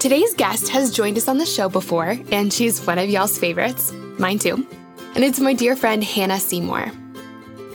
Today's 0.00 0.32
guest 0.32 0.70
has 0.70 0.90
joined 0.90 1.18
us 1.18 1.28
on 1.28 1.36
the 1.36 1.44
show 1.44 1.68
before, 1.68 2.16
and 2.32 2.50
she's 2.50 2.80
one 2.86 2.98
of 2.98 3.10
y'all's 3.10 3.36
favorites, 3.36 3.92
mine 4.18 4.38
too. 4.38 4.66
And 5.14 5.22
it's 5.22 5.38
my 5.38 5.52
dear 5.52 5.76
friend 5.76 6.02
Hanna 6.02 6.40
Seymour. 6.40 6.90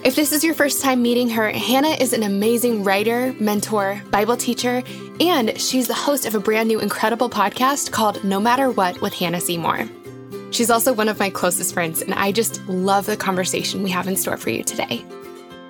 If 0.03 0.15
this 0.15 0.31
is 0.31 0.43
your 0.43 0.55
first 0.55 0.81
time 0.81 1.03
meeting 1.03 1.29
her, 1.29 1.51
Hanna 1.51 1.89
is 1.89 2.13
an 2.13 2.23
amazing 2.23 2.83
writer, 2.83 3.35
mentor, 3.39 4.01
Bible 4.09 4.37
teacher, 4.37 4.81
and 5.19 5.61
she's 5.61 5.85
the 5.85 5.93
host 5.93 6.25
of 6.25 6.33
a 6.33 6.39
brand 6.39 6.67
new 6.67 6.79
incredible 6.79 7.29
podcast 7.29 7.91
called 7.91 8.23
No 8.23 8.39
Matter 8.39 8.71
What 8.71 8.99
with 9.01 9.13
Hanna 9.13 9.39
Seymour. 9.39 9.87
She's 10.49 10.71
also 10.71 10.93
one 10.93 11.09
of 11.09 11.19
my 11.19 11.29
closest 11.29 11.75
friends, 11.75 12.01
and 12.01 12.15
I 12.15 12.31
just 12.31 12.59
love 12.67 13.05
the 13.05 13.17
conversation 13.17 13.83
we 13.83 13.91
have 13.91 14.07
in 14.07 14.17
store 14.17 14.37
for 14.37 14.49
you 14.49 14.63
today. 14.63 15.05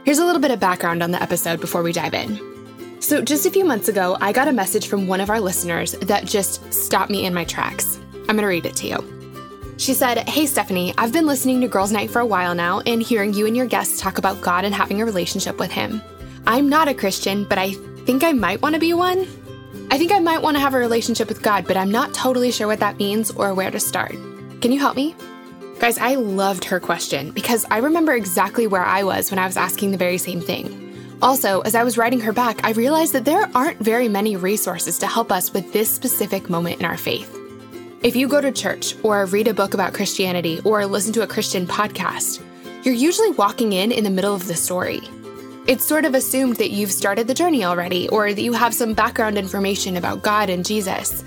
Here's 0.05 0.19
a 0.19 0.25
little 0.25 0.41
bit 0.41 0.51
of 0.51 0.61
background 0.61 1.03
on 1.03 1.11
the 1.11 1.21
episode 1.21 1.59
before 1.59 1.83
we 1.83 1.91
dive 1.91 2.13
in. 2.13 2.54
So, 2.99 3.21
just 3.21 3.45
a 3.45 3.51
few 3.51 3.65
months 3.65 3.87
ago, 3.87 4.17
I 4.21 4.31
got 4.31 4.47
a 4.47 4.53
message 4.53 4.87
from 4.87 5.07
one 5.07 5.21
of 5.21 5.29
our 5.29 5.39
listeners 5.39 5.91
that 5.93 6.25
just 6.25 6.73
stopped 6.73 7.11
me 7.11 7.25
in 7.25 7.33
my 7.33 7.43
tracks. 7.43 7.99
I'm 8.13 8.35
going 8.35 8.39
to 8.39 8.47
read 8.47 8.65
it 8.65 8.75
to 8.77 8.87
you. 8.87 9.15
She 9.77 9.93
said, 9.93 10.27
Hey, 10.29 10.45
Stephanie, 10.45 10.93
I've 10.97 11.11
been 11.11 11.27
listening 11.27 11.61
to 11.61 11.67
Girls 11.67 11.91
Night 11.91 12.09
for 12.09 12.19
a 12.19 12.25
while 12.25 12.55
now 12.55 12.79
and 12.81 13.03
hearing 13.03 13.33
you 13.33 13.45
and 13.45 13.55
your 13.55 13.65
guests 13.65 13.99
talk 13.99 14.17
about 14.17 14.41
God 14.41 14.63
and 14.63 14.73
having 14.73 15.01
a 15.01 15.05
relationship 15.05 15.59
with 15.59 15.71
Him. 15.71 16.01
I'm 16.47 16.69
not 16.69 16.87
a 16.87 16.93
Christian, 16.93 17.43
but 17.43 17.57
I 17.57 17.73
think 18.05 18.23
I 18.23 18.31
might 18.31 18.61
want 18.61 18.75
to 18.75 18.79
be 18.79 18.93
one. 18.93 19.27
I 19.91 19.97
think 19.97 20.11
I 20.11 20.19
might 20.19 20.41
want 20.41 20.55
to 20.55 20.61
have 20.61 20.73
a 20.73 20.79
relationship 20.79 21.27
with 21.27 21.41
God, 21.41 21.67
but 21.67 21.77
I'm 21.77 21.91
not 21.91 22.13
totally 22.13 22.51
sure 22.51 22.67
what 22.67 22.79
that 22.79 22.97
means 22.97 23.31
or 23.31 23.53
where 23.53 23.71
to 23.71 23.79
start. 23.79 24.15
Can 24.61 24.71
you 24.71 24.79
help 24.79 24.95
me? 24.95 25.15
Guys, 25.79 25.97
I 25.97 26.15
loved 26.15 26.63
her 26.65 26.79
question 26.79 27.31
because 27.31 27.65
I 27.69 27.79
remember 27.79 28.13
exactly 28.13 28.65
where 28.65 28.83
I 28.83 29.03
was 29.03 29.29
when 29.29 29.39
I 29.39 29.45
was 29.45 29.57
asking 29.57 29.91
the 29.91 29.97
very 29.97 30.17
same 30.17 30.39
thing. 30.39 30.84
Also, 31.21 31.61
as 31.61 31.75
I 31.75 31.83
was 31.83 31.97
writing 31.97 32.19
her 32.21 32.33
back, 32.33 32.63
I 32.63 32.71
realized 32.71 33.13
that 33.13 33.25
there 33.25 33.49
aren't 33.55 33.79
very 33.79 34.07
many 34.07 34.35
resources 34.35 34.99
to 34.99 35.07
help 35.07 35.31
us 35.31 35.53
with 35.53 35.71
this 35.71 35.89
specific 35.89 36.49
moment 36.49 36.79
in 36.79 36.85
our 36.85 36.97
faith. 36.97 37.31
If 38.03 38.15
you 38.15 38.27
go 38.27 38.41
to 38.41 38.51
church 38.51 38.95
or 39.01 39.25
read 39.25 39.47
a 39.47 39.53
book 39.53 39.73
about 39.73 39.93
Christianity 39.93 40.61
or 40.63 40.85
listen 40.85 41.13
to 41.13 41.23
a 41.23 41.27
Christian 41.27 41.65
podcast, 41.65 42.43
you're 42.85 42.93
usually 42.93 43.31
walking 43.31 43.73
in 43.73 43.91
in 43.91 44.03
the 44.03 44.09
middle 44.11 44.35
of 44.35 44.47
the 44.47 44.55
story. 44.55 45.01
It's 45.67 45.87
sort 45.87 46.05
of 46.05 46.13
assumed 46.13 46.57
that 46.57 46.69
you've 46.69 46.91
started 46.91 47.25
the 47.25 47.33
journey 47.33 47.63
already 47.63 48.07
or 48.09 48.31
that 48.31 48.41
you 48.41 48.53
have 48.53 48.75
some 48.75 48.93
background 48.93 49.37
information 49.39 49.97
about 49.97 50.21
God 50.21 50.51
and 50.51 50.63
Jesus. 50.63 51.23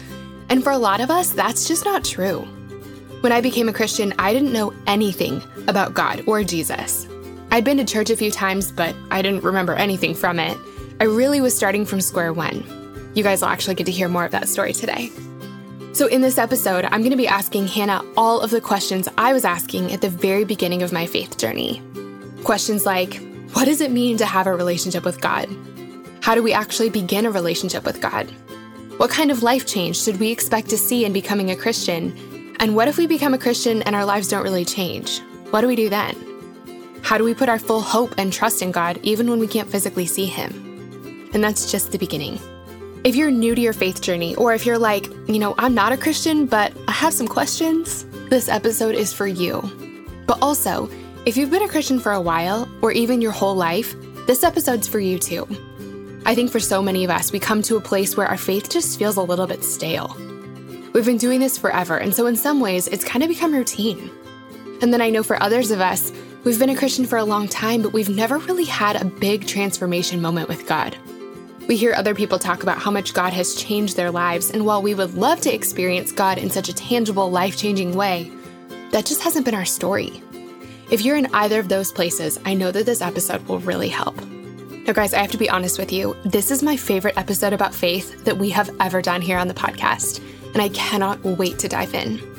And 0.49 0.63
for 0.63 0.71
a 0.71 0.79
lot 0.79 1.01
of 1.01 1.11
us, 1.11 1.31
that's 1.31 1.67
just 1.67 1.85
not 1.85 2.05
true. 2.05 2.43
When 3.23 3.33
I 3.33 3.41
became 3.41 3.69
a 3.69 3.73
Christian, 3.73 4.15
I 4.17 4.33
didn't 4.33 4.53
know 4.53 4.73
anything 4.87 5.43
about 5.67 5.95
God 5.95 6.23
or 6.29 6.45
Jesus. 6.45 7.09
I'd 7.51 7.65
been 7.65 7.79
to 7.79 7.85
church 7.85 8.11
a 8.11 8.17
few 8.17 8.31
times, 8.31 8.71
but 8.71 8.95
I 9.11 9.23
didn't 9.23 9.43
remember 9.43 9.75
anything 9.75 10.15
from 10.15 10.39
it. 10.39 10.57
I 11.01 11.05
really 11.05 11.41
was 11.41 11.57
starting 11.57 11.87
from 11.87 12.01
square 12.01 12.33
one. 12.33 12.65
You 13.15 13.23
guys 13.23 13.41
will 13.41 13.49
actually 13.49 13.75
get 13.75 13.87
to 13.87 13.93
hear 13.93 14.09
more 14.09 14.25
of 14.25 14.33
that 14.33 14.49
story 14.49 14.73
today. 14.73 15.11
So, 15.93 16.07
in 16.07 16.21
this 16.21 16.39
episode, 16.39 16.85
I'm 16.85 17.01
going 17.01 17.11
to 17.11 17.17
be 17.17 17.27
asking 17.27 17.69
Hanna 17.69 18.05
all 18.17 18.41
of 18.41 18.51
the 18.51 18.61
questions 18.61 19.09
I 19.17 19.33
was 19.33 19.45
asking 19.45 19.93
at 19.93 20.03
the 20.03 20.11
very 20.11 20.45
beginning 20.45 20.83
of 20.83 20.93
my 20.93 21.07
faith 21.07 21.39
journey. 21.39 21.83
Questions 22.45 22.85
like 22.85 23.21
What 23.53 23.65
does 23.65 23.81
it 23.81 23.91
mean 23.91 24.19
to 24.19 24.27
have 24.27 24.47
a 24.47 24.55
relationship 24.55 25.05
with 25.05 25.21
God? 25.21 25.49
How 26.21 26.35
do 26.35 26.43
we 26.43 26.53
actually 26.53 26.91
begin 26.91 27.25
a 27.25 27.31
relationship 27.31 27.85
with 27.85 28.03
God? 28.03 28.27
What 28.99 29.11
kind 29.11 29.31
of 29.31 29.43
life 29.43 29.65
change 29.65 29.99
should 29.99 30.21
we 30.21 30.31
expect 30.31 30.69
to 30.71 30.77
see 30.77 31.05
in 31.07 31.13
becoming 31.13 31.51
a 31.51 31.57
Christian? 31.57 32.55
And 32.61 32.77
what 32.77 32.89
if 32.89 32.99
we 32.99 33.07
become 33.07 33.33
a 33.33 33.39
Christian 33.39 33.83
and 33.83 33.97
our 33.97 34.05
lives 34.05 34.29
don't 34.29 34.43
really 34.43 34.65
change? 34.65 35.21
What 35.51 35.63
do 35.63 35.67
we 35.67 35.77
do 35.77 35.89
then? 35.89 36.28
How 37.03 37.19
do 37.19 37.25
we 37.25 37.35
put 37.35 37.49
our 37.49 37.59
full 37.59 37.81
hope 37.81 38.15
and 38.19 38.33
trust 38.33 38.63
in 38.63 38.71
God 38.71 38.99
even 39.03 39.31
when 39.31 39.39
we 39.39 39.49
can't 39.49 39.71
physically 39.71 40.07
see 40.07 40.27
Him? 40.27 41.31
And 41.33 41.43
that's 41.43 41.71
just 41.71 41.93
the 41.93 41.99
beginning. 41.99 42.39
If 43.05 43.15
you're 43.15 43.31
new 43.31 43.55
to 43.55 43.61
your 43.61 43.73
faith 43.73 44.03
journey, 44.03 44.35
or 44.35 44.55
if 44.55 44.67
you're 44.67 44.79
like, 44.79 45.07
you 45.29 45.39
know, 45.39 45.55
I'm 45.57 45.75
not 45.75 45.93
a 45.93 45.97
Christian, 45.97 46.47
but 46.47 46.73
I 46.89 46.93
have 46.93 47.15
some 47.15 47.29
questions, 47.29 48.05
this 48.29 48.49
episode 48.49 48.95
is 48.95 49.13
for 49.13 49.27
you. 49.27 49.63
But 50.27 50.39
also, 50.43 50.91
if 51.25 51.37
you've 51.37 51.51
been 51.51 51.63
a 51.63 51.69
Christian 51.69 52.01
for 52.01 52.13
a 52.13 52.21
while, 52.21 52.69
or 52.83 52.93
even 52.93 53.23
your 53.23 53.33
whole 53.33 53.55
life, 53.55 53.95
this 54.27 54.43
episode's 54.43 54.89
for 54.89 54.99
you 54.99 55.19
too. 55.19 55.47
I 56.27 56.35
think 56.35 56.51
for 56.51 56.61
so 56.61 56.83
many 56.83 57.05
of 57.05 57.11
us, 57.11 57.33
we 57.33 57.39
come 57.39 57.63
to 57.63 57.77
a 57.77 57.81
place 57.81 58.17
where 58.17 58.27
our 58.27 58.37
faith 58.37 58.69
just 58.69 58.99
feels 58.99 59.17
a 59.17 59.23
little 59.23 59.47
bit 59.47 59.65
stale. 59.65 60.15
We've 60.93 61.07
been 61.07 61.17
doing 61.17 61.41
this 61.41 61.57
forever, 61.57 61.97
and 61.97 62.15
so 62.15 62.27
in 62.27 62.37
some 62.37 62.61
ways, 62.61 62.89
it's 62.89 63.05
kind 63.05 63.23
of 63.23 63.29
become 63.29 63.55
routine. 63.55 64.11
And 64.83 64.93
then 64.93 65.01
I 65.01 65.11
know 65.11 65.23
for 65.23 65.43
others 65.43 65.71
of 65.71 65.81
us, 65.81 66.13
We've 66.45 66.59
been 66.59 66.71
a 66.71 66.77
Christian 66.77 67.05
for 67.05 67.19
a 67.19 67.25
long 67.25 67.49
time, 67.49 67.83
but 67.83 67.93
we've 67.93 68.09
never 68.09 68.39
really 68.39 68.65
had 68.65 68.95
a 68.95 69.05
big 69.05 69.49
transformation 69.49 70.23
moment 70.23 70.49
with 70.49 70.69
God. 70.69 70.97
We 71.67 71.77
hear 71.77 71.93
other 71.93 72.15
people 72.15 72.39
talk 72.39 72.63
about 72.63 72.79
how 72.79 72.93
much 72.93 73.13
God 73.13 73.33
has 73.33 73.57
changed 73.57 73.97
their 73.97 74.13
lives, 74.13 74.53
and 74.53 74.65
while 74.65 74.81
we 74.81 74.95
would 74.95 75.15
love 75.15 75.41
to 75.43 75.53
experience 75.53 76.13
God 76.13 76.39
in 76.39 76.49
such 76.49 76.69
a 76.69 76.75
tangible, 76.75 77.29
life 77.29 77.57
changing 77.57 77.97
way, 77.97 78.31
that 78.93 79.05
just 79.05 79.21
hasn't 79.23 79.47
been 79.47 79.55
our 79.55 79.65
story. 79.65 80.23
If 80.93 81.03
you're 81.03 81.17
in 81.17 81.27
either 81.35 81.59
of 81.59 81.69
those 81.69 81.91
places, 81.91 82.39
I 82.45 82.55
know 82.55 82.71
that 82.71 82.87
this 82.87 83.03
episode 83.03 83.47
will 83.49 83.59
really 83.59 83.89
help. 83.89 84.17
Now, 84.87 84.93
guys, 84.93 85.13
I 85.13 85.19
have 85.19 85.33
to 85.33 85.39
be 85.39 85.51
honest 85.51 85.77
with 85.77 85.93
you. 85.93 86.17
This 86.25 86.53
is 86.53 86.63
my 86.63 86.77
favorite 86.77 87.19
episode 87.19 87.53
about 87.53 87.75
faith 87.75 88.25
that 88.25 88.39
we 88.39 88.49
have 88.51 88.71
ever 88.81 89.03
done 89.03 89.23
here 89.23 89.39
on 89.39 89.49
the 89.49 89.55
podcast, 89.55 90.23
and 90.55 90.63
I 90.63 90.69
cannot 90.69 91.23
wait 91.25 91.59
to 91.59 91.69
dive 91.69 91.95
in. 91.95 92.38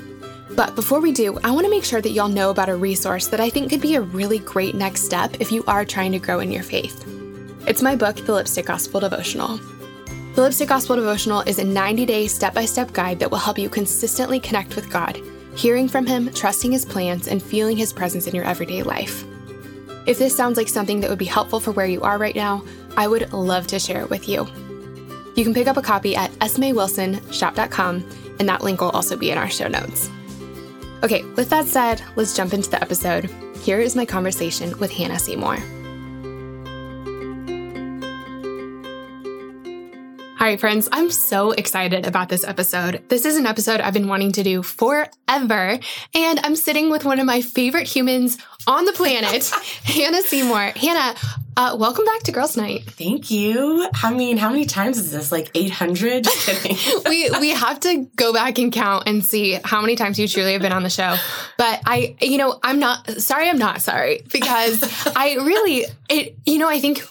But 0.59 0.75
before 0.75 0.99
we 0.99 1.13
do, 1.13 1.39
I 1.41 1.51
want 1.51 1.63
to 1.67 1.69
make 1.69 1.85
sure 1.85 2.01
that 2.01 2.09
y'all 2.09 2.27
know 2.27 2.49
about 2.49 2.67
a 2.67 2.75
resource 2.75 3.27
that 3.27 3.39
I 3.39 3.49
think 3.49 3.69
could 3.69 3.79
be 3.79 3.95
a 3.95 4.01
really 4.01 4.39
great 4.39 4.75
next 4.75 5.05
step 5.05 5.37
if 5.39 5.53
you 5.53 5.63
are 5.67 5.85
trying 5.85 6.11
to 6.11 6.19
grow 6.19 6.41
in 6.41 6.51
your 6.51 6.63
faith. 6.63 7.05
It's 7.65 7.81
my 7.81 7.95
book, 7.95 8.17
The 8.17 8.33
Lipstick 8.33 8.65
Gospel 8.65 8.99
Devotional. 8.99 9.57
The 10.35 10.41
Lipstick 10.41 10.67
Gospel 10.67 10.97
Devotional 10.97 11.43
is 11.43 11.59
a 11.59 11.63
90 11.63 12.05
day 12.05 12.27
step 12.27 12.53
by 12.53 12.65
step 12.65 12.91
guide 12.91 13.19
that 13.19 13.31
will 13.31 13.37
help 13.37 13.57
you 13.57 13.69
consistently 13.69 14.37
connect 14.37 14.75
with 14.75 14.91
God, 14.91 15.21
hearing 15.55 15.87
from 15.87 16.05
Him, 16.05 16.29
trusting 16.33 16.73
His 16.73 16.83
plans, 16.83 17.29
and 17.29 17.41
feeling 17.41 17.77
His 17.77 17.93
presence 17.93 18.27
in 18.27 18.35
your 18.35 18.43
everyday 18.43 18.83
life. 18.83 19.23
If 20.07 20.19
this 20.19 20.35
sounds 20.35 20.57
like 20.57 20.67
something 20.67 20.99
that 20.99 21.09
would 21.09 21.19
be 21.19 21.23
helpful 21.23 21.61
for 21.61 21.71
where 21.71 21.85
you 21.85 22.01
are 22.01 22.17
right 22.17 22.35
now, 22.35 22.65
I 22.97 23.07
would 23.07 23.31
love 23.31 23.67
to 23.67 23.79
share 23.79 24.01
it 24.01 24.09
with 24.09 24.27
you. 24.27 24.45
You 25.37 25.45
can 25.45 25.53
pick 25.53 25.67
up 25.67 25.77
a 25.77 25.81
copy 25.81 26.17
at 26.17 26.31
smaywilsonshop.com, 26.31 28.09
and 28.39 28.49
that 28.49 28.61
link 28.61 28.81
will 28.81 28.89
also 28.89 29.15
be 29.15 29.31
in 29.31 29.37
our 29.37 29.49
show 29.49 29.69
notes. 29.69 30.09
Okay, 31.01 31.23
with 31.35 31.49
that 31.49 31.65
said, 31.65 32.03
let's 32.17 32.35
jump 32.35 32.53
into 32.53 32.69
the 32.69 32.81
episode. 32.81 33.29
Here 33.61 33.79
is 33.79 33.95
my 33.95 34.05
conversation 34.05 34.77
with 34.79 34.91
Hanna 34.91 35.17
Seymour. 35.17 35.57
All 40.39 40.45
right, 40.45 40.57
friends, 40.57 40.87
I'm 40.89 41.11
so 41.11 41.51
excited 41.51 42.07
about 42.07 42.29
this 42.29 42.45
episode. 42.45 43.03
This 43.09 43.25
is 43.25 43.35
an 43.35 43.45
episode 43.45 43.81
I've 43.81 43.93
been 43.93 44.07
wanting 44.07 44.31
to 44.31 44.41
do 44.41 44.63
forever, 44.63 45.77
and 46.15 46.39
I'm 46.41 46.55
sitting 46.55 46.89
with 46.89 47.03
one 47.03 47.19
of 47.19 47.25
my 47.25 47.41
favorite 47.41 47.87
humans 47.87 48.37
on 48.65 48.85
the 48.85 48.93
planet, 48.93 49.45
Hanna 49.83 50.21
Seymour. 50.21 50.71
Hanna, 50.77 51.15
uh, 51.57 51.75
welcome 51.77 52.05
back 52.05 52.23
to 52.23 52.31
Girls 52.31 52.55
Night. 52.55 52.85
Thank 52.85 53.29
you. 53.29 53.89
I 54.01 54.13
mean, 54.13 54.37
how 54.37 54.49
many 54.49 54.63
times 54.63 54.97
is 54.97 55.11
this? 55.11 55.29
Like 55.29 55.51
800? 55.55 56.25
we 57.05 57.29
we 57.31 57.49
have 57.49 57.81
to 57.81 58.07
go 58.15 58.31
back 58.31 58.59
and 58.59 58.71
count 58.71 59.09
and 59.09 59.25
see 59.25 59.59
how 59.65 59.81
many 59.81 59.97
times 59.97 60.17
you 60.17 60.25
truly 60.29 60.53
have 60.53 60.61
been 60.61 60.71
on 60.71 60.83
the 60.83 60.89
show. 60.89 61.17
But 61.57 61.81
I, 61.85 62.15
you 62.21 62.37
know, 62.37 62.57
I'm 62.63 62.79
not 62.79 63.09
sorry. 63.21 63.49
I'm 63.49 63.57
not 63.57 63.81
sorry 63.81 64.21
because 64.31 64.81
I 65.17 65.35
really, 65.35 65.83
it, 66.07 66.37
you 66.45 66.59
know, 66.59 66.69
I 66.69 66.79
think 66.79 67.03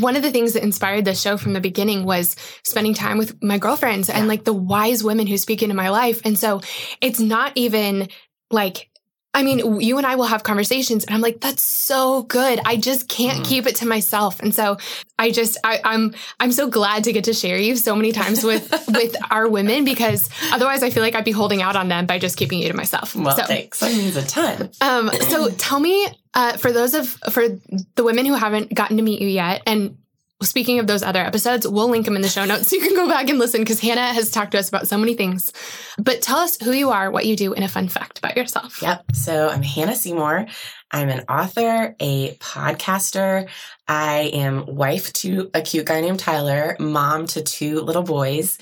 one 0.00 0.16
of 0.16 0.22
the 0.22 0.30
things 0.30 0.54
that 0.54 0.62
inspired 0.62 1.04
the 1.04 1.14
show 1.14 1.36
from 1.36 1.52
the 1.52 1.60
beginning 1.60 2.04
was 2.04 2.36
spending 2.64 2.94
time 2.94 3.18
with 3.18 3.42
my 3.42 3.58
girlfriends 3.58 4.08
yeah. 4.08 4.18
and 4.18 4.28
like 4.28 4.44
the 4.44 4.52
wise 4.52 5.04
women 5.04 5.26
who 5.26 5.36
speak 5.36 5.62
into 5.62 5.74
my 5.74 5.90
life. 5.90 6.20
And 6.24 6.38
so 6.38 6.60
it's 7.00 7.20
not 7.20 7.52
even 7.56 8.08
like 8.50 8.88
I 9.34 9.42
mean, 9.42 9.80
you 9.80 9.96
and 9.96 10.06
I 10.06 10.16
will 10.16 10.26
have 10.26 10.42
conversations 10.42 11.04
and 11.04 11.14
I'm 11.14 11.22
like, 11.22 11.40
that's 11.40 11.62
so 11.62 12.22
good. 12.24 12.60
I 12.66 12.76
just 12.76 13.08
can't 13.08 13.40
mm. 13.40 13.44
keep 13.46 13.66
it 13.66 13.76
to 13.76 13.86
myself. 13.86 14.40
And 14.40 14.54
so 14.54 14.76
I 15.18 15.30
just, 15.30 15.56
I, 15.64 15.76
am 15.76 15.82
I'm, 15.84 16.14
I'm 16.38 16.52
so 16.52 16.68
glad 16.68 17.04
to 17.04 17.12
get 17.12 17.24
to 17.24 17.32
share 17.32 17.56
you 17.56 17.76
so 17.76 17.96
many 17.96 18.12
times 18.12 18.44
with, 18.44 18.70
with 18.88 19.16
our 19.30 19.48
women 19.48 19.86
because 19.86 20.28
otherwise 20.52 20.82
I 20.82 20.90
feel 20.90 21.02
like 21.02 21.14
I'd 21.14 21.24
be 21.24 21.30
holding 21.30 21.62
out 21.62 21.76
on 21.76 21.88
them 21.88 22.04
by 22.04 22.18
just 22.18 22.36
keeping 22.36 22.58
you 22.58 22.68
to 22.68 22.76
myself. 22.76 23.16
Well, 23.16 23.34
so, 23.34 23.44
thanks. 23.44 23.80
That 23.80 23.92
means 23.92 24.16
a 24.16 24.26
ton. 24.26 24.70
Um, 24.82 25.10
so 25.28 25.48
tell 25.50 25.80
me, 25.80 26.08
uh, 26.34 26.58
for 26.58 26.70
those 26.72 26.92
of, 26.92 27.08
for 27.30 27.48
the 27.94 28.04
women 28.04 28.26
who 28.26 28.34
haven't 28.34 28.74
gotten 28.74 28.98
to 28.98 29.02
meet 29.02 29.22
you 29.22 29.28
yet 29.28 29.62
and 29.66 29.96
speaking 30.42 30.78
of 30.78 30.86
those 30.86 31.02
other 31.02 31.20
episodes, 31.20 31.66
we'll 31.66 31.88
link 31.88 32.04
them 32.04 32.16
in 32.16 32.22
the 32.22 32.28
show 32.28 32.44
notes 32.44 32.68
so 32.68 32.76
you 32.76 32.82
can 32.82 32.94
go 32.94 33.08
back 33.08 33.28
and 33.28 33.38
listen 33.38 33.60
because 33.60 33.80
Hanna 33.80 34.12
has 34.12 34.30
talked 34.30 34.52
to 34.52 34.58
us 34.58 34.68
about 34.68 34.88
so 34.88 34.98
many 34.98 35.14
things. 35.14 35.52
But 35.98 36.22
tell 36.22 36.38
us 36.38 36.58
who 36.60 36.72
you 36.72 36.90
are, 36.90 37.10
what 37.10 37.26
you 37.26 37.36
do, 37.36 37.54
and 37.54 37.64
a 37.64 37.68
fun 37.68 37.88
fact 37.88 38.18
about 38.18 38.36
yourself. 38.36 38.82
Yep. 38.82 39.04
So 39.14 39.48
I'm 39.48 39.62
Hanna 39.62 39.94
Seymour. 39.94 40.46
I'm 40.90 41.08
an 41.08 41.24
author, 41.28 41.96
a 41.98 42.34
podcaster. 42.34 43.48
I 43.88 44.30
am 44.34 44.66
wife 44.66 45.12
to 45.14 45.50
a 45.54 45.62
cute 45.62 45.86
guy 45.86 46.00
named 46.02 46.20
Tyler, 46.20 46.76
mom 46.78 47.26
to 47.28 47.42
two 47.42 47.80
little 47.80 48.02
boys. 48.02 48.58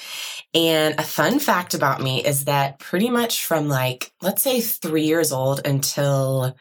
And 0.54 0.98
a 0.98 1.02
fun 1.02 1.40
fact 1.40 1.74
about 1.74 2.00
me 2.00 2.24
is 2.24 2.44
that 2.44 2.78
pretty 2.78 3.10
much 3.10 3.44
from 3.44 3.68
like, 3.68 4.12
let's 4.22 4.42
say 4.42 4.60
three 4.60 5.04
years 5.04 5.32
old 5.32 5.66
until 5.66 6.56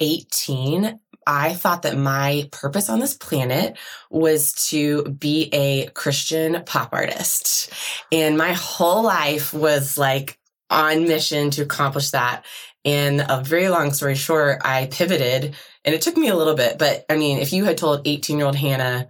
18, 0.00 1.00
I 1.26 1.54
thought 1.54 1.82
that 1.82 1.98
my 1.98 2.48
purpose 2.52 2.88
on 2.88 3.00
this 3.00 3.14
planet 3.14 3.76
was 4.10 4.52
to 4.70 5.04
be 5.04 5.48
a 5.52 5.86
Christian 5.88 6.62
pop 6.64 6.90
artist. 6.92 7.72
And 8.12 8.38
my 8.38 8.52
whole 8.52 9.02
life 9.02 9.52
was 9.52 9.98
like 9.98 10.38
on 10.70 11.04
mission 11.04 11.50
to 11.52 11.62
accomplish 11.62 12.10
that. 12.10 12.44
And 12.84 13.26
a 13.28 13.42
very 13.42 13.68
long 13.68 13.92
story 13.92 14.14
short, 14.14 14.60
I 14.64 14.86
pivoted 14.86 15.56
and 15.84 15.94
it 15.94 16.02
took 16.02 16.16
me 16.16 16.28
a 16.28 16.36
little 16.36 16.54
bit. 16.54 16.78
But 16.78 17.04
I 17.08 17.16
mean, 17.16 17.38
if 17.38 17.52
you 17.52 17.64
had 17.64 17.78
told 17.78 18.06
18 18.06 18.36
year 18.36 18.46
old 18.46 18.56
Hanna 18.56 19.08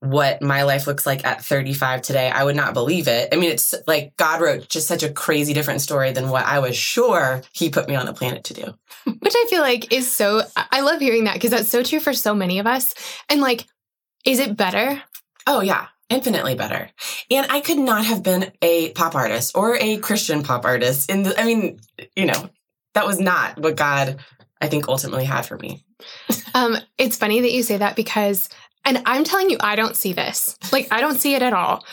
what 0.00 0.40
my 0.40 0.62
life 0.62 0.86
looks 0.86 1.06
like 1.06 1.26
at 1.26 1.44
35 1.44 2.02
today, 2.02 2.30
I 2.30 2.44
would 2.44 2.54
not 2.54 2.74
believe 2.74 3.08
it. 3.08 3.28
I 3.32 3.36
mean, 3.36 3.50
it's 3.50 3.74
like 3.86 4.16
God 4.16 4.40
wrote 4.40 4.68
just 4.68 4.86
such 4.86 5.02
a 5.02 5.12
crazy 5.12 5.52
different 5.52 5.80
story 5.80 6.12
than 6.12 6.28
what 6.28 6.46
I 6.46 6.60
was 6.60 6.76
sure 6.76 7.42
he 7.52 7.68
put 7.68 7.88
me 7.88 7.96
on 7.96 8.06
the 8.06 8.12
planet 8.12 8.44
to 8.44 8.54
do. 8.54 8.74
Which 9.04 9.34
I 9.34 9.46
feel 9.50 9.60
like 9.60 9.92
is 9.92 10.10
so, 10.10 10.42
I 10.56 10.82
love 10.82 11.00
hearing 11.00 11.24
that 11.24 11.34
because 11.34 11.50
that's 11.50 11.68
so 11.68 11.82
true 11.82 12.00
for 12.00 12.12
so 12.12 12.34
many 12.34 12.60
of 12.60 12.66
us. 12.66 12.94
And 13.28 13.40
like, 13.40 13.66
is 14.24 14.38
it 14.38 14.56
better? 14.56 15.02
Oh, 15.46 15.60
yeah. 15.62 15.88
Infinitely 16.10 16.54
better. 16.54 16.88
And 17.30 17.46
I 17.50 17.60
could 17.60 17.78
not 17.78 18.04
have 18.04 18.22
been 18.22 18.52
a 18.62 18.92
pop 18.92 19.14
artist 19.14 19.56
or 19.56 19.76
a 19.76 19.98
Christian 19.98 20.42
pop 20.42 20.64
artist 20.64 21.10
in 21.10 21.24
the, 21.24 21.38
I 21.38 21.44
mean, 21.44 21.80
you 22.16 22.26
know, 22.26 22.48
that 22.94 23.06
was 23.06 23.20
not 23.20 23.58
what 23.58 23.76
God, 23.76 24.18
I 24.60 24.68
think, 24.68 24.88
ultimately 24.88 25.24
had 25.24 25.42
for 25.42 25.58
me. 25.58 25.84
um, 26.54 26.76
it's 26.96 27.16
funny 27.16 27.40
that 27.40 27.52
you 27.52 27.62
say 27.62 27.76
that 27.76 27.96
because 27.96 28.48
and 28.84 29.02
I'm 29.06 29.24
telling 29.24 29.50
you, 29.50 29.58
I 29.60 29.76
don't 29.76 29.96
see 29.96 30.12
this. 30.12 30.56
Like, 30.72 30.88
I 30.90 31.00
don't 31.00 31.18
see 31.18 31.34
it 31.34 31.42
at 31.42 31.52
all. 31.52 31.84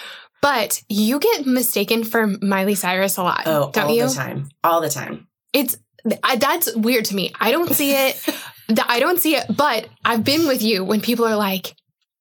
But 0.41 0.83
you 0.89 1.19
get 1.19 1.45
mistaken 1.45 2.03
for 2.03 2.27
Miley 2.27 2.75
Cyrus 2.75 3.17
a 3.17 3.23
lot. 3.23 3.43
Oh, 3.45 3.71
don't 3.73 3.85
all 3.85 3.95
you? 3.95 4.07
the 4.07 4.13
time. 4.13 4.49
All 4.63 4.79
the 4.79 4.89
time. 4.89 5.27
It's 5.53 5.75
I, 6.23 6.35
that's 6.35 6.75
weird 6.75 7.05
to 7.05 7.15
me. 7.15 7.33
I 7.39 7.51
don't 7.51 7.73
see 7.73 7.91
it. 7.93 8.21
I 8.87 8.99
don't 8.99 9.19
see 9.19 9.35
it. 9.35 9.45
But 9.55 9.87
I've 10.03 10.23
been 10.23 10.47
with 10.47 10.61
you 10.61 10.83
when 10.83 11.01
people 11.01 11.25
are 11.25 11.35
like, 11.35 11.75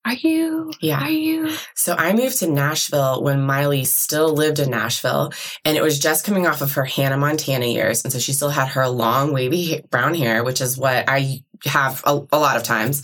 "Are 0.06 0.14
you? 0.14 0.72
Yeah. 0.80 1.02
Are 1.02 1.10
you?" 1.10 1.54
So 1.74 1.94
I 1.94 2.14
moved 2.14 2.38
to 2.38 2.50
Nashville 2.50 3.22
when 3.22 3.42
Miley 3.42 3.84
still 3.84 4.32
lived 4.32 4.58
in 4.58 4.70
Nashville, 4.70 5.32
and 5.64 5.76
it 5.76 5.82
was 5.82 5.98
just 5.98 6.24
coming 6.24 6.46
off 6.46 6.62
of 6.62 6.72
her 6.72 6.84
Hannah 6.84 7.18
Montana 7.18 7.66
years, 7.66 8.04
and 8.04 8.12
so 8.12 8.18
she 8.18 8.32
still 8.32 8.48
had 8.50 8.68
her 8.68 8.88
long 8.88 9.32
wavy 9.32 9.82
brown 9.90 10.14
hair, 10.14 10.44
which 10.44 10.60
is 10.60 10.78
what 10.78 11.04
I 11.08 11.42
have 11.64 12.02
a, 12.04 12.20
a 12.32 12.38
lot 12.38 12.56
of 12.56 12.62
times. 12.62 13.02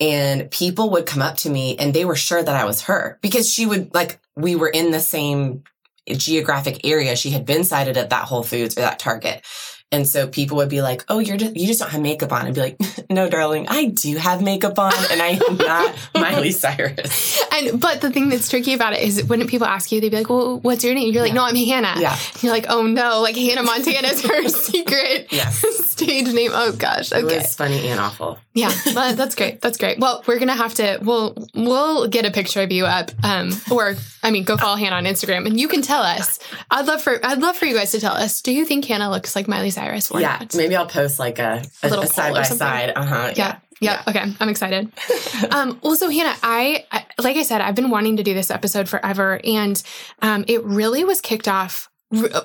And 0.00 0.50
people 0.50 0.90
would 0.90 1.06
come 1.06 1.22
up 1.22 1.36
to 1.38 1.50
me 1.50 1.76
and 1.78 1.94
they 1.94 2.04
were 2.04 2.16
sure 2.16 2.42
that 2.42 2.56
I 2.56 2.64
was 2.64 2.82
her 2.82 3.18
because 3.22 3.52
she 3.52 3.66
would 3.66 3.94
like, 3.94 4.20
we 4.36 4.56
were 4.56 4.68
in 4.68 4.90
the 4.90 5.00
same 5.00 5.62
geographic 6.08 6.84
area. 6.84 7.16
She 7.16 7.30
had 7.30 7.46
been 7.46 7.64
sighted 7.64 7.96
at 7.96 8.10
that 8.10 8.24
Whole 8.24 8.42
Foods 8.42 8.76
or 8.76 8.82
that 8.82 8.98
Target. 8.98 9.44
And 9.94 10.06
so 10.08 10.26
people 10.26 10.56
would 10.58 10.68
be 10.68 10.82
like, 10.82 11.04
"Oh, 11.08 11.18
you're 11.18 11.36
just, 11.36 11.56
you 11.56 11.66
just 11.66 11.80
don't 11.80 11.90
have 11.90 12.00
makeup 12.00 12.32
on." 12.32 12.46
I'd 12.46 12.54
be 12.54 12.60
like, 12.60 12.76
"No, 13.10 13.28
darling, 13.28 13.66
I 13.68 13.86
do 13.86 14.16
have 14.16 14.42
makeup 14.42 14.78
on, 14.78 14.92
and 15.10 15.22
I 15.22 15.38
am 15.48 15.56
not 15.56 15.94
Miley 16.14 16.50
Cyrus." 16.50 17.42
And 17.52 17.80
but 17.80 18.00
the 18.00 18.10
thing 18.10 18.28
that's 18.28 18.48
tricky 18.48 18.74
about 18.74 18.92
it 18.94 19.02
is 19.02 19.24
when 19.24 19.46
people 19.46 19.66
ask 19.66 19.92
you, 19.92 20.00
they'd 20.00 20.10
be 20.10 20.16
like, 20.18 20.28
"Well, 20.28 20.58
what's 20.60 20.82
your 20.84 20.94
name?" 20.94 21.12
You're 21.12 21.22
like, 21.22 21.30
Yeah. 21.30 21.34
"No, 21.34 21.44
I'm 21.44 21.56
Hanna." 21.56 21.94
Yeah. 21.98 22.18
And 22.34 22.42
you're 22.42 22.52
like, 22.52 22.66
"Oh 22.68 22.82
no!" 22.82 23.20
Like 23.20 23.36
Hannah 23.36 23.62
Montana's 23.62 24.22
her 24.24 24.48
secret 24.48 25.28
Yes. 25.30 25.62
stage 25.86 26.32
name. 26.32 26.50
Oh 26.52 26.72
gosh. 26.72 27.12
It 27.12 27.24
Okay. 27.24 27.38
was 27.38 27.54
funny 27.54 27.88
and 27.88 28.00
awful. 28.00 28.38
Yeah, 28.54 28.70
well, 28.94 29.14
that's 29.14 29.34
great. 29.34 29.60
That's 29.60 29.78
great. 29.78 29.98
Well, 29.98 30.22
we're 30.26 30.38
gonna 30.38 30.54
have 30.54 30.74
to. 30.74 30.98
We'll 31.02 31.36
we'll 31.54 32.06
get 32.08 32.24
a 32.24 32.30
picture 32.30 32.62
of 32.62 32.70
you 32.70 32.86
up, 32.86 33.10
um, 33.24 33.50
or 33.70 33.96
I 34.22 34.30
mean, 34.30 34.44
go 34.44 34.56
follow 34.56 34.76
Hanna 34.76 34.96
on 34.96 35.04
Instagram, 35.04 35.46
and 35.46 35.58
you 35.58 35.66
can 35.68 35.82
tell 35.82 36.02
us. 36.02 36.38
I'd 36.70 36.86
love 36.86 37.02
for 37.02 37.18
I'd 37.24 37.40
love 37.40 37.56
for 37.56 37.66
you 37.66 37.74
guys 37.74 37.90
to 37.92 38.00
tell 38.00 38.14
us. 38.14 38.40
Do 38.42 38.52
you 38.52 38.64
think 38.64 38.84
Hanna 38.84 39.10
looks 39.10 39.34
like 39.34 39.48
Miley 39.48 39.70
Cyrus 39.70 39.83
or 39.90 40.20
yeah, 40.20 40.38
not? 40.40 40.54
maybe 40.54 40.76
I'll 40.76 40.86
post 40.86 41.18
like 41.18 41.38
a, 41.38 41.62
A 41.82 41.86
a, 41.86 41.90
little 41.90 42.06
side 42.06 42.34
by 42.34 42.42
side. 42.42 42.92
Uh 42.94 43.04
huh. 43.04 43.32
Yeah. 43.36 43.58
Yeah. 43.80 44.02
Okay. 44.06 44.24
I'm 44.40 44.48
excited. 44.48 44.90
um, 45.50 45.78
well, 45.82 45.96
so 45.96 46.08
Hanna, 46.08 46.34
I, 46.42 46.86
I, 46.90 47.04
like 47.18 47.36
I 47.36 47.42
said, 47.42 47.60
I've 47.60 47.74
been 47.74 47.90
wanting 47.90 48.16
to 48.16 48.22
do 48.22 48.32
this 48.34 48.50
episode 48.50 48.88
forever. 48.88 49.40
And 49.44 49.82
um, 50.22 50.44
it 50.48 50.64
really 50.64 51.04
was 51.04 51.20
kicked 51.20 51.48
off, 51.48 51.90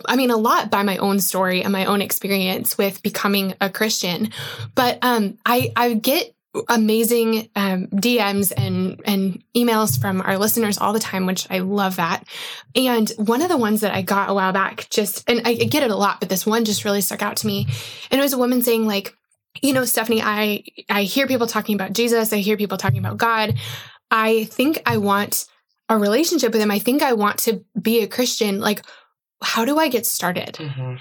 I 0.06 0.15
mean, 0.15 0.31
a 0.31 0.38
lot 0.38 0.71
by 0.71 0.83
my 0.83 0.97
own 0.97 1.19
story 1.19 1.62
and 1.62 1.71
my 1.71 1.86
own 1.86 2.01
experience 2.01 2.77
with 2.77 3.03
becoming 3.03 3.53
a 3.62 3.69
Christian. 3.69 4.31
But 4.75 5.00
um, 5.01 5.38
I, 5.45 5.71
I 5.75 5.94
get 5.94 6.33
amazing 6.68 7.50
um, 7.56 7.88
DMs 7.88 8.51
and 8.56 9.01
and 9.06 9.44
emails 9.56 10.00
from 10.00 10.22
our 10.22 10.38
listeners 10.38 10.78
all 10.78 10.94
the 10.94 11.00
time, 11.00 11.25
which 11.25 11.48
I 11.50 11.60
love 11.60 11.98
that. 11.98 12.28
And 12.75 13.10
one 13.18 13.42
of 13.42 13.50
the 13.50 13.57
ones 13.57 13.81
that 13.81 13.94
I 13.94 14.01
got 14.01 14.30
a 14.30 14.34
while 14.34 14.51
back, 14.51 14.88
just 14.90 15.30
and 15.30 15.42
I 15.46 15.54
get 15.54 15.84
it 15.84 15.92
a 15.92 15.96
lot, 15.96 16.19
but 16.19 16.30
this 16.30 16.46
one 16.46 16.66
just 16.66 16.86
really 16.86 17.01
stuck 17.01 17.22
out 17.22 17.38
to 17.38 17.48
me. 17.48 17.68
And 18.12 18.19
it 18.19 18.24
was 18.24 18.34
a 18.34 18.38
woman 18.38 18.62
saying 18.62 18.88
like, 18.88 19.16
you 19.62 19.74
know, 19.74 19.86
Stephanie, 19.86 20.22
I 20.24 20.63
I 20.90 21.04
hear 21.04 21.28
people 21.28 21.48
talking 21.48 21.75
about 21.75 21.94
Jesus, 21.94 22.34
I 22.34 22.38
hear 22.38 22.57
people 22.57 22.78
talking 22.78 23.00
about 23.00 23.18
God. 23.18 23.56
I 24.12 24.46
think 24.46 24.81
I 24.86 24.98
want 24.98 25.46
a 25.88 25.98
relationship 25.98 26.51
with 26.54 26.62
him. 26.62 26.72
I 26.72 26.80
think 26.80 27.01
I 27.01 27.13
want 27.13 27.40
to 27.40 27.63
be 27.80 28.01
a 28.01 28.07
Christian. 28.07 28.60
Like, 28.60 28.84
how 29.44 29.66
do 29.66 29.78
I 29.78 29.88
get 29.88 30.06
started? 30.06 30.57
hmm 30.57 30.96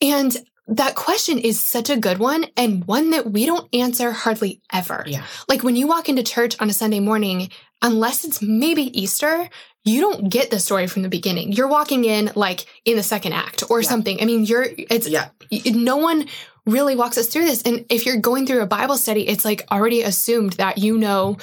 And 0.00 0.36
that 0.66 0.94
question 0.94 1.38
is 1.38 1.60
such 1.60 1.90
a 1.90 1.96
good 1.96 2.18
one 2.18 2.46
and 2.56 2.84
one 2.86 3.10
that 3.10 3.30
we 3.30 3.44
don't 3.44 3.68
answer 3.74 4.12
hardly 4.12 4.62
ever. 4.72 5.04
Yeah. 5.06 5.24
Like 5.48 5.62
when 5.62 5.76
you 5.76 5.86
walk 5.86 6.08
into 6.08 6.22
church 6.22 6.56
on 6.60 6.70
a 6.70 6.72
Sunday 6.72 7.00
morning, 7.00 7.50
unless 7.82 8.24
it's 8.24 8.40
maybe 8.40 8.84
Easter, 8.98 9.48
you 9.84 10.00
don't 10.00 10.30
get 10.30 10.50
the 10.50 10.58
story 10.58 10.86
from 10.86 11.02
the 11.02 11.10
beginning. 11.10 11.52
You're 11.52 11.68
walking 11.68 12.04
in 12.06 12.30
like 12.34 12.64
in 12.86 12.96
the 12.96 13.02
second 13.02 13.34
act 13.34 13.64
or 13.68 13.82
Yeah. 13.82 13.88
something. 13.88 14.22
I 14.22 14.24
mean, 14.24 14.44
you're 14.44 14.66
it's 14.76 15.06
Yeah. 15.06 15.28
no 15.66 15.98
one 15.98 16.26
really 16.64 16.96
walks 16.96 17.18
us 17.18 17.26
through 17.26 17.44
this. 17.44 17.60
And 17.62 17.84
if 17.90 18.06
you're 18.06 18.16
going 18.16 18.46
through 18.46 18.62
a 18.62 18.66
Bible 18.66 18.96
study, 18.96 19.28
it's 19.28 19.44
like 19.44 19.66
already 19.70 20.00
assumed 20.02 20.54
that 20.54 20.78
you 20.78 20.96
know 20.96 21.36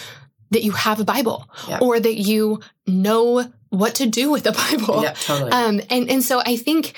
that 0.49 0.63
you 0.63 0.71
have 0.71 0.99
a 0.99 1.05
Bible 1.05 1.47
Yeah. 1.69 1.77
or 1.79 1.99
that 1.99 2.15
you 2.15 2.59
know 2.87 3.45
what 3.69 3.93
to 3.95 4.07
do 4.07 4.31
with 4.31 4.43
the 4.43 4.51
Bible. 4.51 5.03
Yeah. 5.03 5.11
Totally. 5.13 5.51
Um, 5.51 5.79
and 5.91 6.09
and 6.09 6.23
so 6.23 6.41
I 6.43 6.57
think 6.57 6.93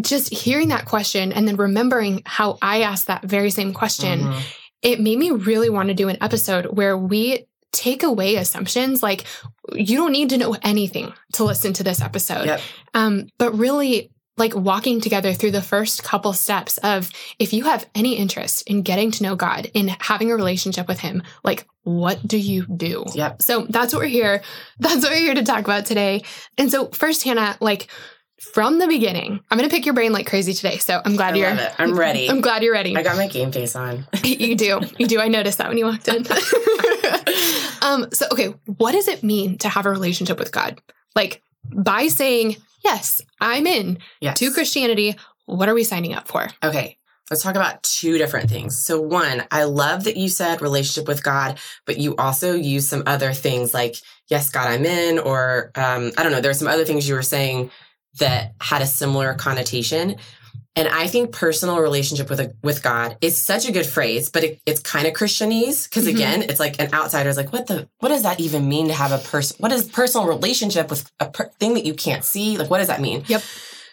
just 0.00 0.32
hearing 0.32 0.68
that 0.68 0.86
question 0.86 1.32
and 1.32 1.46
then 1.46 1.56
remembering 1.56 2.22
how 2.24 2.58
I 2.62 2.82
asked 2.82 3.06
that 3.08 3.22
very 3.24 3.50
same 3.50 3.72
question, 3.72 4.20
Mhm. 4.20 4.40
it 4.82 5.00
made 5.00 5.18
me 5.18 5.30
really 5.30 5.70
want 5.70 5.88
to 5.88 5.94
do 5.94 6.08
an 6.08 6.18
episode 6.20 6.66
where 6.66 6.96
we 6.96 7.46
take 7.72 8.02
away 8.02 8.36
assumptions. 8.36 9.02
Like 9.02 9.24
you 9.72 9.96
don't 9.96 10.12
need 10.12 10.30
to 10.30 10.38
know 10.38 10.56
anything 10.62 11.12
to 11.34 11.44
listen 11.44 11.72
to 11.74 11.82
this 11.82 12.00
episode. 12.00 12.46
Yep. 12.46 12.60
Um, 12.94 13.26
but 13.38 13.58
really 13.58 14.10
like 14.36 14.54
walking 14.54 15.00
together 15.00 15.32
through 15.32 15.52
the 15.52 15.62
first 15.62 16.02
couple 16.02 16.32
steps 16.32 16.78
of 16.78 17.10
if 17.38 17.52
you 17.52 17.64
have 17.64 17.86
any 17.94 18.14
interest 18.16 18.62
in 18.68 18.82
getting 18.82 19.10
to 19.12 19.22
know 19.22 19.36
God, 19.36 19.70
in 19.74 19.88
having 20.00 20.30
a 20.30 20.34
relationship 20.36 20.88
with 20.88 20.98
him, 21.00 21.22
like 21.44 21.66
what 21.84 22.26
do 22.26 22.36
you 22.38 22.66
do? 22.66 23.04
Yep. 23.14 23.42
So 23.42 23.66
that's 23.68 23.92
what 23.92 24.00
we're 24.00 24.08
here. 24.08 24.42
That's 24.80 25.02
what 25.02 25.10
we're 25.12 25.18
here 25.18 25.34
to 25.34 25.44
talk 25.44 25.60
about 25.64 25.86
today. 25.86 26.22
And 26.58 26.70
so 26.70 26.88
first, 26.88 27.22
Hanna, 27.24 27.56
like 27.60 27.88
from 28.40 28.78
the 28.78 28.86
beginning, 28.86 29.40
I'm 29.50 29.58
gonna 29.58 29.70
pick 29.70 29.86
your 29.86 29.94
brain 29.94 30.12
like 30.12 30.26
crazy 30.26 30.52
today. 30.52 30.78
So 30.78 31.00
I'm 31.04 31.16
glad 31.16 31.34
I 31.34 31.36
you're. 31.38 31.68
I'm 31.78 31.96
ready. 31.96 32.28
I'm 32.28 32.40
glad 32.40 32.62
you're 32.62 32.72
ready. 32.72 32.96
I 32.96 33.02
got 33.02 33.16
my 33.16 33.28
game 33.28 33.52
face 33.52 33.76
on. 33.76 34.06
you 34.24 34.54
do. 34.56 34.80
You 34.98 35.06
do. 35.06 35.20
I 35.20 35.28
noticed 35.28 35.58
that 35.58 35.68
when 35.68 35.78
you 35.78 35.86
walked 35.86 36.08
in. 36.08 36.26
um, 37.82 38.06
so 38.12 38.26
okay, 38.32 38.54
what 38.76 38.92
does 38.92 39.08
it 39.08 39.22
mean 39.22 39.58
to 39.58 39.68
have 39.68 39.86
a 39.86 39.90
relationship 39.90 40.38
with 40.38 40.52
God? 40.52 40.80
Like 41.14 41.42
by 41.72 42.08
saying, 42.08 42.56
Yes, 42.84 43.22
I'm 43.40 43.66
in 43.66 43.98
Yes. 44.20 44.38
to 44.38 44.52
Christianity, 44.52 45.16
what 45.46 45.68
are 45.68 45.74
we 45.74 45.84
signing 45.84 46.14
up 46.14 46.28
for? 46.28 46.48
Okay. 46.62 46.98
Let's 47.30 47.42
talk 47.42 47.54
about 47.54 47.82
two 47.82 48.18
different 48.18 48.50
things. 48.50 48.78
So 48.78 49.00
one, 49.00 49.44
I 49.50 49.64
love 49.64 50.04
that 50.04 50.18
you 50.18 50.28
said 50.28 50.60
relationship 50.60 51.08
with 51.08 51.22
God, 51.24 51.58
but 51.86 51.96
you 51.96 52.14
also 52.16 52.54
use 52.54 52.86
some 52.86 53.02
other 53.06 53.32
things 53.32 53.72
like, 53.72 53.96
yes, 54.28 54.50
God, 54.50 54.68
I'm 54.68 54.84
in, 54.84 55.18
or 55.18 55.70
um, 55.74 56.12
I 56.18 56.22
don't 56.22 56.32
know, 56.32 56.42
there's 56.42 56.58
some 56.58 56.68
other 56.68 56.84
things 56.84 57.08
you 57.08 57.14
were 57.14 57.22
saying 57.22 57.70
that 58.18 58.54
had 58.60 58.82
a 58.82 58.86
similar 58.86 59.34
connotation. 59.34 60.16
And 60.76 60.88
I 60.88 61.06
think 61.06 61.30
personal 61.30 61.78
relationship 61.78 62.28
with 62.28 62.40
a, 62.40 62.52
with 62.62 62.82
God 62.82 63.16
is 63.20 63.40
such 63.40 63.68
a 63.68 63.72
good 63.72 63.86
phrase, 63.86 64.30
but 64.30 64.42
it, 64.42 64.60
it's 64.66 64.80
kind 64.80 65.06
of 65.06 65.12
Christianese 65.12 65.88
because 65.88 66.06
Mhm. 66.06 66.14
again, 66.14 66.42
it's 66.42 66.58
like 66.58 66.80
an 66.80 66.92
outsider 66.92 67.28
is 67.28 67.36
like, 67.36 67.52
what 67.52 67.68
the, 67.68 67.88
what 68.00 68.08
does 68.08 68.22
that 68.24 68.40
even 68.40 68.68
mean 68.68 68.88
to 68.88 68.94
have 68.94 69.12
a 69.12 69.18
person? 69.18 69.56
What 69.60 69.70
is 69.70 69.84
personal 69.84 70.26
relationship 70.26 70.90
with 70.90 71.08
a 71.20 71.30
per- 71.30 71.50
thing 71.60 71.74
that 71.74 71.84
you 71.84 71.94
can't 71.94 72.24
see? 72.24 72.58
Like, 72.58 72.70
what 72.70 72.78
does 72.78 72.88
that 72.88 73.00
mean? 73.00 73.22
Yep. 73.28 73.42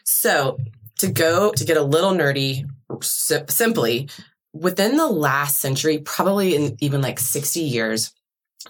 So 0.05 0.57
to 0.99 1.07
go 1.11 1.51
to 1.51 1.63
get 1.65 1.77
a 1.77 1.83
little 1.83 2.11
nerdy, 2.13 2.67
si- 3.03 3.45
simply 3.47 4.09
within 4.53 4.97
the 4.97 5.07
last 5.07 5.59
century, 5.59 5.99
probably 5.99 6.55
in 6.55 6.77
even 6.79 7.01
like 7.01 7.19
60 7.19 7.59
years, 7.59 8.11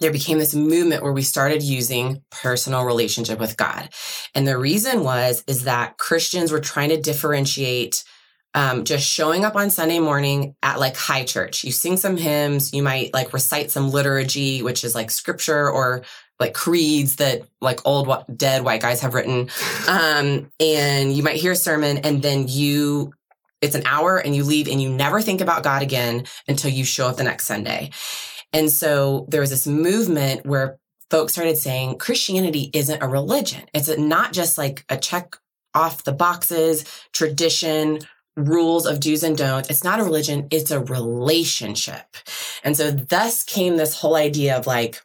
there 0.00 0.12
became 0.12 0.38
this 0.38 0.54
movement 0.54 1.02
where 1.02 1.12
we 1.12 1.22
started 1.22 1.62
using 1.62 2.22
personal 2.30 2.84
relationship 2.84 3.38
with 3.38 3.56
God. 3.56 3.90
And 4.34 4.46
the 4.46 4.58
reason 4.58 5.04
was, 5.04 5.44
is 5.46 5.64
that 5.64 5.98
Christians 5.98 6.50
were 6.50 6.60
trying 6.60 6.90
to 6.90 7.00
differentiate 7.00 8.04
um, 8.54 8.84
just 8.84 9.08
showing 9.08 9.44
up 9.44 9.56
on 9.56 9.70
Sunday 9.70 9.98
morning 9.98 10.54
at 10.62 10.78
like 10.78 10.96
high 10.96 11.24
church. 11.24 11.64
You 11.64 11.72
sing 11.72 11.96
some 11.96 12.16
hymns, 12.16 12.74
you 12.74 12.82
might 12.82 13.12
like 13.14 13.32
recite 13.32 13.70
some 13.70 13.90
liturgy, 13.90 14.62
which 14.62 14.84
is 14.84 14.94
like 14.94 15.10
scripture 15.10 15.70
or 15.70 16.02
like 16.38 16.54
creeds 16.54 17.16
that 17.16 17.42
like 17.60 17.80
old 17.86 18.12
dead 18.36 18.64
white 18.64 18.82
guys 18.82 19.00
have 19.00 19.14
written. 19.14 19.48
Um, 19.88 20.50
and 20.60 21.12
you 21.12 21.22
might 21.22 21.36
hear 21.36 21.52
a 21.52 21.56
sermon 21.56 21.98
and 21.98 22.20
then 22.20 22.46
you, 22.48 23.14
it's 23.60 23.76
an 23.76 23.86
hour 23.86 24.18
and 24.18 24.34
you 24.34 24.44
leave 24.44 24.68
and 24.68 24.82
you 24.82 24.90
never 24.90 25.22
think 25.22 25.40
about 25.40 25.62
God 25.62 25.82
again 25.82 26.24
until 26.48 26.70
you 26.70 26.84
show 26.84 27.06
up 27.06 27.16
the 27.16 27.22
next 27.22 27.46
Sunday. 27.46 27.90
And 28.52 28.70
so 28.70 29.26
there 29.28 29.40
was 29.40 29.50
this 29.50 29.66
movement 29.66 30.44
where 30.44 30.78
folks 31.10 31.32
started 31.32 31.58
saying 31.58 31.98
Christianity 31.98 32.70
isn't 32.72 33.02
a 33.02 33.08
religion. 33.08 33.62
It's 33.74 33.96
not 33.98 34.32
just 34.32 34.58
like 34.58 34.84
a 34.88 34.96
check 34.96 35.36
off 35.74 36.04
the 36.04 36.12
boxes, 36.12 36.84
tradition, 37.12 38.00
rules 38.36 38.86
of 38.86 39.00
do's 39.00 39.22
and 39.22 39.36
don'ts. 39.36 39.70
It's 39.70 39.84
not 39.84 40.00
a 40.00 40.04
religion, 40.04 40.48
it's 40.50 40.70
a 40.70 40.80
relationship. 40.80 42.16
And 42.64 42.76
so 42.76 42.90
thus 42.90 43.44
came 43.44 43.76
this 43.76 43.94
whole 43.94 44.16
idea 44.16 44.56
of 44.56 44.66
like, 44.66 45.02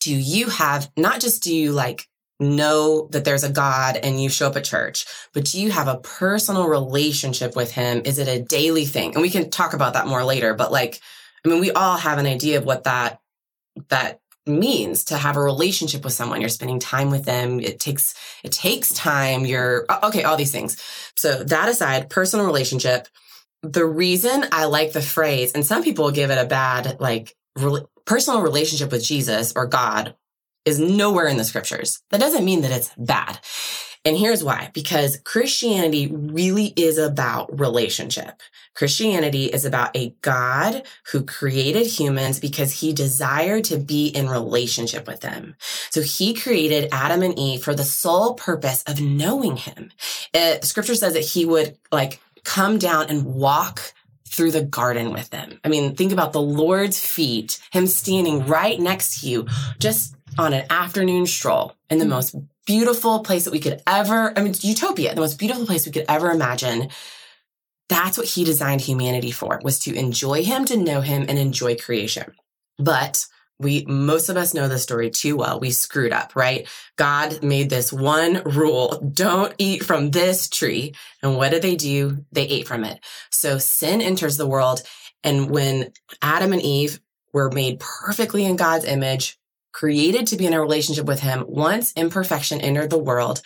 do 0.00 0.14
you 0.14 0.48
have, 0.48 0.90
not 0.96 1.20
just 1.20 1.42
do 1.42 1.54
you 1.54 1.72
like 1.72 2.08
know 2.40 3.08
that 3.12 3.24
there's 3.24 3.44
a 3.44 3.50
God 3.50 3.96
and 3.96 4.22
you 4.22 4.28
show 4.28 4.46
up 4.46 4.56
at 4.56 4.64
church, 4.64 5.06
but 5.32 5.44
do 5.44 5.60
you 5.60 5.70
have 5.70 5.88
a 5.88 5.98
personal 5.98 6.68
relationship 6.68 7.54
with 7.54 7.70
him? 7.70 8.02
Is 8.04 8.18
it 8.18 8.28
a 8.28 8.42
daily 8.42 8.86
thing? 8.86 9.12
And 9.12 9.22
we 9.22 9.30
can 9.30 9.50
talk 9.50 9.72
about 9.72 9.92
that 9.94 10.06
more 10.06 10.24
later, 10.24 10.54
but 10.54 10.72
like, 10.72 11.00
I 11.44 11.48
mean, 11.48 11.60
we 11.60 11.72
all 11.72 11.96
have 11.96 12.18
an 12.18 12.26
idea 12.26 12.58
of 12.58 12.64
what 12.64 12.84
that, 12.84 13.20
that 13.88 14.20
means 14.46 15.04
to 15.04 15.16
have 15.16 15.36
a 15.36 15.42
relationship 15.42 16.04
with 16.04 16.12
someone. 16.12 16.40
You're 16.40 16.50
spending 16.50 16.78
time 16.78 17.10
with 17.10 17.24
them. 17.24 17.60
It 17.60 17.80
takes, 17.80 18.14
it 18.42 18.52
takes 18.52 18.92
time. 18.92 19.46
You're, 19.46 19.86
okay, 20.04 20.22
all 20.22 20.36
these 20.36 20.52
things. 20.52 20.76
So 21.16 21.44
that 21.44 21.68
aside, 21.68 22.10
personal 22.10 22.46
relationship, 22.46 23.08
the 23.62 23.86
reason 23.86 24.44
I 24.52 24.66
like 24.66 24.92
the 24.92 25.00
phrase, 25.00 25.52
and 25.52 25.64
some 25.64 25.82
people 25.82 26.10
give 26.10 26.30
it 26.30 26.38
a 26.38 26.46
bad, 26.46 27.00
like, 27.00 27.34
re- 27.56 27.86
personal 28.04 28.42
relationship 28.42 28.92
with 28.92 29.02
Jesus 29.02 29.54
or 29.56 29.66
God 29.66 30.14
is 30.64 30.78
nowhere 30.78 31.26
in 31.26 31.36
the 31.36 31.44
scriptures. 31.44 32.02
That 32.10 32.20
doesn't 32.20 32.44
mean 32.44 32.62
that 32.62 32.70
it's 32.70 32.90
bad. 32.96 33.38
And 34.04 34.16
here's 34.16 34.44
why, 34.44 34.70
because 34.74 35.18
Christianity 35.24 36.08
really 36.08 36.66
is 36.76 36.98
about 36.98 37.58
relationship. 37.58 38.42
Christianity 38.74 39.46
is 39.46 39.64
about 39.64 39.96
a 39.96 40.14
God 40.20 40.82
who 41.10 41.24
created 41.24 41.86
humans 41.86 42.38
because 42.38 42.72
he 42.72 42.92
desired 42.92 43.64
to 43.64 43.78
be 43.78 44.08
in 44.08 44.28
relationship 44.28 45.06
with 45.06 45.20
them. 45.20 45.56
So 45.90 46.02
he 46.02 46.34
created 46.34 46.88
Adam 46.92 47.22
and 47.22 47.38
Eve 47.38 47.62
for 47.62 47.74
the 47.74 47.84
sole 47.84 48.34
purpose 48.34 48.82
of 48.82 49.00
knowing 49.00 49.56
him. 49.56 49.90
It, 50.34 50.64
scripture 50.64 50.96
says 50.96 51.14
that 51.14 51.20
he 51.24 51.46
would 51.46 51.78
like 51.90 52.20
come 52.44 52.78
down 52.78 53.06
and 53.08 53.24
walk 53.24 53.94
through 54.28 54.50
the 54.50 54.62
garden 54.62 55.12
with 55.12 55.30
them. 55.30 55.60
I 55.64 55.68
mean, 55.68 55.94
think 55.94 56.12
about 56.12 56.32
the 56.32 56.42
Lord's 56.42 56.98
feet, 56.98 57.60
him 57.70 57.86
standing 57.86 58.46
right 58.46 58.78
next 58.78 59.20
to 59.20 59.28
you, 59.28 59.46
just 59.78 60.16
on 60.36 60.52
an 60.52 60.66
afternoon 60.68 61.26
stroll 61.26 61.74
in 61.88 61.98
the 61.98 62.04
mm. 62.04 62.10
most 62.10 62.34
beautiful 62.66 63.20
place 63.20 63.44
that 63.44 63.52
we 63.52 63.60
could 63.60 63.82
ever, 63.86 64.36
I 64.36 64.42
mean, 64.42 64.54
utopia, 64.60 65.14
the 65.14 65.20
most 65.20 65.38
beautiful 65.38 65.66
place 65.66 65.86
we 65.86 65.92
could 65.92 66.06
ever 66.08 66.30
imagine. 66.30 66.88
That's 67.88 68.16
what 68.16 68.26
he 68.26 68.44
designed 68.44 68.80
humanity 68.80 69.30
for, 69.30 69.60
was 69.62 69.78
to 69.80 69.94
enjoy 69.94 70.42
him, 70.42 70.64
to 70.66 70.76
know 70.76 71.00
him 71.00 71.26
and 71.28 71.38
enjoy 71.38 71.76
creation. 71.76 72.34
But 72.78 73.26
we, 73.58 73.84
most 73.86 74.28
of 74.28 74.36
us 74.36 74.54
know 74.54 74.66
the 74.66 74.78
story 74.78 75.10
too 75.10 75.36
well. 75.36 75.60
We 75.60 75.70
screwed 75.70 76.12
up, 76.12 76.34
right? 76.34 76.66
God 76.96 77.42
made 77.42 77.70
this 77.70 77.92
one 77.92 78.42
rule. 78.44 78.98
Don't 79.12 79.54
eat 79.58 79.84
from 79.84 80.10
this 80.10 80.48
tree. 80.48 80.94
And 81.22 81.36
what 81.36 81.50
did 81.50 81.62
they 81.62 81.76
do? 81.76 82.24
They 82.32 82.46
ate 82.46 82.66
from 82.66 82.84
it. 82.84 82.98
So 83.30 83.58
sin 83.58 84.00
enters 84.00 84.36
the 84.36 84.46
world. 84.46 84.82
And 85.22 85.50
when 85.50 85.92
Adam 86.20 86.52
and 86.52 86.62
Eve 86.62 87.00
were 87.32 87.50
made 87.50 87.80
perfectly 87.80 88.44
in 88.44 88.56
God's 88.56 88.84
image, 88.84 89.38
created 89.74 90.28
to 90.28 90.36
be 90.36 90.46
in 90.46 90.54
a 90.54 90.60
relationship 90.60 91.04
with 91.04 91.20
him, 91.20 91.44
once 91.46 91.92
imperfection 91.96 92.62
entered 92.62 92.88
the 92.88 92.96
world, 92.96 93.42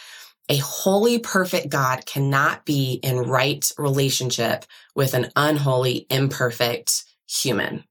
a 0.48 0.58
holy, 0.58 1.18
perfect 1.18 1.68
God 1.68 2.06
cannot 2.06 2.64
be 2.64 3.00
in 3.02 3.16
right 3.16 3.68
relationship 3.76 4.64
with 4.94 5.14
an 5.14 5.30
unholy, 5.34 6.06
imperfect 6.08 7.04
human. 7.26 7.84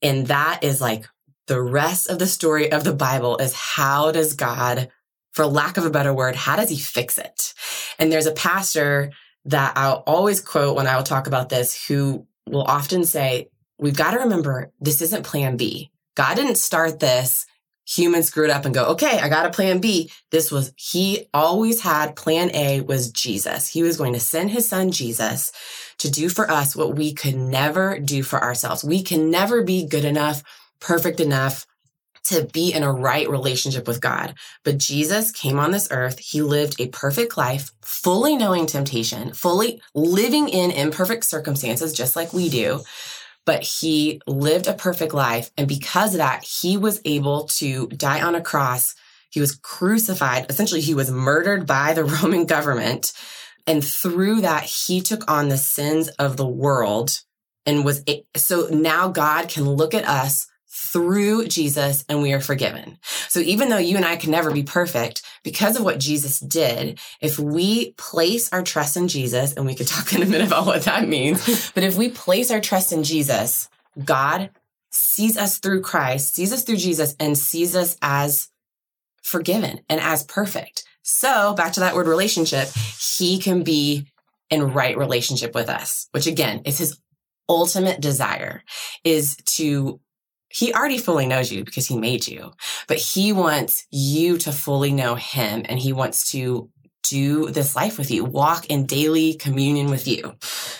And 0.00 0.28
that 0.28 0.60
is 0.62 0.80
like 0.80 1.06
the 1.48 1.60
rest 1.60 2.08
of 2.08 2.18
the 2.18 2.26
story 2.26 2.72
of 2.72 2.84
the 2.84 2.94
Bible 2.94 3.36
is 3.38 3.52
how 3.52 4.12
does 4.12 4.34
God, 4.34 4.88
for 5.32 5.44
lack 5.44 5.76
of 5.76 5.84
a 5.84 5.90
better 5.90 6.14
word, 6.14 6.36
how 6.36 6.56
does 6.56 6.70
he 6.70 6.78
fix 6.78 7.18
it? 7.18 7.54
And 7.98 8.10
there's 8.10 8.26
a 8.26 8.32
pastor 8.32 9.10
that 9.46 9.76
I'll 9.76 10.04
always 10.06 10.40
quote 10.40 10.76
when 10.76 10.86
I 10.86 10.96
will 10.96 11.02
talk 11.02 11.26
about 11.26 11.48
this 11.48 11.86
who 11.86 12.26
will 12.46 12.62
often 12.62 13.04
say, 13.04 13.48
we've 13.78 13.96
got 13.96 14.12
to 14.12 14.20
remember 14.20 14.72
this 14.80 15.02
isn't 15.02 15.24
plan 15.24 15.56
B. 15.56 15.90
God 16.14 16.34
didn't 16.34 16.56
start 16.56 17.00
this. 17.00 17.46
Humans 17.86 18.26
screwed 18.26 18.50
up 18.50 18.64
and 18.64 18.74
go, 18.74 18.86
okay, 18.86 19.18
I 19.18 19.28
got 19.28 19.46
a 19.46 19.50
plan 19.50 19.80
B. 19.80 20.10
This 20.30 20.52
was, 20.52 20.72
he 20.76 21.26
always 21.34 21.80
had 21.80 22.16
plan 22.16 22.54
A 22.54 22.80
was 22.80 23.10
Jesus. 23.10 23.68
He 23.68 23.82
was 23.82 23.96
going 23.96 24.12
to 24.12 24.20
send 24.20 24.50
his 24.50 24.68
son 24.68 24.92
Jesus 24.92 25.50
to 25.98 26.10
do 26.10 26.28
for 26.28 26.50
us 26.50 26.76
what 26.76 26.96
we 26.96 27.12
could 27.12 27.34
never 27.34 27.98
do 27.98 28.22
for 28.22 28.40
ourselves. 28.40 28.84
We 28.84 29.02
can 29.02 29.30
never 29.30 29.62
be 29.62 29.86
good 29.86 30.04
enough, 30.04 30.42
perfect 30.80 31.18
enough 31.18 31.66
to 32.24 32.44
be 32.52 32.72
in 32.72 32.84
a 32.84 32.92
right 32.92 33.28
relationship 33.28 33.88
with 33.88 34.00
God. 34.00 34.34
But 34.64 34.78
Jesus 34.78 35.32
came 35.32 35.58
on 35.58 35.72
this 35.72 35.88
earth. 35.90 36.20
He 36.20 36.40
lived 36.40 36.80
a 36.80 36.86
perfect 36.88 37.36
life, 37.36 37.72
fully 37.82 38.36
knowing 38.36 38.66
temptation, 38.66 39.32
fully 39.32 39.82
living 39.92 40.48
in 40.48 40.70
imperfect 40.70 41.24
circumstances, 41.24 41.92
just 41.92 42.14
like 42.14 42.32
we 42.32 42.48
do 42.48 42.80
but 43.44 43.62
he 43.62 44.20
lived 44.26 44.66
a 44.66 44.74
perfect 44.74 45.14
life. 45.14 45.50
And 45.56 45.66
because 45.66 46.14
of 46.14 46.18
that, 46.18 46.44
he 46.44 46.76
was 46.76 47.00
able 47.04 47.44
to 47.44 47.88
die 47.88 48.22
on 48.22 48.34
a 48.34 48.40
cross. 48.40 48.94
He 49.30 49.40
was 49.40 49.56
crucified. 49.56 50.46
Essentially, 50.48 50.80
he 50.80 50.94
was 50.94 51.10
murdered 51.10 51.66
by 51.66 51.94
the 51.94 52.04
Roman 52.22 52.46
government. 52.46 53.12
And 53.66 53.84
through 53.84 54.42
that, 54.42 54.64
he 54.64 55.00
took 55.00 55.30
on 55.30 55.48
the 55.48 55.56
sins 55.56 56.08
of 56.18 56.36
the 56.36 56.46
world 56.46 57.20
and 57.64 57.84
was, 57.84 58.04
so 58.36 58.68
now 58.70 59.08
God 59.08 59.48
can 59.48 59.68
look 59.68 59.94
at 59.94 60.06
us 60.06 60.46
through 60.92 61.46
Jesus 61.48 62.04
and 62.08 62.20
we 62.20 62.32
are 62.32 62.40
forgiven. 62.40 62.98
So 63.28 63.40
even 63.40 63.68
though 63.68 63.78
you 63.78 63.96
and 63.96 64.04
I 64.04 64.16
can 64.16 64.30
never 64.30 64.50
be 64.50 64.62
perfect, 64.62 65.22
because 65.42 65.76
of 65.76 65.84
what 65.84 65.98
Jesus 65.98 66.38
did, 66.38 67.00
if 67.20 67.38
we 67.38 67.92
place 67.92 68.52
our 68.52 68.62
trust 68.62 68.96
in 68.96 69.08
Jesus, 69.08 69.54
and 69.54 69.64
we 69.64 69.74
could 69.74 69.86
talk 69.88 70.12
in 70.12 70.22
a 70.22 70.26
minute 70.26 70.46
about 70.46 70.66
what 70.66 70.82
that 70.82 71.08
means, 71.08 71.70
but 71.74 71.82
if 71.82 71.96
we 71.96 72.10
place 72.10 72.50
our 72.50 72.60
trust 72.60 72.92
in 72.92 73.04
Jesus, 73.04 73.68
God 74.04 74.50
sees 74.90 75.38
us 75.38 75.58
through 75.58 75.80
Christ, 75.80 76.34
sees 76.34 76.52
us 76.52 76.62
through 76.62 76.76
Jesus, 76.76 77.16
and 77.18 77.36
sees 77.36 77.74
us 77.74 77.96
as 78.02 78.48
forgiven 79.22 79.80
and 79.88 80.00
as 80.00 80.24
perfect. 80.24 80.84
So 81.02 81.54
back 81.54 81.72
to 81.72 81.80
that 81.80 81.94
word 81.94 82.06
relationship, 82.06 82.68
he 83.18 83.38
can 83.38 83.62
be 83.62 84.06
in 84.50 84.72
right 84.72 84.96
relationship 84.96 85.54
with 85.54 85.68
us, 85.70 86.08
which 86.12 86.26
again 86.26 86.62
is 86.66 86.78
his 86.78 86.98
ultimate 87.48 88.00
desire 88.00 88.62
is 89.04 89.36
to 89.44 90.00
he 90.52 90.72
already 90.72 90.98
fully 90.98 91.26
knows 91.26 91.50
you 91.50 91.64
because 91.64 91.86
he 91.86 91.96
made 91.96 92.26
you, 92.28 92.52
but 92.86 92.98
he 92.98 93.32
wants 93.32 93.86
you 93.90 94.38
to 94.38 94.52
fully 94.52 94.92
know 94.92 95.14
him 95.14 95.62
and 95.68 95.78
he 95.78 95.92
wants 95.92 96.30
to 96.32 96.70
do 97.02 97.50
this 97.50 97.74
life 97.74 97.98
with 97.98 98.10
you, 98.10 98.24
walk 98.24 98.66
in 98.66 98.86
daily 98.86 99.34
communion 99.34 99.90
with 99.90 100.06
you. 100.06 100.34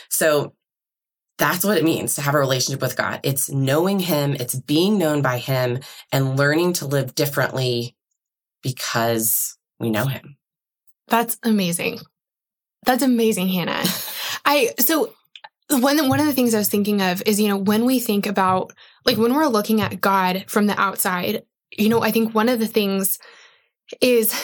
So 0.09 0.55
that's 1.39 1.65
what 1.65 1.79
it 1.79 1.85
means 1.85 2.15
to 2.15 2.23
have 2.23 2.35
a 2.35 2.39
relationship 2.39 2.81
with 2.81 2.97
God. 2.97 3.21
It's 3.23 3.51
knowing 3.51 3.99
him, 3.99 4.35
it's 4.35 4.55
being 4.55 4.99
known 4.99 5.23
by 5.23 5.39
him 5.39 5.81
and 6.13 6.37
learning 6.37 6.75
to 6.75 6.87
live 6.87 7.15
differently 7.15 7.97
because 8.63 9.57
we 9.81 9.91
know 9.91 10.07
him. 10.07 10.37
That's 11.09 11.39
amazing. 11.43 11.99
That's 12.85 13.03
amazing, 13.03 13.49
Hanna. 13.49 13.83
I 14.45 14.71
so 14.79 15.13
one 15.81 16.09
one 16.09 16.21
of 16.21 16.27
the 16.27 16.33
things 16.33 16.55
I 16.55 16.59
was 16.59 16.69
thinking 16.69 17.01
of 17.01 17.23
is, 17.27 17.41
you 17.41 17.49
know, 17.49 17.57
when 17.57 17.85
we 17.85 17.99
think 17.99 18.27
about 18.27 18.73
like 19.05 19.19
when 19.19 19.35
we're 19.35 19.47
looking 19.47 19.81
at 19.81 20.01
God 20.01 20.45
from 20.49 20.67
the 20.67 20.79
outside, 20.81 21.43
you 21.77 21.89
know, 21.89 22.03
I 22.03 22.11
think 22.11 22.35
one 22.35 22.49
of 22.49 22.59
the 22.59 22.67
things 22.67 23.19
is 24.01 24.35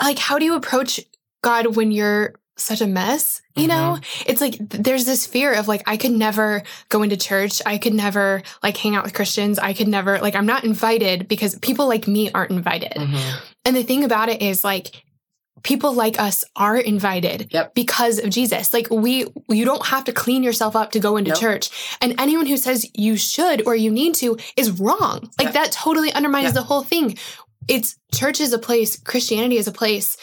like 0.00 0.18
how 0.18 0.38
do 0.38 0.44
you 0.44 0.54
approach 0.54 1.00
God 1.42 1.76
when 1.76 1.90
you're 1.90 2.34
such 2.56 2.80
a 2.80 2.86
mess? 2.86 3.42
You 3.54 3.68
mm-hmm. 3.68 3.68
know, 3.68 3.98
it's 4.26 4.40
like 4.40 4.56
there's 4.58 5.04
this 5.04 5.26
fear 5.26 5.54
of 5.54 5.68
like 5.68 5.82
I 5.86 5.96
could 5.96 6.12
never 6.12 6.62
go 6.88 7.02
into 7.02 7.16
church, 7.16 7.60
I 7.64 7.78
could 7.78 7.94
never 7.94 8.42
like 8.62 8.76
hang 8.76 8.96
out 8.96 9.04
with 9.04 9.14
Christians, 9.14 9.58
I 9.58 9.72
could 9.74 9.88
never 9.88 10.18
like 10.18 10.34
I'm 10.34 10.46
not 10.46 10.64
invited 10.64 11.28
because 11.28 11.58
people 11.58 11.86
like 11.86 12.08
me 12.08 12.30
aren't 12.32 12.50
invited. 12.50 12.92
Mm-hmm. 12.92 13.38
And 13.64 13.76
the 13.76 13.82
thing 13.82 14.04
about 14.04 14.28
it 14.28 14.42
is 14.42 14.64
like 14.64 15.02
people 15.62 15.92
like 15.94 16.20
us 16.20 16.44
are 16.54 16.76
invited 16.76 17.48
Yep. 17.52 17.74
because 17.74 18.18
of 18.18 18.30
Jesus. 18.30 18.72
Like 18.72 18.88
we, 18.90 19.26
you 19.48 19.64
don't 19.64 19.84
have 19.86 20.04
to 20.04 20.12
clean 20.12 20.42
yourself 20.42 20.76
up 20.76 20.92
to 20.92 21.00
go 21.00 21.16
into 21.16 21.30
Nope. 21.30 21.40
church. 21.40 21.96
And 22.00 22.14
anyone 22.20 22.46
who 22.46 22.56
says 22.56 22.88
you 22.94 23.16
should 23.16 23.66
or 23.66 23.74
you 23.74 23.90
need 23.90 24.14
to 24.16 24.36
is 24.56 24.70
wrong. 24.70 25.30
Like 25.38 25.46
Yep. 25.46 25.54
that 25.54 25.72
totally 25.72 26.12
undermines 26.12 26.46
Yep. 26.46 26.54
the 26.54 26.62
whole 26.62 26.82
thing. 26.82 27.16
It's 27.68 27.96
church 28.14 28.40
is 28.40 28.52
a 28.52 28.58
place, 28.58 28.96
Christianity 28.98 29.56
is 29.56 29.66
a 29.66 29.72
place 29.72 30.16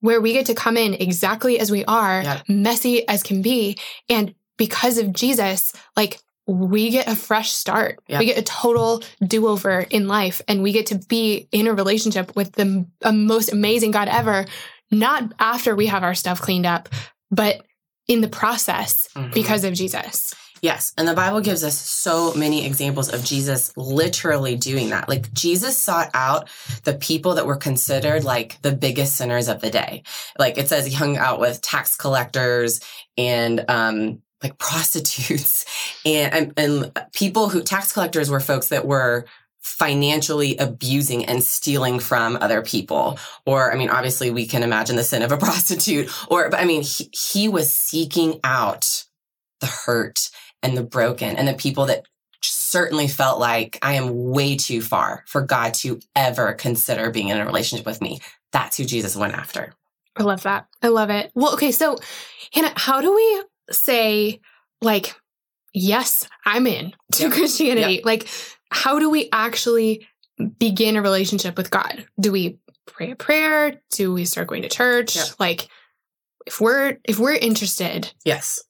where 0.00 0.20
we 0.20 0.32
get 0.32 0.46
to 0.46 0.54
come 0.54 0.76
in 0.76 0.94
exactly 0.94 1.58
as 1.60 1.70
we 1.70 1.84
are, 1.84 2.22
messy 2.48 3.06
as 3.08 3.22
can 3.22 3.40
be. 3.40 3.78
And 4.08 4.34
because 4.56 4.98
of 4.98 5.12
Jesus, 5.12 5.72
like 5.96 6.18
we 6.46 6.90
get 6.90 7.06
a 7.06 7.14
fresh 7.14 7.52
start. 7.52 8.00
We 8.08 8.26
get 8.26 8.36
a 8.36 8.42
total 8.42 9.02
do 9.24 9.46
over 9.46 9.78
in 9.80 10.08
life 10.08 10.42
and 10.48 10.60
we 10.60 10.72
get 10.72 10.86
to 10.86 10.96
be 10.98 11.46
in 11.52 11.68
a 11.68 11.72
relationship 11.72 12.34
with 12.34 12.52
the 12.52 12.84
m- 13.04 13.26
most 13.26 13.52
amazing 13.52 13.92
God 13.92 14.08
ever, 14.08 14.44
not 14.92 15.32
after 15.38 15.74
we 15.74 15.86
have 15.86 16.02
our 16.02 16.14
stuff 16.14 16.40
cleaned 16.40 16.66
up, 16.66 16.88
but 17.30 17.64
in 18.08 18.20
the 18.20 18.28
process 18.28 19.08
Mhm. 19.16 19.32
because 19.32 19.64
of 19.64 19.74
Jesus. 19.74 20.34
Yes. 20.60 20.92
And 20.96 21.08
the 21.08 21.14
Bible 21.14 21.40
gives 21.40 21.64
us 21.64 21.76
so 21.76 22.34
many 22.34 22.64
examples 22.64 23.12
of 23.12 23.24
Jesus 23.24 23.72
literally 23.76 24.54
doing 24.54 24.90
that. 24.90 25.08
Like 25.08 25.32
Jesus 25.32 25.76
sought 25.76 26.10
out 26.14 26.48
the 26.84 26.94
people 26.94 27.34
that 27.34 27.46
were 27.46 27.56
considered 27.56 28.22
like 28.22 28.62
the 28.62 28.70
biggest 28.70 29.16
sinners 29.16 29.48
of 29.48 29.60
the 29.60 29.70
day. 29.70 30.04
Like 30.38 30.58
it 30.58 30.68
says 30.68 30.86
he 30.86 30.92
hung 30.94 31.16
out 31.16 31.40
with 31.40 31.62
tax 31.62 31.96
collectors 31.96 32.80
and, 33.18 33.64
um, 33.68 34.22
like 34.40 34.56
prostitutes 34.92 35.64
and, 36.04 36.32
and, 36.32 36.52
and 36.56 36.92
people 37.12 37.48
who 37.48 37.62
tax 37.62 37.92
collectors 37.92 38.30
were 38.30 38.40
folks 38.40 38.68
that 38.68 38.86
were 38.86 39.24
financially 39.62 40.56
abusing 40.56 41.24
and 41.24 41.42
stealing 41.42 42.00
from 42.00 42.36
other 42.40 42.62
people. 42.62 43.18
Or, 43.46 43.72
I 43.72 43.76
mean, 43.76 43.90
obviously 43.90 44.30
we 44.30 44.46
can 44.46 44.62
imagine 44.62 44.96
the 44.96 45.04
sin 45.04 45.22
of 45.22 45.32
a 45.32 45.36
prostitute 45.38 46.10
or, 46.28 46.50
but 46.50 46.60
I 46.60 46.64
mean, 46.64 46.82
he, 46.82 47.08
he 47.12 47.48
was 47.48 47.72
seeking 47.72 48.40
out 48.44 49.04
the 49.60 49.66
hurt 49.66 50.30
and 50.62 50.76
the 50.76 50.82
broken 50.82 51.36
and 51.36 51.46
the 51.46 51.54
people 51.54 51.86
that 51.86 52.06
certainly 52.40 53.06
felt 53.06 53.38
like 53.38 53.78
I 53.82 53.94
am 53.94 54.30
way 54.30 54.56
too 54.56 54.82
far 54.82 55.22
for 55.26 55.42
God 55.42 55.74
to 55.74 56.00
ever 56.16 56.54
consider 56.54 57.10
being 57.10 57.28
in 57.28 57.38
a 57.38 57.46
relationship 57.46 57.86
with 57.86 58.00
me. 58.00 58.20
That's 58.50 58.76
who 58.76 58.84
Jesus 58.84 59.16
went 59.16 59.34
after. 59.34 59.74
I 60.16 60.24
love 60.24 60.42
that. 60.42 60.66
I 60.82 60.88
love 60.88 61.10
it. 61.10 61.30
Well, 61.34 61.54
okay. 61.54 61.70
So, 61.70 61.98
Hanna, 62.52 62.72
how 62.76 63.00
do 63.00 63.14
we 63.14 63.42
say, 63.70 64.40
like, 64.80 65.14
yes, 65.72 66.28
I'm 66.44 66.66
in 66.66 66.92
to 67.12 67.24
Yep. 67.24 67.32
Christianity? 67.32 68.02
Like, 68.04 68.28
how 68.72 68.98
do 68.98 69.10
we 69.10 69.28
actually 69.32 70.06
begin 70.58 70.96
a 70.96 71.02
relationship 71.02 71.56
with 71.56 71.70
God? 71.70 72.06
Do 72.18 72.32
we 72.32 72.58
pray 72.86 73.10
a 73.12 73.16
prayer? 73.16 73.80
Do 73.92 74.12
we 74.12 74.24
start 74.24 74.48
going 74.48 74.62
to 74.62 74.68
church? 74.68 75.14
Yep. 75.16 75.26
Like, 75.38 75.68
if 76.46 76.60
we're 76.60 76.98
if 77.04 77.18
we're 77.18 77.34
interested, 77.34 78.12
Yes. 78.24 78.60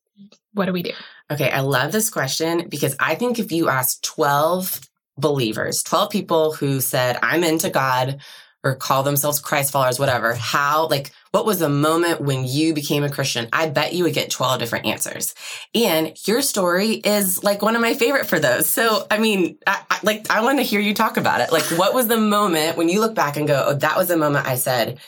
what 0.52 0.66
do 0.66 0.72
we 0.72 0.82
do? 0.82 0.92
Okay, 1.30 1.50
I 1.50 1.60
love 1.60 1.92
this 1.92 2.10
question 2.10 2.68
because 2.68 2.94
I 3.00 3.14
think 3.14 3.38
if 3.38 3.52
you 3.52 3.68
ask 3.70 4.02
12 4.02 4.80
believers, 5.16 5.82
12 5.82 6.10
people 6.10 6.52
who 6.52 6.80
said, 6.80 7.18
I'm 7.22 7.42
into 7.44 7.70
God 7.70 8.20
or 8.62 8.74
call 8.74 9.02
themselves 9.02 9.40
Christ 9.40 9.72
followers, 9.72 9.98
whatever, 9.98 10.34
how, 10.34 10.88
like, 10.88 11.10
what 11.32 11.46
was 11.46 11.58
the 11.58 11.68
moment 11.68 12.20
when 12.20 12.44
you 12.46 12.74
became 12.74 13.04
a 13.04 13.10
Christian? 13.10 13.48
I 13.52 13.68
bet 13.68 13.94
you 13.94 14.04
would 14.04 14.14
get 14.14 14.30
12 14.30 14.60
different 14.60 14.86
answers. 14.86 15.34
And 15.74 16.12
your 16.26 16.42
story 16.42 16.92
is 16.92 17.42
like 17.42 17.62
one 17.62 17.74
of 17.74 17.80
my 17.80 17.94
favorite 17.94 18.26
for 18.26 18.38
those. 18.38 18.68
So, 18.68 19.06
I 19.10 19.18
mean, 19.18 19.58
I, 19.66 19.82
I, 19.90 19.98
like, 20.02 20.30
I 20.30 20.42
want 20.42 20.58
to 20.58 20.62
hear 20.62 20.78
you 20.78 20.92
talk 20.92 21.16
about 21.16 21.40
it. 21.40 21.50
Like, 21.50 21.64
what 21.78 21.94
was 21.94 22.06
the 22.06 22.18
moment 22.18 22.76
when 22.76 22.90
you 22.90 23.00
look 23.00 23.14
back 23.14 23.38
and 23.38 23.48
go, 23.48 23.64
oh, 23.68 23.74
that 23.74 23.96
was 23.96 24.08
the 24.08 24.16
moment 24.16 24.46
I 24.46 24.56
said, 24.56 25.00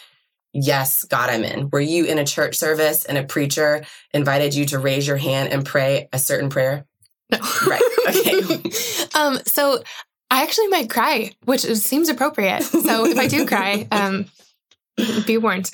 Yes, 0.57 1.03
God, 1.03 1.31
I'm 1.31 1.43
in. 1.43 1.69
Were 1.71 1.81
you 1.81 2.05
in 2.05 2.19
a 2.19 2.25
church 2.25 2.55
service 2.55 3.05
and 3.05 3.19
a 3.19 3.25
preacher 3.25 3.85
invited 4.13 4.55
you 4.55 4.67
to 4.67 4.79
raise 4.79 5.05
your 5.05 5.17
hand 5.17 5.53
and 5.53 5.67
pray 5.67 6.09
a 6.13 6.19
certain 6.21 6.49
prayer? 6.49 6.87
No. 7.33 7.39
Right. 7.67 7.83
Okay. 8.09 8.41
um, 9.19 9.41
so 9.47 9.83
I 10.31 10.43
actually 10.43 10.69
might 10.69 10.89
cry, 10.89 11.33
which 11.45 11.63
seems 11.63 12.09
appropriate. 12.09 12.63
So 12.63 13.05
if 13.05 13.19
I 13.19 13.27
do 13.27 13.47
cry, 13.47 13.89
um, 13.91 14.27
be 15.27 15.39
warned. 15.39 15.71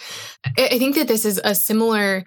I 0.59 0.79
think 0.79 0.97
that 0.97 1.09
this 1.09 1.25
is 1.25 1.41
a 1.43 1.55
similar 1.55 2.25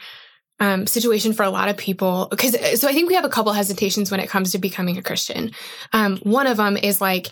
um, 0.59 0.85
situation 0.87 1.33
for 1.33 1.43
a 1.43 1.49
lot 1.49 1.67
of 1.69 1.77
people 1.77 2.27
because 2.29 2.51
so 2.79 2.87
I 2.87 2.93
think 2.93 3.09
we 3.09 3.15
have 3.15 3.25
a 3.25 3.29
couple 3.29 3.51
hesitations 3.53 4.11
when 4.11 4.19
it 4.19 4.29
comes 4.29 4.51
to 4.51 4.59
becoming 4.59 4.97
a 4.97 5.01
Christian. 5.01 5.51
Um, 5.91 6.17
one 6.17 6.47
of 6.47 6.57
them 6.57 6.77
is 6.77 7.01
like, 7.01 7.29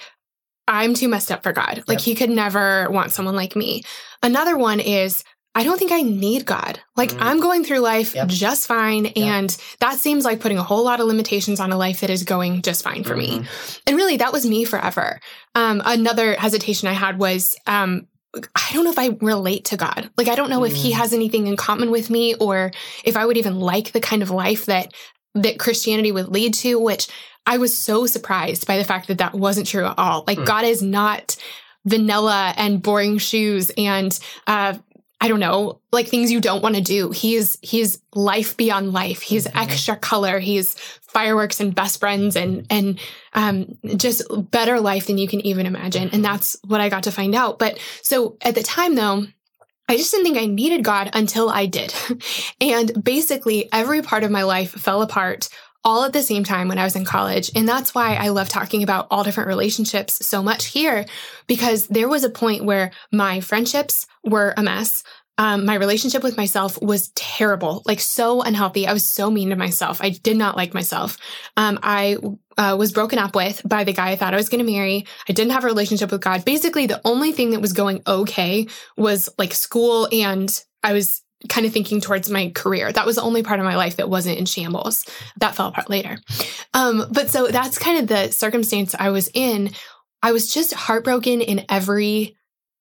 I'm 0.67 0.93
too 0.93 1.07
messed 1.07 1.31
up 1.31 1.43
for 1.43 1.53
God. 1.53 1.83
Like 1.87 1.99
Yep. 1.99 2.01
he 2.01 2.15
could 2.15 2.29
never 2.29 2.89
want 2.89 3.11
someone 3.11 3.35
like 3.35 3.55
me. 3.55 3.83
Another 4.23 4.57
one 4.57 4.79
is, 4.79 5.23
I 5.53 5.63
don't 5.63 5.77
think 5.77 5.91
I 5.91 6.01
need 6.01 6.45
God. 6.45 6.79
Like 6.95 7.09
Mm. 7.11 7.17
I'm 7.21 7.39
going 7.41 7.63
through 7.63 7.79
life 7.79 8.15
Yep. 8.15 8.27
just 8.29 8.67
fine. 8.67 9.07
And 9.07 9.55
that 9.81 9.97
seems 9.99 10.23
like 10.23 10.39
putting 10.39 10.57
a 10.57 10.63
whole 10.63 10.83
lot 10.83 10.99
of 10.99 11.07
limitations 11.07 11.59
on 11.59 11.71
a 11.71 11.77
life 11.77 12.01
that 12.01 12.09
is 12.09 12.23
going 12.23 12.61
just 12.61 12.83
fine 12.83 13.03
for 13.03 13.15
me. 13.17 13.39
Mhm. 13.39 13.79
And 13.87 13.97
really, 13.97 14.17
that 14.17 14.31
was 14.33 14.45
me 14.45 14.63
forever. 14.65 15.19
Um, 15.53 15.81
another 15.83 16.35
hesitation 16.35 16.87
I 16.87 16.93
had 16.93 17.19
was, 17.19 17.55
um, 17.67 18.07
I 18.33 18.69
don't 18.73 18.85
know 18.85 18.91
if 18.91 18.99
I 18.99 19.17
relate 19.21 19.65
to 19.65 19.77
God. 19.77 20.09
Like, 20.17 20.27
I 20.29 20.35
don't 20.35 20.49
know 20.49 20.63
if 20.63 20.73
He 20.73 20.91
Mm. 20.91 20.95
has 20.95 21.13
anything 21.13 21.47
in 21.47 21.57
common 21.57 21.91
with 21.91 22.09
me, 22.09 22.33
or 22.35 22.71
if 23.03 23.17
I 23.17 23.25
would 23.25 23.37
even 23.37 23.59
like 23.59 23.91
the 23.91 23.99
kind 23.99 24.21
of 24.21 24.29
life 24.31 24.65
that 24.67 24.93
that 25.35 25.59
Christianity 25.59 26.11
would 26.11 26.27
lead 26.29 26.53
to. 26.55 26.77
Which 26.79 27.07
I 27.45 27.57
was 27.57 27.77
so 27.77 28.05
surprised 28.05 28.67
by 28.67 28.77
the 28.77 28.83
fact 28.83 29.07
that 29.07 29.17
that 29.17 29.33
wasn't 29.33 29.67
true 29.67 29.85
at 29.85 29.97
all. 29.97 30.23
Like, 30.27 30.37
Hmm. 30.39 30.43
God 30.45 30.65
is 30.65 30.81
not 30.81 31.35
vanilla 31.85 32.53
and 32.57 32.81
boring 32.81 33.17
shoes 33.17 33.71
and 33.77 34.17
uh, 34.47 34.75
I 35.23 35.27
don't 35.27 35.39
know, 35.39 35.79
like 35.91 36.07
things 36.07 36.31
you 36.31 36.41
don't 36.41 36.63
want 36.63 36.75
to 36.75 36.81
do. 36.81 37.11
He's 37.11 37.57
he's 37.61 38.01
life 38.15 38.57
beyond 38.57 38.91
life. 38.91 39.21
He's 39.21 39.45
Mhm. 39.47 39.61
extra 39.61 39.95
color. 39.95 40.39
He's 40.39 40.73
fireworks 41.13 41.59
and 41.59 41.75
best 41.75 41.99
friends 41.99 42.35
and 42.35 42.65
and 42.71 42.99
um, 43.33 43.77
just 43.97 44.23
better 44.49 44.79
life 44.79 45.05
than 45.05 45.19
you 45.19 45.27
can 45.27 45.39
even 45.41 45.67
imagine. 45.67 46.09
And 46.11 46.25
that's 46.25 46.57
what 46.65 46.81
I 46.81 46.89
got 46.89 47.03
to 47.03 47.11
find 47.11 47.35
out. 47.35 47.59
But 47.59 47.77
so 48.01 48.37
at 48.41 48.55
the 48.55 48.63
time 48.63 48.95
though, 48.95 49.27
I 49.87 49.97
just 49.97 50.09
didn't 50.11 50.23
think 50.25 50.37
I 50.37 50.47
needed 50.47 50.83
God 50.83 51.11
until 51.13 51.49
I 51.49 51.67
did. 51.67 51.93
and 52.61 53.03
basically 53.03 53.69
every 53.71 54.01
part 54.01 54.23
of 54.23 54.31
my 54.31 54.43
life 54.43 54.71
fell 54.71 55.01
apart 55.03 55.49
all 55.83 56.03
at 56.03 56.13
the 56.13 56.21
same 56.21 56.43
time 56.43 56.67
when 56.67 56.77
I 56.77 56.83
was 56.83 56.95
in 56.95 57.05
college. 57.05 57.51
And 57.55 57.67
that's 57.67 57.95
why 57.95 58.15
I 58.15 58.29
love 58.29 58.49
talking 58.49 58.83
about 58.83 59.07
all 59.09 59.23
different 59.23 59.47
relationships 59.47 60.25
so 60.25 60.43
much 60.43 60.65
here, 60.65 61.05
because 61.47 61.87
there 61.87 62.09
was 62.09 62.23
a 62.23 62.29
point 62.29 62.65
where 62.65 62.91
my 63.11 63.39
friendships 63.39 64.05
were 64.23 64.53
a 64.57 64.63
mess. 64.63 65.03
Um, 65.37 65.65
my 65.65 65.75
relationship 65.75 66.21
with 66.21 66.37
myself 66.37 66.79
was 66.81 67.09
terrible, 67.15 67.81
like 67.87 67.99
so 67.99 68.43
unhealthy. 68.43 68.85
I 68.85 68.93
was 68.93 69.07
so 69.07 69.31
mean 69.31 69.49
to 69.49 69.55
myself. 69.55 69.99
I 69.99 70.09
did 70.09 70.37
not 70.37 70.55
like 70.55 70.73
myself. 70.73 71.17
Um, 71.57 71.79
I 71.81 72.17
uh, 72.57 72.75
was 72.77 72.91
broken 72.91 73.17
up 73.17 73.35
with 73.35 73.61
by 73.65 73.83
the 73.83 73.93
guy 73.93 74.11
I 74.11 74.17
thought 74.17 74.33
I 74.33 74.37
was 74.37 74.49
going 74.49 74.63
to 74.63 74.71
marry. 74.71 75.07
I 75.27 75.33
didn't 75.33 75.53
have 75.53 75.63
a 75.63 75.67
relationship 75.67 76.11
with 76.11 76.21
God. 76.21 76.45
Basically, 76.45 76.85
the 76.85 77.01
only 77.05 77.31
thing 77.31 77.51
that 77.51 77.61
was 77.61 77.73
going 77.73 78.03
okay 78.05 78.67
was 78.97 79.29
like 79.39 79.53
school, 79.53 80.07
and 80.11 80.63
I 80.83 80.93
was 80.93 81.23
kind 81.49 81.65
of 81.65 81.73
thinking 81.73 82.01
towards 82.01 82.29
my 82.29 82.51
career. 82.53 82.91
That 82.91 83.05
was 83.05 83.15
the 83.15 83.21
only 83.21 83.43
part 83.43 83.59
of 83.59 83.65
my 83.65 83.75
life 83.75 83.97
that 83.97 84.09
wasn't 84.09 84.37
in 84.37 84.45
shambles. 84.45 85.05
That 85.37 85.55
fell 85.55 85.67
apart 85.67 85.89
later. 85.89 86.17
Um, 86.73 87.05
but 87.11 87.29
so 87.29 87.47
that's 87.47 87.77
kind 87.77 87.99
of 87.99 88.07
the 88.07 88.31
circumstance 88.31 88.95
I 88.97 89.09
was 89.09 89.29
in. 89.33 89.71
I 90.23 90.31
was 90.31 90.53
just 90.53 90.73
heartbroken 90.73 91.41
in 91.41 91.65
every 91.69 92.37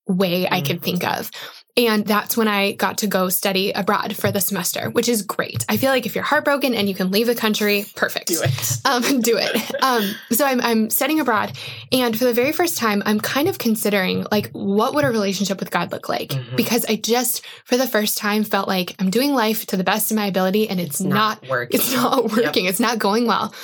way 0.06 0.48
I 0.48 0.60
could 0.60 0.82
think 0.82 1.04
of. 1.04 1.30
And 1.76 2.04
that's 2.06 2.36
when 2.36 2.48
I 2.48 2.72
got 2.72 2.98
to 2.98 3.06
go 3.06 3.28
study 3.28 3.70
abroad 3.72 4.16
for 4.16 4.30
the 4.32 4.40
semester, 4.40 4.90
which 4.90 5.08
is 5.08 5.22
great. 5.22 5.64
I 5.68 5.76
feel 5.76 5.90
like 5.90 6.04
if 6.04 6.14
you're 6.14 6.24
heartbroken 6.24 6.74
and 6.74 6.88
you 6.88 6.94
can 6.94 7.10
leave 7.10 7.26
the 7.26 7.34
country, 7.34 7.86
perfect. 7.94 8.28
Do 8.28 8.40
it. 8.42 8.78
Um, 8.90 9.20
do 9.20 9.36
it. 9.36 9.82
Um, 9.84 10.14
so 10.32 10.44
I'm, 10.44 10.60
I'm 10.60 10.90
studying 10.90 11.20
abroad. 11.20 11.52
And 11.92 12.18
for 12.18 12.24
the 12.24 12.32
very 12.32 12.50
first 12.52 12.76
time, 12.76 13.02
I'm 13.06 13.20
kind 13.20 13.46
of 13.48 13.58
considering 13.58 14.26
like, 14.32 14.50
what 14.52 14.94
would 14.94 15.04
a 15.04 15.10
relationship 15.10 15.60
with 15.60 15.70
God 15.70 15.92
look 15.92 16.08
like? 16.08 16.30
Mhm. 16.30 16.56
Because 16.56 16.84
I 16.86 16.96
just, 16.96 17.44
for 17.64 17.76
the 17.76 17.86
first 17.86 18.18
time, 18.18 18.42
felt 18.42 18.66
like 18.66 18.96
I'm 18.98 19.10
doing 19.10 19.32
life 19.32 19.66
to 19.66 19.76
the 19.76 19.84
best 19.84 20.10
of 20.10 20.16
my 20.16 20.26
ability 20.26 20.68
and 20.68 20.80
it's, 20.80 21.00
not, 21.00 21.46
working. 21.48 21.78
it's 21.78 21.92
not 21.94 22.32
working. 22.32 22.64
It's 22.64 22.80
not 22.80 22.98
going 22.98 23.26
well. 23.26 23.54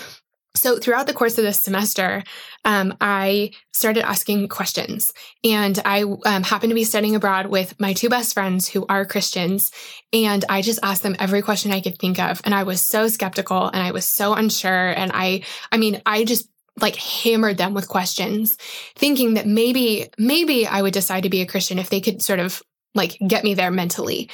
So 0.56 0.78
throughout 0.78 1.06
the 1.06 1.14
course 1.14 1.38
of 1.38 1.44
this 1.44 1.60
semester, 1.60 2.24
um, 2.64 2.96
I 3.00 3.52
started 3.72 4.04
asking 4.04 4.48
questions, 4.48 5.12
and 5.44 5.78
I 5.84 6.02
um, 6.02 6.42
happened 6.42 6.70
to 6.70 6.74
be 6.74 6.84
studying 6.84 7.14
abroad 7.14 7.46
with 7.46 7.78
my 7.78 7.92
two 7.92 8.08
best 8.08 8.34
friends 8.34 8.68
who 8.68 8.84
are 8.88 9.04
Christians, 9.04 9.70
and 10.12 10.44
I 10.48 10.62
just 10.62 10.80
asked 10.82 11.02
them 11.02 11.16
every 11.18 11.42
question 11.42 11.72
I 11.72 11.80
could 11.80 11.98
think 11.98 12.18
of, 12.18 12.40
and 12.44 12.54
I 12.54 12.64
was 12.64 12.80
so 12.80 13.08
skeptical 13.08 13.68
and 13.68 13.82
I 13.82 13.92
was 13.92 14.06
so 14.06 14.34
unsure, 14.34 14.88
and 14.90 15.12
I, 15.14 15.42
I 15.70 15.76
mean, 15.76 16.02
I 16.06 16.24
just 16.24 16.48
like 16.80 16.96
hammered 16.96 17.56
them 17.56 17.74
with 17.74 17.88
questions, 17.88 18.56
thinking 18.96 19.34
that 19.34 19.46
maybe, 19.46 20.08
maybe 20.18 20.66
I 20.66 20.82
would 20.82 20.92
decide 20.92 21.22
to 21.22 21.30
be 21.30 21.40
a 21.40 21.46
Christian 21.46 21.78
if 21.78 21.90
they 21.90 22.00
could 22.00 22.20
sort 22.22 22.40
of 22.40 22.62
like 22.94 23.16
get 23.26 23.44
me 23.44 23.54
there 23.54 23.70
mentally. 23.70 24.30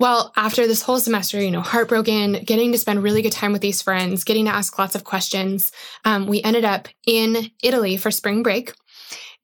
Well, 0.00 0.32
after 0.36 0.66
this 0.66 0.82
whole 0.82 1.00
semester, 1.00 1.40
you 1.40 1.50
know, 1.50 1.60
heartbroken, 1.60 2.44
getting 2.44 2.70
to 2.70 2.78
spend 2.78 3.02
really 3.02 3.22
good 3.22 3.32
time 3.32 3.52
with 3.52 3.62
these 3.62 3.82
friends, 3.82 4.22
getting 4.22 4.44
to 4.44 4.54
ask 4.54 4.78
lots 4.78 4.94
of 4.94 5.02
questions, 5.02 5.72
um, 6.04 6.26
we 6.26 6.40
ended 6.42 6.64
up 6.64 6.86
in 7.04 7.50
Italy 7.62 7.96
for 7.96 8.12
spring 8.12 8.44
break. 8.44 8.72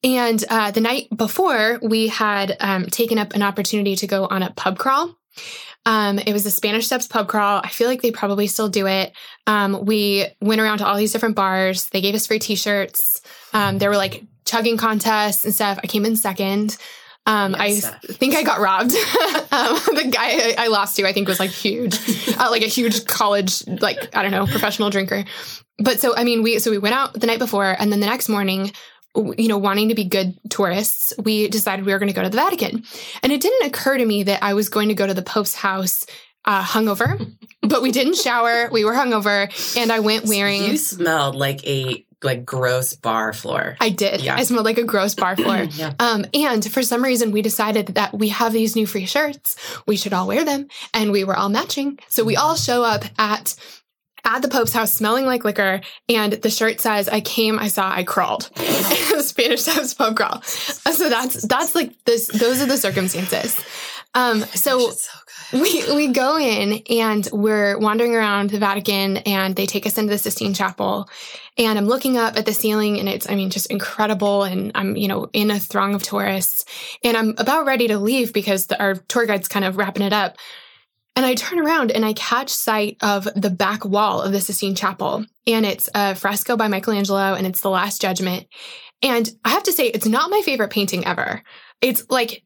And 0.05 0.45
uh, 0.49 0.71
the 0.71 0.81
night 0.81 1.09
before, 1.17 1.81
we 1.83 2.09
had 2.09 2.57
um, 2.61 2.87
taken 2.87 3.19
up 3.19 3.33
an 3.33 3.43
opportunity 3.43 3.97
to 3.97 4.07
go 4.07 4.27
on 4.27 4.43
a 4.43 4.53
pub 4.53 4.79
crawl. 4.79 5.17
Um, 5.87 6.19
it 6.19 6.33
was 6.33 6.45
the 6.45 6.51
Spanish 6.51 6.87
Steps 6.87 7.09
pub 7.09 7.27
crawl. 7.27 7.61
I 7.65 7.69
feel 7.69 7.89
like 7.89 8.03
they 8.03 8.11
probably 8.11 8.47
still 8.47 8.69
do 8.69 8.87
it. 8.87 9.13
Um, 9.47 9.85
we 9.85 10.27
went 10.41 10.61
around 10.61 10.79
to 10.79 10.87
all 10.87 10.97
these 10.97 11.13
different 11.13 11.37
bars. 11.37 11.89
They 11.89 12.01
gave 12.01 12.15
us 12.15 12.27
free 12.27 12.39
T-shirts. 12.39 13.23
Um, 13.53 13.79
there 13.79 13.91
were 13.91 13.97
like 13.97 14.23
chugging 14.45 14.77
contests 14.77 15.45
and 15.45 15.55
stuff. 15.55 15.81
I 15.83 15.87
came 15.87 16.05
in 16.05 16.17
second. 16.17 16.77
Um, 17.27 17.55
I 17.59 17.73
think 17.75 18.35
I 18.35 18.43
got 18.43 18.61
robbed. 18.61 18.91
um, 18.93 19.79
the 19.95 20.09
guy 20.11 20.27
I, 20.27 20.55
I 20.59 20.67
lost 20.67 20.97
to, 20.97 21.07
I 21.07 21.13
think, 21.13 21.27
was 21.27 21.41
like 21.41 21.51
huge, 21.51 21.99
uh, 22.39 22.51
like 22.51 22.63
a 22.63 22.67
huge 22.67 23.07
college, 23.07 23.67
like 23.67 24.15
I 24.15 24.23
don't 24.23 24.31
know, 24.31 24.47
professional 24.47 24.91
drinker. 24.91 25.25
But 25.79 26.01
so 26.01 26.15
I 26.15 26.25
mean, 26.25 26.43
we 26.43 26.59
so 26.59 26.71
we 26.71 26.79
went 26.79 26.95
out 26.95 27.15
the 27.15 27.27
night 27.27 27.39
before, 27.39 27.75
and 27.79 27.91
then 27.91 28.01
the 28.01 28.07
next 28.07 28.29
morning, 28.29 28.73
you 29.17 29.49
know, 29.49 29.59
wanting 29.59 29.89
to 29.89 29.95
be 29.95 30.05
good 30.05 30.39
tourists, 30.51 31.15
we 31.23 31.49
decided 31.49 31.87
we 31.87 31.93
were 31.93 31.99
going 31.99 32.13
to 32.13 32.15
go 32.15 32.23
to 32.23 32.29
the 32.29 32.37
Vatican. 32.37 32.85
And 33.23 33.33
it 33.33 33.41
didn't 33.41 33.67
occur 33.67 33.97
to 33.97 34.05
me 34.05 34.25
that 34.25 34.43
I 34.43 34.55
was 34.55 34.69
going 34.69 34.89
to 34.89 34.95
go 34.95 35.07
to 35.07 35.15
the 35.15 35.23
Pope's 35.23 35.55
house 35.55 36.07
uh, 36.45 36.63
hungover, 36.63 37.33
but 37.63 37.81
we 37.81 37.91
didn't 37.91 38.17
shower. 38.17 38.69
We 38.71 38.85
were 38.85 38.93
hungover, 38.93 39.77
and 39.77 39.91
I 39.91 40.01
went 40.01 40.27
wearing. 40.27 40.65
You 40.65 40.77
smelled 40.77 41.37
like 41.37 41.67
a 41.67 42.05
like 42.25 42.45
gross 42.45 42.95
bar 42.95 43.33
floor. 43.33 43.77
I 43.81 43.91
did. 43.91 44.21
Yeah. 44.23 44.37
I 44.37 44.43
smelled 44.45 44.65
like 44.65 44.79
a 44.79 44.85
gross 44.85 45.15
bar 45.15 45.37
floor. 45.45 45.65
yeah. 45.71 45.93
Um, 45.99 46.25
and 46.35 46.65
for 46.71 46.83
some 46.83 47.03
reason, 47.05 47.31
we 47.31 47.43
decided 47.43 47.89
that 47.89 48.15
we 48.15 48.29
have 48.31 48.53
these 48.53 48.75
new 48.77 48.87
free 48.87 49.07
shirts. 49.07 49.57
We 49.87 49.97
should 49.97 50.13
all 50.13 50.27
wear 50.27 50.45
them, 50.45 50.69
and 50.93 51.13
we 51.13 51.25
were 51.25 51.37
all 51.37 51.49
matching. 51.49 51.99
So 52.09 52.25
we 52.25 52.37
all 52.37 52.57
show 52.57 52.83
up 52.83 53.05
at 53.19 53.55
at 54.27 54.41
the 54.41 54.49
Pope's 54.49 54.73
house 54.73 54.91
smelling 54.93 55.27
like 55.27 55.45
liquor, 55.45 55.83
and 56.09 56.33
the 56.33 56.49
shirt 56.49 56.81
says, 56.81 57.11
I 57.11 57.21
came, 57.21 57.59
I 57.59 57.69
saw, 57.69 57.91
I 57.93 58.05
crawled. 58.05 58.45
Spanish 59.21 59.61
Steps 59.63 59.93
pub 59.93 60.17
crawl. 60.17 60.41
So 60.43 61.09
that's 61.11 61.43
that's 61.43 61.75
like 61.75 61.93
this 62.05 62.29
those 62.29 62.63
are 62.63 62.67
the 62.67 62.79
circumstances. 62.79 63.59
Um 64.15 64.41
so, 64.41 64.91
so 64.91 65.11
we 65.55 65.95
we 65.95 66.09
go 66.09 66.37
in 66.37 66.83
and 66.91 67.29
we're 67.33 67.79
wandering 67.79 68.15
around 68.15 68.51
the 68.51 68.59
Vatican 68.59 69.19
and 69.19 69.55
they 69.55 69.67
take 69.67 69.87
us 69.87 69.97
into 69.97 70.11
the 70.11 70.19
Sistine 70.19 70.53
Chapel. 70.53 71.09
And 71.57 71.79
I'm 71.79 71.87
looking 71.87 72.19
up 72.19 72.37
at 72.37 72.45
the 72.45 72.53
ceiling 72.53 72.99
and 72.99 73.09
it's 73.09 73.31
I 73.31 73.37
mean 73.37 73.51
just 73.51 73.71
incredible. 73.71 74.43
And 74.43 74.73
I'm 74.75 74.97
you 74.97 75.09
know 75.09 75.29
in 75.33 75.51
a 75.51 75.61
throng 75.61 75.95
of 75.95 76.03
tourists 76.03 76.65
and 77.05 77.17
I'm 77.17 77.35
about 77.39 77.67
ready 77.67 77.89
to 77.89 77.99
leave 77.99 78.33
because 78.33 78.67
the, 78.67 78.81
our 78.83 78.95
tour 78.95 79.27
guide's 79.27 79.49
kind 79.49 79.65
of 79.65 79.77
wrapping 79.77 80.03
it 80.03 80.13
up. 80.13 80.37
And 81.17 81.25
I 81.25 81.35
turn 81.35 81.61
around 81.61 81.93
and 81.93 82.05
I 82.05 82.13
catch 82.15 82.51
sight 82.51 82.97
of 83.01 83.29
the 83.37 83.51
back 83.51 83.85
wall 83.85 84.23
of 84.23 84.33
the 84.33 84.41
Sistine 84.41 84.75
Chapel. 84.75 85.25
And 85.47 85.65
it's 85.65 85.89
a 85.95 86.17
fresco 86.17 86.57
by 86.57 86.67
Michelangelo 86.67 87.35
and 87.35 87.47
it's 87.47 87.61
the 87.61 87.71
Last 87.71 88.01
Judgment. 88.01 88.49
And 89.01 89.31
I 89.45 89.51
have 89.51 89.63
to 89.65 89.73
say 89.73 89.87
it's 89.87 90.09
not 90.09 90.31
my 90.31 90.43
favorite 90.43 90.71
painting 90.71 91.07
ever. 91.07 91.43
It's 91.81 92.05
like 92.11 92.43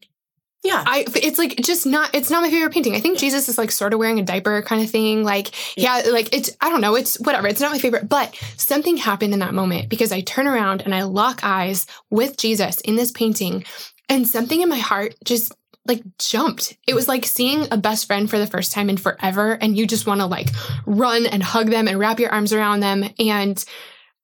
yeah. 0.63 0.83
I 0.85 1.05
it's 1.15 1.37
like 1.37 1.55
just 1.57 1.85
not 1.85 2.13
it's 2.13 2.29
not 2.29 2.41
my 2.41 2.49
favorite 2.49 2.73
painting. 2.73 2.95
I 2.95 2.99
think 2.99 3.17
Jesus 3.17 3.47
is 3.47 3.57
like 3.57 3.71
sort 3.71 3.93
of 3.93 3.99
wearing 3.99 4.19
a 4.19 4.23
diaper 4.23 4.61
kind 4.61 4.83
of 4.83 4.89
thing. 4.89 5.23
Like, 5.23 5.77
yeah, 5.77 6.03
yeah 6.03 6.11
like 6.11 6.35
it's 6.35 6.51
I 6.59 6.69
don't 6.69 6.81
know, 6.81 6.95
it's 6.95 7.19
whatever. 7.19 7.47
It's 7.47 7.61
not 7.61 7.71
my 7.71 7.79
favorite, 7.79 8.09
but 8.09 8.35
something 8.57 8.97
happened 8.97 9.33
in 9.33 9.39
that 9.39 9.53
moment 9.53 9.89
because 9.89 10.11
I 10.11 10.21
turn 10.21 10.47
around 10.47 10.81
and 10.81 10.93
I 10.93 11.03
lock 11.03 11.43
eyes 11.43 11.87
with 12.09 12.37
Jesus 12.37 12.81
in 12.81 12.97
this 12.97 13.11
painting 13.11 13.63
and 14.09 14.27
something 14.27 14.61
in 14.61 14.67
my 14.67 14.79
heart 14.79 15.15
just 15.23 15.53
like 15.85 16.03
jumped. 16.17 16.77
It 16.85 16.93
was 16.93 17.07
like 17.07 17.25
seeing 17.25 17.67
a 17.71 17.77
best 17.77 18.05
friend 18.05 18.29
for 18.29 18.37
the 18.37 18.47
first 18.47 18.73
time 18.73 18.89
in 18.89 18.97
forever 18.97 19.53
and 19.53 19.77
you 19.77 19.87
just 19.87 20.05
want 20.05 20.19
to 20.19 20.27
like 20.27 20.49
run 20.85 21.25
and 21.25 21.41
hug 21.41 21.69
them 21.69 21.87
and 21.87 21.97
wrap 21.97 22.19
your 22.19 22.31
arms 22.31 22.51
around 22.51 22.81
them 22.81 23.05
and 23.17 23.63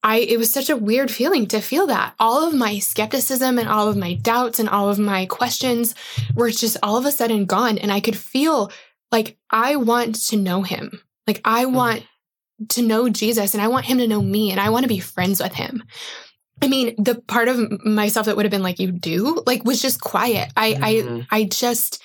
I, 0.06 0.18
it 0.18 0.38
was 0.38 0.54
such 0.54 0.70
a 0.70 0.78
weird 0.78 1.10
feeling 1.10 1.48
to 1.48 1.60
feel 1.60 1.88
that. 1.88 2.14
All 2.20 2.48
of 2.48 2.54
my 2.54 2.78
skepticism 2.78 3.58
and 3.58 3.68
all 3.68 3.88
of 3.90 3.98
my 3.98 4.14
doubts 4.14 4.60
and 4.60 4.70
all 4.70 4.88
of 4.88 5.00
my 5.00 5.26
questions 5.26 5.96
were 6.36 6.52
just 6.52 6.78
all 6.84 6.98
of 6.98 7.08
a 7.08 7.12
sudden 7.12 7.46
gone. 7.46 7.80
And 7.80 7.92
I 7.92 8.02
could 8.02 8.16
feel 8.16 8.72
like 9.12 9.40
I 9.50 9.78
want 9.78 10.16
to 10.28 10.38
know 10.38 10.62
him. 10.62 11.02
Like 11.26 11.42
I 11.44 11.66
mm-hmm. 11.66 11.74
want 11.74 12.08
to 12.70 12.84
know 12.84 13.10
Jesus 13.10 13.56
and 13.56 13.64
I 13.64 13.68
want 13.68 13.88
him 13.88 13.98
to 13.98 14.08
know 14.08 14.22
me 14.22 14.52
and 14.52 14.60
I 14.60 14.70
want 14.70 14.84
to 14.84 14.90
be 14.90 15.00
friends 15.00 15.42
with 15.42 15.54
him. 15.54 15.84
I 16.62 16.68
mean, 16.68 16.94
the 17.00 17.16
part 17.16 17.48
of 17.48 17.84
myself 17.84 18.28
that 18.28 18.36
would 18.36 18.46
have 18.46 18.52
been 18.52 18.64
like, 18.64 18.80
you 18.80 18.92
do, 18.92 19.42
like, 19.48 19.66
was 19.66 19.82
just 19.82 20.02
quiet. 20.02 20.54
I, 20.56 20.74
mm-hmm. 20.74 21.22
I, 21.32 21.40
I 21.40 21.44
just 21.46 22.02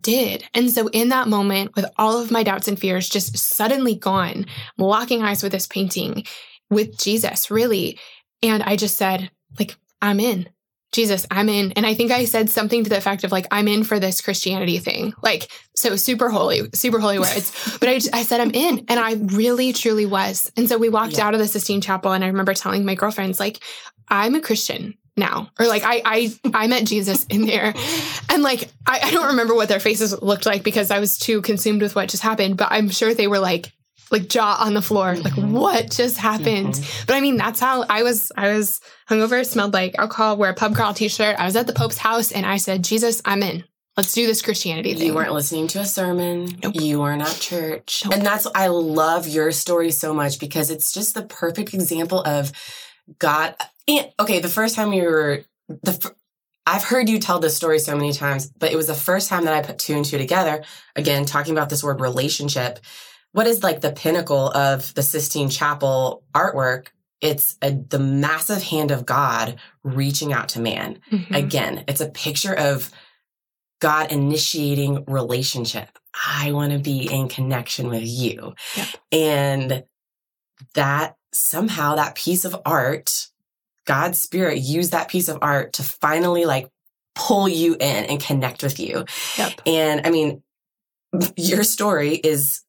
did. 0.00 0.44
And 0.54 0.70
so 0.70 0.88
in 0.88 1.08
that 1.08 1.26
moment, 1.26 1.74
with 1.74 1.86
all 1.96 2.22
of 2.22 2.30
my 2.30 2.44
doubts 2.44 2.68
and 2.68 2.78
fears 2.78 3.08
just 3.08 3.36
suddenly 3.36 3.96
gone, 3.96 4.46
locking 4.78 5.22
eyes 5.22 5.42
with 5.42 5.52
this 5.52 5.66
painting, 5.66 6.24
with 6.70 6.98
Jesus, 6.98 7.50
really. 7.50 7.98
And 8.42 8.62
I 8.62 8.76
just 8.76 8.96
said, 8.96 9.30
like, 9.58 9.76
I'm 10.02 10.20
in. 10.20 10.48
Jesus, 10.92 11.26
I'm 11.30 11.48
in. 11.48 11.72
And 11.72 11.84
I 11.84 11.94
think 11.94 12.10
I 12.10 12.24
said 12.24 12.48
something 12.48 12.84
to 12.84 12.90
the 12.90 12.96
effect 12.96 13.24
of 13.24 13.32
like, 13.32 13.46
I'm 13.50 13.68
in 13.68 13.84
for 13.84 13.98
this 13.98 14.20
Christianity 14.20 14.78
thing. 14.78 15.12
Like, 15.22 15.50
so 15.74 15.96
super 15.96 16.30
holy, 16.30 16.70
super 16.72 16.98
holy 16.98 17.18
words. 17.18 17.76
but 17.80 17.88
I, 17.88 18.00
I 18.12 18.22
said, 18.22 18.40
I'm 18.40 18.52
in. 18.52 18.84
And 18.88 18.98
I 18.98 19.14
really, 19.14 19.72
truly 19.72 20.06
was. 20.06 20.50
And 20.56 20.68
so 20.68 20.78
we 20.78 20.88
walked 20.88 21.18
yeah. 21.18 21.26
out 21.26 21.34
of 21.34 21.40
the 21.40 21.48
Sistine 21.48 21.80
Chapel 21.80 22.12
and 22.12 22.24
I 22.24 22.28
remember 22.28 22.54
telling 22.54 22.84
my 22.84 22.94
girlfriends, 22.94 23.38
like, 23.38 23.60
I'm 24.08 24.34
a 24.36 24.40
Christian 24.40 24.94
now. 25.16 25.50
Or 25.58 25.66
like, 25.66 25.82
I, 25.84 26.02
I, 26.04 26.34
I 26.54 26.66
met 26.66 26.84
Jesus 26.84 27.24
in 27.26 27.46
there. 27.46 27.74
And 28.30 28.42
like, 28.42 28.70
I, 28.86 29.00
I 29.02 29.10
don't 29.10 29.28
remember 29.28 29.54
what 29.54 29.68
their 29.68 29.80
faces 29.80 30.20
looked 30.22 30.46
like 30.46 30.62
because 30.62 30.90
I 30.90 31.00
was 31.00 31.18
too 31.18 31.42
consumed 31.42 31.82
with 31.82 31.94
what 31.94 32.08
just 32.08 32.22
happened, 32.22 32.56
but 32.56 32.68
I'm 32.70 32.88
sure 32.90 33.12
they 33.12 33.28
were 33.28 33.38
like, 33.38 33.72
like 34.10 34.28
jaw 34.28 34.56
on 34.60 34.74
the 34.74 34.82
floor 34.82 35.14
mm-hmm. 35.14 35.22
like 35.22 35.62
what 35.62 35.90
just 35.90 36.16
happened 36.16 36.74
mm-hmm. 36.74 37.04
but 37.06 37.16
i 37.16 37.20
mean 37.20 37.36
that's 37.36 37.60
how 37.60 37.84
i 37.88 38.02
was 38.02 38.30
i 38.36 38.52
was 38.52 38.80
hungover 39.08 39.44
smelled 39.44 39.72
like 39.72 39.94
alcohol 39.98 40.36
wear 40.36 40.50
a 40.50 40.54
pub 40.54 40.74
crawl 40.74 40.94
t-shirt 40.94 41.36
i 41.38 41.44
was 41.44 41.56
at 41.56 41.66
the 41.66 41.72
pope's 41.72 41.98
house 41.98 42.32
and 42.32 42.46
i 42.46 42.56
said 42.56 42.84
jesus 42.84 43.20
i'm 43.24 43.42
in 43.42 43.64
let's 43.96 44.12
do 44.12 44.26
this 44.26 44.42
christianity 44.42 44.94
thing 44.94 45.06
you 45.06 45.14
weren't 45.14 45.32
listening 45.32 45.66
to 45.66 45.80
a 45.80 45.84
sermon 45.84 46.48
nope. 46.62 46.74
you 46.74 47.00
weren't 47.00 47.22
at 47.22 47.36
church 47.40 48.02
nope. 48.04 48.14
and 48.14 48.24
that's 48.24 48.46
i 48.54 48.68
love 48.68 49.26
your 49.26 49.50
story 49.52 49.90
so 49.90 50.14
much 50.14 50.38
because 50.38 50.70
it's 50.70 50.92
just 50.92 51.14
the 51.14 51.22
perfect 51.22 51.74
example 51.74 52.22
of 52.24 52.52
god 53.18 53.54
and, 53.88 54.10
okay 54.20 54.40
the 54.40 54.48
first 54.48 54.74
time 54.74 54.90
we 54.90 55.02
were 55.02 55.42
the 55.68 56.14
I've 56.68 56.82
heard 56.82 57.08
you 57.08 57.20
tell 57.20 57.38
this 57.38 57.56
story 57.56 57.78
so 57.78 57.94
many 57.94 58.12
times, 58.12 58.50
but 58.58 58.72
it 58.72 58.76
was 58.76 58.88
the 58.88 58.94
first 58.94 59.28
time 59.28 59.44
that 59.44 59.54
I 59.54 59.62
put 59.62 59.78
two 59.78 59.94
and 59.94 60.04
two 60.04 60.18
together. 60.18 60.64
Again, 60.96 61.24
talking 61.24 61.52
about 61.52 61.68
this 61.68 61.84
word 61.84 62.00
relationship 62.00 62.80
what 63.36 63.46
is 63.46 63.62
like 63.62 63.82
the 63.82 63.92
pinnacle 63.92 64.48
of 64.48 64.94
the 64.94 65.02
Sistine 65.02 65.50
Chapel 65.50 66.24
artwork? 66.34 66.86
It's 67.20 67.58
a, 67.60 67.70
the 67.70 67.98
massive 67.98 68.62
hand 68.62 68.90
of 68.90 69.04
God 69.04 69.56
reaching 69.84 70.32
out 70.32 70.48
to 70.50 70.60
man. 70.60 71.00
Mm-hmm. 71.12 71.34
Again, 71.34 71.84
it's 71.86 72.00
a 72.00 72.08
picture 72.08 72.54
of 72.54 72.90
God 73.78 74.10
initiating 74.10 75.04
relationship. 75.06 75.98
I 76.26 76.52
want 76.52 76.72
to 76.72 76.78
be 76.78 77.12
in 77.12 77.28
connection 77.28 77.88
with 77.88 78.04
you. 78.06 78.54
Yep. 78.74 78.88
And 79.12 79.84
that 80.72 81.16
somehow 81.34 81.96
that 81.96 82.14
piece 82.14 82.46
of 82.46 82.56
art, 82.64 83.28
God's 83.84 84.18
spirit 84.18 84.60
used 84.60 84.92
that 84.92 85.08
piece 85.08 85.28
of 85.28 85.40
art 85.42 85.74
to 85.74 85.82
finally 85.82 86.46
like 86.46 86.70
pull 87.14 87.50
you 87.50 87.74
in 87.74 88.06
and 88.06 88.18
connect 88.18 88.62
with 88.62 88.80
you. 88.80 89.04
Yep. 89.36 89.60
And 89.66 90.06
I 90.06 90.10
mean, 90.10 90.42
your 91.36 91.64
story 91.64 92.14
is 92.14 92.62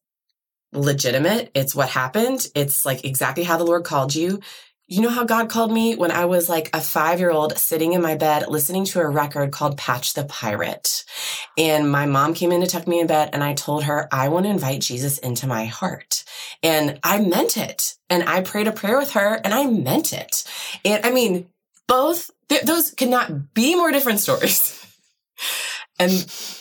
legitimate. 0.72 1.50
It's 1.54 1.74
what 1.74 1.88
happened. 1.88 2.46
It's 2.54 2.84
like 2.84 3.04
exactly 3.04 3.44
how 3.44 3.56
the 3.56 3.64
Lord 3.64 3.84
called 3.84 4.14
you. 4.14 4.40
You 4.90 5.02
know 5.02 5.10
how 5.10 5.24
God 5.24 5.50
called 5.50 5.70
me 5.70 5.96
when 5.96 6.10
I 6.10 6.24
was 6.24 6.48
like 6.48 6.70
a 6.72 6.80
five 6.80 7.20
year 7.20 7.30
old 7.30 7.58
sitting 7.58 7.92
in 7.92 8.00
my 8.00 8.14
bed 8.14 8.48
listening 8.48 8.86
to 8.86 9.00
a 9.00 9.06
record 9.06 9.52
called 9.52 9.76
Patch 9.76 10.14
the 10.14 10.24
Pirate. 10.24 11.04
And 11.58 11.90
my 11.90 12.06
mom 12.06 12.32
came 12.32 12.52
in 12.52 12.62
to 12.62 12.66
tuck 12.66 12.88
me 12.88 13.00
in 13.00 13.06
bed 13.06 13.30
and 13.34 13.44
I 13.44 13.52
told 13.52 13.84
her, 13.84 14.08
I 14.10 14.28
want 14.28 14.46
to 14.46 14.50
invite 14.50 14.80
Jesus 14.80 15.18
into 15.18 15.46
my 15.46 15.66
heart. 15.66 16.24
And 16.62 16.98
I 17.02 17.20
meant 17.20 17.58
it. 17.58 17.96
And 18.08 18.26
I 18.26 18.40
prayed 18.40 18.66
a 18.66 18.72
prayer 18.72 18.96
with 18.96 19.12
her 19.12 19.34
and 19.34 19.52
I 19.52 19.66
meant 19.66 20.14
it. 20.14 20.44
And 20.86 21.04
I 21.04 21.10
mean, 21.10 21.48
both, 21.86 22.30
th- 22.48 22.62
those 22.62 22.92
cannot 22.92 23.52
be 23.52 23.74
more 23.74 23.92
different 23.92 24.20
stories. 24.20 24.74
and, 25.98 26.10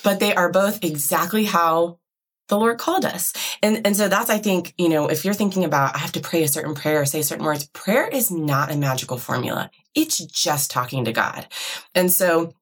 but 0.04 0.20
they 0.20 0.36
are 0.36 0.52
both 0.52 0.84
exactly 0.84 1.46
how 1.46 2.00
the 2.48 2.58
Lord 2.58 2.78
called 2.78 3.06
us. 3.06 3.34
And, 3.62 3.86
and 3.86 3.96
so 3.96 4.08
that's, 4.08 4.30
I 4.30 4.38
think, 4.38 4.74
you 4.78 4.90
know, 4.90 5.08
if 5.08 5.26
you're 5.26 5.34
thinking 5.34 5.66
about, 5.66 5.96
I 5.96 6.00
have 6.00 6.14
to 6.14 6.20
pray 6.20 6.44
a 6.44 6.48
certain 6.48 6.76
prayer 6.76 7.02
or 7.02 7.06
say 7.06 7.22
certain 7.22 7.46
words, 7.46 7.68
prayer 7.68 8.08
is 8.08 8.32
not 8.32 8.72
a 8.72 8.78
magical 8.78 9.18
formula. 9.18 9.70
It's 9.96 10.18
just 10.18 10.72
talking 10.72 11.06
to 11.06 11.12
God. 11.12 11.48
And 11.94 12.12
so 12.12 12.54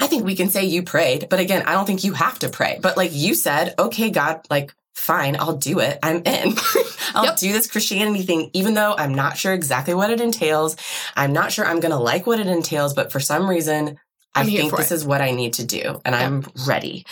I 0.00 0.06
think 0.06 0.24
we 0.24 0.36
can 0.36 0.48
say 0.48 0.64
you 0.64 0.82
prayed, 0.82 1.28
but 1.28 1.40
again, 1.40 1.62
I 1.66 1.72
don't 1.72 1.86
think 1.86 2.04
you 2.04 2.12
have 2.12 2.38
to 2.40 2.48
pray. 2.48 2.78
But 2.80 2.96
like 2.96 3.10
you 3.12 3.34
said, 3.34 3.74
okay, 3.78 4.10
God, 4.10 4.46
like, 4.50 4.74
fine, 4.94 5.36
I'll 5.38 5.56
do 5.56 5.78
it. 5.78 5.98
I'm 6.02 6.22
in. 6.24 6.54
I'll 7.14 7.26
yep. 7.26 7.36
do 7.36 7.52
this 7.52 7.70
Christianity 7.70 8.24
thing, 8.24 8.50
even 8.52 8.74
though 8.74 8.94
I'm 8.96 9.14
not 9.14 9.36
sure 9.36 9.54
exactly 9.54 9.94
what 9.94 10.10
it 10.10 10.20
entails. 10.20 10.76
I'm 11.16 11.32
not 11.32 11.52
sure 11.52 11.64
I'm 11.64 11.80
going 11.80 11.92
to 11.92 11.98
like 11.98 12.26
what 12.26 12.40
it 12.40 12.48
entails, 12.48 12.94
but 12.94 13.12
for 13.12 13.20
some 13.20 13.48
reason, 13.48 13.98
I 14.34 14.44
think 14.44 14.76
this 14.76 14.92
it. 14.92 14.94
is 14.94 15.04
what 15.04 15.20
I 15.20 15.32
need 15.32 15.54
to 15.54 15.64
do 15.64 16.00
and 16.04 16.14
yep. 16.14 16.22
I'm 16.22 16.46
ready 16.66 17.04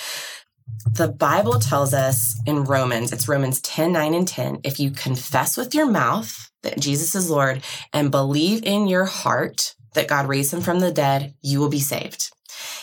the 0.92 1.08
Bible 1.08 1.58
tells 1.58 1.92
us 1.92 2.40
in 2.46 2.64
Romans, 2.64 3.12
it's 3.12 3.28
Romans 3.28 3.60
10, 3.60 3.92
9, 3.92 4.14
and 4.14 4.26
10. 4.26 4.60
If 4.64 4.80
you 4.80 4.90
confess 4.90 5.56
with 5.56 5.74
your 5.74 5.86
mouth 5.86 6.50
that 6.62 6.80
Jesus 6.80 7.14
is 7.14 7.30
Lord 7.30 7.62
and 7.92 8.10
believe 8.10 8.62
in 8.64 8.86
your 8.86 9.04
heart 9.04 9.74
that 9.94 10.08
God 10.08 10.28
raised 10.28 10.52
him 10.52 10.60
from 10.60 10.80
the 10.80 10.92
dead, 10.92 11.34
you 11.42 11.60
will 11.60 11.68
be 11.68 11.80
saved. 11.80 12.30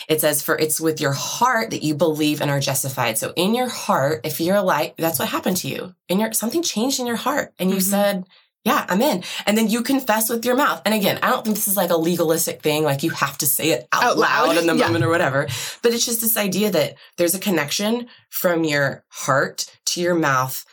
It 0.08 0.22
says, 0.22 0.42
for 0.42 0.58
it's 0.58 0.82
with 0.82 1.02
your 1.02 1.14
heart 1.14 1.72
that 1.72 1.84
you 1.84 1.96
believe 1.96 2.42
and 2.42 2.52
are 2.52 2.60
justified. 2.60 3.18
So 3.18 3.34
in 3.36 3.56
your 3.56 3.70
heart, 3.70 4.22
if 4.26 4.40
you're 4.40 4.62
like, 4.62 4.96
that's 4.98 5.20
what 5.20 5.30
happened 5.30 5.58
to 5.58 5.68
you. 5.68 5.96
In 6.10 6.20
your, 6.20 6.34
something 6.34 6.62
changed 6.62 7.00
in 7.00 7.08
your 7.08 7.16
heart 7.16 7.54
and 7.58 7.70
you 7.70 7.78
mm-hmm. 7.78 7.90
said, 7.90 8.26
yeah, 8.64 8.86
I'm 8.88 9.02
in. 9.02 9.24
And 9.46 9.58
then 9.58 9.70
you 9.70 9.84
confess 9.84 10.30
with 10.30 10.46
your 10.46 10.56
mouth. 10.56 10.82
And 10.86 10.94
again, 10.94 11.20
I 11.22 11.30
don't 11.30 11.44
think 11.44 11.58
this 11.58 11.68
is 11.68 11.76
like 11.76 11.90
a 11.90 11.98
legalistic 11.98 12.62
thing, 12.62 12.84
like 12.84 13.04
you 13.04 13.10
have 13.12 13.38
to 13.40 13.46
say 13.46 13.72
it 13.72 13.88
out, 13.92 14.04
out 14.04 14.18
loud. 14.18 14.58
in 14.58 14.68
the 14.68 14.76
yeah. 14.78 14.86
moment 14.86 15.04
or 15.04 15.10
whatever. 15.10 15.48
But 15.82 15.94
it's 15.94 16.06
just 16.06 16.22
this 16.22 16.38
idea 16.38 16.72
that 16.72 16.96
there's 17.18 17.36
a 17.36 17.40
connection 17.40 18.08
from 18.30 18.64
your 18.64 19.04
heart 19.10 19.70
to 19.88 20.02
your 20.02 20.16
mouth 20.16 20.66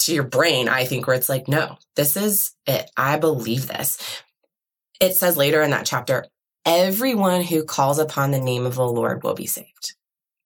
to 0.00 0.14
your 0.14 0.24
brain, 0.24 0.68
I 0.68 0.84
think, 0.84 1.06
where 1.06 1.16
it's 1.16 1.28
like, 1.28 1.46
no, 1.46 1.76
this 1.94 2.16
is 2.16 2.52
it. 2.66 2.90
I 2.96 3.18
believe 3.18 3.68
this. 3.68 3.98
It 5.00 5.14
says 5.14 5.36
later 5.36 5.62
in 5.62 5.70
that 5.70 5.86
chapter, 5.86 6.26
everyone 6.66 7.42
who 7.42 7.64
calls 7.64 7.98
upon 7.98 8.30
the 8.30 8.40
name 8.40 8.66
of 8.66 8.74
the 8.74 8.86
Lord 8.86 9.22
will 9.22 9.34
be 9.34 9.46
saved. 9.46 9.94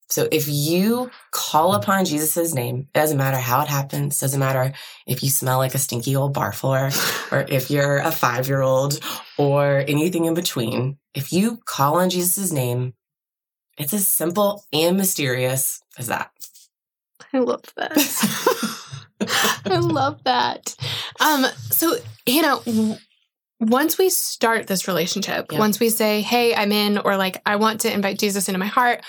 So 0.09 0.29
if 0.31 0.49
you 0.49 1.11
call 1.31 1.75
upon 1.75 2.05
Jesus' 2.05 2.55
name, 2.55 2.89
it 2.95 2.99
doesn't 2.99 3.17
matter 3.17 3.39
how 3.39 3.63
it 3.63 3.69
happens, 3.69 4.21
doesn't 4.21 4.39
matter 4.39 4.73
if 5.07 5.23
you 5.23 5.31
smell 5.31 5.59
like 5.59 5.75
a 5.75 5.79
stinky 5.79 6.15
old 6.15 6.35
bar 6.35 6.53
floor 6.53 6.91
or 7.33 7.47
if 7.49 7.71
you're 7.71 7.99
a 7.99 8.13
five 8.13 8.49
year 8.49 8.61
old 8.61 9.01
or 9.39 9.85
anything 9.89 10.27
in 10.27 10.35
between. 10.35 10.99
If 11.15 11.33
you 11.33 11.59
call 11.65 11.97
on 11.97 12.11
Jesus' 12.11 12.53
name, 12.53 12.95
it's 13.79 13.93
as 13.93 14.07
simple 14.07 14.65
and 14.73 14.97
mysterious 14.97 15.83
as 15.99 16.07
that. 16.09 16.31
I 17.33 17.39
love 17.39 17.65
that. 17.77 17.93
I 19.67 19.77
love 19.79 20.23
that. 20.25 20.77
Um, 21.21 21.47
so 21.71 21.97
Hanna, 22.27 22.59
once 23.61 23.99
we 23.99 24.11
start 24.11 24.67
this 24.67 24.87
relationship, 24.87 25.53
once 25.53 25.81
we 25.81 25.89
say, 25.89 26.21
"Hey, 26.21 26.55
I'm 26.55 26.73
in," 26.73 26.99
or 26.99 27.17
like, 27.17 27.41
"I 27.47 27.57
want 27.57 27.81
to 27.83 27.93
invite 27.93 28.19
Jesus 28.19 28.49
into 28.49 28.59
my 28.59 28.67
heart," 28.67 29.03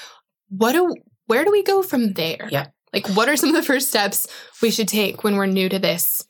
what 0.50 0.74
do 0.74 0.96
where 1.28 1.44
do 1.44 1.52
we 1.52 1.64
go 1.64 1.82
from 1.82 2.14
there? 2.14 2.48
Yeah. 2.52 2.68
Like, 2.94 3.08
what 3.10 3.28
are 3.28 3.36
some 3.36 3.50
of 3.50 3.56
the 3.56 3.64
first 3.64 3.90
steps 3.90 4.28
we 4.62 4.72
should 4.72 4.88
take 4.88 5.24
when 5.24 5.36
we're 5.36 5.48
new 5.48 5.68
to 5.68 5.80
this 5.80 6.26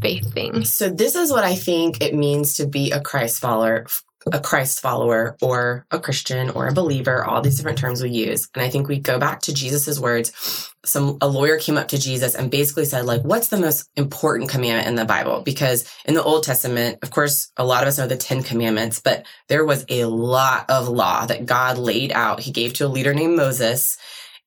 faith 0.00 0.32
thing? 0.32 0.64
So, 0.64 0.88
this 0.88 1.16
is 1.16 1.32
what 1.32 1.44
I 1.44 1.56
think 1.56 2.02
it 2.02 2.14
means 2.14 2.54
to 2.54 2.66
be 2.66 2.92
a 2.92 3.00
Christ 3.00 3.40
follower, 3.40 3.86
a 4.32 4.40
Christ 4.40 4.80
follower 4.80 5.36
or 5.42 5.86
a 5.90 5.98
Christian 5.98 6.50
or 6.50 6.66
a 6.66 6.72
believer, 6.72 7.24
all 7.24 7.42
these 7.42 7.56
different 7.56 7.78
terms 7.78 8.02
we 8.02 8.10
use. 8.10 8.48
And 8.54 8.62
I 8.62 8.70
think 8.70 8.88
we 8.88 8.98
go 8.98 9.18
back 9.18 9.40
to 9.42 9.54
Jesus's 9.54 10.00
words. 10.00 10.70
Some, 10.84 11.18
a 11.20 11.28
lawyer 11.28 11.58
came 11.58 11.76
up 11.76 11.88
to 11.88 11.98
Jesus 11.98 12.34
and 12.34 12.50
basically 12.50 12.84
said, 12.84 13.04
like, 13.04 13.22
what's 13.22 13.48
the 13.48 13.58
most 13.58 13.88
important 13.96 14.50
commandment 14.50 14.88
in 14.88 14.94
the 14.94 15.04
Bible? 15.04 15.42
Because 15.42 15.90
in 16.04 16.14
the 16.14 16.22
Old 16.22 16.42
Testament, 16.42 16.98
of 17.02 17.10
course, 17.10 17.52
a 17.56 17.64
lot 17.64 17.82
of 17.82 17.88
us 17.88 17.98
know 17.98 18.06
the 18.06 18.16
10 18.16 18.42
commandments, 18.42 19.00
but 19.00 19.26
there 19.48 19.64
was 19.64 19.84
a 19.88 20.04
lot 20.04 20.68
of 20.68 20.88
law 20.88 21.26
that 21.26 21.46
God 21.46 21.78
laid 21.78 22.12
out. 22.12 22.40
He 22.40 22.50
gave 22.50 22.72
to 22.74 22.86
a 22.86 22.88
leader 22.88 23.14
named 23.14 23.36
Moses 23.36 23.98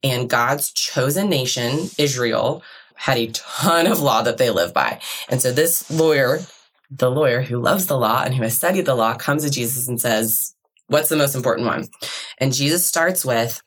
and 0.04 0.30
God's 0.30 0.72
chosen 0.72 1.30
nation, 1.30 1.90
Israel, 1.98 2.64
had 2.96 3.18
a 3.18 3.32
ton 3.32 3.88
of 3.88 4.00
law 4.00 4.24
that 4.24 4.38
they 4.38 4.50
live 4.50 4.74
by. 4.74 5.00
And 5.30 5.42
so 5.42 5.52
this 5.52 5.90
lawyer 5.92 6.40
the 6.90 7.12
lawyer 7.12 7.42
who 7.42 7.60
loves 7.60 7.88
the 7.88 7.98
law 7.98 8.24
and 8.24 8.34
who 8.34 8.44
has 8.44 8.56
studied 8.56 8.86
the 8.86 8.96
law 8.96 9.16
comes 9.16 9.44
to 9.44 9.50
Jesus 9.50 9.88
and 9.88 10.00
says, 10.00 10.54
What's 10.88 11.10
the 11.10 11.18
most 11.18 11.36
important 11.36 11.68
one? 11.68 11.88
And 12.38 12.54
Jesus 12.54 12.86
starts 12.86 13.26
with, 13.26 13.62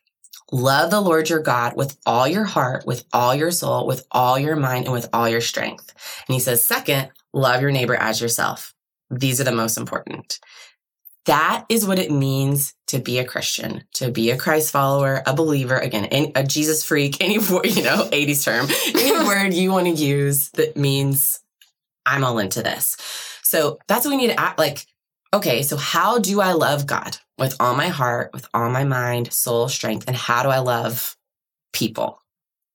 Love 0.53 0.91
the 0.91 1.01
Lord 1.01 1.29
your 1.29 1.41
God 1.41 1.77
with 1.77 1.97
all 2.07 2.27
your 2.27 2.45
heart, 2.45 2.85
with 2.87 3.05
all 3.13 3.35
your 3.35 3.51
soul, 3.51 3.87
with 3.87 4.05
all 4.11 4.39
your 4.39 4.57
mind, 4.57 4.87
and 4.87 4.93
with 4.93 5.09
all 5.13 5.29
your 5.29 5.41
strength. 5.41 5.93
And 6.27 6.35
he 6.35 6.41
says, 6.41 6.65
Second, 6.65 7.11
love 7.33 7.61
your 7.61 7.71
neighbor 7.71 7.95
as 7.95 8.21
yourself. 8.21 8.75
These 9.11 9.41
are 9.41 9.45
the 9.45 9.53
most 9.53 9.77
important. 9.77 10.41
That 11.27 11.67
is 11.69 11.87
what 11.87 11.99
it 11.99 12.11
means 12.11 12.75
to 12.87 12.99
be 12.99 13.19
a 13.19 13.25
Christian, 13.25 13.85
to 13.95 14.11
be 14.11 14.31
a 14.31 14.39
Christ 14.39 14.73
follower, 14.73 15.23
a 15.27 15.35
believer, 15.35 15.77
again, 15.77 16.33
a 16.35 16.43
Jesus 16.43 16.83
freak, 16.83 17.21
any, 17.21 17.35
you 17.35 17.83
know, 17.83 18.09
80s 18.11 18.45
term, 18.45 18.67
any 18.97 19.13
word 19.27 19.53
you 19.53 19.71
want 19.71 19.87
to 19.87 19.93
use 19.93 20.49
that 20.51 20.77
means 20.77 21.41
I'm 22.07 22.25
all 22.25 22.39
into 22.39 22.63
this. 22.63 22.97
So 23.43 23.79
that's 23.89 24.05
what 24.05 24.13
we 24.13 24.17
need 24.17 24.33
to 24.33 24.41
act 24.41 24.59
like. 24.59 24.87
Okay, 25.33 25.63
so 25.63 25.77
how 25.77 26.19
do 26.19 26.41
I 26.41 26.53
love 26.53 26.87
God 26.87 27.17
with 27.39 27.57
all 27.61 27.77
my 27.77 27.89
heart, 27.89 28.31
with 28.33 28.49
all 28.53 28.69
my 28.69 28.85
mind, 28.85 29.33
soul, 29.33 29.69
strength? 29.69 30.07
And 30.09 30.17
how 30.17 30.43
do 30.43 30.49
I 30.49 30.59
love 30.59 31.17
people? 31.73 32.21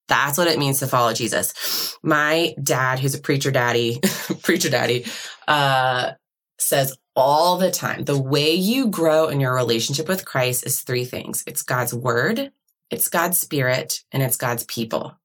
That's 0.07 0.37
what 0.37 0.47
it 0.47 0.59
means 0.59 0.79
to 0.79 0.87
follow 0.87 1.13
Jesus. 1.13 1.97
My 2.03 2.55
dad, 2.61 2.99
who's 2.99 3.15
a 3.15 3.19
preacher 3.19 3.51
daddy, 3.51 3.99
preacher 4.43 4.69
daddy, 4.69 5.05
uh, 5.47 6.11
says 6.59 6.97
all 7.15 7.57
the 7.57 7.71
time 7.71 8.03
the 8.03 8.21
way 8.21 8.53
you 8.53 8.87
grow 8.87 9.27
in 9.27 9.39
your 9.39 9.53
relationship 9.53 10.07
with 10.07 10.25
Christ 10.25 10.65
is 10.65 10.81
three 10.81 11.05
things 11.05 11.43
it's 11.47 11.61
God's 11.61 11.93
word, 11.93 12.51
it's 12.89 13.09
God's 13.09 13.37
spirit, 13.37 14.03
and 14.11 14.21
it's 14.21 14.37
God's 14.37 14.63
people. 14.65 15.17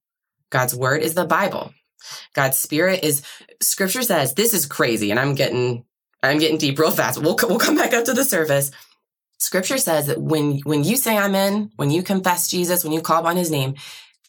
God's 0.50 0.74
word 0.74 1.02
is 1.02 1.14
the 1.14 1.24
Bible. 1.24 1.72
God's 2.34 2.58
spirit 2.58 3.04
is 3.04 3.22
scripture 3.60 4.02
says 4.02 4.34
this 4.34 4.54
is 4.54 4.66
crazy 4.66 5.10
and 5.10 5.20
I'm 5.20 5.34
getting 5.34 5.84
I'm 6.22 6.38
getting 6.38 6.58
deep 6.58 6.78
real 6.78 6.90
fast. 6.90 7.20
We'll 7.20 7.38
we'll 7.42 7.58
come 7.58 7.76
back 7.76 7.94
up 7.94 8.04
to 8.06 8.12
the 8.12 8.24
surface. 8.24 8.70
Scripture 9.38 9.78
says 9.78 10.06
that 10.06 10.20
when 10.20 10.58
when 10.60 10.84
you 10.84 10.96
say 10.96 11.16
I'm 11.16 11.34
in, 11.34 11.70
when 11.76 11.90
you 11.90 12.02
confess 12.02 12.48
Jesus, 12.48 12.84
when 12.84 12.92
you 12.92 13.00
call 13.00 13.20
upon 13.20 13.36
his 13.36 13.50
name, 13.50 13.74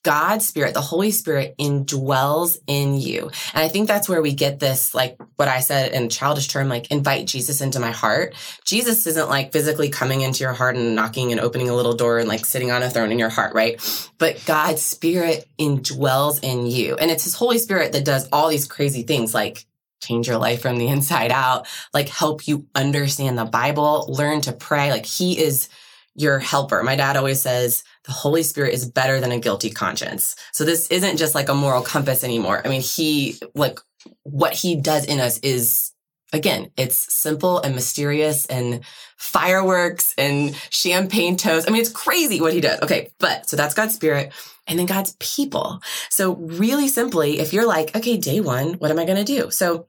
God's 0.03 0.47
spirit, 0.47 0.73
the 0.73 0.81
Holy 0.81 1.11
Spirit 1.11 1.55
indwells 1.59 2.57
in 2.65 2.95
you. 2.95 3.29
And 3.53 3.63
I 3.63 3.67
think 3.67 3.87
that's 3.87 4.09
where 4.09 4.21
we 4.21 4.33
get 4.33 4.59
this, 4.59 4.95
like 4.95 5.17
what 5.35 5.47
I 5.47 5.59
said 5.59 5.91
in 5.91 6.09
childish 6.09 6.47
term, 6.47 6.69
like 6.69 6.89
invite 6.89 7.27
Jesus 7.27 7.61
into 7.61 7.79
my 7.79 7.91
heart. 7.91 8.33
Jesus 8.65 9.05
isn't 9.05 9.29
like 9.29 9.51
physically 9.51 9.89
coming 9.89 10.21
into 10.21 10.43
your 10.43 10.53
heart 10.53 10.75
and 10.75 10.95
knocking 10.95 11.31
and 11.31 11.39
opening 11.39 11.69
a 11.69 11.75
little 11.75 11.93
door 11.93 12.17
and 12.17 12.27
like 12.27 12.45
sitting 12.45 12.71
on 12.71 12.81
a 12.81 12.89
throne 12.89 13.11
in 13.11 13.19
your 13.19 13.29
heart, 13.29 13.53
right? 13.53 13.79
But 14.17 14.43
God's 14.45 14.81
spirit 14.81 15.47
indwells 15.59 16.39
in 16.41 16.65
you. 16.65 16.95
And 16.95 17.11
it's 17.11 17.23
his 17.23 17.35
Holy 17.35 17.59
Spirit 17.59 17.91
that 17.91 18.05
does 18.05 18.27
all 18.31 18.49
these 18.49 18.67
crazy 18.67 19.03
things 19.03 19.35
like 19.35 19.65
change 20.01 20.27
your 20.27 20.37
life 20.37 20.63
from 20.63 20.77
the 20.77 20.87
inside 20.87 21.31
out, 21.31 21.67
like 21.93 22.09
help 22.09 22.47
you 22.47 22.65
understand 22.73 23.37
the 23.37 23.45
Bible, 23.45 24.07
learn 24.09 24.41
to 24.41 24.51
pray. 24.51 24.89
Like 24.91 25.05
he 25.05 25.37
is 25.39 25.69
your 26.15 26.39
helper. 26.39 26.83
My 26.83 26.95
dad 26.95 27.15
always 27.17 27.41
says, 27.41 27.83
the 28.03 28.11
Holy 28.11 28.43
Spirit 28.43 28.73
is 28.73 28.89
better 28.89 29.19
than 29.19 29.31
a 29.31 29.39
guilty 29.39 29.69
conscience. 29.69 30.35
So 30.51 30.65
this 30.65 30.87
isn't 30.87 31.17
just 31.17 31.35
like 31.35 31.49
a 31.49 31.53
moral 31.53 31.81
compass 31.81 32.23
anymore. 32.23 32.61
I 32.63 32.67
mean, 32.69 32.81
he, 32.81 33.39
like, 33.55 33.79
what 34.23 34.53
he 34.53 34.75
does 34.75 35.05
in 35.05 35.19
us 35.19 35.37
is, 35.39 35.91
again, 36.33 36.71
it's 36.75 37.13
simple 37.13 37.59
and 37.59 37.75
mysterious 37.75 38.45
and 38.45 38.81
fireworks 39.17 40.13
and 40.17 40.55
champagne 40.69 41.37
toast. 41.37 41.69
I 41.69 41.71
mean, 41.71 41.81
it's 41.81 41.91
crazy 41.91 42.41
what 42.41 42.53
he 42.53 42.61
does. 42.61 42.81
Okay. 42.81 43.11
But 43.19 43.47
so 43.49 43.55
that's 43.55 43.73
God's 43.73 43.95
spirit 43.95 44.33
and 44.67 44.79
then 44.79 44.87
God's 44.87 45.15
people. 45.19 45.81
So 46.09 46.35
really 46.35 46.87
simply, 46.87 47.39
if 47.39 47.53
you're 47.53 47.67
like, 47.67 47.95
okay, 47.95 48.17
day 48.17 48.39
one, 48.41 48.73
what 48.75 48.91
am 48.91 48.99
I 48.99 49.05
going 49.05 49.23
to 49.23 49.23
do? 49.23 49.51
So 49.51 49.87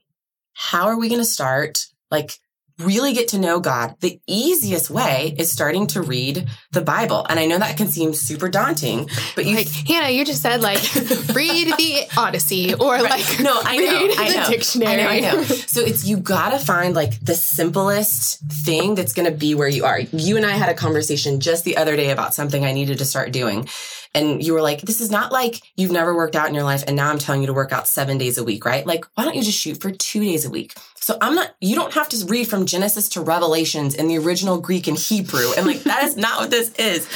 how 0.53 0.87
are 0.87 0.99
we 0.99 1.09
going 1.09 1.21
to 1.21 1.25
start? 1.25 1.87
Like, 2.11 2.39
really 2.85 3.13
get 3.13 3.29
to 3.29 3.39
know 3.39 3.61
God, 3.61 3.97
the 4.01 4.21
easiest 4.27 4.91
way 4.91 5.35
is 5.39 5.51
starting 5.51 5.87
to 5.89 6.03
read 6.03 6.49
the 6.73 6.81
Bible. 6.81 7.27
And 7.29 7.39
I 7.39 7.47
know 7.47 7.59
that 7.59 7.77
can 7.77 7.89
seem 7.89 8.15
super 8.15 8.49
daunting, 8.49 9.09
but 9.35 9.47
you 9.47 9.57
like 9.57 9.69
Hanna, 9.69 10.11
you 10.11 10.25
just 10.25 10.43
said 10.43 10.61
like 10.61 10.83
read 11.35 11.75
the 11.77 12.07
Odyssey 12.17 12.75
or 12.75 12.95
right. 12.95 13.03
like 13.03 13.41
no, 13.41 13.61
I 13.63 13.77
know, 13.77 14.15
I 14.17 14.35
know. 14.35 14.49
dictionary. 14.49 15.03
I 15.03 15.21
know, 15.21 15.29
I 15.29 15.35
know. 15.35 15.43
So 15.43 15.81
it's 15.81 16.05
you 16.05 16.17
gotta 16.17 16.59
find 16.59 16.95
like 16.95 17.21
the 17.21 17.35
simplest 17.35 18.41
thing 18.65 18.95
that's 18.95 19.13
gonna 19.13 19.31
be 19.31 19.55
where 19.55 19.69
you 19.69 19.85
are. 19.85 20.01
You 20.01 20.37
and 20.37 20.47
I 20.47 20.53
had 20.53 20.69
a 20.69 20.75
conversation 20.75 21.41
just 21.41 21.65
the 21.65 21.77
other 21.77 21.97
day 21.97 22.11
about 22.11 22.35
something 22.35 22.65
I 22.65 22.73
needed 22.73 22.99
to 22.99 23.05
start 23.05 23.33
doing. 23.33 23.69
And 24.15 24.43
you 24.45 24.53
were 24.53 24.63
like, 24.63 24.83
this 24.83 25.01
is 25.01 25.11
not 25.11 25.33
like 25.33 25.63
you've 25.77 25.91
never 25.91 26.15
worked 26.15 26.37
out 26.37 26.49
in 26.49 26.55
your 26.55 26.65
life 26.65 26.85
and 26.87 26.97
now 26.97 27.11
I'm 27.11 27.19
telling 27.19 27.41
you 27.41 27.47
to 27.47 27.55
work 27.55 27.73
out 27.73 27.89
seven 27.89 28.19
days 28.19 28.39
a 28.39 28.45
week, 28.45 28.65
right? 28.65 28.87
Like, 28.87 29.05
why 29.15 29.25
don't 29.25 29.35
you 29.35 29.43
just 29.43 29.59
shoot 29.59 29.81
for 29.81 29.91
two 29.91 30.21
days 30.21 30.45
a 30.45 30.51
week? 30.51 30.75
So 30.97 31.17
I'm 31.21 31.35
not, 31.35 31.55
you 31.61 31.75
don't 31.75 31.95
have 31.95 32.09
to 32.11 32.27
read 32.27 32.49
from 32.49 32.67
Genesis 32.67 33.09
to 33.11 33.23
Revelations 33.23 33.95
in 33.95 34.09
the 34.09 34.19
original 34.19 34.61
Greek 34.61 34.87
and 34.87 34.99
Hebrew. 34.99 35.53
And 35.57 35.67
like, 35.67 35.83
that 35.85 36.05
is 36.05 36.17
not 36.17 36.41
what 36.41 36.51
this 36.51 36.73
is. 36.75 37.09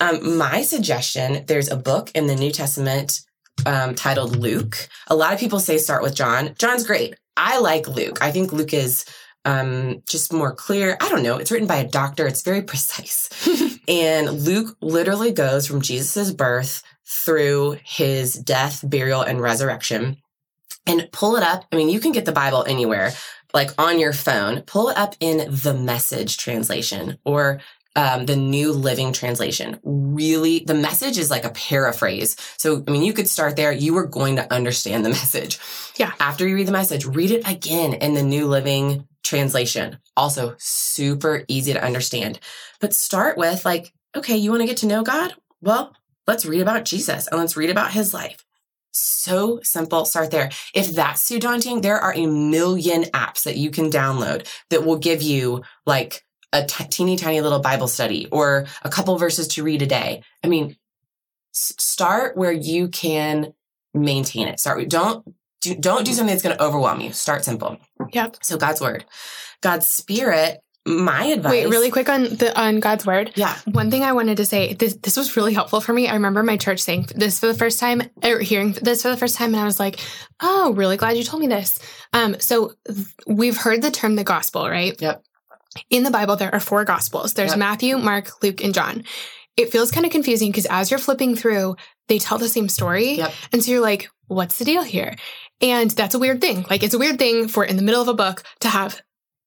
Um, 0.00 0.36
my 0.36 0.62
suggestion, 0.62 1.44
there's 1.46 1.70
a 1.70 1.76
book 1.76 2.10
in 2.14 2.26
the 2.26 2.36
New 2.36 2.50
Testament 2.50 3.22
um, 3.66 3.94
titled 3.94 4.36
Luke. 4.36 4.88
A 5.08 5.14
lot 5.14 5.32
of 5.32 5.40
people 5.40 5.60
say 5.60 5.78
start 5.78 6.02
with 6.02 6.14
John. 6.14 6.54
John's 6.58 6.86
great. 6.86 7.14
I 7.36 7.60
like 7.60 7.88
Luke. 7.88 8.18
I 8.20 8.30
think 8.30 8.52
Luke 8.52 8.74
is 8.74 9.06
um, 9.44 10.02
just 10.06 10.32
more 10.32 10.54
clear. 10.54 10.96
I 11.00 11.08
don't 11.08 11.22
know. 11.22 11.36
It's 11.36 11.50
written 11.50 11.68
by 11.68 11.76
a 11.76 11.88
doctor. 11.88 12.26
It's 12.26 12.42
very 12.42 12.62
precise. 12.62 13.28
and 13.88 14.30
Luke 14.30 14.76
literally 14.80 15.32
goes 15.32 15.66
from 15.66 15.80
Jesus's 15.80 16.32
birth 16.32 16.82
through 17.06 17.78
his 17.84 18.34
death, 18.34 18.84
burial, 18.88 19.22
and 19.22 19.40
resurrection 19.40 20.18
and 20.86 21.08
pull 21.12 21.36
it 21.36 21.42
up. 21.42 21.64
I 21.72 21.76
mean, 21.76 21.88
you 21.88 22.00
can 22.00 22.12
get 22.12 22.24
the 22.24 22.32
Bible 22.32 22.64
anywhere, 22.66 23.12
like 23.54 23.70
on 23.78 23.98
your 23.98 24.12
phone. 24.12 24.62
Pull 24.62 24.90
it 24.90 24.96
up 24.96 25.14
in 25.20 25.38
the 25.50 25.74
message 25.74 26.38
translation 26.38 27.18
or 27.24 27.60
um, 27.96 28.26
the 28.26 28.36
New 28.36 28.72
Living 28.72 29.12
Translation. 29.12 29.80
Really, 29.82 30.60
the 30.60 30.74
message 30.74 31.18
is 31.18 31.30
like 31.30 31.44
a 31.44 31.50
paraphrase. 31.50 32.36
So, 32.56 32.84
I 32.86 32.90
mean, 32.90 33.02
you 33.02 33.12
could 33.12 33.28
start 33.28 33.56
there. 33.56 33.72
You 33.72 33.96
are 33.98 34.06
going 34.06 34.36
to 34.36 34.52
understand 34.52 35.04
the 35.04 35.10
message. 35.10 35.58
Yeah. 35.96 36.12
After 36.20 36.46
you 36.46 36.54
read 36.54 36.68
the 36.68 36.72
message, 36.72 37.04
read 37.04 37.30
it 37.30 37.48
again 37.48 37.94
in 37.94 38.14
the 38.14 38.22
New 38.22 38.46
Living 38.46 39.06
Translation. 39.22 39.98
also 40.16 40.54
super 40.58 41.44
easy 41.48 41.72
to 41.72 41.84
understand. 41.84 42.40
But 42.80 42.94
start 42.94 43.38
with 43.38 43.64
like, 43.64 43.92
okay, 44.16 44.36
you 44.36 44.50
want 44.50 44.62
to 44.62 44.66
get 44.66 44.78
to 44.78 44.86
know 44.86 45.02
God? 45.02 45.34
Well, 45.60 45.94
let's 46.26 46.44
read 46.46 46.60
about 46.62 46.84
Jesus 46.84 47.26
and 47.28 47.38
let's 47.38 47.56
read 47.56 47.70
about 47.70 47.92
his 47.92 48.12
life. 48.12 48.44
So 48.92 49.60
simple. 49.62 50.04
Start 50.04 50.30
there. 50.32 50.50
If 50.74 50.94
that's 50.94 51.28
too 51.28 51.38
daunting, 51.38 51.80
there 51.80 51.98
are 51.98 52.12
a 52.14 52.26
million 52.26 53.04
apps 53.04 53.44
that 53.44 53.56
you 53.56 53.70
can 53.70 53.88
download 53.90 54.48
that 54.70 54.84
will 54.84 54.98
give 54.98 55.22
you 55.22 55.62
like 55.86 56.24
a 56.52 56.64
t- 56.64 56.84
teeny 56.84 57.16
tiny 57.16 57.40
little 57.40 57.60
Bible 57.60 57.86
study 57.86 58.26
or 58.32 58.66
a 58.82 58.90
couple 58.90 59.16
verses 59.16 59.46
to 59.48 59.62
read 59.62 59.82
a 59.82 59.86
day. 59.86 60.22
I 60.42 60.48
mean, 60.48 60.76
s- 61.54 61.74
start 61.78 62.36
where 62.36 62.50
you 62.52 62.88
can 62.88 63.54
maintain 63.94 64.48
it. 64.48 64.58
Start. 64.58 64.88
Don't 64.88 65.24
do, 65.60 65.76
don't 65.76 66.04
do 66.04 66.12
something 66.12 66.34
that's 66.34 66.42
going 66.42 66.56
to 66.56 66.62
overwhelm 66.64 67.00
you. 67.00 67.12
Start 67.12 67.44
simple. 67.44 67.78
Yep. 68.12 68.36
So 68.42 68.56
God's 68.56 68.80
word, 68.80 69.04
God's 69.60 69.86
spirit. 69.86 70.60
My 70.86 71.24
advice. 71.24 71.50
Wait, 71.50 71.66
really 71.68 71.90
quick 71.90 72.08
on 72.08 72.22
the 72.24 72.58
on 72.58 72.80
God's 72.80 73.04
word. 73.04 73.32
Yeah. 73.36 73.54
One 73.66 73.90
thing 73.90 74.02
I 74.02 74.12
wanted 74.14 74.38
to 74.38 74.46
say, 74.46 74.72
this 74.72 74.94
this 74.94 75.14
was 75.18 75.36
really 75.36 75.52
helpful 75.52 75.82
for 75.82 75.92
me. 75.92 76.08
I 76.08 76.14
remember 76.14 76.42
my 76.42 76.56
church 76.56 76.80
saying 76.80 77.08
this 77.14 77.38
for 77.38 77.46
the 77.48 77.54
first 77.54 77.78
time, 77.78 78.02
or 78.24 78.38
hearing 78.40 78.72
this 78.72 79.02
for 79.02 79.10
the 79.10 79.16
first 79.18 79.36
time, 79.36 79.52
and 79.52 79.60
I 79.60 79.64
was 79.66 79.78
like, 79.78 80.00
"Oh, 80.40 80.72
really 80.72 80.96
glad 80.96 81.18
you 81.18 81.22
told 81.22 81.42
me 81.42 81.48
this." 81.48 81.78
Um, 82.14 82.40
so 82.40 82.72
th- 82.86 83.06
we've 83.26 83.58
heard 83.58 83.82
the 83.82 83.90
term 83.90 84.16
the 84.16 84.24
gospel, 84.24 84.66
right? 84.68 84.98
Yep. 85.00 85.22
In 85.90 86.02
the 86.02 86.10
Bible, 86.10 86.36
there 86.36 86.52
are 86.52 86.60
four 86.60 86.86
gospels. 86.86 87.34
There's 87.34 87.50
Yep. 87.50 87.58
Matthew, 87.58 87.98
Mark, 87.98 88.42
Luke, 88.42 88.64
and 88.64 88.72
John. 88.72 89.04
It 89.58 89.70
feels 89.70 89.90
kind 89.90 90.06
of 90.06 90.12
confusing 90.12 90.50
because 90.50 90.66
as 90.66 90.90
you're 90.90 90.98
flipping 90.98 91.36
through, 91.36 91.76
they 92.08 92.18
tell 92.18 92.38
the 92.38 92.48
same 92.48 92.70
story, 92.70 93.16
Yep. 93.18 93.32
and 93.52 93.62
so 93.62 93.70
you're 93.70 93.80
like, 93.82 94.10
"What's 94.30 94.58
the 94.58 94.64
deal 94.64 94.82
here?" 94.82 95.16
And 95.60 95.90
that's 95.90 96.14
a 96.14 96.18
weird 96.18 96.40
thing. 96.40 96.64
Like 96.70 96.82
it's 96.82 96.94
a 96.94 96.98
weird 96.98 97.18
thing 97.18 97.48
for 97.48 97.64
in 97.64 97.76
the 97.76 97.82
middle 97.82 98.00
of 98.00 98.08
a 98.08 98.14
book 98.14 98.42
to 98.60 98.68
have 98.68 99.02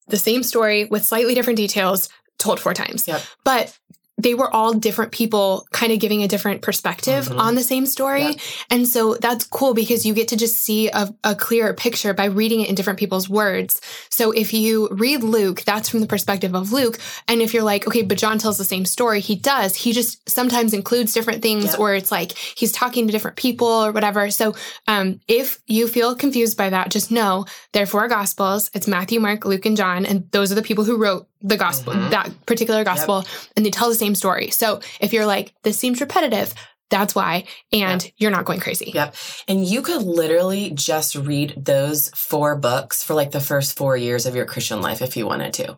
the 0.08 0.18
same 0.18 0.44
story 0.44 0.86
with 0.86 1.06
slightly 1.06 1.34
different 1.34 1.58
details 1.58 2.10
told 2.38 2.60
four 2.60 2.74
times. 2.74 3.08
Yep. 3.08 3.22
But 3.46 3.78
they 4.24 4.34
were 4.34 4.54
all 4.54 4.74
different 4.74 5.12
people 5.12 5.68
kind 5.72 5.92
of 5.92 6.00
giving 6.00 6.24
a 6.24 6.28
different 6.28 6.62
perspective 6.62 7.28
Mhm. 7.28 7.38
on 7.40 7.56
the 7.56 7.64
same 7.64 7.86
story. 7.86 8.24
Yep. 8.24 8.40
And 8.70 8.88
so 8.88 9.16
that's 9.16 9.46
cool 9.46 9.74
because 9.74 10.06
you 10.06 10.14
get 10.14 10.30
to 10.30 10.36
just 10.38 10.58
see 10.58 10.88
a, 10.90 11.14
a 11.24 11.36
clearer 11.36 11.74
picture 11.74 12.14
by 12.14 12.26
reading 12.26 12.62
it 12.62 12.70
in 12.70 12.76
different 12.76 13.00
people's 13.00 13.30
words. 13.30 13.82
So 14.10 14.32
if 14.32 14.54
you 14.54 14.88
read 14.92 15.24
Luke, 15.24 15.64
that's 15.66 15.90
from 15.90 16.00
the 16.00 16.08
perspective 16.08 16.56
of 16.56 16.72
Luke. 16.72 16.98
And 17.28 17.42
if 17.42 17.54
you're 17.54 17.64
like, 17.64 17.86
okay, 17.88 18.02
but 18.02 18.18
John 18.18 18.38
tells 18.40 18.58
the 18.58 18.64
same 18.66 18.86
story, 18.86 19.20
he 19.20 19.36
does. 19.36 19.76
He 19.76 19.92
just 19.94 20.28
sometimes 20.30 20.74
includes 20.74 21.14
different 21.14 21.42
things 21.42 21.66
Yep. 21.66 21.80
or 21.80 21.94
it's 21.94 22.12
like 22.12 22.32
he's 22.38 22.72
talking 22.72 23.06
to 23.08 23.12
different 23.12 23.38
people 23.38 23.68
or 23.68 23.92
whatever. 23.92 24.30
So 24.32 24.56
um, 24.88 25.20
if 25.28 25.60
you 25.68 25.88
feel 25.88 26.16
confused 26.16 26.58
by 26.58 26.70
that, 26.70 26.90
just 26.92 27.12
know 27.12 27.46
there 27.74 27.84
are 27.84 27.88
four 27.88 28.08
gospels. 28.08 28.70
It's 28.74 28.88
Matthew, 28.88 29.20
Mark, 29.20 29.46
Luke, 29.46 29.66
and 29.66 29.76
John. 29.78 30.06
And 30.06 30.30
those 30.32 30.52
are 30.52 30.56
the 30.56 30.62
people 30.62 30.84
who 30.86 30.98
wrote 30.98 31.28
the 31.44 31.58
gospel, 31.58 31.94
Mhm. 31.94 32.10
that 32.12 32.46
particular 32.46 32.84
gospel, 32.84 33.26
and 33.56 33.66
they 33.66 33.70
tell 33.70 33.90
the 33.90 33.96
same 33.96 34.16
story. 34.16 34.50
So 34.50 34.80
if 35.00 35.14
you're 35.14 35.26
like, 35.26 35.54
this 35.64 35.78
seems 35.78 36.00
repetitive, 36.02 36.54
that's 36.90 37.16
why. 37.16 37.46
And 37.72 38.10
you're 38.18 38.32
not 38.32 38.46
going 38.46 38.60
crazy. 38.60 38.92
Yep. 38.94 39.16
And 39.48 39.66
you 39.66 39.82
could 39.82 40.04
literally 40.04 40.72
just 40.72 41.16
read 41.16 41.54
those 41.58 42.10
four 42.16 42.56
books 42.56 43.04
for 43.04 43.14
like 43.14 43.32
the 43.32 43.40
first 43.40 43.76
four 43.78 43.98
years 43.98 44.26
of 44.26 44.36
your 44.36 44.46
Christian 44.46 44.80
life 44.82 45.02
if 45.02 45.18
you 45.18 45.26
wanted 45.26 45.54
to. 45.56 45.78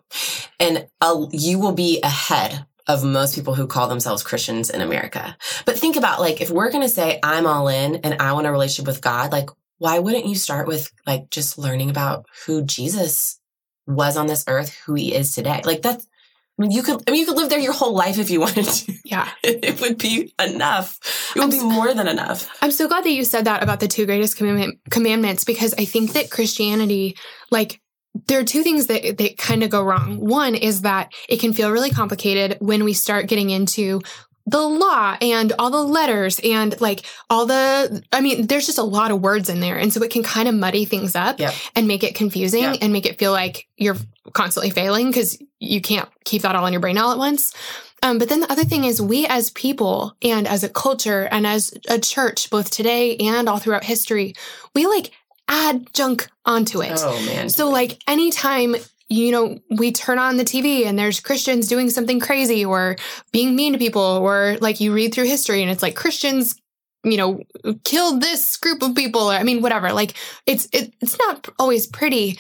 And 0.60 0.88
uh, 1.02 1.26
you 1.32 1.58
will 1.60 1.72
be 1.72 2.02
ahead 2.02 2.66
of 2.88 3.04
most 3.04 3.34
people 3.34 3.56
who 3.56 3.66
call 3.66 3.88
themselves 3.88 4.24
Christians 4.24 4.70
in 4.70 4.82
America. 4.82 5.38
But 5.66 5.80
think 5.80 5.96
about 5.96 6.20
like, 6.20 6.42
if 6.42 6.50
we're 6.50 6.70
going 6.70 6.84
to 6.84 6.90
say, 6.90 7.20
I'm 7.24 7.48
all 7.48 7.68
in 7.70 7.96
and 7.98 8.22
I 8.22 8.34
want 8.34 8.46
a 8.46 8.52
relationship 8.52 8.88
with 8.88 9.02
God, 9.02 9.32
like, 9.32 9.50
why 9.78 10.00
wouldn't 10.00 10.26
you 10.28 10.36
start 10.36 10.68
with 10.68 10.92
like 11.08 11.30
just 11.32 11.58
learning 11.58 11.90
about 11.90 12.26
who 12.46 12.62
Jesus 12.64 13.40
was 13.88 14.18
on 14.18 14.28
this 14.28 14.44
earth, 14.48 14.74
who 14.86 14.94
he 14.96 15.14
is 15.14 15.32
today? 15.34 15.62
Like 15.64 15.82
that's, 15.82 16.08
I 16.58 16.62
mean, 16.62 16.72
you 16.72 16.84
could, 16.84 17.04
I 17.08 17.12
mean, 17.12 17.20
you 17.20 17.26
could 17.28 17.38
live 17.38 17.50
there 17.50 17.60
your 17.60 17.74
whole 17.74 17.94
life 17.94 18.18
if 18.18 18.30
you 18.30 18.40
wanted 18.46 18.66
to. 18.66 18.94
Yeah. 19.04 19.30
It 19.44 19.82
would 19.82 19.98
be 19.98 20.34
enough. 20.42 21.00
It 21.36 21.40
would 21.40 21.44
I'm 21.46 21.50
be 21.50 21.58
s- 21.58 21.64
more 21.64 21.94
than 21.94 22.08
enough. 22.08 22.50
I'm 22.62 22.72
so 22.72 22.88
glad 22.88 23.04
that 23.04 23.12
you 23.12 23.26
said 23.26 23.46
that 23.46 23.62
about 23.62 23.80
the 23.82 23.88
two 23.88 24.06
greatest 24.06 24.38
commandment, 24.38 24.80
commandments 24.90 25.44
because 25.44 25.74
I 25.78 25.86
think 25.86 26.14
that 26.14 26.32
Christianity, 26.32 27.18
like, 27.52 27.82
there 28.28 28.40
are 28.40 28.46
two 28.46 28.64
things 28.64 28.88
that, 28.88 29.18
that 29.18 29.38
kind 29.38 29.62
of 29.64 29.70
go 29.70 29.84
wrong. 29.84 30.18
One 30.26 30.56
is 30.56 30.84
that 30.84 31.12
it 31.28 31.42
can 31.42 31.52
feel 31.52 31.70
really 31.70 31.90
complicated 31.90 32.58
when 32.62 32.86
we 32.86 32.94
start 32.94 33.28
getting 33.28 33.50
into 33.50 34.02
the 34.48 34.62
law 34.62 35.18
and 35.22 35.54
all 35.58 35.72
the 35.72 35.84
letters 35.84 36.40
and 36.44 36.80
like 36.80 37.04
all 37.32 37.46
the, 37.48 38.04
I 38.14 38.22
mean, 38.22 38.46
there's 38.48 38.68
just 38.68 38.78
a 38.78 38.84
lot 38.84 39.10
of 39.12 39.22
words 39.22 39.50
in 39.50 39.60
there. 39.60 39.78
And 39.78 39.92
so 39.92 40.04
it 40.04 40.12
can 40.12 40.22
kind 40.24 40.48
of 40.48 40.54
muddy 40.54 40.86
things 40.86 41.16
up 41.16 41.40
Yep. 41.40 41.54
and 41.76 41.88
make 41.88 42.04
it 42.04 42.14
confusing 42.14 42.62
Yep. 42.62 42.78
and 42.82 42.94
make 42.94 43.06
it 43.08 43.18
feel 43.18 43.32
like 43.32 43.68
you're 43.76 43.98
constantly 44.34 44.70
failing 44.70 45.08
because 45.08 45.38
you 45.60 45.82
can't 45.82 46.08
keep 46.26 46.44
that 46.44 46.56
all 46.56 46.66
in 46.68 46.74
your 46.74 46.80
brain 46.80 46.98
all 46.98 47.12
at 47.12 47.18
once. 47.18 47.54
Um, 48.04 48.20
but 48.20 48.30
then 48.30 48.40
the 48.42 48.52
other 48.52 48.64
thing 48.66 48.84
is, 48.84 49.02
we 49.02 49.26
as 49.26 49.50
people 49.52 50.16
and 50.22 50.48
as 50.48 50.64
a 50.64 50.70
culture 50.70 51.28
and 51.32 51.48
as 51.48 51.74
a 51.90 51.98
church, 51.98 52.52
both 52.52 52.70
today 52.70 53.16
and 53.18 53.50
all 53.50 53.58
throughout 53.58 53.84
history, 53.84 54.36
we 54.76 54.86
like 54.86 55.10
add 55.48 55.92
junk 55.94 56.28
onto 56.46 56.82
it. 56.84 57.00
Oh 57.04 57.20
man. 57.26 57.50
So, 57.50 57.70
like, 57.70 58.00
anytime, 58.08 58.76
you 59.08 59.32
know, 59.32 59.60
we 59.70 59.92
turn 59.92 60.18
on 60.18 60.38
the 60.38 60.44
TV 60.44 60.86
and 60.86 60.98
there's 60.98 61.20
Christians 61.20 61.68
doing 61.68 61.90
something 61.90 62.20
crazy 62.20 62.66
or 62.66 62.96
being 63.32 63.56
mean 63.56 63.74
to 63.74 63.80
people, 63.80 64.02
or 64.02 64.58
like 64.62 64.80
you 64.80 64.94
read 64.94 65.14
through 65.14 65.26
history 65.26 65.62
and 65.62 65.72
it's 65.72 65.84
like 65.84 65.96
Christians, 65.96 66.56
you 67.04 67.18
know, 67.18 67.40
killed 67.84 68.22
this 68.22 68.58
group 68.58 68.82
of 68.82 68.96
people. 68.96 69.32
Or, 69.32 69.36
I 69.36 69.44
mean, 69.44 69.62
whatever. 69.62 69.94
Like, 69.94 70.16
it's, 70.46 70.68
it, 70.74 70.94
it's 71.02 71.18
not 71.20 71.48
always 71.60 71.86
pretty. 71.86 72.40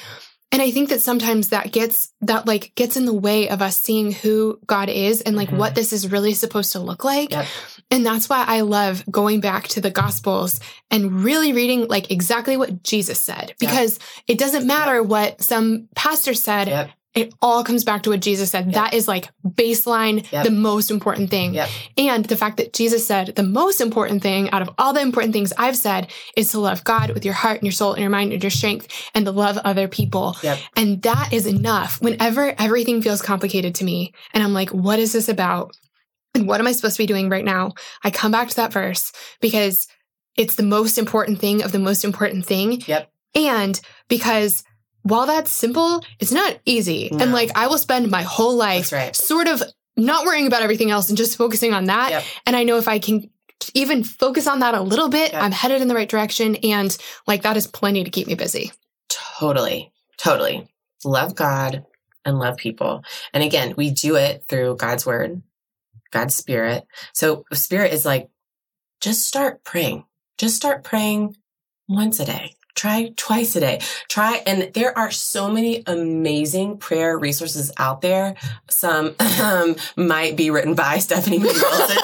And 0.55 0.61
I 0.61 0.71
think 0.71 0.87
that 0.87 1.01
sometimes 1.01 1.49
that 1.49 1.73
gets 1.73 2.13
that 2.21 2.47
like 2.47 2.71
gets 2.75 2.95
in 2.95 3.03
the 3.05 3.13
way 3.13 3.49
of 3.49 3.61
us 3.61 3.75
seeing 3.75 4.13
who 4.13 4.57
God 4.65 4.87
is 4.87 5.19
and 5.19 5.35
like 5.35 5.49
Mhm. 5.49 5.57
what 5.57 5.75
this 5.75 5.91
is 5.91 6.09
really 6.09 6.33
supposed 6.33 6.71
to 6.71 6.79
look 6.79 7.03
like. 7.03 7.31
Yep. 7.31 7.45
And 7.91 8.05
that's 8.05 8.29
why 8.29 8.45
I 8.47 8.61
love 8.61 9.03
going 9.11 9.41
back 9.41 9.67
to 9.69 9.81
the 9.81 9.91
gospels 9.91 10.61
and 10.89 11.25
really 11.25 11.51
reading 11.51 11.87
like 11.89 12.09
exactly 12.09 12.55
what 12.55 12.83
Jesus 12.83 13.19
said 13.19 13.53
because 13.59 13.99
it 14.27 14.37
doesn't 14.37 14.65
matter 14.65 15.03
what 15.03 15.41
some 15.41 15.89
pastor 15.93 16.33
said. 16.33 16.69
It 17.15 17.33
all 17.41 17.63
comes 17.63 17.85
back 17.85 18.03
to 18.03 18.09
what 18.09 18.19
Jesus 18.19 18.51
said. 18.51 18.65
Yep. 18.65 18.73
That 18.73 18.93
is 18.93 19.07
like 19.07 19.29
baseline, 19.47 20.29
Yep. 20.31 20.43
the 20.43 20.51
most 20.51 20.91
important 20.91 21.29
thing. 21.29 21.53
Yep. 21.53 21.69
And 21.97 22.25
the 22.25 22.35
fact 22.35 22.57
that 22.57 22.73
Jesus 22.73 23.07
said 23.07 23.33
the 23.35 23.43
most 23.43 23.79
important 23.79 24.21
thing 24.21 24.49
out 24.51 24.61
of 24.61 24.69
all 24.77 24.91
the 24.91 24.99
important 25.01 25.31
things 25.33 25.53
I've 25.57 25.77
said 25.77 26.11
is 26.35 26.51
to 26.51 26.59
love 26.59 26.83
God 26.83 27.11
with 27.11 27.23
your 27.23 27.33
heart 27.33 27.57
and 27.57 27.63
your 27.63 27.71
soul 27.71 27.93
and 27.93 28.01
your 28.01 28.09
mind 28.09 28.33
and 28.33 28.43
your 28.43 28.49
strength 28.49 28.87
and 29.15 29.25
to 29.25 29.31
love 29.31 29.57
other 29.59 29.87
people. 29.87 30.35
And 30.75 31.01
that 31.03 31.31
is 31.31 31.47
enough 31.47 32.01
whenever 32.01 32.53
everything 32.59 33.01
feels 33.01 33.21
complicated 33.21 33.75
to 33.75 33.85
me. 33.85 34.13
And 34.33 34.43
I'm 34.43 34.53
like, 34.53 34.69
what 34.71 34.99
is 34.99 35.13
this 35.13 35.29
about? 35.29 35.73
And 36.33 36.49
what 36.49 36.59
am 36.59 36.67
I 36.67 36.73
supposed 36.73 36.97
to 36.97 37.03
be 37.03 37.07
doing 37.07 37.29
right 37.29 37.45
now? 37.45 37.71
I 38.03 38.11
come 38.11 38.33
back 38.33 38.49
to 38.49 38.55
that 38.57 38.73
verse 38.73 39.13
because 39.39 39.87
it's 40.35 40.55
the 40.55 40.63
most 40.63 40.97
important 40.97 41.39
thing 41.39 41.63
of 41.63 41.71
the 41.71 41.79
most 41.79 42.03
important 42.03 42.45
thing. 42.45 42.81
Yep. 42.85 43.09
And 43.35 43.79
because 44.09 44.65
while 45.05 45.27
that's 45.27 45.51
simple, 45.51 46.03
it's 46.19 46.31
not 46.31 46.57
easy. 46.65 47.09
No. 47.11 47.19
And 47.19 47.31
like 47.31 47.51
I 47.55 47.67
will 47.67 47.77
spend 47.77 48.09
my 48.09 48.23
whole 48.23 48.55
life 48.55 48.91
right. 48.91 49.15
sort 49.15 49.47
of 49.47 49.61
not 49.95 50.25
worrying 50.25 50.47
about 50.47 50.63
everything 50.63 50.89
else 50.89 51.09
and 51.09 51.17
just 51.17 51.37
focusing 51.37 51.73
on 51.73 51.85
that. 51.85 52.09
Yep. 52.09 52.23
And 52.47 52.55
I 52.55 52.63
know 52.63 52.77
if 52.77 52.87
I 52.87 52.97
can 52.97 53.29
even 53.75 54.03
focus 54.03 54.47
on 54.47 54.59
that 54.59 54.73
a 54.73 54.81
little 54.81 55.09
bit, 55.09 55.31
Yep. 55.31 55.43
I'm 55.43 55.51
headed 55.51 55.83
in 55.83 55.89
the 55.89 55.95
right 55.95 56.09
direction. 56.09 56.55
And 56.57 56.95
like 57.27 57.43
that 57.43 57.55
is 57.55 57.67
plenty 57.67 58.03
to 58.03 58.09
keep 58.09 58.25
me 58.25 58.33
busy. 58.33 58.71
Totally. 59.07 59.91
Totally. 60.17 60.67
Love 61.03 61.35
God 61.35 61.85
and 62.25 62.39
love 62.39 62.57
people. 62.57 63.03
And 63.31 63.43
again, 63.43 63.75
we 63.77 63.91
do 63.91 64.15
it 64.15 64.45
through 64.47 64.77
God's 64.77 65.05
word, 65.05 65.43
God's 66.09 66.35
spirit. 66.35 66.83
So 67.13 67.45
spirit 67.53 67.93
is 67.93 68.05
like, 68.05 68.27
just 69.01 69.21
start 69.27 69.63
praying. 69.63 70.05
Just 70.39 70.55
start 70.55 70.83
praying 70.83 71.37
once 71.87 72.19
a 72.19 72.25
day. 72.25 72.55
Try 72.75 73.13
twice 73.15 73.55
a 73.55 73.61
day. 73.61 73.79
Try, 74.09 74.43
and 74.45 74.73
there 74.73 74.95
are 74.97 75.09
so 75.09 75.49
many 75.49 75.81
amazing 75.87 76.77
prayer 76.77 77.17
resources 77.17 77.71
out 77.77 78.01
there. 78.01 78.35
Some 78.69 79.15
um, 79.41 79.75
might 79.95 80.35
be 80.35 80.49
written 80.49 80.75
by 80.75 80.97
Stephanie 81.05 81.39
Wilson. 81.39 81.97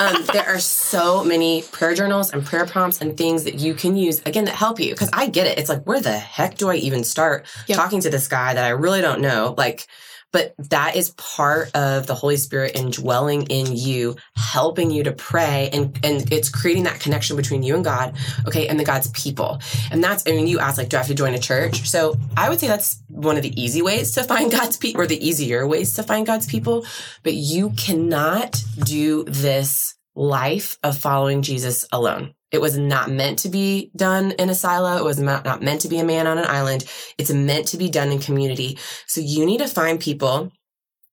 um, 0.00 0.24
there 0.32 0.46
are 0.46 0.58
so 0.58 1.22
many 1.22 1.62
prayer 1.70 1.94
journals 1.94 2.32
and 2.32 2.44
prayer 2.44 2.64
prompts 2.66 3.00
and 3.02 3.16
things 3.16 3.44
that 3.44 3.56
you 3.56 3.74
can 3.74 3.94
use 3.96 4.22
again 4.24 4.46
that 4.46 4.54
help 4.54 4.80
you. 4.80 4.92
Because 4.92 5.10
I 5.12 5.28
get 5.28 5.46
it. 5.46 5.58
It's 5.58 5.68
like, 5.68 5.84
where 5.84 6.00
the 6.00 6.12
heck 6.18 6.56
do 6.56 6.70
I 6.70 6.76
even 6.76 7.04
start 7.04 7.44
Yep. 7.66 7.76
talking 7.76 8.00
to 8.00 8.10
this 8.10 8.26
guy 8.26 8.54
that 8.54 8.64
I 8.64 8.70
really 8.70 9.02
don't 9.02 9.20
know? 9.20 9.54
Like, 9.58 9.86
but 10.32 10.54
that 10.70 10.96
is 10.96 11.10
part 11.12 11.70
of 11.74 12.06
the 12.06 12.14
Holy 12.14 12.36
Spirit 12.36 12.76
indwelling 12.76 13.44
in 13.44 13.74
you, 13.74 14.16
helping 14.36 14.90
you 14.90 15.04
to 15.04 15.12
pray, 15.12 15.70
and 15.72 15.98
and 16.02 16.30
it's 16.32 16.48
creating 16.48 16.84
that 16.84 17.00
connection 17.00 17.36
between 17.36 17.62
you 17.62 17.74
and 17.74 17.84
God, 17.84 18.14
okay, 18.46 18.68
and 18.68 18.78
the 18.78 18.84
God's 18.84 19.10
people. 19.10 19.60
And 19.90 20.02
that's, 20.02 20.24
I 20.26 20.32
mean, 20.32 20.46
you 20.46 20.58
asked 20.58 20.78
like, 20.78 20.88
do 20.88 20.96
I 20.96 21.00
have 21.00 21.08
to 21.08 21.14
join 21.14 21.34
a 21.34 21.38
church? 21.38 21.88
So 21.88 22.16
I 22.36 22.48
would 22.48 22.60
say 22.60 22.66
that's 22.66 23.02
one 23.08 23.36
of 23.36 23.42
the 23.42 23.60
easy 23.60 23.82
ways 23.82 24.12
to 24.12 24.24
find 24.24 24.50
God's 24.58 24.76
people, 24.76 25.00
or 25.00 25.06
the 25.06 25.26
easier 25.26 25.66
ways 25.66 25.94
to 25.94 26.02
find 26.02 26.26
God's 26.26 26.46
people. 26.46 26.86
But 27.22 27.34
you 27.34 27.70
cannot 27.70 28.62
do 28.84 29.24
this 29.24 29.94
life 30.14 30.78
of 30.82 30.96
following 30.98 31.42
Jesus 31.42 31.86
alone. 31.92 32.34
It 32.52 32.60
was 32.60 32.78
not 32.78 33.10
meant 33.10 33.40
to 33.40 33.48
be 33.48 33.90
done 33.96 34.32
in 34.32 34.50
a 34.50 34.54
silo. 34.54 34.96
It 34.96 35.04
was 35.04 35.18
not, 35.18 35.62
meant 35.62 35.80
to 35.82 35.88
be 35.88 35.98
a 35.98 36.04
man 36.04 36.26
on 36.26 36.38
an 36.38 36.46
island. 36.46 36.84
It's 37.18 37.32
meant 37.32 37.68
to 37.68 37.76
be 37.76 37.90
done 37.90 38.12
in 38.12 38.18
community. 38.18 38.78
So 39.06 39.20
you 39.20 39.44
need 39.44 39.58
to 39.58 39.68
find 39.68 39.98
people. 39.98 40.52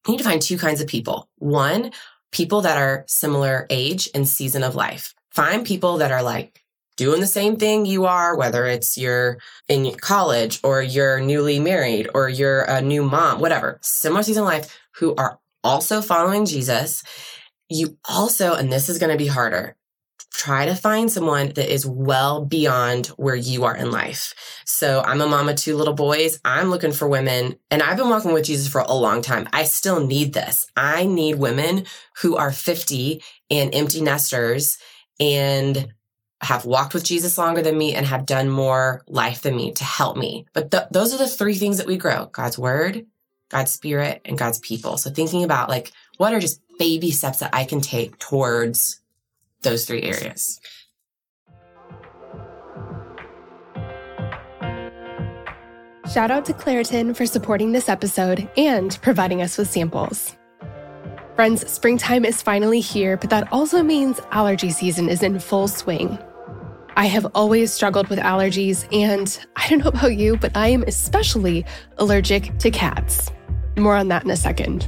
You 0.05 0.11
need 0.11 0.19
to 0.19 0.23
find 0.23 0.41
two 0.41 0.57
kinds 0.57 0.79
of 0.79 0.87
people. 0.87 1.29
One, 1.37 1.91
people 2.31 2.61
that 2.61 2.77
are 2.77 3.05
similar 3.07 3.65
age 3.69 4.09
and 4.13 4.27
season 4.27 4.63
of 4.63 4.75
life. 4.75 5.13
Find 5.31 5.65
people 5.65 5.97
that 5.97 6.11
are 6.11 6.21
like 6.21 6.63
doing 6.97 7.19
the 7.19 7.27
same 7.27 7.55
thing 7.55 7.85
you 7.85 8.05
are, 8.05 8.37
whether 8.37 8.65
it's 8.65 8.97
you're 8.97 9.39
in 9.67 9.95
college 9.95 10.59
or 10.63 10.81
you're 10.81 11.19
newly 11.19 11.59
married 11.59 12.09
or 12.13 12.29
you're 12.29 12.61
a 12.63 12.81
new 12.81 13.03
mom, 13.03 13.39
whatever, 13.39 13.79
similar 13.81 14.23
season 14.23 14.43
of 14.43 14.49
life 14.49 14.79
who 14.95 15.15
are 15.15 15.39
also 15.63 16.01
following 16.01 16.45
Jesus. 16.45 17.03
You 17.69 17.97
also, 18.07 18.53
and 18.53 18.71
this 18.71 18.89
is 18.89 18.99
going 18.99 19.11
to 19.11 19.17
be 19.17 19.27
harder, 19.27 19.75
try 20.33 20.65
to 20.65 20.75
find 20.75 21.11
someone 21.11 21.49
that 21.53 21.71
is 21.71 21.85
well 21.85 22.43
beyond 22.43 23.07
where 23.17 23.35
you 23.35 23.65
are 23.65 23.75
in 23.75 23.91
life. 23.91 24.33
So 24.65 25.01
I'm 25.01 25.21
a 25.21 25.27
mom 25.27 25.47
of 25.47 25.55
two 25.55 25.77
little 25.77 25.93
boys. 25.93 26.39
I'm 26.43 26.69
looking 26.69 26.91
for 26.91 27.07
women 27.07 27.55
and 27.69 27.83
I've 27.83 27.97
been 27.97 28.09
walking 28.09 28.33
with 28.33 28.45
Jesus 28.45 28.67
for 28.67 28.81
a 28.81 28.93
long 28.93 29.21
time. 29.21 29.47
I 29.53 29.63
still 29.63 30.05
need 30.05 30.33
this. 30.33 30.67
I 30.75 31.05
need 31.05 31.35
women 31.35 31.85
who 32.21 32.35
are 32.35 32.51
50 32.51 33.21
and 33.51 33.73
empty 33.75 34.01
nesters 34.01 34.79
and 35.19 35.93
have 36.41 36.65
walked 36.65 36.95
with 36.95 37.05
Jesus 37.05 37.37
longer 37.37 37.61
than 37.61 37.77
me 37.77 37.93
and 37.93 38.05
have 38.05 38.25
done 38.25 38.49
more 38.49 39.03
life 39.07 39.43
than 39.43 39.55
me 39.55 39.71
to 39.73 39.83
help 39.83 40.17
me. 40.17 40.45
But 40.53 40.71
th- 40.71 40.83
those 40.91 41.13
are 41.13 41.17
the 41.17 41.27
three 41.27 41.55
things 41.55 41.77
that 41.77 41.87
we 41.87 41.95
grow 41.95 42.25
God's 42.25 42.57
word, 42.57 43.05
God's 43.49 43.71
spirit, 43.71 44.21
and 44.25 44.37
God's 44.37 44.59
people. 44.59 44.97
So 44.97 45.11
thinking 45.11 45.43
about 45.43 45.69
like, 45.69 45.91
what 46.17 46.33
are 46.33 46.39
just 46.39 46.59
baby 46.79 47.11
steps 47.11 47.39
that 47.39 47.53
I 47.53 47.65
can 47.65 47.81
take 47.81 48.17
towards 48.17 48.99
those 49.63 49.85
three 49.85 50.03
areas. 50.03 50.59
Shout 56.13 56.29
out 56.29 56.45
to 56.45 56.53
Claritin 56.53 57.15
for 57.15 57.25
supporting 57.25 57.71
this 57.71 57.89
episode 57.89 58.47
and 58.55 58.99
providing 59.01 59.41
us 59.41 59.57
with 59.57 59.69
samples. 59.69 60.35
Friends, 61.35 61.67
springtime 61.71 62.25
is 62.25 62.43
finally 62.43 62.79
here, 62.79 63.17
but 63.17 63.31
that 63.31 63.51
also 63.51 63.81
means 63.81 64.19
allergy 64.31 64.69
season 64.69 65.09
is 65.09 65.23
in 65.23 65.39
full 65.39 65.67
swing. 65.67 66.19
I 66.95 67.07
have 67.07 67.25
always 67.33 67.73
struggled 67.73 68.07
with 68.09 68.19
allergies, 68.19 68.85
and 68.93 69.39
I 69.55 69.67
don't 69.67 69.79
know 69.79 69.87
about 69.87 70.15
you, 70.15 70.37
but 70.37 70.55
I 70.55 70.67
am 70.67 70.83
especially 70.83 71.65
allergic 71.97 72.55
to 72.59 72.69
cats. 72.69 73.31
More 73.75 73.95
on 73.95 74.09
that 74.09 74.23
in 74.23 74.29
a 74.29 74.37
second. 74.37 74.87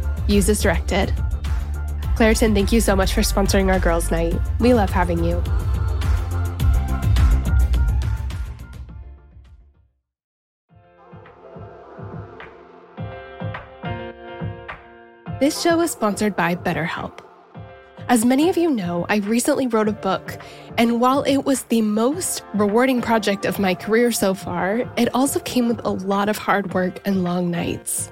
Use 0.31 0.47
as 0.47 0.61
directed. 0.61 1.13
Claritin, 2.15 2.53
thank 2.53 2.71
you 2.71 2.79
so 2.79 2.95
much 2.95 3.13
for 3.13 3.21
sponsoring 3.21 3.71
our 3.71 3.79
girls' 3.79 4.11
night. 4.11 4.33
We 4.59 4.73
love 4.73 4.89
having 4.89 5.23
you. 5.23 5.43
This 15.41 15.59
show 15.59 15.81
is 15.81 15.91
sponsored 15.91 16.35
by 16.35 16.55
BetterHelp. 16.55 17.19
As 18.07 18.23
many 18.23 18.47
of 18.49 18.57
you 18.57 18.69
know, 18.69 19.05
I 19.09 19.17
recently 19.17 19.67
wrote 19.67 19.87
a 19.87 19.93
book, 19.93 20.37
and 20.77 21.01
while 21.01 21.23
it 21.23 21.45
was 21.45 21.63
the 21.63 21.81
most 21.81 22.43
rewarding 22.53 23.01
project 23.01 23.45
of 23.45 23.57
my 23.59 23.73
career 23.73 24.11
so 24.11 24.33
far, 24.33 24.89
it 24.97 25.13
also 25.13 25.39
came 25.39 25.67
with 25.67 25.83
a 25.83 25.89
lot 25.89 26.29
of 26.29 26.37
hard 26.37 26.73
work 26.73 26.99
and 27.05 27.23
long 27.23 27.51
nights. 27.51 28.11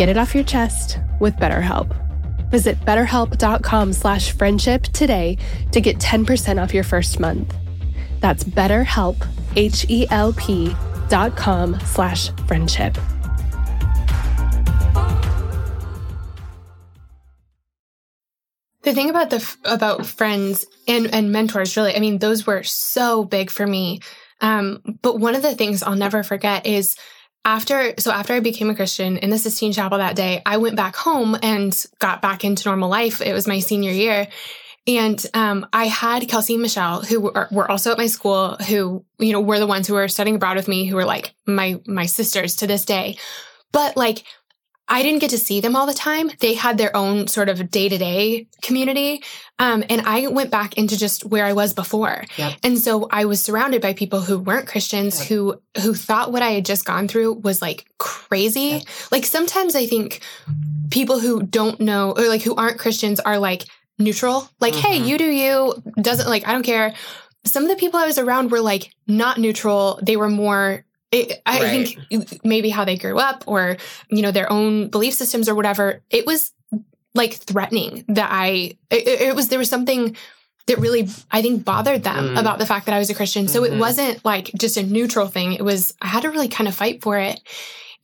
Get 0.00 0.08
it 0.08 0.16
off 0.16 0.34
your 0.34 0.44
chest 0.44 0.98
with 1.18 1.36
BetterHelp. 1.36 1.94
Visit 2.50 2.80
betterhelp.com 2.86 3.92
slash 3.92 4.30
friendship 4.30 4.84
today 4.84 5.36
to 5.72 5.80
get 5.82 5.98
10% 5.98 6.56
off 6.62 6.72
your 6.72 6.84
first 6.84 7.20
month. 7.20 7.54
That's 8.20 8.42
betterhelp, 8.42 9.28
H-E-L-P 9.56 10.74
dot 11.10 11.36
com 11.36 11.78
slash 11.80 12.30
friendship. 12.46 12.94
The 18.80 18.94
thing 18.94 19.10
about 19.10 19.28
the 19.28 19.56
about 19.66 20.06
friends 20.06 20.64
and 20.88 21.14
and 21.14 21.30
mentors, 21.30 21.76
really, 21.76 21.94
I 21.94 22.00
mean, 22.00 22.20
those 22.20 22.46
were 22.46 22.62
so 22.62 23.24
big 23.24 23.50
for 23.50 23.66
me. 23.66 24.00
Um, 24.40 24.80
but 25.02 25.20
one 25.20 25.34
of 25.34 25.42
the 25.42 25.54
things 25.54 25.82
I'll 25.82 25.94
never 25.94 26.22
forget 26.22 26.64
is 26.64 26.96
after 27.44 27.94
so 27.98 28.10
after 28.10 28.34
I 28.34 28.40
became 28.40 28.70
a 28.70 28.74
Christian 28.74 29.16
in 29.16 29.30
the 29.30 29.38
Sistine 29.38 29.72
Chapel 29.72 29.98
that 29.98 30.16
day, 30.16 30.42
I 30.44 30.58
went 30.58 30.76
back 30.76 30.96
home 30.96 31.36
and 31.42 31.84
got 31.98 32.22
back 32.22 32.44
into 32.44 32.68
normal 32.68 32.88
life. 32.88 33.20
It 33.20 33.32
was 33.32 33.46
my 33.46 33.60
senior 33.60 33.92
year. 33.92 34.28
And 34.86 35.24
um, 35.34 35.66
I 35.72 35.86
had 35.86 36.28
Kelsey 36.28 36.54
and 36.54 36.62
Michelle, 36.62 37.02
who 37.02 37.20
were, 37.20 37.48
were, 37.50 37.70
also 37.70 37.92
at 37.92 37.98
my 37.98 38.06
school, 38.06 38.56
who 38.56 39.04
you 39.18 39.32
know 39.32 39.40
were 39.40 39.58
the 39.58 39.66
ones 39.66 39.86
who 39.86 39.94
were 39.94 40.08
studying 40.08 40.36
abroad 40.36 40.56
with 40.56 40.68
me, 40.68 40.86
who 40.86 40.96
were 40.96 41.04
like 41.04 41.34
my 41.46 41.80
my 41.86 42.06
sisters 42.06 42.56
to 42.56 42.66
this 42.66 42.84
day. 42.84 43.16
But 43.72 43.96
like 43.96 44.24
I 44.90 45.04
didn't 45.04 45.20
get 45.20 45.30
to 45.30 45.38
see 45.38 45.60
them 45.60 45.76
all 45.76 45.86
the 45.86 45.94
time. 45.94 46.32
They 46.40 46.54
had 46.54 46.76
their 46.76 46.94
own 46.96 47.28
sort 47.28 47.48
of 47.48 47.70
day 47.70 47.88
to 47.88 47.96
day 47.96 48.48
community. 48.60 49.22
Um, 49.60 49.84
and 49.88 50.00
I 50.00 50.26
went 50.26 50.50
back 50.50 50.76
into 50.76 50.98
just 50.98 51.24
where 51.24 51.46
I 51.46 51.52
was 51.52 51.72
before. 51.72 52.24
Yep. 52.36 52.54
And 52.64 52.78
so 52.78 53.06
I 53.10 53.24
was 53.26 53.40
surrounded 53.40 53.80
by 53.80 53.94
people 53.94 54.20
who 54.20 54.38
weren't 54.40 54.66
Christians, 54.66 55.20
yep. 55.20 55.28
who, 55.28 55.62
who 55.80 55.94
thought 55.94 56.32
what 56.32 56.42
I 56.42 56.50
had 56.50 56.64
just 56.64 56.84
gone 56.84 57.06
through 57.06 57.34
was 57.34 57.62
like 57.62 57.86
crazy. 57.98 58.60
Yep. 58.60 58.82
Like 59.12 59.26
sometimes 59.26 59.76
I 59.76 59.86
think 59.86 60.22
people 60.90 61.20
who 61.20 61.42
don't 61.42 61.78
know 61.80 62.12
or 62.16 62.26
like 62.28 62.42
who 62.42 62.56
aren't 62.56 62.80
Christians 62.80 63.20
are 63.20 63.38
like 63.38 63.66
neutral. 63.98 64.50
Like, 64.58 64.74
mm-hmm. 64.74 64.88
hey, 64.88 64.96
you 64.96 65.18
do 65.18 65.24
you, 65.30 65.82
doesn't 66.00 66.28
like, 66.28 66.48
I 66.48 66.52
don't 66.52 66.64
care. 66.64 66.94
Some 67.44 67.62
of 67.62 67.68
the 67.68 67.76
people 67.76 68.00
I 68.00 68.06
was 68.06 68.18
around 68.18 68.50
were 68.50 68.60
like 68.60 68.92
not 69.06 69.38
neutral. 69.38 70.00
They 70.02 70.16
were 70.16 70.28
more 70.28 70.84
it, 71.12 71.42
I 71.44 71.60
right. 71.60 71.98
think 71.98 72.44
maybe 72.44 72.70
how 72.70 72.84
they 72.84 72.96
grew 72.96 73.18
up 73.18 73.44
or, 73.46 73.76
you 74.10 74.22
know, 74.22 74.30
their 74.30 74.50
own 74.50 74.88
belief 74.88 75.14
systems 75.14 75.48
or 75.48 75.54
whatever, 75.54 76.02
it 76.08 76.26
was 76.26 76.52
like 77.14 77.34
threatening 77.34 78.04
that 78.08 78.28
I, 78.30 78.76
it, 78.90 79.08
it 79.08 79.34
was, 79.34 79.48
there 79.48 79.58
was 79.58 79.68
something 79.68 80.16
that 80.66 80.78
really, 80.78 81.08
I 81.32 81.42
think, 81.42 81.64
bothered 81.64 82.04
them 82.04 82.28
mm. 82.28 82.38
about 82.38 82.60
the 82.60 82.66
fact 82.66 82.86
that 82.86 82.94
I 82.94 83.00
was 83.00 83.10
a 83.10 83.14
Christian. 83.14 83.48
So 83.48 83.62
mm-hmm. 83.62 83.74
it 83.74 83.78
wasn't 83.80 84.24
like 84.24 84.52
just 84.56 84.76
a 84.76 84.84
neutral 84.84 85.26
thing. 85.26 85.54
It 85.54 85.64
was, 85.64 85.92
I 86.00 86.06
had 86.06 86.22
to 86.22 86.30
really 86.30 86.48
kind 86.48 86.68
of 86.68 86.76
fight 86.76 87.02
for 87.02 87.18
it. 87.18 87.40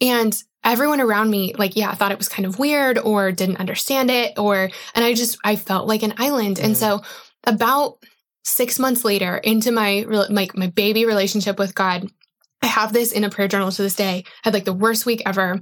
And 0.00 0.36
everyone 0.64 1.00
around 1.00 1.30
me, 1.30 1.54
like, 1.56 1.76
yeah, 1.76 1.94
thought 1.94 2.10
it 2.10 2.18
was 2.18 2.28
kind 2.28 2.44
of 2.44 2.58
weird 2.58 2.98
or 2.98 3.30
didn't 3.30 3.60
understand 3.60 4.10
it 4.10 4.36
or, 4.36 4.68
and 4.96 5.04
I 5.04 5.14
just, 5.14 5.38
I 5.44 5.54
felt 5.54 5.86
like 5.86 6.02
an 6.02 6.14
island. 6.18 6.56
Mm. 6.56 6.64
And 6.64 6.76
so 6.76 7.02
about 7.44 7.98
six 8.42 8.80
months 8.80 9.04
later 9.04 9.36
into 9.36 9.70
my, 9.70 10.04
like 10.08 10.56
my 10.56 10.66
baby 10.66 11.04
relationship 11.04 11.60
with 11.60 11.74
God, 11.74 12.10
I 12.62 12.66
have 12.66 12.92
this 12.92 13.12
in 13.12 13.24
a 13.24 13.30
prayer 13.30 13.48
journal 13.48 13.70
to 13.70 13.82
this 13.82 13.96
day. 13.96 14.24
I 14.26 14.30
had 14.44 14.54
like 14.54 14.64
the 14.64 14.72
worst 14.72 15.06
week 15.06 15.22
ever. 15.26 15.60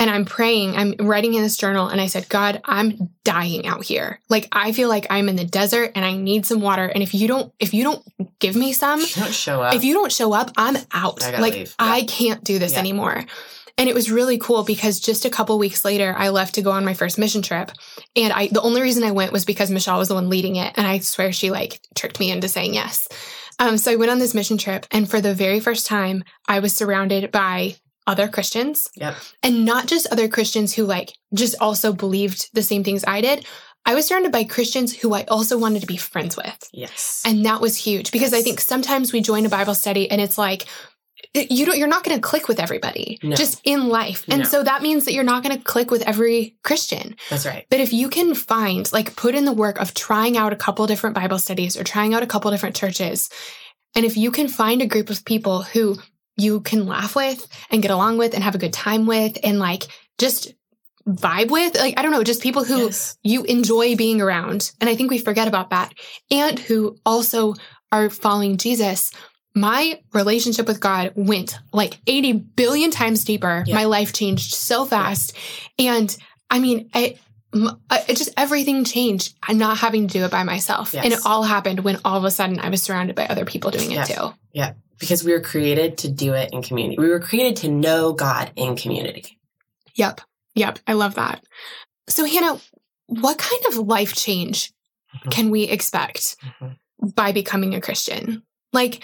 And 0.00 0.08
I'm 0.08 0.24
praying, 0.24 0.76
I'm 0.76 0.94
writing 1.00 1.34
in 1.34 1.42
this 1.42 1.56
journal, 1.56 1.88
and 1.88 2.00
I 2.00 2.06
said, 2.06 2.28
God, 2.28 2.60
I'm 2.64 3.10
dying 3.24 3.66
out 3.66 3.82
here. 3.82 4.20
Like 4.28 4.46
I 4.52 4.70
feel 4.70 4.88
like 4.88 5.08
I'm 5.10 5.28
in 5.28 5.34
the 5.34 5.44
desert 5.44 5.90
and 5.96 6.04
I 6.04 6.16
need 6.16 6.46
some 6.46 6.60
water. 6.60 6.86
And 6.86 7.02
if 7.02 7.14
you 7.14 7.26
don't, 7.26 7.52
if 7.58 7.74
you 7.74 7.82
don't 7.82 8.04
give 8.38 8.54
me 8.54 8.72
some, 8.72 9.00
if 9.00 9.16
you 9.16 9.24
don't 9.24 9.34
show 9.34 9.60
up. 9.60 9.74
If 9.74 9.82
you 9.82 9.94
don't 9.94 10.12
show 10.12 10.32
up, 10.32 10.52
I'm 10.56 10.76
out. 10.92 11.20
Like 11.40 11.56
yeah. 11.56 11.66
I 11.80 12.04
can't 12.04 12.44
do 12.44 12.60
this 12.60 12.74
yeah. 12.74 12.78
anymore. 12.78 13.24
And 13.78 13.88
it 13.88 13.94
was 13.94 14.10
really 14.10 14.38
cool 14.38 14.64
because 14.64 14.98
just 14.98 15.24
a 15.24 15.30
couple 15.30 15.56
weeks 15.56 15.84
later, 15.84 16.12
I 16.16 16.30
left 16.30 16.56
to 16.56 16.62
go 16.62 16.72
on 16.72 16.84
my 16.84 16.94
first 16.94 17.16
mission 17.16 17.42
trip. 17.42 17.70
And 18.16 18.32
I, 18.32 18.48
the 18.48 18.60
only 18.60 18.82
reason 18.82 19.04
I 19.04 19.12
went 19.12 19.32
was 19.32 19.44
because 19.44 19.70
Michelle 19.70 19.98
was 19.98 20.08
the 20.08 20.14
one 20.14 20.28
leading 20.28 20.56
it. 20.56 20.74
And 20.76 20.84
I 20.84 20.98
swear 20.98 21.32
she 21.32 21.52
like 21.52 21.80
tricked 21.94 22.18
me 22.18 22.32
into 22.32 22.48
saying 22.48 22.74
yes. 22.74 23.06
Um, 23.58 23.76
so 23.78 23.92
I 23.92 23.96
went 23.96 24.10
on 24.10 24.18
this 24.18 24.34
mission 24.34 24.58
trip, 24.58 24.86
and 24.90 25.08
for 25.10 25.20
the 25.20 25.34
very 25.34 25.60
first 25.60 25.86
time, 25.86 26.22
I 26.46 26.60
was 26.60 26.74
surrounded 26.74 27.32
by 27.32 27.76
other 28.06 28.26
Christians. 28.26 28.88
Yep. 28.96 29.14
And 29.42 29.64
not 29.64 29.86
just 29.86 30.06
other 30.08 30.28
Christians 30.28 30.74
who 30.74 30.84
like 30.84 31.12
just 31.34 31.54
also 31.60 31.92
believed 31.92 32.48
the 32.54 32.62
same 32.62 32.82
things 32.82 33.04
I 33.06 33.20
did. 33.20 33.44
I 33.84 33.94
was 33.94 34.06
surrounded 34.06 34.32
by 34.32 34.44
Christians 34.44 34.96
who 34.96 35.14
I 35.14 35.24
also 35.24 35.58
wanted 35.58 35.80
to 35.80 35.86
be 35.86 35.96
friends 35.96 36.36
with. 36.36 36.58
Yes. 36.72 37.22
And 37.24 37.44
that 37.46 37.60
was 37.60 37.76
huge 37.76 38.10
because 38.10 38.32
yes. 38.32 38.40
I 38.40 38.42
think 38.42 38.60
sometimes 38.60 39.12
we 39.12 39.20
join 39.20 39.46
a 39.46 39.50
Bible 39.50 39.74
study 39.74 40.10
and 40.10 40.20
it's 40.20 40.38
like, 40.38 40.66
you 41.34 41.66
don't 41.66 41.78
you're 41.78 41.88
not 41.88 42.04
going 42.04 42.16
to 42.16 42.20
click 42.20 42.48
with 42.48 42.60
everybody 42.60 43.18
no. 43.22 43.36
just 43.36 43.60
in 43.64 43.88
life 43.88 44.24
and 44.28 44.42
no. 44.42 44.48
so 44.48 44.62
that 44.62 44.82
means 44.82 45.04
that 45.04 45.12
you're 45.12 45.24
not 45.24 45.42
going 45.42 45.56
to 45.56 45.62
click 45.62 45.90
with 45.90 46.02
every 46.02 46.56
christian 46.62 47.16
that's 47.30 47.46
right 47.46 47.66
but 47.70 47.80
if 47.80 47.92
you 47.92 48.08
can 48.08 48.34
find 48.34 48.92
like 48.92 49.14
put 49.16 49.34
in 49.34 49.44
the 49.44 49.52
work 49.52 49.80
of 49.80 49.94
trying 49.94 50.36
out 50.36 50.52
a 50.52 50.56
couple 50.56 50.86
different 50.86 51.14
bible 51.14 51.38
studies 51.38 51.76
or 51.76 51.84
trying 51.84 52.14
out 52.14 52.22
a 52.22 52.26
couple 52.26 52.50
different 52.50 52.76
churches 52.76 53.30
and 53.94 54.04
if 54.04 54.16
you 54.16 54.30
can 54.30 54.48
find 54.48 54.82
a 54.82 54.86
group 54.86 55.10
of 55.10 55.24
people 55.24 55.62
who 55.62 55.96
you 56.36 56.60
can 56.60 56.86
laugh 56.86 57.16
with 57.16 57.46
and 57.70 57.82
get 57.82 57.90
along 57.90 58.18
with 58.18 58.34
and 58.34 58.42
have 58.42 58.54
a 58.54 58.58
good 58.58 58.72
time 58.72 59.06
with 59.06 59.36
and 59.42 59.58
like 59.58 59.84
just 60.18 60.54
vibe 61.06 61.50
with 61.50 61.74
like 61.76 61.98
i 61.98 62.02
don't 62.02 62.12
know 62.12 62.22
just 62.22 62.42
people 62.42 62.64
who 62.64 62.86
yes. 62.86 63.16
you 63.22 63.42
enjoy 63.44 63.96
being 63.96 64.20
around 64.20 64.72
and 64.80 64.90
i 64.90 64.94
think 64.94 65.10
we 65.10 65.18
forget 65.18 65.48
about 65.48 65.70
that 65.70 65.92
and 66.30 66.58
who 66.58 66.96
also 67.06 67.54
are 67.90 68.10
following 68.10 68.58
jesus 68.58 69.10
my 69.54 70.00
relationship 70.12 70.66
with 70.66 70.80
God 70.80 71.12
went 71.16 71.58
like 71.72 71.98
80 72.06 72.32
billion 72.32 72.90
times 72.90 73.24
deeper. 73.24 73.64
Yeah. 73.66 73.74
My 73.74 73.84
life 73.84 74.12
changed 74.12 74.54
so 74.54 74.84
fast. 74.84 75.36
And 75.78 76.14
I 76.50 76.58
mean, 76.58 76.90
it, 76.94 77.18
it 77.52 78.16
just 78.16 78.30
everything 78.36 78.84
changed. 78.84 79.34
I'm 79.42 79.58
not 79.58 79.78
having 79.78 80.06
to 80.06 80.18
do 80.18 80.24
it 80.24 80.30
by 80.30 80.44
myself. 80.44 80.94
Yes. 80.94 81.04
And 81.04 81.12
it 81.12 81.20
all 81.24 81.42
happened 81.42 81.80
when 81.80 81.98
all 82.04 82.16
of 82.16 82.24
a 82.24 82.30
sudden 82.30 82.58
I 82.60 82.68
was 82.68 82.82
surrounded 82.82 83.16
by 83.16 83.26
other 83.26 83.44
people 83.44 83.70
doing 83.70 83.92
it 83.92 84.06
too. 84.06 84.34
Yeah. 84.52 84.74
Because 84.98 85.24
we 85.24 85.32
were 85.32 85.40
created 85.40 85.98
to 85.98 86.10
do 86.10 86.34
it 86.34 86.50
in 86.52 86.62
community. 86.62 86.96
We 86.98 87.08
were 87.08 87.20
created 87.20 87.56
to 87.62 87.68
know 87.68 88.12
God 88.12 88.50
in 88.56 88.76
community. 88.76 89.38
Yep. 89.94 90.20
Yep. 90.54 90.80
I 90.86 90.94
love 90.94 91.14
that. 91.14 91.42
So, 92.08 92.24
Hanna, 92.24 92.58
what 93.06 93.38
kind 93.38 93.62
of 93.66 93.76
life 93.78 94.14
change 94.14 94.72
mm-hmm. 95.14 95.28
can 95.30 95.50
we 95.50 95.64
expect 95.64 96.36
mm-hmm. 96.42 97.08
by 97.10 97.32
becoming 97.32 97.74
a 97.74 97.80
Christian? 97.80 98.42
Like, 98.72 99.02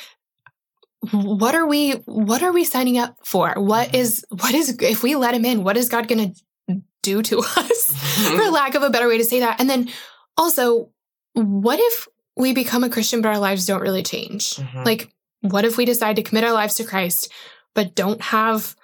what 1.13 1.55
are 1.55 1.67
we 1.67 1.93
what 2.07 2.43
are 2.43 2.53
we 2.53 2.65
signing 2.65 2.99
up 2.99 3.17
for 3.25 3.55
what 3.57 3.89
mm-hmm. 3.89 3.97
is 3.97 4.25
what 4.31 4.55
is 4.55 4.77
if 4.81 5.03
we 5.03 5.17
let 5.17 5.35
him 5.35 5.45
in 5.45 5.65
what 5.65 5.77
is 5.77 5.89
god 5.89 6.09
going 6.09 6.35
to 6.35 6.83
do 7.03 7.23
to 7.23 7.39
us 7.57 7.91
mm-hmm. 7.91 8.37
for 8.37 8.51
lack 8.51 8.75
of 8.75 8.83
a 8.83 8.91
better 8.91 9.09
way 9.09 9.19
to 9.19 9.25
say 9.25 9.41
that 9.41 9.61
and 9.61 9.69
then 9.69 9.89
also 10.37 10.91
what 11.35 11.79
if 11.81 12.09
we 12.37 12.53
become 12.53 12.85
a 12.85 12.91
christian 12.91 13.21
but 13.21 13.29
our 13.29 13.39
lives 13.39 13.67
don't 13.67 13.83
really 13.83 14.03
change 14.03 14.57
mm-hmm. 14.57 14.83
like 14.85 15.13
what 15.41 15.65
if 15.65 15.77
we 15.77 15.85
decide 15.85 16.17
to 16.17 16.23
commit 16.23 16.45
our 16.45 16.53
lives 16.53 16.75
to 16.75 16.85
christ 16.85 17.31
but 17.75 17.95
don't 17.95 18.21
have 18.21 18.75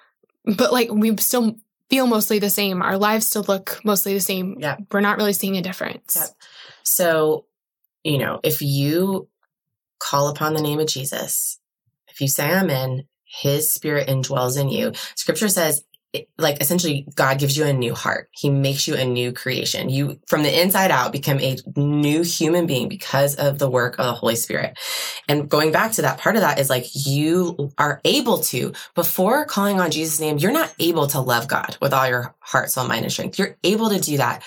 but 0.45 0.71
like 0.71 0.89
we 0.91 1.15
still 1.17 1.55
feel 1.89 2.07
mostly 2.07 2.39
the 2.39 2.49
same 2.49 2.81
our 2.81 2.97
lives 2.97 3.27
still 3.27 3.45
look 3.47 3.79
mostly 3.83 4.13
the 4.13 4.21
same 4.21 4.55
yeah 4.59 4.77
we're 4.91 5.01
not 5.01 5.17
really 5.17 5.33
seeing 5.33 5.57
a 5.57 5.61
difference 5.61 6.15
yeah. 6.15 6.27
so 6.83 7.45
you 8.03 8.17
know 8.17 8.39
if 8.43 8.61
you 8.61 9.27
call 9.99 10.29
upon 10.29 10.53
the 10.53 10.61
name 10.61 10.79
of 10.79 10.87
jesus 10.87 11.59
you 12.21 12.27
say 12.27 12.51
I'm 12.51 12.69
in, 12.69 13.05
his 13.25 13.71
spirit 13.71 14.07
indwells 14.07 14.59
in 14.59 14.69
you. 14.69 14.93
Scripture 15.15 15.49
says, 15.49 15.83
like 16.37 16.61
essentially 16.61 17.07
God 17.15 17.39
gives 17.39 17.55
you 17.55 17.65
a 17.65 17.73
new 17.73 17.93
heart. 17.95 18.27
He 18.31 18.49
makes 18.49 18.87
you 18.87 18.95
a 18.95 19.05
new 19.05 19.31
creation. 19.31 19.89
You 19.89 20.19
from 20.27 20.43
the 20.43 20.61
inside 20.61 20.91
out 20.91 21.13
become 21.13 21.39
a 21.39 21.57
new 21.77 22.21
human 22.21 22.65
being 22.65 22.89
because 22.89 23.35
of 23.35 23.59
the 23.59 23.69
work 23.69 23.97
of 23.97 24.05
the 24.05 24.13
Holy 24.13 24.35
Spirit. 24.35 24.77
And 25.29 25.49
going 25.49 25.71
back 25.71 25.93
to 25.93 26.01
that 26.01 26.17
part 26.17 26.35
of 26.35 26.41
that 26.41 26.59
is 26.59 26.69
like 26.69 26.85
you 26.93 27.71
are 27.77 28.01
able 28.03 28.39
to 28.39 28.73
before 28.93 29.45
calling 29.45 29.79
on 29.79 29.91
Jesus 29.91 30.19
name, 30.19 30.37
you're 30.37 30.51
not 30.51 30.73
able 30.79 31.07
to 31.07 31.21
love 31.21 31.47
God 31.47 31.77
with 31.81 31.93
all 31.93 32.07
your 32.07 32.35
heart, 32.39 32.71
soul, 32.71 32.87
mind 32.87 33.03
and 33.03 33.11
strength. 33.11 33.39
You're 33.39 33.57
able 33.63 33.89
to 33.89 33.99
do 33.99 34.17
that. 34.17 34.43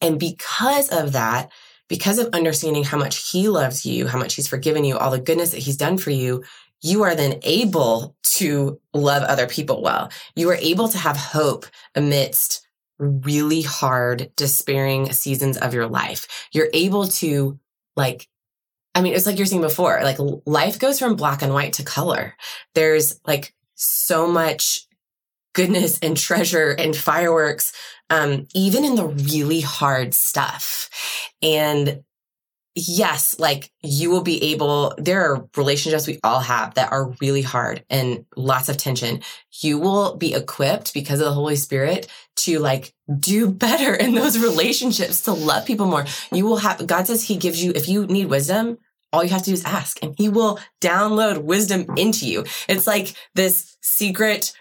And 0.00 0.18
because 0.18 0.88
of 0.88 1.12
that, 1.12 1.52
because 1.88 2.18
of 2.18 2.28
understanding 2.32 2.82
how 2.82 2.98
much 2.98 3.30
he 3.30 3.48
loves 3.48 3.86
you, 3.86 4.08
how 4.08 4.18
much 4.18 4.34
he's 4.34 4.48
forgiven 4.48 4.84
you, 4.84 4.96
all 4.96 5.10
the 5.10 5.20
goodness 5.20 5.52
that 5.52 5.60
he's 5.60 5.76
done 5.76 5.98
for 5.98 6.10
you, 6.10 6.42
you 6.84 7.02
are 7.02 7.14
then 7.14 7.40
able 7.42 8.14
to 8.22 8.78
love 8.92 9.22
other 9.22 9.46
people 9.46 9.80
well. 9.80 10.10
You 10.36 10.50
are 10.50 10.56
able 10.56 10.88
to 10.88 10.98
have 10.98 11.16
hope 11.16 11.64
amidst 11.94 12.68
really 12.98 13.62
hard, 13.62 14.30
despairing 14.36 15.10
seasons 15.12 15.56
of 15.56 15.72
your 15.72 15.86
life. 15.86 16.48
You're 16.52 16.68
able 16.74 17.06
to 17.08 17.58
like, 17.96 18.28
I 18.94 19.00
mean, 19.00 19.14
it's 19.14 19.24
like 19.24 19.38
you're 19.38 19.46
saying 19.46 19.62
before, 19.62 19.98
like 20.02 20.18
life 20.44 20.78
goes 20.78 20.98
from 20.98 21.16
black 21.16 21.40
and 21.40 21.54
white 21.54 21.72
to 21.74 21.84
color. 21.84 22.34
There's 22.74 23.18
like 23.26 23.54
so 23.74 24.26
much 24.26 24.86
goodness 25.54 25.98
and 26.00 26.18
treasure 26.18 26.70
and 26.70 26.94
fireworks, 26.94 27.72
um, 28.10 28.46
even 28.54 28.84
in 28.84 28.94
the 28.94 29.06
really 29.06 29.62
hard 29.62 30.12
stuff. 30.12 30.90
And 31.40 32.04
yes, 32.74 33.38
like 33.38 33.70
you 33.82 34.10
will 34.10 34.22
be 34.22 34.42
able, 34.52 34.94
there 34.98 35.22
are 35.22 35.48
relationships 35.56 36.06
we 36.06 36.18
all 36.24 36.40
have 36.40 36.74
that 36.74 36.92
are 36.92 37.14
really 37.20 37.42
hard 37.42 37.84
and 37.88 38.24
lots 38.36 38.68
of 38.68 38.76
tension. 38.76 39.22
You 39.60 39.78
will 39.78 40.16
be 40.16 40.34
equipped 40.34 40.92
because 40.92 41.20
of 41.20 41.26
the 41.26 41.32
Holy 41.32 41.56
Spirit 41.56 42.08
to 42.36 42.58
like 42.58 42.92
do 43.18 43.48
better 43.50 43.94
in 43.94 44.14
those 44.14 44.38
relationships, 44.38 45.22
to 45.22 45.32
love 45.32 45.66
people 45.66 45.86
more. 45.86 46.04
You 46.32 46.46
will 46.46 46.56
have, 46.56 46.86
God 46.86 47.06
says 47.06 47.22
he 47.22 47.36
gives 47.36 47.62
you, 47.62 47.72
if 47.74 47.88
you 47.88 48.06
need 48.06 48.26
wisdom, 48.26 48.78
all 49.12 49.22
you 49.22 49.30
have 49.30 49.42
to 49.42 49.50
do 49.50 49.54
is 49.54 49.64
ask 49.64 50.02
and 50.02 50.14
he 50.18 50.28
will 50.28 50.58
download 50.80 51.44
wisdom 51.44 51.86
into 51.96 52.26
you. 52.26 52.44
It's 52.68 52.86
like 52.86 53.14
this 53.34 53.76
secret 53.80 54.52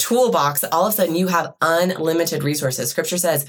toolbox. 0.00 0.64
All 0.64 0.86
of 0.86 0.92
a 0.92 0.96
sudden 0.96 1.14
you 1.14 1.28
have 1.28 1.54
unlimited 1.60 2.42
resources. 2.42 2.90
Scripture 2.90 3.18
says, 3.18 3.48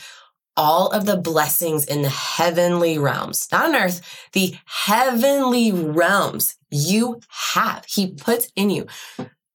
all 0.56 0.90
of 0.90 1.06
the 1.06 1.18
blessings 1.18 1.86
in 1.86 2.02
the 2.02 2.10
heavenly 2.10 2.98
realms, 2.98 3.48
not 3.52 3.70
on 3.70 3.76
earth, 3.76 4.02
the 4.34 4.56
heavenly 4.66 5.72
realms 5.72 6.56
you 6.70 7.20
have. 7.54 7.86
He 7.88 8.12
puts 8.12 8.52
in 8.56 8.70
you. 8.70 8.88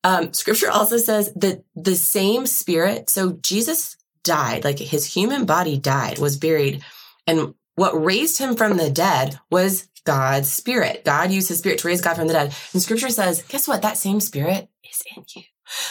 Um, 0.04 0.32
scripture 0.32 0.70
also 0.70 0.96
says 0.98 1.32
that 1.34 1.64
the 1.74 1.96
same 1.96 2.46
spirit, 2.46 3.10
so 3.10 3.32
Jesus 3.32 3.96
died, 4.24 4.64
like 4.64 4.78
his 4.78 5.14
human 5.14 5.44
body 5.44 5.78
died, 5.78 6.18
was 6.18 6.36
buried. 6.36 6.84
And 7.26 7.54
what 7.74 8.02
raised 8.02 8.38
him 8.38 8.56
from 8.56 8.76
the 8.76 8.90
dead 8.90 9.38
was 9.50 9.88
God's 10.04 10.50
spirit. 10.50 11.04
God 11.04 11.30
used 11.30 11.48
his 11.48 11.58
spirit 11.58 11.78
to 11.80 11.88
raise 11.88 12.00
God 12.00 12.16
from 12.16 12.28
the 12.28 12.32
dead. 12.32 12.54
And 12.72 12.82
scripture 12.82 13.10
says, 13.10 13.42
guess 13.42 13.68
what? 13.68 13.82
That 13.82 13.98
same 13.98 14.20
spirit 14.20 14.68
is 14.88 15.02
in 15.14 15.24
you. 15.34 15.42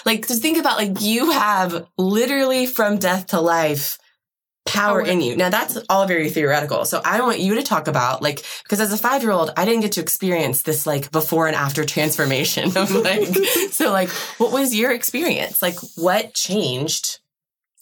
Like, 0.06 0.28
just 0.28 0.42
think 0.42 0.58
about 0.58 0.78
like 0.78 1.02
you 1.02 1.32
have 1.32 1.88
literally 1.98 2.66
from 2.66 2.98
death 2.98 3.28
to 3.28 3.40
life 3.40 4.00
power 4.68 5.02
in 5.02 5.22
you. 5.22 5.36
Now 5.36 5.50
that's 5.50 5.78
all 5.90 6.06
very 6.06 6.30
theoretical. 6.30 6.86
So 6.86 7.02
I 7.04 7.22
want 7.22 7.40
you 7.40 7.56
to 7.56 7.64
talk 7.64 7.88
about 7.88 8.22
like, 8.22 8.46
because 8.64 8.80
as 8.80 8.94
a 8.94 8.98
five 8.98 9.24
year 9.24 9.32
old, 9.32 9.52
I 9.58 9.66
didn't 9.66 9.82
get 9.82 9.94
to 9.94 10.02
experience 10.02 10.62
this 10.62 10.86
like 10.86 11.12
before 11.12 11.48
and 11.48 11.56
after 11.56 11.86
transformation 11.86 12.66
of 12.78 12.92
like, 12.92 13.28
so 13.72 13.92
like, 13.92 14.10
what 14.40 14.52
was 14.52 14.76
your 14.76 14.92
experience? 14.92 15.62
Like 15.62 15.78
what 15.96 16.34
changed 16.34 17.20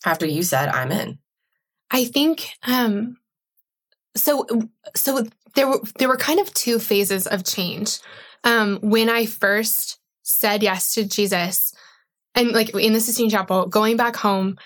after 0.05 0.25
you 0.25 0.43
said 0.43 0.69
I'm 0.69 0.91
in? 0.91 1.19
I 1.91 2.05
think, 2.05 2.49
um, 2.63 3.17
so, 4.15 4.47
so 4.95 5.25
there 5.55 5.67
were, 5.67 5.81
there 5.97 6.07
were 6.07 6.17
kind 6.17 6.39
of 6.39 6.53
two 6.53 6.79
phases 6.79 7.27
of 7.27 7.43
change. 7.43 7.99
Um, 8.43 8.79
when 8.81 9.09
I 9.09 9.25
first 9.25 9.99
said 10.23 10.63
yes 10.63 10.93
to 10.93 11.05
Jesus 11.05 11.73
and 12.35 12.51
like 12.51 12.75
in 12.75 12.93
the 12.93 12.99
Sistine 12.99 13.29
Chapel, 13.29 13.67
going 13.67 13.97
back 13.97 14.15
home, 14.15 14.57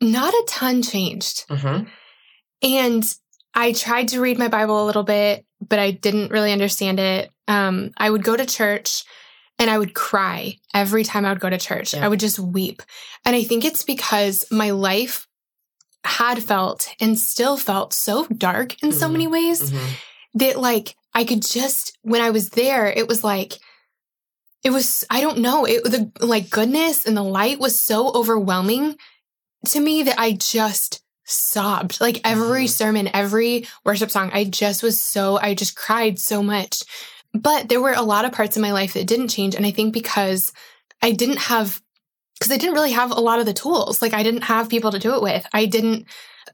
not 0.00 0.32
a 0.32 0.44
ton 0.48 0.82
changed. 0.82 1.46
Mm-hmm. 1.48 1.84
And 2.62 3.16
I 3.54 3.72
tried 3.72 4.08
to 4.08 4.20
read 4.20 4.38
my 4.38 4.48
Bible 4.48 4.84
a 4.84 4.86
little 4.86 5.02
bit, 5.02 5.44
but 5.60 5.78
I 5.78 5.90
didn't 5.90 6.30
really 6.30 6.52
understand 6.52 7.00
it. 7.00 7.30
Um, 7.46 7.90
I 7.96 8.10
would 8.10 8.22
go 8.22 8.36
to 8.36 8.46
church 8.46 9.04
and 9.58 9.68
I 9.68 9.78
would 9.78 9.94
cry 9.94 10.56
every 10.72 11.02
time 11.02 11.24
I 11.24 11.30
would 11.30 11.40
go 11.40 11.50
to 11.50 11.58
church. 11.58 11.94
Yeah. 11.94 12.04
I 12.04 12.08
would 12.08 12.20
just 12.20 12.38
weep. 12.38 12.82
And 13.24 13.34
I 13.34 13.42
think 13.42 13.64
it's 13.64 13.82
because 13.82 14.44
my 14.50 14.70
life 14.70 15.26
had 16.04 16.42
felt 16.42 16.88
and 17.00 17.18
still 17.18 17.56
felt 17.56 17.92
so 17.92 18.26
dark 18.26 18.80
in 18.82 18.90
mm-hmm. 18.90 18.98
so 18.98 19.08
many 19.08 19.26
ways 19.26 19.70
mm-hmm. 19.70 19.94
that 20.34 20.60
like 20.60 20.94
I 21.14 21.24
could 21.24 21.42
just, 21.42 21.98
when 22.02 22.20
I 22.20 22.30
was 22.30 22.50
there, 22.50 22.86
it 22.86 23.08
was 23.08 23.24
like, 23.24 23.54
it 24.62 24.70
was, 24.70 25.04
I 25.10 25.20
don't 25.20 25.38
know, 25.38 25.64
it, 25.64 25.82
the 25.84 26.12
like 26.20 26.50
goodness 26.50 27.06
and 27.06 27.16
the 27.16 27.22
light 27.22 27.58
was 27.58 27.80
so 27.80 28.12
overwhelming 28.12 28.96
to 29.66 29.80
me 29.80 30.04
that 30.04 30.18
I 30.18 30.32
just 30.32 31.02
sobbed. 31.24 32.00
Like 32.00 32.20
every 32.24 32.64
mm-hmm. 32.64 32.66
sermon, 32.66 33.10
every 33.12 33.66
worship 33.84 34.10
song, 34.10 34.30
I 34.32 34.44
just 34.44 34.82
was 34.82 34.98
so, 34.98 35.38
I 35.38 35.54
just 35.54 35.76
cried 35.76 36.18
so 36.18 36.42
much. 36.42 36.82
But 37.34 37.68
there 37.68 37.80
were 37.80 37.92
a 37.92 38.02
lot 38.02 38.24
of 38.24 38.32
parts 38.32 38.56
of 38.56 38.62
my 38.62 38.72
life 38.72 38.94
that 38.94 39.06
didn't 39.06 39.28
change. 39.28 39.54
And 39.54 39.66
I 39.66 39.70
think 39.70 39.92
because 39.92 40.52
I 41.02 41.12
didn't 41.12 41.38
have, 41.38 41.82
because 42.38 42.52
I 42.52 42.56
didn't 42.56 42.74
really 42.74 42.92
have 42.92 43.10
a 43.10 43.20
lot 43.20 43.40
of 43.40 43.46
the 43.46 43.52
tools. 43.52 44.00
Like 44.00 44.14
I 44.14 44.22
didn't 44.22 44.44
have 44.44 44.70
people 44.70 44.92
to 44.92 44.98
do 44.98 45.14
it 45.14 45.22
with. 45.22 45.46
I 45.52 45.66
didn't, 45.66 46.06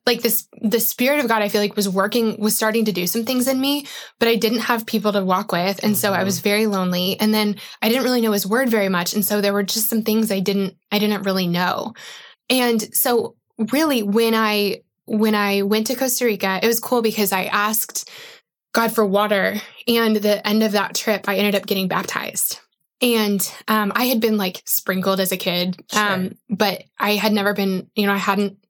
like 0.07 0.23
this, 0.23 0.49
the 0.61 0.81
spirit 0.81 1.21
of 1.21 1.29
God, 1.29 1.41
I 1.41 1.49
feel 1.49 1.61
like 1.61 1.77
was 1.77 1.89
working, 1.89 2.39
was 2.39 2.57
starting 2.57 2.87
to 2.87 2.93
do 2.93 3.07
some 3.07 3.25
things 3.25 3.47
in 3.47 3.61
me, 3.61 3.87
but 4.19 4.29
I 4.29 4.35
didn't 4.35 4.61
have 4.61 4.87
people 4.87 5.13
to 5.13 5.25
walk 5.25 5.53
with. 5.53 5.83
And 5.83 5.93
mm-hmm. 5.93 6.01
so 6.01 6.13
I 6.13 6.25
was 6.25 6.39
mm-hmm. 6.39 6.49
very 6.49 6.67
lonely. 6.67 7.19
And 7.21 7.33
then 7.33 7.57
I 7.81 7.89
didn't 7.89 8.05
really 8.05 8.21
know 8.21 8.33
his 8.33 8.47
word 8.47 8.69
very 8.69 8.89
much. 8.89 9.15
And 9.15 9.25
so 9.25 9.41
there 9.41 9.53
were 9.53 9.63
just 9.63 9.89
some 9.89 10.03
things 10.03 10.33
I 10.33 10.41
didn't, 10.41 10.77
I 10.91 10.99
didn't 10.99 11.23
really 11.23 11.47
know. 11.47 11.95
And 12.51 12.95
so 12.95 13.37
really 13.59 14.03
when 14.03 14.35
I 14.35 14.83
when 15.07 15.35
I 15.35 15.63
went 15.63 15.89
to 15.89 15.97
Costa 15.97 16.25
Rica, 16.25 16.61
it 16.63 16.67
was 16.67 16.81
cool 16.81 17.03
because 17.03 17.33
I 17.33 17.45
asked 17.45 18.09
God 18.73 18.93
for 18.93 19.05
water 19.05 19.61
and 19.87 20.17
the 20.17 20.47
end 20.47 20.63
of 20.63 20.73
that 20.73 20.95
trip 20.95 21.29
I 21.29 21.37
ended 21.37 21.55
up 21.55 21.67
getting 21.67 21.89
baptized. 21.89 22.61
And 23.03 23.41
um, 23.69 23.93
I 23.95 24.05
had 24.05 24.21
been 24.21 24.39
like 24.39 24.63
sprinkled 24.65 25.21
as 25.21 25.31
a 25.31 25.37
kid, 25.37 25.83
sure. 25.93 26.03
um, 26.03 26.39
but 26.49 26.85
I 26.99 27.17
had 27.17 27.33
never 27.33 27.53
been, 27.53 27.91
you 27.95 28.07
know, 28.07 28.13
I 28.13 28.19
hadn't 28.19 28.64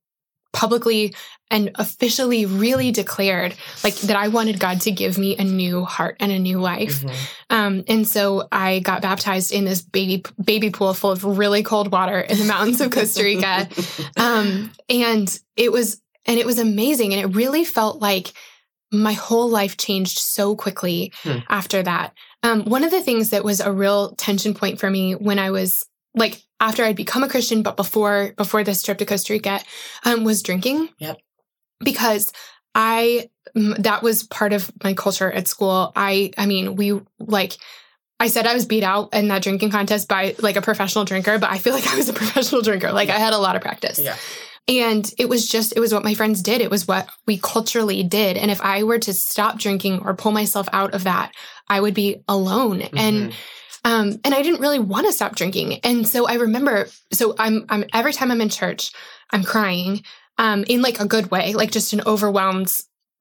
publicly 0.55 1.15
and 1.51 1.71
officially 1.75 2.47
really 2.47 2.91
declared 2.91 3.55
like 3.83 3.95
that 3.97 4.17
I 4.17 4.29
wanted 4.29 4.59
God 4.59 4.81
to 4.83 4.91
give 4.91 5.19
me 5.19 5.37
a 5.37 5.45
new 5.45 5.85
heart 5.85 6.17
and 6.21 6.33
a 6.33 6.39
new 6.39 6.59
life. 6.59 7.03
Mm-hmm. 7.03 7.55
Um, 7.55 7.85
and 7.87 8.09
so 8.09 8.49
I 8.51 8.79
got 8.79 9.03
baptized 9.03 9.53
in 9.53 9.65
this 9.65 9.83
baby 9.83 10.25
baby 10.43 10.71
pool 10.71 10.95
full 10.95 11.11
of 11.11 11.25
really 11.25 11.63
cold 11.63 11.93
water 11.93 12.19
in 12.21 12.39
the 12.39 12.45
mountains 12.45 12.81
of 12.81 12.91
Costa 12.91 13.23
Rica. 13.23 13.69
um, 14.17 14.73
and 14.89 15.39
it 15.57 15.71
was 15.71 16.01
and 16.25 16.39
it 16.39 16.47
was 16.47 16.59
amazing. 16.59 17.13
And 17.13 17.23
it 17.23 17.37
really 17.37 17.65
felt 17.65 18.01
like 18.01 18.33
my 18.91 19.13
whole 19.13 19.51
life 19.51 19.77
changed 19.77 20.19
so 20.19 20.57
quickly 20.57 21.13
hmm. 21.23 21.39
after 21.49 21.83
that. 21.83 22.15
Um, 22.43 22.65
one 22.65 22.85
of 22.85 22.91
the 22.91 23.03
things 23.03 23.31
that 23.31 23.45
was 23.45 23.61
a 23.61 23.73
real 23.73 24.15
tension 24.15 24.55
point 24.55 24.79
for 24.79 24.89
me 24.89 25.15
when 25.15 25.39
I 25.39 25.51
was 25.51 25.87
like 26.15 26.43
after 26.65 26.83
I'd 26.83 26.97
become 26.97 27.23
a 27.23 27.29
Christian, 27.29 27.63
but 27.63 27.77
before 27.77 28.33
before 28.37 28.65
this 28.65 28.83
trip 28.83 28.99
to 28.99 29.07
Costa 29.07 29.35
Rica, 29.35 29.61
um, 30.05 30.25
was 30.25 30.43
drinking. 30.43 30.89
Yep. 30.99 31.19
Because 31.81 32.33
I 32.75 33.29
that 33.55 34.03
was 34.03 34.23
part 34.23 34.53
of 34.53 34.73
my 34.83 34.95
culture 34.95 35.31
at 35.31 35.47
school. 35.47 35.93
I 35.95 36.33
I 36.39 36.47
mean, 36.47 36.75
we 36.75 37.01
like 37.19 37.57
I 38.19 38.29
said 38.29 38.47
I 38.47 38.55
was 38.55 38.65
beat 38.65 38.83
out 38.83 39.13
in 39.13 39.29
that 39.29 39.43
drinking 39.43 39.71
contest 39.71 40.09
by 40.09 40.35
like 40.39 40.57
a 40.57 40.63
professional 40.63 41.05
drinker, 41.05 41.39
but 41.39 41.51
I 41.51 41.59
feel 41.59 41.73
like 41.79 41.87
I 41.87 41.97
was 41.97 42.09
a 42.09 42.15
professional 42.15 42.63
drinker. 42.63 42.93
Like 42.93 43.11
I 43.11 43.19
had 43.19 43.35
a 43.35 43.39
lot 43.39 43.57
of 43.57 43.63
practice. 43.63 43.99
Yeah. 43.99 44.17
And 44.67 45.13
it 45.19 45.29
was 45.29 45.47
just, 45.47 45.77
it 45.77 45.81
was 45.81 45.93
what 45.93 46.05
my 46.05 46.15
friends 46.15 46.41
did. 46.41 46.63
It 46.63 46.71
was 46.71 46.89
what 46.89 47.07
we 47.27 47.37
culturally 47.37 48.03
did. 48.03 48.39
And 48.39 48.51
if 48.51 48.63
I 48.63 48.85
were 48.85 48.99
to 48.99 49.13
stop 49.13 49.59
drinking 49.59 50.01
or 50.03 50.15
pull 50.15 50.33
myself 50.33 50.69
out 50.73 50.95
of 50.95 51.05
that, 51.05 51.35
I 51.69 51.83
would 51.83 51.93
be 51.93 52.25
alone. 52.29 52.81
Mm-hmm. 52.81 52.97
And 52.97 53.35
um, 53.85 54.19
and 54.25 54.35
I 54.35 54.43
didn't 54.43 54.61
really 54.61 54.79
want 54.79 55.07
to 55.07 55.13
stop 55.13 55.37
drinking. 55.37 55.81
And 55.85 56.09
so 56.09 56.27
I 56.27 56.35
remember, 56.35 56.89
so 57.13 57.35
I'm, 57.39 57.67
I'm 57.69 57.85
every 57.93 58.13
time 58.13 58.31
I'm 58.31 58.41
in 58.41 58.49
church, 58.49 58.93
I'm 59.31 59.45
crying, 59.45 60.03
um, 60.39 60.65
in 60.65 60.83
like 60.83 61.01
a 61.01 61.07
good 61.07 61.31
way, 61.31 61.53
like 61.55 61.71
just 61.71 61.93
an 61.93 62.01
overwhelmed 62.07 62.75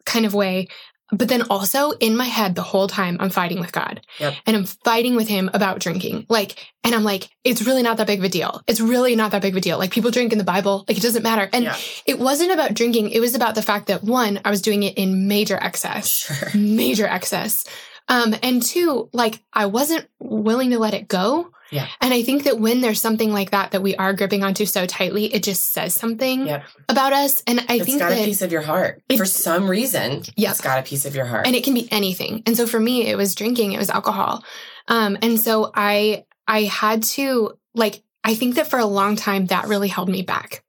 kind 0.05 0.26
of 0.26 0.34
way. 0.34 0.70
But 1.11 1.28
then 1.28 1.43
also 1.43 1.91
in 1.91 2.18
my 2.18 2.26
head, 2.26 2.55
the 2.55 2.64
whole 2.64 2.88
time 2.88 3.18
I'm 3.20 3.30
fighting 3.30 3.59
with 3.59 3.72
God 3.72 4.01
yep. 4.20 4.36
and 4.47 4.55
I'm 4.55 4.66
fighting 4.66 5.16
with 5.16 5.28
him 5.28 5.49
about 5.53 5.80
drinking. 5.80 6.26
Like, 6.28 6.72
and 6.84 6.95
I'm 6.95 7.03
like, 7.03 7.30
it's 7.43 7.61
really 7.61 7.84
not 7.84 7.97
that 7.97 8.07
big 8.07 8.20
of 8.20 8.26
a 8.26 8.30
deal. 8.30 8.61
It's 8.66 8.80
really 8.80 9.16
not 9.16 9.32
that 9.32 9.43
big 9.43 9.53
of 9.53 9.57
a 9.57 9.61
deal. 9.61 9.78
Like 9.78 9.91
people 9.91 10.09
drink 10.09 10.32
in 10.32 10.39
the 10.39 10.43
Bible, 10.43 10.86
like 10.88 10.97
it 10.97 11.03
doesn't 11.03 11.22
matter. 11.22 11.47
And 11.53 11.66
yeah. 11.66 11.78
it 12.07 12.18
wasn't 12.18 12.51
about 12.51 12.74
drinking. 12.74 13.11
It 13.11 13.20
was 13.20 13.36
about 13.36 13.53
the 13.53 13.61
fact 13.61 13.88
that 13.88 14.03
one, 14.03 14.39
I 14.43 14.49
was 14.49 14.61
doing 14.61 14.82
it 14.82 14.97
in 14.97 15.28
major 15.28 15.57
excess, 15.57 16.09
sure. 16.09 16.59
major 16.59 17.05
excess. 17.05 17.66
Um, 18.08 18.36
and 18.43 18.62
two, 18.62 19.10
like 19.14 19.41
I 19.54 19.68
wasn't 19.68 20.08
willing 20.20 20.72
to 20.72 20.80
let 20.80 20.93
it 20.93 21.08
go. 21.08 21.51
Yeah. 21.72 21.88
And 22.01 22.14
I 22.14 22.22
think 22.22 22.43
that 22.43 22.60
when 22.60 22.82
there's 22.82 23.01
something 23.01 23.34
like 23.34 23.51
that 23.51 23.72
that 23.72 23.82
we 23.82 23.95
are 23.95 24.14
gripping 24.14 24.43
onto 24.43 24.66
so 24.66 24.86
tightly, 24.86 25.34
it 25.34 25.41
just 25.41 25.64
says 25.72 25.95
something 25.95 26.45
yep. 26.45 26.66
about 26.88 27.14
us. 27.14 27.41
And 27.47 27.62
I 27.62 27.76
it's 27.76 27.86
think 27.86 27.99
got 27.99 28.10
that 28.10 28.22
a 28.22 28.26
piece 28.26 28.43
of 28.43 28.51
your 28.51 28.62
heart 28.62 29.01
for 29.18 29.26
some 29.26 29.68
reason. 29.68 30.24
Yeah, 30.36 30.51
it's 30.51 30.62
got 30.62 30.78
a 30.78 30.84
piece 30.84 31.06
of 31.06 31.16
your 31.16 31.26
heart, 31.26 31.47
and 31.47 31.56
it 31.56 31.64
can 31.64 31.74
be 31.74 31.91
anything. 31.91 32.43
And 32.45 32.56
so 32.56 32.68
for 32.68 32.80
me, 32.80 33.08
it 33.08 33.16
was 33.16 33.34
drinking, 33.34 33.74
it 33.74 33.80
was 33.80 33.89
alcohol. 33.89 34.43
Um, 34.88 35.18
and 35.24 35.39
so 35.39 35.72
I 35.74 36.26
I 36.47 36.64
had 36.64 37.04
to 37.04 37.58
like 37.74 38.04
I 38.24 38.36
think 38.36 38.56
that 38.56 38.68
for 38.68 38.78
a 38.80 38.86
long 38.86 39.16
time 39.16 39.47
that 39.47 39.68
really 39.68 39.88
held 39.88 40.10
me 40.10 40.22
back. 40.22 40.64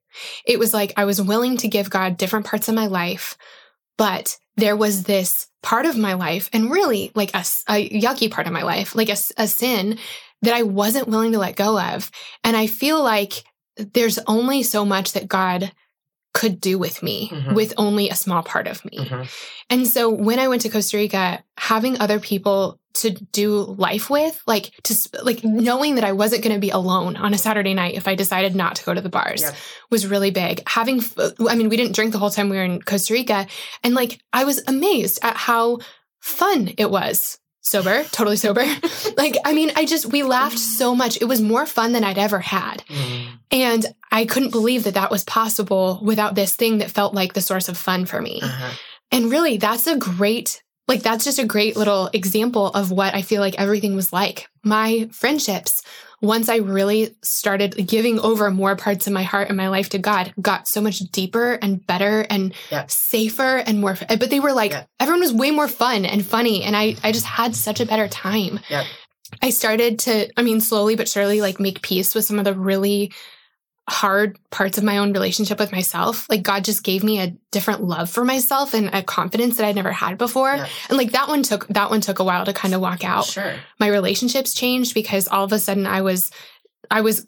It 0.47 0.59
was 0.59 0.73
like 0.73 0.95
I 0.97 1.05
was 1.05 1.21
willing 1.21 1.59
to 1.59 1.69
give 1.69 1.91
God 1.91 2.17
different 2.17 2.47
parts 2.47 2.69
of 2.69 2.75
my 2.75 2.87
life, 2.87 3.37
but 3.99 4.39
there 4.57 4.77
was 4.77 5.05
this 5.05 5.49
part 5.63 5.87
of 5.87 5.97
my 5.97 6.15
life 6.15 6.49
and 6.53 6.71
really 6.71 7.11
like 7.15 7.35
a, 7.35 7.45
a 7.69 7.89
yucky 7.89 8.31
part 8.31 8.47
of 8.47 8.53
my 8.53 8.63
life, 8.63 8.95
like 8.95 9.09
a, 9.09 9.17
a 9.37 9.49
sin 9.49 9.99
that 10.43 10.55
I 10.55 10.63
wasn't 10.63 11.09
willing 11.09 11.33
to 11.33 11.39
let 11.39 11.57
go 11.57 11.81
of. 11.81 12.11
And 12.43 12.57
I 12.57 12.67
feel 12.67 13.03
like 13.03 13.45
there's 13.77 14.19
only 14.27 14.63
so 14.63 14.85
much 14.85 15.13
that 15.13 15.29
God 15.29 15.73
could 16.35 16.61
do 16.61 16.79
with 16.79 17.03
me 17.03 17.31
mm-hmm. 17.33 17.55
with 17.55 17.73
only 17.77 18.11
a 18.11 18.15
small 18.15 18.43
part 18.43 18.67
of 18.67 18.85
me. 18.85 18.99
Mm-hmm. 18.99 19.23
And 19.71 19.87
so 19.87 20.11
when 20.11 20.39
I 20.39 20.49
went 20.49 20.63
to 20.63 20.69
Costa 20.69 20.97
Rica, 20.97 21.43
having 21.57 21.99
other 21.99 22.21
people 22.21 22.79
to 22.95 23.11
do 23.11 23.59
life 23.59 24.09
with, 24.09 24.41
like 24.47 24.73
to 24.85 24.95
like 25.23 25.45
knowing 25.45 25.97
that 25.97 26.05
I 26.05 26.13
wasn't 26.13 26.43
going 26.43 26.55
to 26.55 26.61
be 26.61 26.71
alone 26.71 27.17
on 27.17 27.35
a 27.35 27.39
Saturday 27.39 27.75
night 27.75 27.95
if 27.95 28.09
I 28.09 28.15
decided 28.15 28.55
not 28.55 28.77
to 28.77 28.85
go 28.85 28.95
to 28.95 29.01
the 29.01 29.09
bars 29.09 29.43
yep. 29.43 29.55
was 29.91 30.07
really 30.07 30.31
big. 30.31 30.63
Having 30.69 31.03
I 31.49 31.55
mean 31.55 31.69
we 31.69 31.77
didn't 31.77 31.95
drink 31.95 32.13
the 32.13 32.19
whole 32.19 32.31
time 32.31 32.49
we 32.49 32.57
were 32.57 32.65
in 32.65 32.83
Costa 32.83 33.13
Rica 33.13 33.47
and 33.83 33.95
like 33.95 34.21
I 34.33 34.45
was 34.45 34.63
amazed 34.67 35.19
at 35.23 35.37
how 35.37 35.79
fun 36.25 36.73
it 36.79 36.91
was. 36.91 37.39
Sober, 37.61 38.05
totally 38.05 38.37
sober. 38.37 38.61
like, 39.17 39.37
I 39.43 39.55
mean, 39.55 39.73
I 39.75 39.87
just, 39.87 40.07
we 40.07 40.23
laughed 40.23 40.59
so 40.59 40.95
much. 40.95 41.21
It 41.21 41.25
was 41.25 41.41
more 41.41 41.65
fun 41.65 41.93
than 41.93 42.05
I'd 42.05 42.19
ever 42.19 42.39
had. 42.39 42.85
Mm. 42.89 43.27
And 43.51 43.87
I 44.13 44.27
couldn't 44.27 44.51
believe 44.51 44.85
that 44.85 44.95
that 44.95 45.11
was 45.11 45.25
possible 45.25 45.99
without 46.03 46.35
this 46.35 46.55
thing 46.55 46.79
that 46.79 46.91
felt 46.91 47.15
like 47.15 47.33
the 47.33 47.41
source 47.41 47.71
of 47.71 47.79
fun 47.79 48.05
for 48.05 48.21
me. 48.21 48.41
Uh-huh. 48.43 48.71
And 49.11 49.31
really, 49.31 49.57
that's 49.57 49.87
a 49.87 49.97
great, 49.97 50.63
like, 50.87 51.03
that's 51.03 51.25
just 51.25 51.39
a 51.39 51.47
great 51.47 51.77
little 51.77 52.11
example 52.13 52.67
of 52.67 52.91
what 52.91 53.15
I 53.15 53.23
feel 53.23 53.41
like 53.41 53.59
everything 53.59 53.95
was 53.97 54.13
like. 54.13 54.49
My 54.63 55.09
friendships, 55.13 55.83
once 56.21 56.49
I 56.49 56.57
really 56.57 57.15
started 57.23 57.87
giving 57.87 58.19
over 58.19 58.51
more 58.51 58.77
parts 58.77 59.07
of 59.07 59.13
my 59.13 59.23
heart 59.23 59.49
and 59.49 59.57
my 59.57 59.69
life 59.69 59.89
to 59.91 59.99
God, 59.99 60.33
got 60.41 60.69
so 60.69 60.81
much 60.81 60.99
deeper 60.99 61.55
and 61.61 61.87
better 61.87 62.27
and 62.31 62.55
Yeah. 62.71 62.85
safer 62.89 63.57
and 63.59 63.81
more. 63.81 63.97
But 64.09 64.31
they 64.31 64.41
were 64.41 64.53
like, 64.53 64.73
Yeah. 64.73 64.85
everyone 65.01 65.21
was 65.21 65.33
way 65.33 65.51
more 65.51 65.69
fun 65.69 66.05
and 66.05 66.25
funny. 66.25 66.63
And 66.63 66.77
I, 66.77 66.97
I 67.03 67.13
just 67.13 67.27
had 67.27 67.55
such 67.57 67.81
a 67.81 67.87
better 67.87 68.09
time. 68.09 68.61
Yep. 68.69 68.85
I 69.43 69.51
started 69.51 69.99
to, 70.01 70.31
I 70.39 70.43
mean, 70.43 70.61
slowly 70.61 70.97
but 70.97 71.09
surely, 71.09 71.41
like 71.41 71.59
make 71.59 71.83
peace 71.83 72.15
with 72.15 72.25
some 72.25 72.39
of 72.39 72.45
the 72.45 72.55
really 72.55 73.13
hard 73.89 74.39
parts 74.51 74.79
of 74.79 74.85
my 74.85 74.99
own 74.99 75.13
relationship 75.13 75.59
with 75.59 75.71
myself. 75.71 76.27
Like 76.31 76.43
God 76.43 76.65
just 76.65 76.83
gave 76.83 77.05
me 77.05 77.21
a 77.21 77.35
different 77.51 77.83
love 77.85 78.09
for 78.09 78.25
myself 78.25 78.73
and 78.73 78.89
a 78.95 79.03
confidence 79.03 79.57
that 79.59 79.67
I'd 79.67 79.75
never 79.75 79.93
had 79.93 80.17
before. 80.17 80.55
Yeah. 80.55 80.67
And 80.89 80.97
like 80.97 81.13
that 81.13 81.29
one 81.29 81.43
took 81.43 81.67
that 81.69 81.91
one 81.91 82.01
took 82.01 82.19
a 82.19 82.25
while 82.25 82.47
to 82.47 82.53
kind 82.55 82.75
of 82.75 82.81
walk 82.81 83.05
out. 83.05 83.27
Sure. 83.27 83.55
My 83.79 83.89
relationships 83.89 84.55
changed 84.55 84.95
because 84.95 85.29
all 85.29 85.45
of 85.45 85.53
a 85.53 85.59
sudden 85.59 85.87
I 85.87 86.01
was 86.01 86.31
I 86.91 87.03
was 87.03 87.27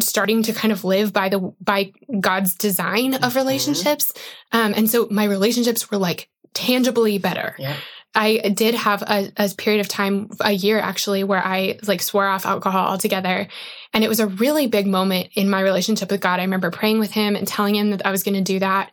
starting 0.00 0.42
to 0.44 0.52
kind 0.52 0.72
of 0.72 0.84
live 0.84 1.12
by 1.12 1.28
the 1.28 1.52
by 1.60 1.92
God's 2.20 2.54
design 2.54 3.14
of 3.14 3.32
Mhm. 3.32 3.36
relationships. 3.36 4.12
Um 4.52 4.72
and 4.74 4.88
so 4.88 5.08
my 5.10 5.24
relationships 5.24 5.90
were 5.90 5.98
like 5.98 6.30
tangibly 6.54 7.18
better. 7.18 7.54
Yeah. 7.58 7.76
I 8.14 8.38
did 8.38 8.74
have 8.74 9.02
a, 9.02 9.30
a 9.36 9.48
period 9.56 9.80
of 9.80 9.88
time, 9.88 10.30
a 10.40 10.52
year 10.52 10.78
actually, 10.78 11.24
where 11.24 11.44
I 11.44 11.78
like 11.86 12.02
swore 12.02 12.26
off 12.26 12.46
alcohol 12.46 12.88
altogether. 12.88 13.46
And 13.92 14.02
it 14.02 14.08
was 14.08 14.20
a 14.20 14.26
really 14.26 14.66
big 14.66 14.86
moment 14.86 15.28
in 15.34 15.50
my 15.50 15.60
relationship 15.60 16.10
with 16.10 16.20
God. 16.20 16.40
I 16.40 16.44
remember 16.44 16.70
praying 16.70 16.98
with 16.98 17.12
him 17.12 17.36
and 17.36 17.46
telling 17.46 17.76
him 17.76 17.90
that 17.90 18.06
I 18.06 18.10
was 18.10 18.22
going 18.22 18.34
to 18.34 18.40
do 18.40 18.58
that. 18.58 18.90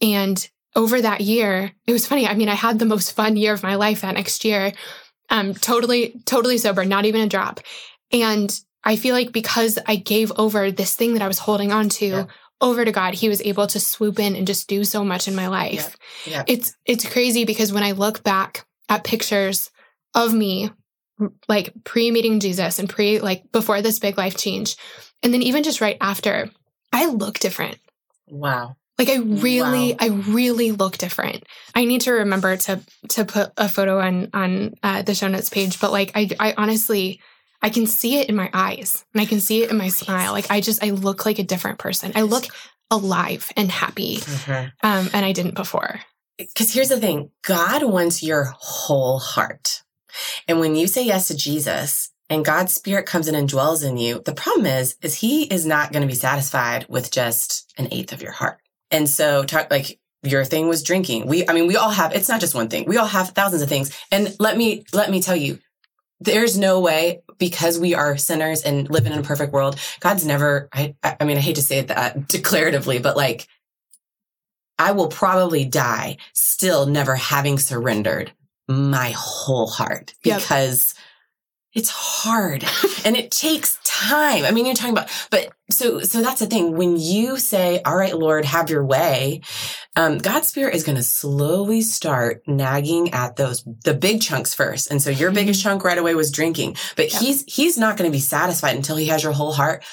And 0.00 0.48
over 0.76 1.00
that 1.00 1.22
year, 1.22 1.72
it 1.86 1.92
was 1.92 2.06
funny. 2.06 2.26
I 2.26 2.34
mean, 2.34 2.48
I 2.48 2.54
had 2.54 2.78
the 2.78 2.86
most 2.86 3.16
fun 3.16 3.36
year 3.36 3.52
of 3.52 3.62
my 3.62 3.74
life 3.74 4.02
that 4.02 4.14
next 4.14 4.44
year. 4.44 4.72
Um, 5.30 5.54
totally, 5.54 6.20
totally 6.24 6.58
sober, 6.58 6.84
not 6.84 7.04
even 7.04 7.22
a 7.22 7.28
drop. 7.28 7.60
And 8.12 8.58
I 8.84 8.96
feel 8.96 9.14
like 9.14 9.32
because 9.32 9.78
I 9.86 9.96
gave 9.96 10.32
over 10.36 10.70
this 10.70 10.94
thing 10.94 11.14
that 11.14 11.22
I 11.22 11.28
was 11.28 11.38
holding 11.38 11.72
on 11.72 11.88
to 11.90 12.06
Yeah. 12.06 12.26
Over 12.60 12.84
to 12.84 12.92
God, 12.92 13.14
he 13.14 13.28
was 13.28 13.40
able 13.42 13.66
to 13.68 13.78
swoop 13.80 14.18
in 14.18 14.34
and 14.36 14.46
just 14.46 14.68
do 14.68 14.84
so 14.84 15.04
much 15.04 15.28
in 15.28 15.34
my 15.36 15.46
life 15.48 15.96
Yeah. 16.26 16.42
it's 16.46 16.74
it's 16.84 17.08
crazy 17.08 17.44
because 17.44 17.72
when 17.72 17.84
I 17.84 17.92
look 17.92 18.22
back 18.24 18.66
at 18.88 19.04
pictures 19.04 19.70
of 20.14 20.32
me 20.34 20.70
like 21.48 21.72
pre 21.84 22.10
meeting 22.10 22.40
Jesus 22.40 22.78
and 22.78 22.88
pre 22.88 23.20
like 23.20 23.50
before 23.52 23.82
this 23.82 23.98
big 23.98 24.16
life 24.18 24.36
change 24.36 24.76
and 25.22 25.32
then 25.34 25.42
even 25.42 25.62
just 25.62 25.80
right 25.80 25.96
after 26.00 26.50
I 26.92 27.06
look 27.06 27.38
different 27.38 27.78
Wow. 28.28 28.76
like 28.98 29.08
I 29.08 29.16
really 29.16 29.92
Wow. 29.92 29.96
I 30.00 30.06
really 30.08 30.72
look 30.72 30.96
different 30.98 31.44
I 31.74 31.84
need 31.84 32.02
to 32.02 32.12
remember 32.12 32.56
to 32.56 32.80
to 33.10 33.24
put 33.24 33.52
a 33.56 33.68
photo 33.68 34.00
on 34.00 34.30
on 34.32 34.74
uh, 34.82 35.02
the 35.02 35.14
show 35.14 35.28
notes 35.28 35.48
page 35.50 35.80
but 35.80 35.92
like 35.92 36.12
I 36.14 36.30
I 36.38 36.54
honestly 36.56 37.20
I 37.62 37.70
can 37.70 37.86
see 37.86 38.18
it 38.18 38.28
in 38.28 38.36
my 38.36 38.50
eyes 38.52 39.04
and 39.12 39.20
I 39.20 39.26
can 39.26 39.40
see 39.40 39.62
it 39.62 39.70
in 39.70 39.76
my 39.76 39.88
smile 39.88 40.32
like 40.32 40.50
I 40.50 40.60
just 40.60 40.82
I 40.82 40.90
look 40.90 41.26
like 41.26 41.38
a 41.38 41.44
different 41.44 41.78
person 41.78 42.12
I 42.14 42.22
look 42.22 42.46
alive 42.90 43.50
and 43.56 43.70
happy 43.70 44.18
um 44.82 45.10
and 45.12 45.24
I 45.24 45.32
didn't 45.32 45.54
before 45.54 46.00
Because 46.38 46.72
here's 46.72 46.88
the 46.88 47.00
thing 47.00 47.30
God 47.42 47.82
wants 47.82 48.22
your 48.22 48.54
whole 48.58 49.18
heart. 49.18 49.82
And 50.46 50.60
when 50.60 50.76
you 50.76 50.86
say 50.86 51.04
yes 51.04 51.28
to 51.28 51.36
Jesus 51.36 52.10
and 52.30 52.44
God's 52.44 52.72
spirit 52.72 53.06
comes 53.06 53.28
in 53.28 53.34
and 53.34 53.48
dwells 53.48 53.82
in 53.82 53.96
you, 53.96 54.22
the 54.24 54.32
problem 54.32 54.66
is, 54.66 54.96
is 55.02 55.16
he 55.16 55.44
is 55.44 55.66
not 55.66 55.92
going 55.92 56.02
to 56.02 56.08
be 56.08 56.14
satisfied 56.14 56.86
with 56.88 57.10
just 57.10 57.72
an 57.76 57.88
eighth 57.90 58.12
of 58.12 58.22
your 58.22 58.32
heart. 58.32 58.58
And 58.90 59.08
so 59.08 59.42
talk 59.44 59.70
like 59.70 59.98
your 60.22 60.44
thing 60.44 60.68
was 60.68 60.82
drinking. 60.82 61.26
We, 61.26 61.46
I 61.48 61.52
mean, 61.52 61.66
we 61.66 61.76
all 61.76 61.90
have, 61.90 62.14
it's 62.14 62.28
not 62.28 62.40
just 62.40 62.54
one 62.54 62.68
thing. 62.68 62.84
We 62.86 62.96
all 62.96 63.06
have 63.06 63.30
thousands 63.30 63.62
of 63.62 63.68
things. 63.68 63.96
And 64.10 64.34
let 64.38 64.56
me, 64.56 64.84
let 64.92 65.10
me 65.10 65.20
tell 65.20 65.36
you, 65.36 65.58
there's 66.20 66.56
no 66.56 66.80
way 66.80 67.22
because 67.38 67.78
we 67.78 67.94
are 67.94 68.16
sinners 68.16 68.62
and 68.62 68.90
live 68.90 69.06
in 69.06 69.12
a 69.12 69.22
perfect 69.22 69.52
world. 69.52 69.78
God's 70.00 70.26
never, 70.26 70.68
I, 70.72 70.94
I 71.02 71.24
mean, 71.24 71.36
I 71.36 71.40
hate 71.40 71.56
to 71.56 71.62
say 71.62 71.78
it 71.78 71.88
that 71.88 72.16
declaratively, 72.28 73.02
but 73.02 73.16
like, 73.16 73.46
I 74.78 74.92
will 74.92 75.08
probably 75.08 75.64
die 75.64 76.18
still 76.34 76.86
never 76.86 77.16
having 77.16 77.58
surrendered 77.58 78.32
my 78.68 79.12
whole 79.16 79.66
heart 79.66 80.14
Yep. 80.24 80.40
because 80.40 80.94
it's 81.74 81.90
hard 81.90 82.64
and 83.04 83.16
it 83.16 83.30
takes 83.30 83.78
time. 83.84 84.44
I 84.44 84.50
mean, 84.52 84.66
you're 84.66 84.74
talking 84.74 84.92
about, 84.92 85.10
but 85.30 85.52
so, 85.70 86.00
so 86.00 86.22
that's 86.22 86.40
the 86.40 86.46
thing. 86.46 86.76
When 86.76 86.96
you 86.96 87.38
say, 87.38 87.82
all 87.84 87.96
right, 87.96 88.16
Lord, 88.16 88.44
have 88.44 88.70
your 88.70 88.84
way, 88.84 89.42
um, 89.96 90.18
God's 90.18 90.48
spirit 90.48 90.74
is 90.74 90.84
going 90.84 90.96
to 90.96 91.02
slowly 91.02 91.82
start 91.82 92.42
nagging 92.46 93.12
at 93.12 93.36
those, 93.36 93.64
the 93.84 93.94
big 93.94 94.22
chunks 94.22 94.54
first. 94.54 94.90
And 94.90 95.02
so 95.02 95.10
your 95.10 95.30
biggest 95.30 95.62
chunk 95.62 95.84
right 95.84 95.98
away 95.98 96.14
was 96.14 96.30
drinking, 96.30 96.76
but 96.96 97.12
Yep. 97.12 97.22
he's, 97.22 97.44
he's 97.46 97.76
not 97.76 97.96
going 97.96 98.10
to 98.10 98.14
be 98.14 98.20
satisfied 98.20 98.76
until 98.76 98.96
he 98.96 99.06
has 99.08 99.22
your 99.22 99.32
whole 99.32 99.52
heart 99.52 99.84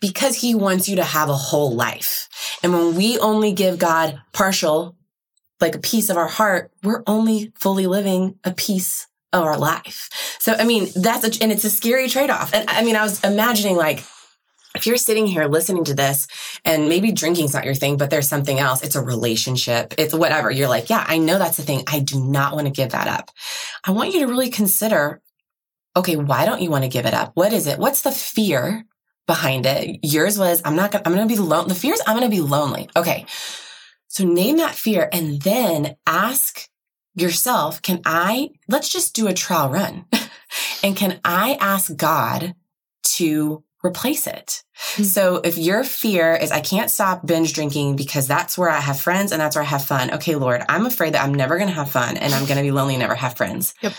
because 0.00 0.34
he 0.36 0.54
wants 0.54 0.88
you 0.88 0.96
to 0.96 1.04
have 1.04 1.28
a 1.28 1.34
whole 1.36 1.74
life. 1.74 2.28
And 2.62 2.72
when 2.72 2.96
we 2.96 3.18
only 3.18 3.52
give 3.52 3.78
God 3.78 4.20
partial, 4.32 4.96
like 5.60 5.76
a 5.76 5.78
piece 5.78 6.10
of 6.10 6.16
our 6.16 6.28
heart, 6.28 6.72
we're 6.82 7.04
only 7.06 7.52
fully 7.54 7.86
living 7.86 8.38
a 8.44 8.50
piece 8.50 9.06
of 9.32 9.44
our 9.44 9.56
life. 9.56 10.10
So, 10.40 10.54
I 10.58 10.64
mean, 10.64 10.88
that's 10.94 11.24
a, 11.24 11.42
and 11.42 11.52
it's 11.52 11.64
a 11.64 11.70
scary 11.70 12.08
trade 12.08 12.30
off. 12.30 12.52
And 12.52 12.68
I 12.68 12.84
mean, 12.84 12.96
I 12.96 13.02
was 13.02 13.22
imagining 13.24 13.76
like, 13.76 14.04
if 14.74 14.86
you're 14.86 14.96
sitting 14.96 15.26
here 15.26 15.46
listening 15.46 15.84
to 15.84 15.94
this 15.94 16.26
and 16.64 16.88
maybe 16.88 17.12
drinking's 17.12 17.54
not 17.54 17.64
your 17.64 17.74
thing, 17.74 17.96
but 17.96 18.10
there's 18.10 18.28
something 18.28 18.58
else, 18.58 18.82
it's 18.82 18.96
a 18.96 19.02
relationship, 19.02 19.94
it's 19.98 20.14
whatever. 20.14 20.50
You're 20.50 20.68
like, 20.68 20.88
yeah, 20.90 21.04
I 21.06 21.18
know 21.18 21.38
that's 21.38 21.56
the 21.56 21.62
thing. 21.62 21.84
I 21.86 22.00
do 22.00 22.22
not 22.24 22.54
want 22.54 22.66
to 22.66 22.72
give 22.72 22.90
that 22.90 23.06
up. 23.06 23.30
I 23.84 23.90
want 23.90 24.14
you 24.14 24.20
to 24.20 24.26
really 24.26 24.50
consider, 24.50 25.20
okay, 25.96 26.16
why 26.16 26.46
don't 26.46 26.62
you 26.62 26.70
want 26.70 26.84
to 26.84 26.90
give 26.90 27.06
it 27.06 27.14
up? 27.14 27.32
What 27.34 27.52
is 27.52 27.66
it? 27.66 27.78
What's 27.78 28.02
the 28.02 28.12
fear 28.12 28.84
behind 29.26 29.66
it? 29.66 30.00
Yours 30.02 30.38
was, 30.38 30.62
I'm 30.64 30.76
not 30.76 30.90
gonna, 30.92 31.02
I'm 31.06 31.14
going 31.14 31.28
to 31.28 31.34
be 31.34 31.40
alone. 31.40 31.68
The 31.68 31.74
fear 31.74 31.94
is 31.94 32.02
I'm 32.06 32.16
going 32.16 32.30
to 32.30 32.34
be 32.34 32.42
lonely. 32.42 32.88
Okay. 32.96 33.26
So 34.08 34.24
name 34.24 34.58
that 34.58 34.74
fear 34.74 35.08
and 35.12 35.40
then 35.42 35.96
ask 36.06 36.68
yourself, 37.14 37.82
can 37.82 38.00
I, 38.04 38.50
let's 38.68 38.88
just 38.88 39.14
do 39.14 39.26
a 39.26 39.34
trial 39.34 39.70
run. 39.70 40.06
and 40.82 40.96
can 40.96 41.20
I 41.24 41.56
ask 41.60 41.94
God 41.94 42.54
to 43.02 43.64
replace 43.84 44.26
it? 44.26 44.62
Hmm. 44.74 45.02
So 45.02 45.36
if 45.36 45.58
your 45.58 45.84
fear 45.84 46.34
is 46.34 46.50
I 46.50 46.60
can't 46.60 46.90
stop 46.90 47.26
binge 47.26 47.52
drinking 47.52 47.96
because 47.96 48.26
that's 48.26 48.56
where 48.56 48.70
I 48.70 48.80
have 48.80 49.00
friends 49.00 49.32
and 49.32 49.40
that's 49.40 49.56
where 49.56 49.64
I 49.64 49.68
have 49.68 49.84
fun. 49.84 50.12
Okay, 50.14 50.36
Lord, 50.36 50.62
I'm 50.68 50.86
afraid 50.86 51.14
that 51.14 51.22
I'm 51.22 51.34
never 51.34 51.56
going 51.56 51.68
to 51.68 51.74
have 51.74 51.90
fun 51.90 52.16
and 52.16 52.32
I'm 52.34 52.46
going 52.46 52.58
to 52.58 52.62
be 52.62 52.70
lonely 52.70 52.94
and 52.94 53.00
never 53.00 53.14
have 53.14 53.36
friends. 53.36 53.74
Yep. 53.82 53.94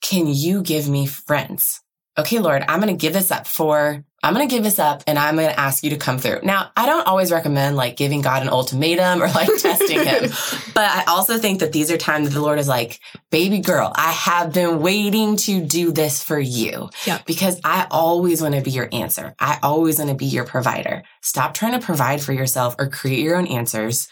Can 0.00 0.26
you 0.26 0.62
give 0.62 0.88
me 0.88 1.06
friends? 1.06 1.80
Okay, 2.18 2.38
Lord, 2.38 2.64
I'm 2.68 2.80
going 2.80 2.96
to 2.96 3.00
give 3.00 3.12
this 3.12 3.30
up 3.30 3.46
for, 3.46 4.04
I'm 4.22 4.34
going 4.34 4.46
to 4.46 4.54
give 4.54 4.62
this 4.62 4.78
up 4.78 5.02
and 5.06 5.18
I'm 5.18 5.36
going 5.36 5.48
to 5.48 5.58
ask 5.58 5.82
you 5.82 5.90
to 5.90 5.96
come 5.96 6.18
through. 6.18 6.40
Now, 6.42 6.70
I 6.76 6.84
don't 6.84 7.06
always 7.06 7.32
recommend 7.32 7.76
like 7.76 7.96
giving 7.96 8.20
God 8.20 8.42
an 8.42 8.50
ultimatum 8.50 9.22
or 9.22 9.28
like 9.28 9.48
testing 9.58 10.04
him, 10.04 10.30
but 10.74 10.84
I 10.84 11.04
also 11.08 11.38
think 11.38 11.60
that 11.60 11.72
these 11.72 11.90
are 11.90 11.96
times 11.96 12.28
that 12.28 12.34
the 12.34 12.42
Lord 12.42 12.58
is 12.58 12.68
like, 12.68 13.00
baby 13.30 13.60
girl, 13.60 13.92
I 13.96 14.12
have 14.12 14.52
been 14.52 14.80
waiting 14.80 15.36
to 15.38 15.62
do 15.64 15.90
this 15.90 16.22
for 16.22 16.38
you 16.38 16.90
Yep. 17.06 17.24
because 17.24 17.60
I 17.64 17.86
always 17.90 18.42
want 18.42 18.54
to 18.56 18.60
be 18.60 18.70
your 18.70 18.88
answer. 18.92 19.34
I 19.38 19.58
always 19.62 19.98
want 19.98 20.10
to 20.10 20.16
be 20.16 20.26
your 20.26 20.44
provider. 20.44 21.02
Stop 21.22 21.54
trying 21.54 21.78
to 21.80 21.84
provide 21.84 22.20
for 22.20 22.32
yourself 22.34 22.76
or 22.78 22.88
create 22.88 23.20
your 23.20 23.36
own 23.36 23.46
answers. 23.46 24.08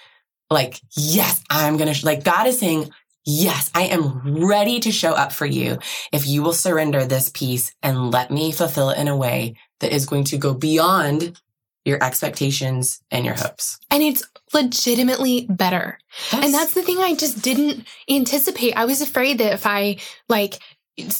Like, 0.51 0.81
yes, 0.97 1.43
I'm 1.51 1.77
going 1.77 1.93
to, 1.93 2.07
like, 2.07 2.25
God 2.25 2.47
is 2.47 2.59
saying, 2.59 2.91
yes, 3.29 3.71
I 3.75 3.83
am 3.83 4.47
ready 4.47 4.81
to 4.81 4.91
show 4.91 5.13
up 5.13 5.33
for 5.33 5.45
you 5.45 5.79
if 6.13 6.27
you 6.27 6.43
will 6.43 6.55
surrender 6.55 7.05
this 7.05 7.29
piece 7.29 7.75
and 7.83 8.11
let 8.11 8.31
me 8.31 8.53
fulfill 8.53 8.89
it 8.89 8.99
in 8.99 9.07
a 9.07 9.17
way 9.17 9.57
that 9.81 9.93
is 9.93 10.07
going 10.07 10.25
to 10.25 10.39
go 10.39 10.55
beyond 10.55 11.39
your 11.85 12.03
expectations 12.03 13.03
and 13.11 13.25
your 13.25 13.35
hopes. 13.35 13.79
and 13.91 14.03
it's 14.03 14.25
legitimately 14.55 15.47
better. 15.51 15.99
And 16.33 16.55
that's 16.55 16.73
the 16.73 16.83
thing 16.83 16.99
I 16.99 17.15
just 17.15 17.43
didn't 17.43 17.87
anticipate. 18.09 18.73
I 18.75 18.87
was 18.87 19.03
afraid 19.03 19.39
that 19.39 19.53
if 19.53 19.67
I 19.67 19.99
like 20.29 20.59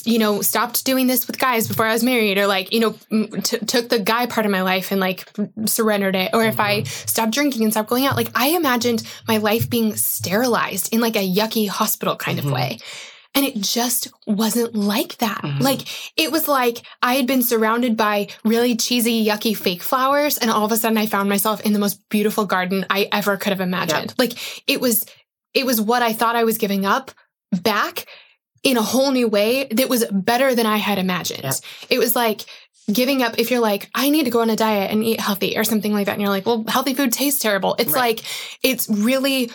you 0.03 0.19
know 0.19 0.41
stopped 0.41 0.83
doing 0.85 1.07
this 1.07 1.25
with 1.27 1.39
guys 1.39 1.67
before 1.67 1.85
I 1.85 1.93
was 1.93 2.03
married 2.03 2.37
or 2.37 2.47
like 2.47 2.73
you 2.73 2.79
know 2.81 2.91
t- 3.41 3.59
took 3.59 3.89
the 3.89 3.99
guy 3.99 4.25
part 4.25 4.45
of 4.45 4.51
my 4.51 4.61
life 4.61 4.91
and 4.91 4.99
like 4.99 5.27
surrendered 5.65 6.15
it 6.15 6.31
or 6.33 6.43
if 6.45 6.59
I 6.59 6.83
stopped 6.83 7.31
drinking 7.31 7.63
and 7.63 7.71
stopped 7.71 7.89
going 7.89 8.05
out 8.05 8.15
like 8.15 8.29
I 8.35 8.49
imagined 8.49 9.03
my 9.27 9.37
life 9.37 9.69
being 9.69 9.95
sterilized 9.95 10.93
in 10.93 10.99
like 10.99 11.15
a 11.15 11.27
yucky 11.27 11.67
hospital 11.69 12.15
kind 12.15 12.39
Mhm. 12.39 12.45
of 12.45 12.51
way. 12.51 12.79
And 13.35 13.45
it 13.45 13.61
just 13.61 14.07
wasn't 14.25 14.73
like 14.75 15.17
that. 15.19 15.41
Mhm. 15.43 15.61
Like 15.61 15.81
it 16.17 16.31
was 16.31 16.47
like 16.47 16.81
I 17.01 17.13
had 17.13 17.27
been 17.27 17.43
surrounded 17.43 17.95
by 17.95 18.27
really 18.43 18.75
cheesy, 18.75 19.23
yucky 19.23 19.55
fake 19.55 19.83
flowers, 19.83 20.37
and 20.39 20.49
all 20.49 20.65
of 20.65 20.71
a 20.71 20.77
sudden 20.77 20.97
I 20.97 21.05
found 21.05 21.29
myself 21.29 21.61
in 21.61 21.73
the 21.73 21.79
most 21.79 22.01
beautiful 22.09 22.45
garden 22.47 22.85
I 22.89 23.07
ever 23.11 23.37
could 23.37 23.51
have 23.51 23.61
imagined. 23.61 24.15
Like 24.17 24.33
it 24.67 24.81
was, 24.81 25.05
it 25.53 25.65
was 25.65 25.79
what 25.79 26.01
I 26.01 26.11
thought 26.11 26.35
I 26.35 26.43
was 26.43 26.57
giving 26.57 26.85
up 26.87 27.11
back 27.51 28.05
in 28.63 28.77
a 28.77 28.81
whole 28.81 29.11
new 29.11 29.27
way 29.27 29.67
that 29.71 29.89
was 29.89 30.05
better 30.11 30.53
than 30.55 30.65
I 30.65 30.77
had 30.77 30.97
imagined. 30.97 31.43
Yep. 31.43 31.53
It 31.89 31.99
was 31.99 32.15
like 32.15 32.41
giving 32.91 33.21
up 33.21 33.37
if 33.37 33.51
you're 33.51 33.59
like, 33.59 33.89
I 33.93 34.09
need 34.09 34.23
to 34.25 34.31
go 34.31 34.41
on 34.41 34.49
a 34.49 34.55
diet 34.55 34.91
and 34.91 35.03
eat 35.03 35.19
healthy 35.19 35.57
or 35.57 35.63
something 35.63 35.93
like 35.93 36.07
that. 36.07 36.13
And 36.13 36.21
you're 36.21 36.29
like, 36.29 36.45
well, 36.45 36.63
healthy 36.67 36.93
food 36.93 37.11
tastes 37.13 37.39
terrible. 37.41 37.75
It's 37.79 37.93
Right. 37.93 38.17
like, 38.17 38.25
it's 38.63 38.89
really, 38.89 39.51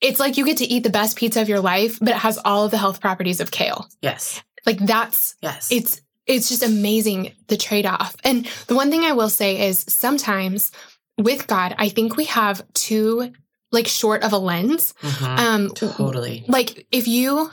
it's 0.00 0.18
like 0.18 0.36
you 0.36 0.44
get 0.44 0.56
to 0.58 0.64
eat 0.66 0.82
the 0.82 0.90
best 0.90 1.16
pizza 1.16 1.40
of 1.40 1.48
your 1.48 1.60
life, 1.60 1.98
but 2.00 2.08
it 2.10 2.16
has 2.16 2.38
all 2.44 2.64
of 2.64 2.70
the 2.72 2.78
health 2.78 3.00
properties 3.00 3.40
of 3.40 3.50
kale. 3.52 3.86
Yes. 4.02 4.42
Like 4.66 4.78
that's, 4.78 5.36
Yes. 5.40 5.68
it's, 5.70 6.00
it's 6.26 6.48
just 6.48 6.62
amazing 6.64 7.32
the 7.48 7.56
trade 7.56 7.86
off. 7.86 8.16
And 8.24 8.46
the 8.66 8.74
one 8.74 8.90
thing 8.90 9.02
I 9.04 9.12
will 9.12 9.28
say 9.30 9.68
is 9.68 9.84
sometimes 9.88 10.72
with 11.18 11.46
God, 11.46 11.74
I 11.78 11.88
think 11.88 12.16
we 12.16 12.24
have 12.26 12.62
too 12.74 13.32
like 13.70 13.86
short 13.86 14.22
of 14.22 14.32
a 14.32 14.38
lens. 14.38 14.92
Mhm. 15.02 15.38
Um, 15.38 15.68
totally. 15.70 16.44
like 16.48 16.86
if 16.90 17.06
you 17.08 17.50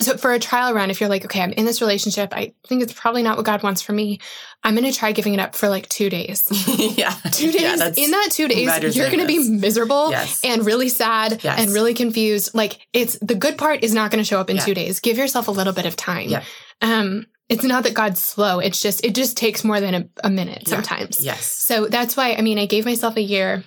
so 0.00 0.16
for 0.16 0.32
a 0.32 0.38
trial 0.38 0.74
run 0.74 0.90
if 0.90 1.00
you're 1.00 1.08
like 1.08 1.24
okay 1.24 1.40
i'm 1.40 1.52
in 1.52 1.64
this 1.64 1.80
relationship 1.80 2.32
i 2.34 2.52
think 2.68 2.82
it's 2.82 2.92
probably 2.92 3.22
not 3.22 3.36
what 3.36 3.46
god 3.46 3.62
wants 3.62 3.80
for 3.82 3.92
me 3.92 4.18
i'm 4.64 4.74
going 4.74 4.90
to 4.90 4.96
try 4.98 5.12
giving 5.12 5.34
it 5.34 5.40
up 5.40 5.54
for 5.54 5.68
like 5.68 5.88
two 5.88 6.10
days 6.10 6.48
yeah. 6.98 7.10
two 7.32 7.52
days 7.52 7.62
Yeah, 7.80 7.92
in 7.96 8.10
that 8.10 8.28
two 8.32 8.44
I'm 8.44 8.48
glad 8.64 8.82
you're 8.82 8.90
days 8.90 8.96
you're 8.96 9.06
going 9.10 9.20
to 9.20 9.26
be 9.26 9.48
miserable 9.48 10.10
Yes. 10.10 10.40
and 10.44 10.64
really 10.66 10.88
sad 10.88 11.42
Yes. 11.44 11.60
and 11.60 11.72
really 11.72 11.94
confused 11.94 12.54
like 12.54 12.80
it's 12.92 13.18
the 13.20 13.34
good 13.34 13.56
part 13.56 13.84
is 13.84 13.94
not 13.94 14.10
going 14.10 14.22
to 14.22 14.28
show 14.28 14.40
up 14.40 14.50
in 14.50 14.56
Yeah. 14.56 14.64
two 14.64 14.74
days 14.74 15.00
give 15.00 15.16
yourself 15.16 15.48
a 15.48 15.52
little 15.52 15.72
bit 15.72 15.86
of 15.86 15.94
time 15.96 16.28
Yeah. 16.28 16.42
um 16.82 17.26
it's 17.48 17.62
not 17.64 17.84
that 17.84 17.94
god's 17.94 18.20
slow 18.20 18.58
it's 18.58 18.80
just 18.80 19.04
it 19.04 19.14
just 19.14 19.36
takes 19.36 19.62
more 19.64 19.78
than 19.80 19.94
a, 19.94 20.08
a 20.24 20.30
minute 20.30 20.66
sometimes 20.66 21.20
Yes. 21.20 21.44
so 21.46 21.86
that's 21.86 22.16
why, 22.16 22.34
I 22.34 22.40
mean, 22.40 22.58
I 22.58 22.66
gave 22.66 22.84
myself 22.84 23.16
a 23.16 23.22
year 23.22 23.62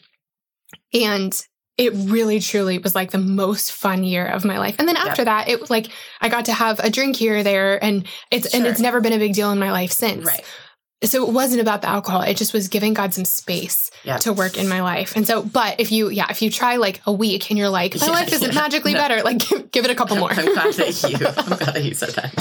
and 0.93 1.31
it 1.77 1.93
really 1.93 2.39
truly 2.39 2.79
was 2.79 2.95
like 2.95 3.11
the 3.11 3.17
most 3.19 3.71
fun 3.71 4.03
year 4.03 4.25
of 4.25 4.43
my 4.43 4.57
life. 4.57 4.75
And 4.79 4.87
then 4.87 4.97
after 4.97 5.23
that, 5.25 5.47
it 5.47 5.59
was 5.61 5.69
like 5.69 5.87
I 6.21 6.29
got 6.29 6.45
to 6.45 6.53
have 6.53 6.79
a 6.79 6.89
drink 6.89 7.15
here 7.15 7.37
or 7.37 7.43
there 7.43 7.83
and 7.83 8.05
it's 8.31 8.53
and 8.53 8.65
it's 8.65 8.79
never 8.79 8.99
been 9.01 9.13
a 9.13 9.19
big 9.19 9.33
deal 9.33 9.51
in 9.51 9.59
my 9.59 9.71
life 9.71 9.91
since. 9.91 10.25
Right. 10.25 10.43
So 11.03 11.27
it 11.27 11.31
wasn't 11.31 11.61
about 11.61 11.83
the 11.83 11.89
alcohol. 11.89 12.21
It 12.21 12.37
just 12.37 12.53
was 12.53 12.69
giving 12.69 12.95
God 12.95 13.13
some 13.13 13.23
space 13.25 13.91
Yeah. 14.03 14.17
to 14.17 14.33
work 14.33 14.57
in 14.57 14.67
my 14.67 14.81
life. 14.81 15.15
And 15.15 15.27
so, 15.27 15.43
but 15.43 15.79
if 15.79 15.91
you, 15.91 16.09
yeah, 16.09 16.25
if 16.31 16.41
you 16.41 16.49
try 16.49 16.77
like 16.77 17.01
a 17.05 17.11
week 17.11 17.51
and 17.51 17.59
you're 17.59 17.69
like, 17.69 17.93
my 18.01 18.07
Yeah, 18.07 18.13
life 18.13 18.33
isn't 18.33 18.51
yeah. 18.53 18.59
magically 18.59 18.93
No. 18.95 18.99
better, 19.01 19.21
like 19.21 19.37
give, 19.37 19.69
give 19.69 19.85
it 19.85 19.91
a 19.91 19.95
couple 19.95 20.15
more. 20.15 20.31
I'm 20.31 20.51
glad 20.51 20.73
that 20.73 21.03
you. 21.03 21.27
I'm 21.27 21.57
glad 21.59 21.75
that 21.75 21.83
you 21.83 21.93
said 21.93 22.09
that. 22.15 22.33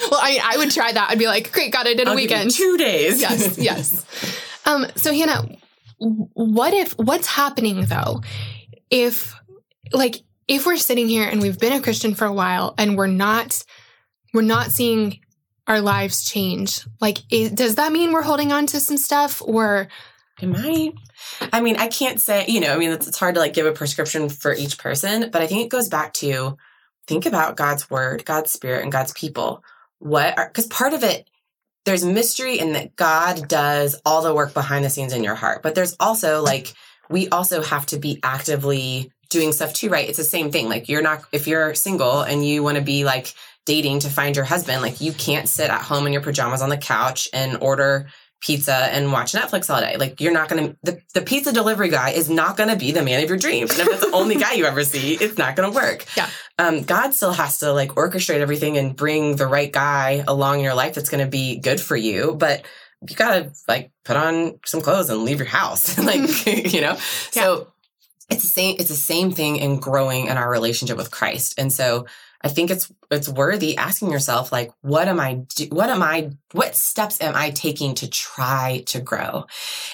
well, 0.10 0.18
I 0.20 0.30
mean, 0.32 0.40
I 0.44 0.56
would 0.56 0.72
try 0.72 0.90
that. 0.90 1.08
I'd 1.08 1.20
be 1.20 1.28
like, 1.28 1.52
great, 1.52 1.72
God, 1.72 1.86
I 1.86 1.94
did 1.94 2.08
a 2.08 2.10
I'll 2.10 2.18
you 2.18 2.22
weekend. 2.24 2.50
two 2.50 2.76
days. 2.76 3.20
yes, 3.20 3.56
yes. 3.58 4.04
Um, 4.66 4.86
so 4.96 5.12
Hanna, 5.12 5.46
what 5.98 6.74
if 6.74 6.94
what's 6.94 7.28
happening 7.28 7.84
though? 7.84 8.22
If 8.90 9.34
like 9.92 10.22
if 10.48 10.66
we're 10.66 10.76
sitting 10.76 11.08
here 11.08 11.24
and 11.28 11.40
we've 11.40 11.58
been 11.58 11.72
a 11.72 11.80
Christian 11.80 12.14
for 12.14 12.26
a 12.26 12.32
while 12.32 12.74
and 12.78 12.96
we're 12.96 13.06
not 13.06 13.64
we're 14.32 14.42
not 14.42 14.70
seeing 14.70 15.20
our 15.66 15.80
lives 15.80 16.24
change, 16.24 16.86
like 17.00 17.18
i 17.32 17.50
does 17.52 17.76
that 17.76 17.92
mean 17.92 18.12
we're 18.12 18.22
holding 18.22 18.52
on 18.52 18.66
to 18.66 18.80
some 18.80 18.96
stuff 18.96 19.40
or 19.44 19.88
It 20.40 20.48
might. 20.48 20.94
I 21.52 21.60
mean, 21.60 21.76
I 21.76 21.88
can't 21.88 22.20
say, 22.20 22.44
you 22.48 22.60
know, 22.60 22.74
I 22.74 22.76
mean, 22.76 22.90
it's, 22.90 23.06
it's 23.06 23.18
hard 23.18 23.34
to 23.36 23.40
like 23.40 23.54
give 23.54 23.66
a 23.66 23.72
prescription 23.72 24.28
for 24.28 24.52
each 24.52 24.78
person, 24.78 25.30
but 25.30 25.42
I 25.42 25.46
think 25.46 25.64
it 25.64 25.70
goes 25.70 25.88
back 25.88 26.12
to 26.14 26.56
think 27.06 27.26
about 27.26 27.56
God's 27.56 27.88
word, 27.88 28.24
God's 28.24 28.52
spirit, 28.52 28.82
and 28.82 28.92
God's 28.92 29.12
people. 29.12 29.62
What 29.98 30.36
are, 30.38 30.48
because 30.48 30.66
part 30.66 30.92
of 30.92 31.02
it, 31.02 31.28
there's 31.84 32.04
mystery 32.04 32.58
in 32.58 32.72
that 32.72 32.96
God 32.96 33.48
does 33.48 34.00
all 34.04 34.22
the 34.22 34.34
work 34.34 34.54
behind 34.54 34.84
the 34.84 34.90
scenes 34.90 35.12
in 35.12 35.24
your 35.24 35.34
heart, 35.34 35.62
but 35.62 35.74
there's 35.74 35.96
also 36.00 36.42
like, 36.42 36.72
we 37.10 37.28
also 37.28 37.62
have 37.62 37.86
to 37.86 37.98
be 37.98 38.20
actively 38.22 39.10
doing 39.30 39.52
stuff 39.52 39.72
too, 39.72 39.88
right? 39.88 40.08
It's 40.08 40.18
the 40.18 40.24
same 40.24 40.50
thing. 40.50 40.68
Like, 40.68 40.88
you're 40.88 41.02
not, 41.02 41.24
if 41.32 41.46
you're 41.46 41.74
single 41.74 42.20
and 42.22 42.46
you 42.46 42.62
want 42.62 42.76
to 42.76 42.82
be 42.82 43.04
like 43.04 43.34
dating 43.66 44.00
to 44.00 44.10
find 44.10 44.36
your 44.36 44.44
husband, 44.44 44.82
like, 44.82 45.00
you 45.00 45.12
can't 45.12 45.48
sit 45.48 45.70
at 45.70 45.82
home 45.82 46.06
in 46.06 46.12
your 46.12 46.22
pajamas 46.22 46.62
on 46.62 46.68
the 46.68 46.76
couch 46.76 47.28
and 47.32 47.58
order 47.60 48.06
pizza 48.44 48.74
and 48.74 49.10
watch 49.10 49.32
Netflix 49.32 49.72
all 49.72 49.80
day. 49.80 49.96
Like 49.96 50.20
you're 50.20 50.32
not 50.32 50.50
gonna 50.50 50.76
the, 50.82 51.00
the 51.14 51.22
pizza 51.22 51.50
delivery 51.50 51.88
guy 51.88 52.10
is 52.10 52.28
not 52.28 52.58
gonna 52.58 52.76
be 52.76 52.92
the 52.92 53.02
man 53.02 53.22
of 53.22 53.28
your 53.28 53.38
dreams. 53.38 53.70
And 53.70 53.80
if 53.80 53.88
that's 53.88 54.04
the 54.04 54.14
only 54.14 54.36
guy 54.36 54.52
you 54.52 54.66
ever 54.66 54.84
see, 54.84 55.14
it's 55.14 55.38
not 55.38 55.56
gonna 55.56 55.70
work. 55.70 56.04
Yeah. 56.16 56.28
Um, 56.58 56.82
God 56.82 57.14
still 57.14 57.32
has 57.32 57.58
to 57.58 57.72
like 57.72 57.90
orchestrate 57.90 58.38
everything 58.38 58.78
and 58.78 58.94
bring 58.94 59.34
the 59.34 59.46
right 59.46 59.72
guy 59.72 60.22
along 60.28 60.58
in 60.58 60.64
your 60.64 60.74
life 60.74 60.94
that's 60.94 61.08
gonna 61.08 61.26
be 61.26 61.58
good 61.58 61.80
for 61.80 61.96
you. 61.96 62.36
But 62.38 62.64
you 63.08 63.16
gotta 63.16 63.52
like 63.68 63.90
put 64.04 64.16
on 64.16 64.58
some 64.64 64.80
clothes 64.80 65.10
and 65.10 65.24
leave 65.24 65.38
your 65.38 65.46
house. 65.46 65.98
like, 66.04 66.46
you 66.72 66.80
know? 66.80 66.96
So 67.30 67.68
it's 68.30 68.42
the 68.42 68.48
same 68.48 68.76
it's 68.78 68.88
the 68.88 68.94
same 68.94 69.32
thing 69.32 69.56
in 69.56 69.78
growing 69.78 70.26
in 70.26 70.36
our 70.36 70.50
relationship 70.50 70.96
with 70.96 71.10
Christ. 71.10 71.54
And 71.58 71.72
so 71.72 72.06
I 72.44 72.48
think 72.48 72.70
it's 72.70 72.92
it's 73.10 73.28
worthy 73.28 73.76
asking 73.78 74.12
yourself 74.12 74.52
like 74.52 74.70
what 74.82 75.08
am 75.08 75.18
I 75.18 75.44
do, 75.56 75.66
what 75.72 75.88
am 75.88 76.02
I 76.02 76.32
what 76.52 76.76
steps 76.76 77.20
am 77.22 77.34
I 77.34 77.50
taking 77.50 77.94
to 77.96 78.10
try 78.10 78.84
to 78.88 79.00
grow? 79.00 79.46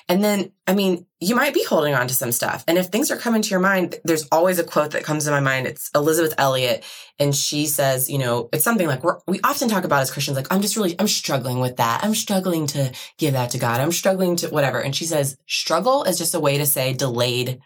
And 0.09 0.23
then 0.23 0.51
I 0.67 0.75
mean, 0.75 1.07
you 1.21 1.37
might 1.37 1.55
be 1.55 1.65
holding 1.65 1.95
on 1.95 2.09
to 2.09 2.15
some 2.15 2.33
stuff. 2.33 2.65
And 2.67 2.77
if 2.77 2.87
things 2.87 3.11
are 3.13 3.17
coming 3.17 3.41
to 3.41 3.51
your 3.51 3.61
mind, 3.61 4.01
there's 4.03 4.27
always 4.33 4.59
a 4.59 4.65
quote 4.65 4.91
that 4.93 5.05
comes 5.05 5.25
to 5.25 5.31
my 5.31 5.41
mind. 5.41 5.69
It's 5.69 5.91
Elisabeth 5.95 6.35
Elliot 6.39 6.85
and 7.21 7.35
she 7.35 7.67
says, 7.67 8.11
you 8.11 8.19
know, 8.19 8.49
it's 8.53 8.65
something 8.65 8.89
like 8.89 9.05
we 9.29 9.41
often 9.45 9.69
talk 9.69 9.85
about 9.85 10.03
as 10.03 10.11
Christians 10.11 10.37
like 10.37 10.53
I'm 10.53 10.61
just 10.61 10.77
really 10.77 10.97
I'm 10.99 11.09
struggling 11.09 11.61
with 11.61 11.77
that. 11.77 12.01
I'm 12.03 12.17
struggling 12.17 12.67
to 12.69 12.93
give 13.17 13.35
that 13.35 13.51
to 13.51 13.59
God. 13.59 13.81
I'm 13.81 13.93
struggling 13.93 14.35
to 14.37 14.49
whatever. 14.49 14.81
And 14.81 14.95
she 14.97 15.07
says 15.07 15.37
struggle 15.47 16.03
is 16.03 16.19
just 16.19 16.35
a 16.35 16.41
way 16.41 16.59
to 16.59 16.67
say 16.67 16.95
delayed 16.95 17.61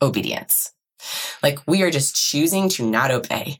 obedience. 0.00 0.73
Like 1.42 1.58
we 1.66 1.82
are 1.82 1.90
just 1.90 2.16
choosing 2.16 2.68
to 2.70 2.88
not 2.88 3.10
obey. 3.10 3.58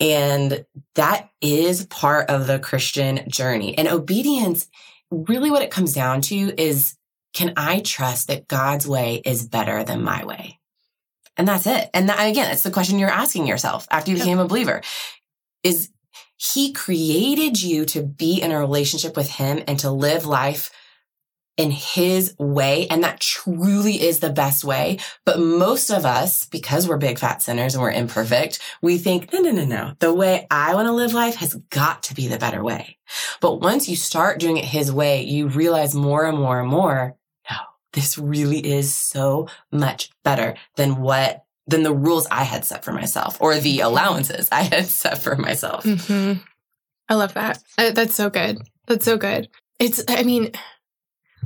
And 0.00 0.64
that 0.94 1.30
is 1.40 1.86
part 1.86 2.30
of 2.30 2.46
the 2.46 2.58
Christian 2.58 3.28
journey. 3.28 3.76
And 3.76 3.88
obedience, 3.88 4.68
really 5.10 5.50
what 5.50 5.62
it 5.62 5.70
comes 5.70 5.92
down 5.92 6.20
to 6.22 6.34
is 6.34 6.96
can 7.34 7.52
I 7.56 7.80
trust 7.80 8.28
that 8.28 8.48
God's 8.48 8.86
way 8.86 9.20
is 9.24 9.46
better 9.46 9.84
than 9.84 10.02
my 10.02 10.24
way? 10.24 10.58
And 11.36 11.46
that's 11.46 11.66
it. 11.66 11.88
And 11.94 12.08
that, 12.08 12.18
again, 12.28 12.50
it's 12.50 12.62
the 12.62 12.70
question 12.70 12.98
you're 12.98 13.08
asking 13.08 13.46
yourself 13.46 13.86
after 13.90 14.10
you 14.10 14.16
became 14.16 14.40
a 14.40 14.48
believer 14.48 14.82
is 15.62 15.90
he 16.36 16.72
created 16.72 17.60
you 17.62 17.84
to 17.86 18.02
be 18.02 18.40
in 18.40 18.50
a 18.50 18.58
relationship 18.58 19.16
with 19.16 19.30
him 19.30 19.62
and 19.66 19.78
to 19.80 19.90
live 19.90 20.26
life 20.26 20.70
in 21.58 21.72
his 21.72 22.34
way. 22.38 22.86
And 22.86 23.02
that 23.04 23.20
truly 23.20 24.00
is 24.00 24.20
the 24.20 24.30
best 24.30 24.64
way. 24.64 24.98
But 25.26 25.40
most 25.40 25.90
of 25.90 26.06
us, 26.06 26.46
because 26.46 26.88
we're 26.88 26.96
big 26.96 27.18
fat 27.18 27.42
sinners 27.42 27.74
and 27.74 27.82
we're 27.82 27.90
imperfect, 27.90 28.60
we 28.80 28.96
think, 28.96 29.32
no, 29.32 29.40
no, 29.40 29.50
no, 29.50 29.64
no. 29.66 29.92
The 29.98 30.14
way 30.14 30.46
I 30.50 30.74
want 30.74 30.86
to 30.86 30.92
live 30.92 31.12
life 31.12 31.34
has 31.34 31.56
got 31.70 32.04
to 32.04 32.14
be 32.14 32.28
the 32.28 32.38
better 32.38 32.62
way. 32.62 32.96
But 33.40 33.60
once 33.60 33.88
you 33.88 33.96
start 33.96 34.38
doing 34.38 34.56
it 34.56 34.64
his 34.64 34.92
way, 34.92 35.24
you 35.24 35.48
realize 35.48 35.94
more 35.94 36.24
and 36.24 36.38
more 36.38 36.60
and 36.60 36.68
more, 36.68 37.16
no, 37.50 37.56
this 37.92 38.16
really 38.16 38.60
is 38.64 38.94
so 38.94 39.48
much 39.72 40.10
better 40.22 40.54
than 40.76 41.00
what, 41.00 41.44
than 41.66 41.82
the 41.82 41.92
rules 41.94 42.28
I 42.30 42.44
had 42.44 42.64
set 42.64 42.84
for 42.84 42.92
myself 42.92 43.36
or 43.40 43.58
the 43.58 43.80
allowances 43.80 44.48
I 44.52 44.62
had 44.62 44.86
set 44.86 45.18
for 45.18 45.34
myself. 45.36 45.84
hmm 45.84 46.34
I 47.10 47.14
love 47.14 47.34
that. 47.34 47.62
That's 47.78 48.14
so 48.14 48.28
good. 48.28 48.58
That's 48.86 49.04
so 49.04 49.16
good. 49.16 49.48
It's, 49.78 50.04
I 50.08 50.24
mean, 50.24 50.52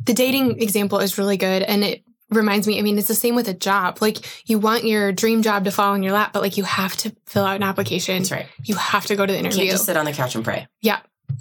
the 0.05 0.14
dating 0.14 0.61
example 0.62 0.99
is 1.01 1.18
really 1.18 1.36
good. 1.36 1.62
And 1.62 1.84
it 1.84 2.03
reminds 2.30 2.66
me, 2.66 2.78
I 2.78 2.82
mean, 2.82 2.99
it's 2.99 3.09
the 3.09 3.14
same 3.14 3.34
with 3.34 3.49
a 3.49 3.55
job. 3.55 3.99
Like, 4.01 4.18
you 4.49 4.59
want 4.59 4.84
your 4.84 5.12
dream 5.12 5.43
job 5.43 5.64
to 5.64 5.70
fall 5.70 5.95
in 5.95 6.03
your 6.03 6.12
lap, 6.12 6.32
but 6.32 6.43
like, 6.43 6.57
you 6.57 6.64
have 6.64 6.97
to 6.99 7.14
fill 7.26 7.45
out 7.45 7.57
an 7.57 7.62
application. 7.62 8.18
That's 8.18 8.32
right. 8.32 8.47
You 8.64 8.74
have 8.76 9.07
to 9.07 9.16
go 9.16 9.26
to 9.26 9.32
the 9.32 9.38
You 9.38 9.45
interview. 9.45 9.64
can't 9.66 9.70
just 9.72 9.84
sit 9.86 9.97
on 9.97 10.05
the 10.07 10.12
couch 10.12 10.34
and 10.34 10.43
pray. 10.45 10.66
Yeah. 10.80 11.01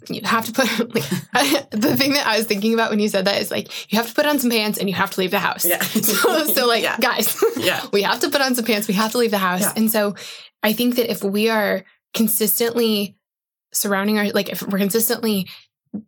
You 0.10 0.22
have 0.24 0.46
to 0.46 0.52
put, 0.54 0.68
like, 0.96 1.04
the 1.72 1.96
thing 1.98 2.14
that 2.14 2.26
I 2.28 2.38
was 2.38 2.46
thinking 2.46 2.74
about 2.74 2.90
when 2.92 3.00
you 3.00 3.08
said 3.10 3.26
that 3.26 3.42
is 3.42 3.52
like, 3.52 3.92
you 3.92 3.98
have 3.98 4.08
to 4.08 4.14
put 4.14 4.26
on 4.26 4.40
some 4.40 4.50
pants 4.50 4.78
and 4.78 4.90
you 4.90 4.96
have 4.96 5.12
to 5.12 5.20
leave 5.20 5.32
the 5.32 5.40
house. 5.40 5.66
Yeah. 5.66 5.82
so, 5.82 6.46
so, 6.46 6.68
like, 6.68 6.84
Yeah. 6.84 6.98
guys, 6.98 7.42
Yeah. 7.58 7.86
we 7.94 8.02
have 8.04 8.20
to 8.22 8.30
put 8.30 8.42
on 8.42 8.56
some 8.56 8.66
pants. 8.66 8.88
We 8.88 8.94
have 8.96 9.12
to 9.14 9.18
leave 9.18 9.32
the 9.32 9.38
house. 9.38 9.62
Yeah. 9.62 9.74
And 9.76 9.90
so 9.92 10.16
I 10.64 10.74
think 10.74 10.96
that 10.98 11.10
if 11.10 11.24
we 11.24 11.50
are 11.50 11.84
consistently 12.14 13.18
surrounding 13.74 14.18
our, 14.18 14.30
like, 14.32 14.50
if 14.50 14.62
we're 14.62 14.78
consistently 14.80 15.48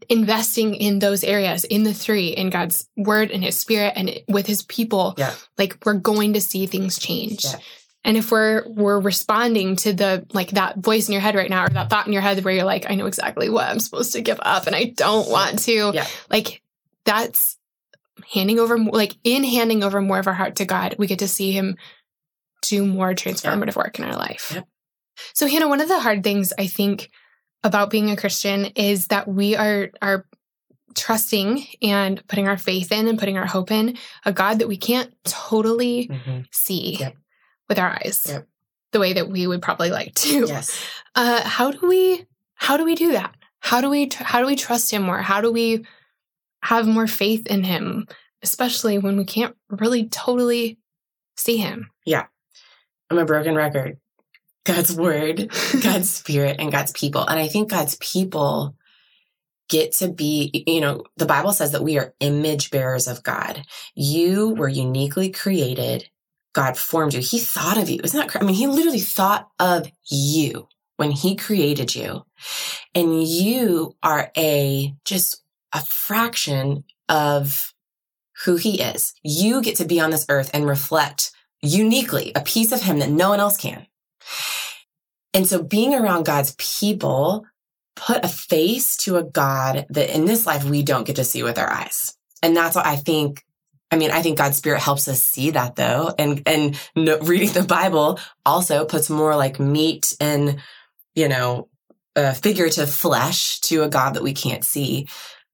investing 0.09 0.75
in 0.75 0.99
those 0.99 1.23
areas, 1.23 1.63
in 1.65 1.84
the 1.84 1.93
three, 1.93 2.27
in 2.29 2.49
God's 2.49 2.88
word 2.95 3.31
and 3.31 3.43
his 3.43 3.59
spirit 3.59 3.93
and 3.95 4.11
with 4.27 4.47
his 4.47 4.63
people, 4.63 5.13
Yeah. 5.17 5.34
like, 5.57 5.77
we're 5.86 5.93
going 5.95 6.34
to 6.34 6.41
see 6.41 6.65
things 6.65 6.97
change. 6.97 7.43
Yeah. 7.43 7.55
And 8.05 8.17
if 8.17 8.31
we're 8.31 8.67
we're 8.67 8.99
responding 8.99 9.77
to 9.77 9.93
the 9.93 10.25
like 10.34 10.51
that 10.51 10.77
voice 10.77 11.07
in 11.07 11.13
your 11.13 11.21
head 11.21 11.36
right 11.36 11.49
now 11.49 11.63
or 11.63 11.69
that 11.69 11.89
thought 11.89 12.05
in 12.05 12.11
your 12.11 12.21
head 12.21 12.43
where 12.43 12.53
you're 12.53 12.65
like, 12.65 12.89
I 12.89 12.95
know 12.95 13.05
exactly 13.05 13.49
what 13.49 13.69
I'm 13.69 13.79
supposed 13.79 14.11
to 14.11 14.21
give 14.21 14.39
up 14.41 14.67
and 14.67 14.75
I 14.75 14.86
don't 14.95 15.29
want 15.29 15.59
to. 15.59 15.91
Yeah. 15.93 16.05
Like 16.29 16.61
that's 17.05 17.57
handing 18.34 18.59
over 18.59 18.77
like 18.77 19.15
in 19.23 19.45
handing 19.45 19.84
over 19.84 20.01
more 20.01 20.19
of 20.19 20.27
our 20.27 20.34
heart 20.34 20.57
to 20.57 20.65
God, 20.65 20.95
we 20.99 21.07
get 21.07 21.19
to 21.19 21.29
see 21.29 21.53
him 21.53 21.77
do 22.61 22.86
more 22.86 23.13
transformative 23.13 23.77
work 23.77 23.99
in 23.99 24.05
our 24.05 24.17
life. 24.17 24.61
So 25.34 25.47
Hanna, 25.47 25.69
one 25.69 25.79
of 25.79 25.88
the 25.88 25.99
hard 26.01 26.23
things 26.25 26.51
I 26.57 26.67
think 26.67 27.09
about 27.64 27.89
being 27.89 28.09
a 28.11 28.16
Christian 28.18 28.66
is 28.76 29.07
that 29.07 29.28
we 29.28 29.55
are 29.55 29.89
are 30.01 30.26
trusting 30.95 31.66
and 31.82 32.26
putting 32.28 32.47
our 32.47 32.57
faith 32.57 32.91
in 32.91 33.07
and 33.07 33.18
putting 33.18 33.38
our 33.38 33.45
hope 33.47 33.72
in 33.72 33.97
a 34.26 34.32
God 34.34 34.59
that 34.59 34.68
we 34.68 34.78
can't 34.78 35.11
totally 35.24 36.07
Mhm. 36.07 36.45
see 36.51 36.97
Yep. 36.99 37.16
with 37.70 37.80
our 37.80 37.91
eyes. 37.91 38.26
Yep. 38.28 38.47
the 38.91 38.99
way 38.99 39.14
that 39.14 39.28
we 39.28 39.47
would 39.47 39.59
probably 39.64 39.89
like 39.89 40.14
to. 40.14 40.45
Yes. 40.47 40.80
Uh, 41.16 41.41
how 41.43 41.72
do 41.72 41.88
we 41.88 42.26
how 42.55 42.76
do 42.78 42.84
we 42.86 42.93
do 42.95 43.11
that? 43.14 43.36
How 43.59 43.82
do 43.82 43.89
we 43.89 44.07
how 44.16 44.39
do 44.39 44.45
we 44.45 44.55
trust 44.55 44.91
him 44.91 45.01
more? 45.03 45.18
How 45.22 45.41
do 45.41 45.51
we 45.51 45.84
have 46.64 46.86
more 46.88 47.07
faith 47.07 47.45
in 47.47 47.64
him, 47.64 48.07
especially 48.43 48.97
when 48.99 49.18
we 49.18 49.26
can't 49.26 49.55
really 49.70 50.07
totally 50.09 50.78
see 51.38 51.57
him? 51.57 51.89
Yeah, 52.05 52.26
I'm 53.09 53.18
a 53.18 53.26
broken 53.26 53.55
record. 53.55 53.97
God's 54.66 54.95
word, 54.95 55.51
God's 55.84 56.09
spirit, 56.09 56.57
and 56.59 56.72
God's 56.72 56.91
people. 56.91 57.26
And 57.26 57.39
I 57.39 57.47
think 57.47 57.70
God's 57.70 57.97
people 57.97 58.76
get 59.70 59.93
to 59.93 60.07
be, 60.07 60.64
you 60.68 60.82
know, 60.82 61.03
the 61.18 61.26
Bible 61.26 61.53
says 61.53 61.72
that 61.72 61.84
we 61.84 61.97
are 61.97 62.14
image 62.20 62.72
bearers 62.72 63.07
of 63.07 63.24
God. 63.24 63.64
You 63.95 64.49
were 64.55 64.70
uniquely 64.70 65.30
created. 65.30 66.09
God 66.53 66.78
formed 66.78 67.14
you. 67.14 67.22
He 67.22 67.39
thought 67.39 67.78
of 67.78 67.89
you. 67.89 67.99
Isn't 68.03 68.20
that? 68.20 68.41
I 68.41 68.45
mean, 68.45 68.55
he 68.55 68.68
literally 68.68 68.99
thought 68.99 69.49
of 69.59 69.89
you 70.05 70.68
when 70.97 71.11
he 71.11 71.36
created 71.36 71.95
you. 71.95 72.24
And 72.93 73.24
you 73.24 73.95
are 74.03 74.32
a, 74.38 74.93
just 75.05 75.43
a 75.74 75.84
fraction 75.84 76.84
of 77.09 77.74
who 78.45 78.57
he 78.57 78.82
is. 78.82 79.14
You 79.24 79.61
get 79.61 79.78
to 79.78 79.86
be 79.86 79.99
on 79.99 80.11
this 80.11 80.26
earth 80.30 80.51
and 80.53 80.68
reflect 80.68 81.32
uniquely 81.61 82.32
a 82.36 82.41
piece 82.41 82.72
of 82.72 82.82
him 82.82 82.99
that 82.99 83.09
no 83.09 83.30
one 83.30 83.39
else 83.39 83.57
can. 83.57 83.88
And 85.34 85.47
so 85.47 85.63
being 85.63 85.95
around 85.95 86.26
God's 86.26 86.55
people 86.57 87.45
put 87.95 88.24
a 88.24 88.28
face 88.28 88.97
to 88.97 89.17
a 89.17 89.24
God 89.24 89.86
that 89.89 90.15
in 90.15 90.26
this 90.26 90.45
life 90.45 90.63
we 90.63 90.84
don't 90.84 91.05
get 91.05 91.15
to 91.17 91.24
see 91.24 91.43
with 91.43 91.57
our 91.57 91.69
eyes. 91.69 92.15
And 92.41 92.55
that's 92.55 92.76
what 92.76 92.86
I 92.86 92.95
think. 92.95 93.43
I 93.91 93.95
mean, 93.95 94.11
I 94.11 94.24
think 94.24 94.39
God's 94.39 94.57
spirit 94.57 94.82
helps 94.82 95.07
us 95.07 95.21
see 95.21 95.51
that 95.51 95.76
though. 95.76 96.13
And, 96.17 96.41
and 96.47 96.80
no, 96.95 97.17
reading 97.21 97.53
the 97.53 97.63
Bible 97.63 98.19
also 98.45 98.86
puts 98.86 99.09
more 99.09 99.36
like 99.36 99.59
meat 99.59 100.15
and, 100.19 100.59
you 101.15 101.28
know, 101.28 101.69
figurative 102.15 102.89
flesh 102.89 103.59
to 103.61 103.84
a 103.84 103.89
God 103.89 104.15
that 104.15 104.24
we 104.24 104.34
can't 104.34 104.63
see. 104.63 105.07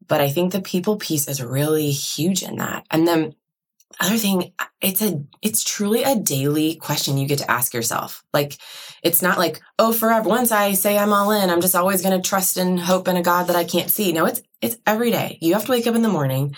But 0.07 0.21
I 0.21 0.29
think 0.29 0.51
the 0.51 0.61
people 0.61 0.97
piece 0.97 1.27
is 1.27 1.41
really 1.41 1.91
huge 1.91 2.43
in 2.43 2.57
that. 2.57 2.85
And 2.89 3.07
then 3.07 3.35
other 3.99 4.17
thing, 4.17 4.53
uh, 4.59 4.65
it's 4.81 5.01
a, 5.01 5.23
it's 5.41 5.63
truly 5.63 6.03
a 6.03 6.15
daily 6.15 6.75
question 6.75 7.17
you 7.17 7.27
get 7.27 7.39
to 7.39 7.51
ask 7.51 7.73
yourself. 7.73 8.23
Like, 8.33 8.57
it's 9.03 9.21
not 9.21 9.37
like, 9.37 9.61
oh, 9.77 9.91
forever. 9.91 10.29
Once 10.29 10.51
I 10.51 10.73
say 10.73 10.97
I'm 10.97 11.13
all 11.13 11.31
in, 11.31 11.49
I'm 11.49 11.61
just 11.61 11.75
always 11.75 12.01
going 12.01 12.19
to 12.19 12.27
trust 12.27 12.57
and 12.57 12.79
hope 12.79 13.07
in 13.07 13.17
a 13.17 13.21
God 13.21 13.47
that 13.47 13.55
I 13.55 13.63
can't 13.63 13.89
see. 13.89 14.11
No, 14.11 14.25
it's, 14.25 14.41
it's 14.61 14.77
every 14.85 15.11
day. 15.11 15.37
You 15.41 15.53
have 15.53 15.65
to 15.65 15.71
wake 15.71 15.87
up 15.87 15.95
in 15.95 16.01
the 16.01 16.09
morning 16.09 16.55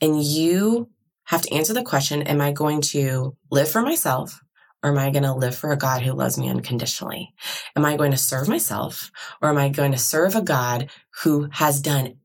and 0.00 0.22
you 0.22 0.88
have 1.24 1.42
to 1.42 1.54
answer 1.54 1.72
the 1.72 1.82
question, 1.82 2.22
am 2.22 2.40
I 2.40 2.52
going 2.52 2.80
to 2.80 3.36
live 3.50 3.68
for 3.68 3.82
myself? 3.82 4.40
Or 4.82 4.90
am 4.90 4.98
I 4.98 5.10
going 5.10 5.24
to 5.24 5.34
live 5.34 5.54
for 5.54 5.72
a 5.72 5.76
God 5.76 6.00
who 6.00 6.12
loves 6.12 6.38
me 6.38 6.48
unconditionally? 6.48 7.34
Am 7.76 7.84
I 7.84 7.96
going 7.96 8.12
to 8.12 8.16
serve 8.16 8.48
myself 8.48 9.12
or 9.42 9.50
am 9.50 9.58
I 9.58 9.68
going 9.68 9.92
to 9.92 9.98
serve 9.98 10.34
a 10.34 10.40
God 10.40 10.88
who 11.22 11.48
has 11.52 11.82
done 11.82 12.16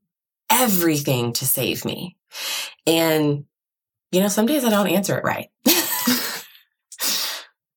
everything 0.49 1.33
to 1.33 1.45
save 1.45 1.83
me? 1.83 2.15
And 2.87 3.45
you 4.15 4.21
know, 4.21 4.29
some 4.29 4.45
days 4.45 4.63
I 4.63 4.69
don't 4.69 4.87
answer 4.87 5.17
it 5.17 5.25
right. 5.25 5.49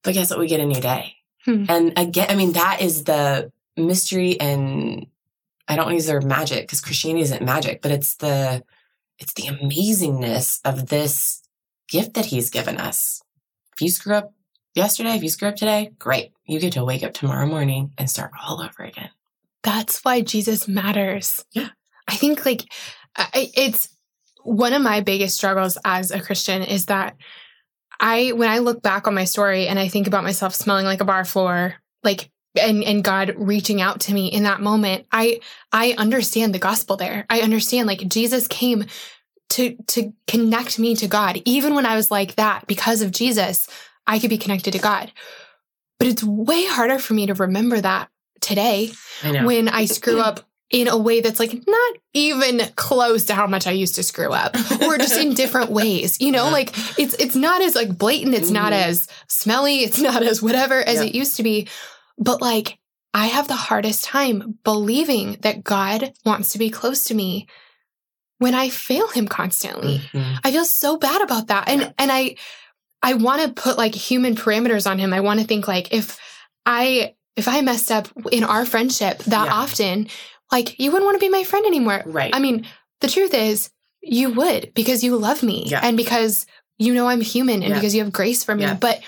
but 0.04 0.14
guess 0.14 0.30
what? 0.30 0.38
We 0.38 0.46
get 0.46 0.60
a 0.60 0.66
new 0.66 0.80
day. 0.80 1.16
Hmm. 1.44 1.64
And 1.68 1.98
again, 1.98 2.28
I 2.30 2.36
mean, 2.36 2.52
that 2.52 2.80
is 2.80 3.02
the 3.04 3.50
mystery 3.76 4.40
and 4.40 5.08
I 5.66 5.74
don't 5.74 5.92
use 5.92 6.06
the 6.06 6.12
word 6.12 6.24
magic 6.24 6.62
because 6.62 6.80
Christianity 6.80 7.22
isn't 7.24 7.44
magic, 7.44 7.82
but 7.82 7.90
it's 7.90 8.14
the, 8.16 8.62
it's 9.18 9.34
the 9.34 9.42
amazingness 9.44 10.60
of 10.64 10.86
this 10.86 11.42
gift 11.88 12.14
that 12.14 12.26
he's 12.26 12.50
given 12.50 12.78
us. 12.78 13.20
If 13.74 13.82
you 13.82 13.88
screw 13.90 14.14
up 14.14 14.32
yesterday, 14.76 15.16
if 15.16 15.24
you 15.24 15.28
screw 15.28 15.48
up 15.48 15.56
today, 15.56 15.90
great. 15.98 16.32
You 16.46 16.60
get 16.60 16.74
to 16.74 16.84
wake 16.84 17.02
up 17.02 17.14
tomorrow 17.14 17.46
morning 17.46 17.90
and 17.98 18.08
start 18.08 18.30
all 18.40 18.62
over 18.62 18.84
again. 18.84 19.10
That's 19.64 20.04
why 20.04 20.20
Jesus 20.20 20.68
matters. 20.68 21.44
Yeah. 21.50 21.70
I 22.06 22.14
think 22.14 22.46
like 22.46 22.62
I, 23.16 23.50
it's 23.56 23.88
one 24.48 24.72
of 24.72 24.82
my 24.82 25.00
biggest 25.00 25.36
struggles 25.36 25.76
as 25.84 26.10
a 26.10 26.20
Christian 26.20 26.62
is 26.62 26.86
that 26.86 27.16
I, 28.00 28.32
when 28.32 28.48
I 28.48 28.58
look 28.58 28.82
back 28.82 29.06
on 29.06 29.14
my 29.14 29.24
story 29.24 29.66
and 29.66 29.78
I 29.78 29.88
think 29.88 30.06
about 30.06 30.24
myself 30.24 30.54
smelling 30.54 30.86
like 30.86 31.00
a 31.00 31.04
bar 31.04 31.24
floor, 31.24 31.74
like, 32.02 32.30
and, 32.58 32.82
and 32.82 33.04
God 33.04 33.34
reaching 33.36 33.80
out 33.80 34.00
to 34.02 34.14
me 34.14 34.28
in 34.28 34.44
that 34.44 34.60
moment, 34.60 35.06
I, 35.12 35.40
I 35.72 35.94
understand 35.98 36.54
the 36.54 36.58
gospel 36.58 36.96
there. 36.96 37.26
I 37.28 37.40
understand 37.40 37.86
like 37.86 38.08
Jesus 38.08 38.48
came 38.48 38.86
to, 39.50 39.76
to 39.88 40.12
connect 40.26 40.78
me 40.78 40.94
to 40.96 41.08
God. 41.08 41.42
Even 41.44 41.74
when 41.74 41.86
I 41.86 41.96
was 41.96 42.10
like 42.10 42.36
that, 42.36 42.66
because 42.66 43.02
of 43.02 43.10
Jesus, 43.10 43.68
I 44.06 44.18
could 44.18 44.30
be 44.30 44.38
connected 44.38 44.72
to 44.72 44.78
God. 44.78 45.12
But 45.98 46.08
it's 46.08 46.24
way 46.24 46.64
harder 46.66 46.98
for 46.98 47.14
me 47.14 47.26
to 47.26 47.34
remember 47.34 47.80
that 47.80 48.08
today 48.40 48.92
I 49.22 49.44
when 49.44 49.68
I 49.68 49.84
screw 49.84 50.20
up 50.20 50.47
in 50.70 50.86
a 50.88 50.96
way 50.98 51.20
that's 51.20 51.40
like 51.40 51.66
not 51.66 51.96
even 52.12 52.60
close 52.76 53.24
to 53.24 53.34
how 53.34 53.46
much 53.46 53.66
I 53.66 53.70
used 53.70 53.94
to 53.94 54.02
screw 54.02 54.32
up 54.32 54.54
or 54.82 54.98
just 54.98 55.16
in 55.18 55.32
different 55.34 55.70
ways. 55.80 56.20
You 56.20 56.30
know, 56.32 56.46
Yeah. 56.46 56.52
like 56.52 56.98
it's 56.98 57.14
it's 57.14 57.34
not 57.36 57.62
as 57.62 57.74
like 57.74 57.96
blatant, 57.96 58.34
it's 58.34 58.50
not 58.50 58.72
Mhm. 58.72 58.82
as 58.86 59.08
smelly, 59.28 59.78
it's 59.84 59.98
not 59.98 60.22
as 60.22 60.42
whatever 60.42 60.80
as 60.82 60.96
Yeah. 60.96 61.04
it 61.04 61.14
used 61.14 61.36
to 61.36 61.42
be. 61.42 61.68
But 62.18 62.42
like 62.42 62.78
I 63.14 63.26
have 63.28 63.48
the 63.48 63.54
hardest 63.54 64.04
time 64.04 64.58
believing 64.64 65.38
that 65.40 65.64
God 65.64 66.12
wants 66.26 66.52
to 66.52 66.58
be 66.58 66.68
close 66.68 67.04
to 67.04 67.14
me 67.14 67.46
when 68.38 68.54
I 68.54 68.68
fail 68.68 69.08
him 69.08 69.26
constantly. 69.26 70.02
Mhm. 70.12 70.38
I 70.44 70.52
feel 70.52 70.66
so 70.66 70.98
bad 70.98 71.22
about 71.22 71.46
that. 71.46 71.68
And 71.68 71.80
Yeah. 71.80 71.90
and 71.98 72.12
I 72.12 72.36
I 73.02 73.14
want 73.14 73.40
to 73.42 73.48
put 73.62 73.78
like 73.78 73.94
human 73.94 74.34
parameters 74.36 74.88
on 74.90 74.98
him. 74.98 75.14
I 75.14 75.20
want 75.20 75.40
to 75.40 75.46
think 75.46 75.66
like 75.66 75.92
if 75.94 76.18
I 76.66 77.14
if 77.36 77.48
I 77.48 77.60
messed 77.62 77.90
up 77.90 78.08
in 78.32 78.44
our 78.44 78.66
friendship 78.66 79.22
that 79.24 79.48
often, 79.48 80.08
like 80.52 80.78
you 80.78 80.90
wouldn't 80.90 81.06
want 81.06 81.20
to 81.20 81.24
be 81.26 81.30
my 81.30 81.44
friend 81.44 81.66
anymore. 81.66 82.02
Right. 82.06 82.34
I 82.34 82.38
mean, 82.38 82.66
the 83.00 83.08
truth 83.08 83.34
is 83.34 83.70
you 84.00 84.30
would 84.30 84.72
because 84.74 85.02
you 85.04 85.16
love 85.16 85.42
me 85.42 85.64
Yeah. 85.66 85.80
and 85.82 85.96
because 85.96 86.46
you 86.78 86.94
know 86.94 87.08
I'm 87.08 87.20
human 87.20 87.62
and 87.62 87.70
Yeah. 87.70 87.74
because 87.74 87.94
you 87.94 88.02
have 88.04 88.12
grace 88.12 88.44
for 88.44 88.54
me. 88.54 88.62
Yeah. 88.62 88.74
But 88.74 89.00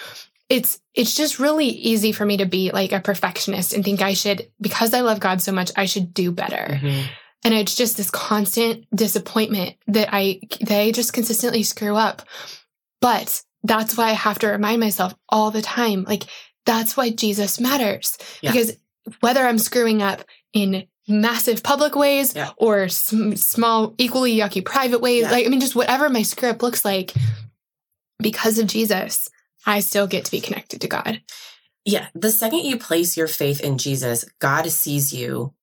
it's 0.49 0.81
it's 0.95 1.15
just 1.15 1.39
really 1.39 1.69
easy 1.69 2.11
for 2.13 2.25
me 2.27 2.39
to 2.39 2.47
be 2.47 2.73
like 2.73 2.93
a 2.93 3.01
perfectionist 3.01 3.73
and 3.73 3.85
think 3.85 4.03
I 4.03 4.15
should 4.15 4.51
because 4.61 4.93
I 4.93 5.01
love 5.03 5.21
God 5.21 5.41
so 5.41 5.53
much 5.53 5.71
I 5.77 5.87
should 5.87 6.13
do 6.13 6.33
better 6.33 6.81
Mhm. 6.83 7.05
and 7.45 7.55
it's 7.55 7.77
just 7.77 7.97
this 7.97 8.11
constant 8.11 8.85
disappointment 8.95 9.77
that 9.87 10.09
I 10.13 10.41
that 10.63 10.81
I 10.81 10.91
just 10.91 11.13
consistently 11.13 11.63
screw 11.63 11.95
up. 11.95 12.23
But 13.01 13.43
that's 13.63 13.97
why 13.97 14.09
I 14.11 14.13
have 14.13 14.39
to 14.41 14.49
remind 14.49 14.81
myself 14.81 15.15
all 15.29 15.51
the 15.51 15.63
time, 15.63 16.05
like 16.09 16.25
that's 16.67 16.97
why 16.97 17.11
Jesus 17.11 17.61
matters 17.61 18.19
because 18.43 18.73
whether 19.21 19.47
I'm 19.47 19.59
screwing 19.59 20.03
up 20.03 20.25
in 20.53 20.87
massive 21.11 21.63
public 21.63 21.95
ways 21.95 22.35
Yeah. 22.35 22.51
or 22.57 22.89
sm- 22.89 23.35
small, 23.35 23.95
equally 23.99 24.37
yucky 24.37 24.65
private 24.65 25.01
ways, 25.01 25.23
Yeah. 25.23 25.31
like 25.33 25.47
I 25.47 25.49
mean, 25.49 25.61
just 25.61 25.75
whatever 25.75 26.09
my 26.09 26.23
script 26.23 26.63
looks 26.63 26.85
like, 26.85 27.13
because 28.19 28.59
of 28.59 28.67
Jesus, 28.67 29.29
I 29.67 29.81
still 29.81 30.07
get 30.07 30.25
to 30.27 30.31
be 30.31 30.41
connected 30.41 30.81
to 30.83 30.89
God. 30.89 31.21
Yeah. 31.85 32.09
The 32.15 32.31
second 32.31 32.61
you 32.61 32.79
place 32.79 33.17
your 33.17 33.27
faith 33.29 33.61
in 33.61 33.79
Jesus, 33.79 34.25
God 34.39 34.71
sees 34.71 35.13
you 35.13 35.55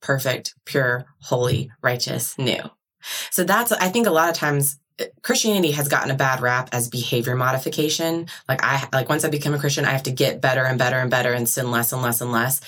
perfect, 0.00 0.54
pure, 0.64 1.06
holy, 1.20 1.70
righteous, 1.82 2.36
new. 2.38 2.62
So 3.30 3.44
that's, 3.44 3.72
I 3.72 3.88
think 3.88 4.06
a 4.06 4.10
lot 4.10 4.28
of 4.30 4.34
times 4.36 4.78
uh, 5.00 5.04
Christianity 5.22 5.72
has 5.72 5.88
gotten 5.88 6.10
a 6.10 6.14
bad 6.16 6.40
rap 6.40 6.68
as 6.72 6.88
behavior 6.88 7.34
modification. 7.34 8.28
Like 8.48 8.62
I, 8.62 8.86
like 8.92 9.08
once 9.08 9.24
I 9.24 9.30
become 9.30 9.54
a 9.54 9.58
Christian, 9.58 9.84
I 9.84 9.90
have 9.90 10.04
to 10.04 10.10
get 10.12 10.40
better 10.40 10.64
and 10.64 10.78
better 10.78 10.98
and 10.98 11.10
better 11.10 11.32
and 11.32 11.48
sin 11.48 11.70
less 11.70 11.92
and 11.92 12.02
less 12.02 12.20
and 12.20 12.30
less. 12.32 12.60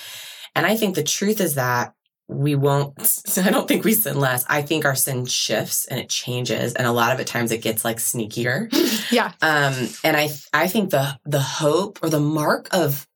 And 0.55 0.65
I 0.65 0.75
think 0.75 0.95
the 0.95 1.03
truth 1.03 1.39
is 1.39 1.55
that 1.55 1.93
we 2.27 2.55
won't, 2.55 3.05
so 3.05 3.41
I 3.45 3.49
don't 3.49 3.67
think 3.67 3.83
we 3.83 3.93
sin 3.93 4.19
less. 4.19 4.45
I 4.47 4.61
think 4.61 4.85
our 4.85 4.95
sin 4.95 5.25
shifts 5.25 5.85
and 5.85 5.99
it 5.99 6.09
changes. 6.09 6.73
And 6.73 6.87
a 6.87 6.91
lot 6.91 7.13
of 7.13 7.19
it 7.19 7.27
times 7.27 7.51
it 7.51 7.61
gets 7.61 7.85
like 7.85 7.97
sneakier. 7.97 8.71
Yeah. 9.09 9.31
Um, 9.41 9.87
and 10.03 10.17
I, 10.17 10.29
I 10.51 10.67
think 10.67 10.89
the, 10.89 11.17
the 11.23 11.39
hope 11.39 11.99
or 12.03 12.09
the 12.09 12.19
mark 12.19 12.67
of 12.73 13.07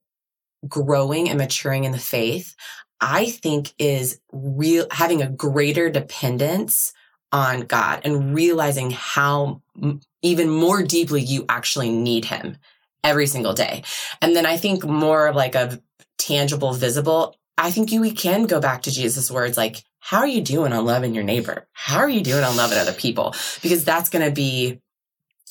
growing 0.66 1.28
and 1.28 1.38
maturing 1.38 1.84
in 1.84 1.92
the 1.92 1.98
faith, 1.98 2.56
I 3.02 3.26
think 3.26 3.74
is 3.78 4.22
real, 4.32 4.88
having 4.90 5.22
a 5.22 5.30
greater 5.30 5.90
dependence 5.90 6.94
on 7.34 7.62
God 7.62 8.02
and 8.06 8.34
realizing 8.34 8.92
how 8.92 9.62
m- 9.82 10.00
even 10.22 10.50
more 10.50 10.82
deeply 10.82 11.22
you 11.22 11.46
actually 11.50 11.90
need 11.90 12.24
him 12.24 12.56
every 13.04 13.28
single 13.28 13.54
day. 13.54 13.84
And 14.22 14.34
then 14.34 14.46
I 14.46 14.56
think 14.56 14.86
more 14.86 15.28
of 15.28 15.36
like 15.36 15.56
a 15.56 15.82
tangible, 16.18 16.74
visible, 16.74 17.36
I 17.62 17.70
think 17.70 17.92
you, 17.92 18.02
we 18.02 18.12
can 18.12 18.48
go 18.48 18.60
back 18.60 18.82
to 18.84 18.92
Jesus' 18.92 19.30
words 19.30 19.56
like, 19.56 19.84
how 20.00 20.18
are 20.18 20.28
you 20.28 20.42
doing 20.42 20.74
on 20.74 20.84
loving 20.84 21.14
your 21.14 21.24
neighbor? 21.24 21.68
How 21.74 22.00
are 22.00 22.10
you 22.10 22.22
doing 22.22 22.44
on 22.44 22.58
loving 22.58 22.80
other 22.80 22.92
people? 22.92 23.36
Because 23.62 23.86
that's 23.86 24.10
going 24.10 24.26
to 24.26 24.32
be 24.32 24.82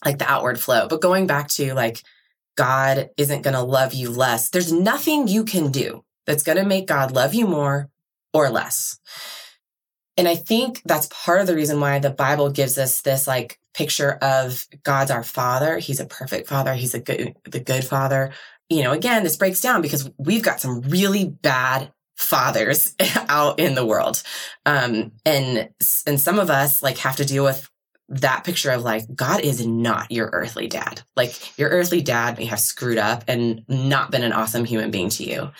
like 0.04 0.18
the 0.18 0.28
outward 0.28 0.58
flow. 0.58 0.88
But 0.88 1.00
going 1.00 1.28
back 1.28 1.46
to 1.50 1.72
like, 1.72 2.02
God 2.56 3.10
isn't 3.16 3.42
going 3.42 3.54
to 3.54 3.62
love 3.62 3.94
you 3.94 4.10
less. 4.10 4.50
There's 4.50 4.72
nothing 4.72 5.28
you 5.28 5.44
can 5.44 5.70
do 5.70 6.04
that's 6.26 6.42
going 6.42 6.58
to 6.58 6.64
make 6.64 6.88
God 6.88 7.12
love 7.12 7.32
you 7.32 7.46
more 7.46 7.88
or 8.34 8.50
less. 8.50 8.98
And 10.16 10.26
I 10.26 10.34
think 10.34 10.82
that's 10.84 11.06
part 11.06 11.40
of 11.40 11.46
the 11.46 11.54
reason 11.54 11.78
why 11.78 12.00
the 12.00 12.10
Bible 12.10 12.50
gives 12.50 12.76
us 12.76 13.02
this 13.02 13.28
like 13.28 13.58
picture 13.72 14.18
of 14.20 14.66
God's 14.82 15.12
our 15.12 15.22
father. 15.22 15.78
He's 15.78 16.00
a 16.00 16.06
perfect 16.06 16.48
father. 16.48 16.74
He's 16.74 16.92
a 16.92 17.00
good, 17.00 17.36
the 17.44 17.60
good 17.60 17.84
father. 17.84 18.32
you 18.68 18.82
know, 18.82 18.92
again, 18.92 19.22
this 19.22 19.36
breaks 19.36 19.60
down 19.60 19.80
because 19.80 20.10
we've 20.18 20.42
got 20.42 20.60
some 20.60 20.80
really 20.82 21.24
bad 21.24 21.92
fathers 22.20 22.94
out 23.28 23.58
in 23.58 23.74
the 23.74 23.84
world. 23.84 24.22
Um, 24.66 25.12
and, 25.24 25.70
and 26.06 26.20
some 26.20 26.38
of 26.38 26.50
us 26.50 26.82
like 26.82 26.98
have 26.98 27.16
to 27.16 27.24
deal 27.24 27.44
with 27.44 27.68
that 28.10 28.44
picture 28.44 28.70
of 28.70 28.82
like, 28.82 29.04
God 29.14 29.40
is 29.40 29.64
not 29.66 30.10
your 30.10 30.28
earthly 30.32 30.66
dad. 30.66 31.02
Like 31.16 31.58
your 31.58 31.70
earthly 31.70 32.02
dad 32.02 32.38
may 32.38 32.44
have 32.44 32.60
screwed 32.60 32.98
up 32.98 33.24
and 33.26 33.64
not 33.68 34.10
been 34.10 34.24
an 34.24 34.32
awesome 34.32 34.64
human 34.64 34.90
being 34.90 35.08
to 35.10 35.24
you. 35.24 35.50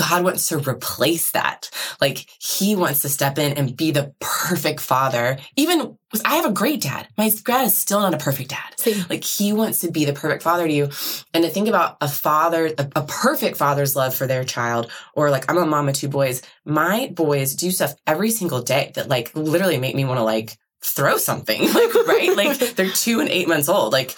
God 0.00 0.24
wants 0.24 0.48
to 0.48 0.58
replace 0.58 1.32
that. 1.32 1.68
Like 2.00 2.26
he 2.40 2.74
wants 2.74 3.02
to 3.02 3.10
step 3.10 3.38
in 3.38 3.52
and 3.58 3.76
be 3.76 3.90
the 3.90 4.14
perfect 4.18 4.80
father. 4.80 5.36
Even 5.56 5.98
I 6.24 6.36
have 6.36 6.46
a 6.46 6.52
great 6.52 6.80
dad. 6.80 7.06
My 7.18 7.30
dad 7.44 7.66
is 7.66 7.76
still 7.76 8.00
not 8.00 8.14
a 8.14 8.18
perfect 8.18 8.48
dad. 8.48 9.06
Like 9.10 9.22
he 9.22 9.52
wants 9.52 9.80
to 9.80 9.90
be 9.90 10.06
the 10.06 10.14
perfect 10.14 10.42
father 10.42 10.66
to 10.66 10.72
you. 10.72 10.88
And 11.34 11.44
to 11.44 11.50
think 11.50 11.68
about 11.68 11.98
a 12.00 12.08
father, 12.08 12.72
a, 12.78 12.88
a 12.96 13.02
perfect 13.02 13.58
father's 13.58 13.94
love 13.94 14.14
for 14.14 14.26
their 14.26 14.42
child, 14.42 14.90
or 15.14 15.28
like 15.28 15.50
I'm 15.50 15.58
a 15.58 15.66
mom 15.66 15.90
of 15.90 15.94
two 15.94 16.08
boys. 16.08 16.40
My 16.64 17.12
boys 17.14 17.54
do 17.54 17.70
stuff 17.70 17.94
every 18.06 18.30
single 18.30 18.62
day 18.62 18.92
that 18.94 19.10
like 19.10 19.30
literally 19.34 19.76
make 19.76 19.94
me 19.94 20.06
want 20.06 20.18
to 20.18 20.24
like 20.24 20.56
throw 20.82 21.18
something. 21.18 21.60
Like, 21.74 21.94
right? 22.06 22.34
like 22.34 22.58
they're 22.76 22.88
two 22.88 23.20
and 23.20 23.28
eight 23.28 23.48
months 23.48 23.68
old. 23.68 23.92
Like, 23.92 24.16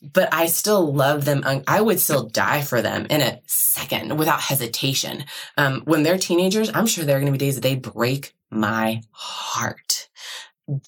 but 0.00 0.32
I 0.32 0.46
still 0.46 0.92
love 0.92 1.24
them. 1.24 1.42
I 1.66 1.80
would 1.80 1.98
still 2.00 2.28
die 2.28 2.62
for 2.62 2.80
them 2.80 3.06
in 3.10 3.20
a 3.20 3.40
second 3.46 4.16
without 4.16 4.40
hesitation. 4.40 5.24
Um, 5.56 5.82
when 5.84 6.02
they're 6.02 6.18
teenagers, 6.18 6.70
I'm 6.72 6.86
sure 6.86 7.04
there 7.04 7.16
are 7.16 7.20
going 7.20 7.32
to 7.32 7.38
be 7.38 7.44
days 7.44 7.56
that 7.56 7.62
they 7.62 7.74
break 7.74 8.34
my 8.50 9.02
heart. 9.10 10.08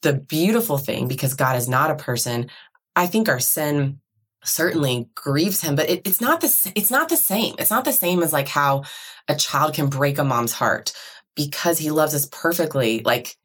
The 0.02 0.12
beautiful 0.12 0.78
thing, 0.78 1.08
because 1.08 1.34
God 1.34 1.56
is 1.56 1.68
not 1.68 1.90
a 1.90 1.96
person, 1.96 2.50
I 2.94 3.06
think 3.06 3.28
our 3.28 3.40
sin 3.40 4.00
certainly 4.44 5.08
grieves 5.14 5.60
him, 5.60 5.74
but 5.74 5.90
it, 5.90 6.06
it's 6.06 6.20
not 6.20 6.40
the, 6.40 6.72
it's 6.74 6.90
not 6.90 7.08
the 7.08 7.16
same. 7.16 7.54
It's 7.58 7.70
not 7.70 7.84
the 7.84 7.92
same 7.92 8.22
as 8.22 8.32
like 8.32 8.48
how 8.48 8.84
a 9.28 9.34
child 9.34 9.74
can 9.74 9.88
break 9.88 10.18
a 10.18 10.24
mom's 10.24 10.52
heart 10.52 10.92
because 11.34 11.78
he 11.78 11.90
loves 11.90 12.14
us 12.14 12.26
perfectly. 12.26 13.02
Like 13.04 13.36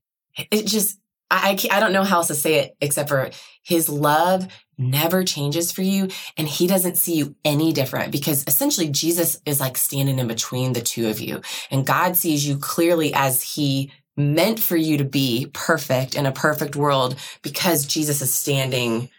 it 0.52 0.68
just, 0.68 1.00
I, 1.32 1.58
I 1.72 1.80
don't 1.80 1.94
know 1.94 2.04
how 2.04 2.18
else 2.18 2.28
to 2.28 2.36
say 2.36 2.56
it 2.56 2.76
except 2.82 3.10
for 3.10 3.32
his 3.64 3.90
love 3.90 4.48
never 4.78 5.24
changes 5.24 5.72
for 5.72 5.82
you 5.82 6.10
and 6.38 6.48
he 6.48 6.68
doesn't 6.68 6.98
see 6.98 7.16
you 7.16 7.36
any 7.46 7.72
different 7.74 8.12
because 8.12 8.44
essentially 8.48 8.90
Jesus 8.90 9.40
is 9.46 9.60
like 9.60 9.78
standing 9.78 10.20
in 10.20 10.28
between 10.28 10.74
the 10.74 10.82
two 10.82 11.08
of 11.08 11.20
you 11.20 11.42
and 11.72 11.86
God 11.86 12.18
sees 12.18 12.48
you 12.48 12.58
clearly 12.58 13.14
as 13.14 13.42
he 13.42 13.92
meant 14.18 14.60
for 14.60 14.78
you 14.78 14.98
to 14.98 15.04
be 15.04 15.50
perfect 15.54 16.16
in 16.16 16.26
a 16.26 16.32
perfect 16.32 16.76
world 16.76 17.16
because 17.42 17.86
Jesus 17.86 18.22
is 18.22 18.34
standing 18.34 19.10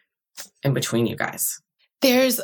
in 0.62 0.72
between 0.74 1.06
you 1.06 1.16
guys. 1.16 1.60
There's 2.00 2.40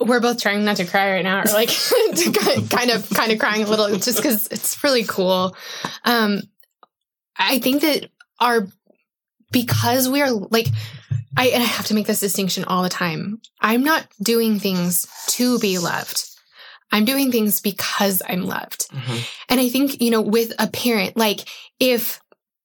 we're 0.00 0.20
both 0.20 0.40
trying 0.40 0.64
not 0.64 0.76
to 0.76 0.84
cry 0.84 1.12
right 1.12 1.24
now 1.24 1.40
or 1.40 1.44
like 1.46 1.68
kind 2.70 2.90
of 2.90 3.08
kind 3.10 3.32
of 3.32 3.38
crying 3.38 3.64
a 3.64 3.66
little 3.66 3.98
just 3.98 4.22
cuz 4.22 4.46
it's 4.48 4.82
really 4.84 5.04
cool. 5.04 5.56
Um 6.04 6.42
I 7.36 7.58
think 7.58 7.82
that 7.82 8.10
our 8.40 8.68
because 9.50 10.08
we 10.08 10.22
are 10.22 10.30
like 10.30 10.68
I 11.38 11.46
and 11.46 11.62
I 11.62 11.66
have 11.66 11.86
to 11.86 11.94
make 11.94 12.06
this 12.06 12.20
distinction 12.20 12.64
all 12.64 12.82
the 12.82 12.88
time. 12.88 13.40
I'm 13.60 13.84
not 13.84 14.06
doing 14.20 14.58
things 14.58 15.06
to 15.28 15.58
be 15.58 15.78
loved. 15.78 16.24
I'm 16.90 17.04
doing 17.04 17.30
things 17.30 17.60
because 17.60 18.22
I'm 18.26 18.44
loved. 18.44 18.88
Mm-hmm. 18.90 19.18
And 19.48 19.60
I 19.60 19.68
think, 19.68 20.00
you 20.02 20.10
know, 20.10 20.22
with 20.22 20.52
a 20.58 20.66
parent, 20.68 21.16
like 21.16 21.40
if 21.78 22.20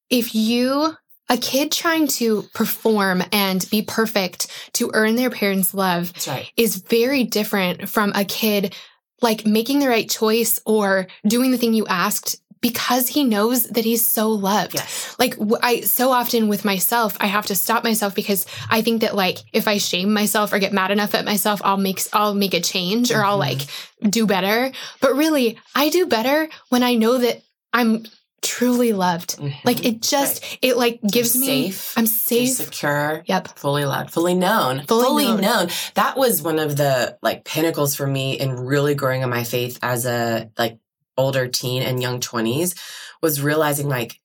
if 0.09 0.33
you 0.33 0.95
a 1.29 1.37
kid 1.37 1.71
trying 1.71 2.07
to 2.07 2.43
perform 2.53 3.23
and 3.31 3.67
be 3.69 3.81
perfect 3.81 4.47
to 4.73 4.91
earn 4.93 5.15
their 5.15 5.29
parents' 5.29 5.73
love 5.73 6.11
right. 6.27 6.51
is 6.57 6.75
very 6.75 7.23
different 7.23 7.89
from 7.89 8.11
a 8.13 8.25
kid 8.25 8.75
like 9.21 9.45
making 9.45 9.79
the 9.79 9.87
right 9.87 10.09
choice 10.09 10.59
or 10.65 11.07
doing 11.25 11.51
the 11.51 11.57
thing 11.57 11.73
you 11.73 11.87
asked 11.87 12.41
because 12.63 13.09
he 13.09 13.25
knows 13.25 13.65
that 13.65 13.83
he's 13.83 14.05
so 14.05 14.29
loved. 14.29 14.75
Yes. 14.75 15.15
Like 15.19 15.35
I 15.61 15.81
so 15.81 16.11
often 16.11 16.47
with 16.47 16.63
myself, 16.63 17.17
I 17.19 17.27
have 17.27 17.47
to 17.47 17.55
stop 17.55 17.83
myself 17.83 18.15
because 18.15 18.45
I 18.69 18.81
think 18.81 19.01
that 19.01 19.15
like 19.15 19.39
if 19.51 19.67
I 19.67 19.77
shame 19.77 20.13
myself 20.13 20.53
or 20.53 20.59
get 20.59 20.71
mad 20.71 20.89
enough 20.89 21.13
at 21.13 21.25
myself, 21.25 21.61
I'll 21.63 21.77
make 21.77 21.99
I'll 22.13 22.33
make 22.33 22.53
a 22.53 22.61
change 22.61 23.11
or 23.11 23.15
mm-hmm. 23.15 23.25
I'll 23.25 23.37
like 23.37 23.61
do 24.01 24.25
better. 24.25 24.71
But 25.01 25.15
really, 25.15 25.59
I 25.75 25.89
do 25.89 26.05
better 26.07 26.47
when 26.69 26.83
I 26.83 26.95
know 26.95 27.17
that 27.17 27.43
I'm 27.73 28.05
truly 28.41 28.93
loved. 28.93 29.37
Mm-hmm. 29.37 29.67
Like 29.67 29.85
it 29.85 30.01
just 30.01 30.41
right. 30.41 30.59
it 30.61 30.77
like 30.77 31.01
gives 31.01 31.35
You're 31.35 31.41
me 31.45 31.71
safe. 31.71 31.97
I'm 31.97 32.07
safe, 32.07 32.49
secure. 32.49 33.23
Yep. 33.25 33.59
Fully 33.59 33.83
loved, 33.83 34.11
fully 34.11 34.35
known. 34.35 34.85
Fully, 34.85 35.03
fully 35.03 35.25
known. 35.25 35.41
known. 35.41 35.69
That 35.95 36.15
was 36.17 36.41
one 36.41 36.59
of 36.59 36.77
the 36.77 37.17
like 37.21 37.43
pinnacles 37.43 37.93
for 37.93 38.07
me 38.07 38.39
in 38.39 38.51
really 38.51 38.95
growing 38.95 39.21
in 39.21 39.29
my 39.29 39.43
faith 39.43 39.79
as 39.81 40.05
a 40.05 40.49
like 40.57 40.79
older 41.17 41.47
teen 41.47 41.83
and 41.83 42.01
young 42.01 42.19
20s 42.19 42.77
was 43.21 43.41
realizing 43.41 43.87
like 43.87 44.19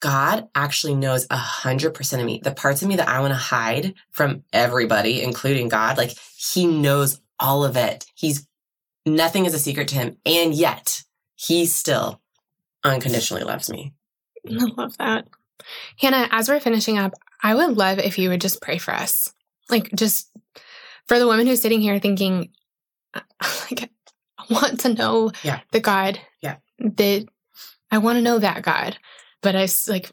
God 0.00 0.48
actually 0.54 0.96
knows 0.96 1.26
a 1.30 1.36
hundred 1.36 1.94
percent 1.94 2.20
of 2.20 2.26
me. 2.26 2.40
The 2.42 2.52
parts 2.52 2.82
of 2.82 2.88
me 2.88 2.96
that 2.96 3.08
I 3.08 3.20
want 3.20 3.32
to 3.32 3.38
hide 3.38 3.94
from 4.10 4.42
everybody, 4.52 5.22
including 5.22 5.68
God, 5.68 5.96
like 5.96 6.16
he 6.36 6.66
knows 6.66 7.20
all 7.38 7.64
of 7.64 7.76
it. 7.76 8.04
He's 8.14 8.46
nothing 9.06 9.46
is 9.46 9.54
a 9.54 9.58
secret 9.58 9.88
to 9.88 9.94
him. 9.94 10.16
And 10.26 10.54
yet 10.54 11.04
he 11.36 11.66
still 11.66 12.20
unconditionally 12.84 13.44
loves 13.44 13.70
me. 13.70 13.92
I 14.50 14.66
love 14.76 14.96
that. 14.98 15.28
Hanna, 15.98 16.28
as 16.32 16.48
we're 16.48 16.60
finishing 16.60 16.98
up, 16.98 17.12
I 17.40 17.54
would 17.54 17.76
love 17.76 17.98
if 17.98 18.18
you 18.18 18.28
would 18.30 18.40
just 18.40 18.60
pray 18.60 18.78
for 18.78 18.92
us. 18.92 19.32
Like 19.70 19.90
just 19.94 20.28
for 21.06 21.18
the 21.18 21.26
woman 21.26 21.46
who's 21.46 21.62
sitting 21.62 21.80
here 21.80 21.98
thinking, 21.98 22.50
like, 23.70 23.90
want 24.50 24.80
to 24.80 24.94
know 24.94 25.32
yeah. 25.42 25.60
the 25.70 25.80
God 25.80 26.20
yeah. 26.40 26.56
that 26.78 27.26
I 27.90 27.98
want 27.98 28.16
to 28.16 28.22
know 28.22 28.38
that 28.38 28.62
God. 28.62 28.98
But 29.42 29.56
I 29.56 29.68
like, 29.88 30.10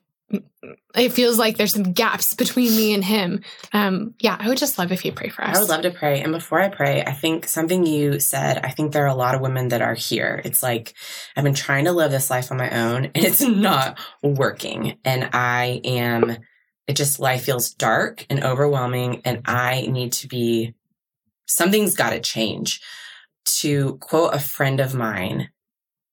it 0.96 1.10
feels 1.14 1.40
like 1.40 1.58
there's 1.58 1.74
some 1.74 1.94
gaps 1.94 2.34
between 2.34 2.76
me 2.76 2.94
and 2.94 3.04
him. 3.04 3.42
Um, 3.74 4.16
yeah, 4.20 4.36
I 4.40 4.48
would 4.48 4.58
just 4.58 4.78
love 4.78 4.92
if 4.92 5.06
you 5.06 5.12
pray 5.12 5.30
for 5.30 5.44
us. 5.44 5.56
I 5.56 5.60
would 5.60 5.70
love 5.70 5.84
to 5.84 5.92
pray. 5.92 6.22
And 6.22 6.32
before 6.32 6.60
I 6.60 6.70
pray, 6.70 7.04
I 7.04 7.14
think 7.14 7.48
something 7.48 7.86
you 7.86 8.20
said, 8.20 8.60
I 8.64 8.70
think 8.70 8.92
there 8.92 9.04
are 9.04 9.08
a 9.08 9.16
lot 9.16 9.36
of 9.36 9.42
women 9.42 9.70
that 9.70 9.82
are 9.82 9.94
here. 9.94 10.42
It's 10.44 10.62
like, 10.62 10.94
I've 11.36 11.44
been 11.44 11.54
trying 11.54 11.86
to 11.86 11.92
live 11.92 12.12
this 12.12 12.30
life 12.30 12.52
on 12.52 12.58
my 12.58 12.70
own 12.70 13.06
and 13.06 13.18
it's 13.18 13.42
not 13.48 13.98
working. 14.22 14.98
And 15.06 15.30
I 15.32 15.82
am, 15.84 16.38
it 16.88 16.96
just, 16.96 17.20
life 17.20 17.44
feels 17.44 17.74
dark 17.74 18.26
and 18.30 18.44
overwhelming. 18.44 19.22
And 19.26 19.42
I 19.46 19.88
need 19.90 20.14
to 20.14 20.28
be, 20.28 20.74
something's 21.46 21.96
got 21.96 22.12
to 22.12 22.20
change 22.20 22.82
to 23.58 23.98
quote 23.98 24.34
a 24.34 24.40
friend 24.40 24.80
of 24.80 24.94
mine, 24.94 25.50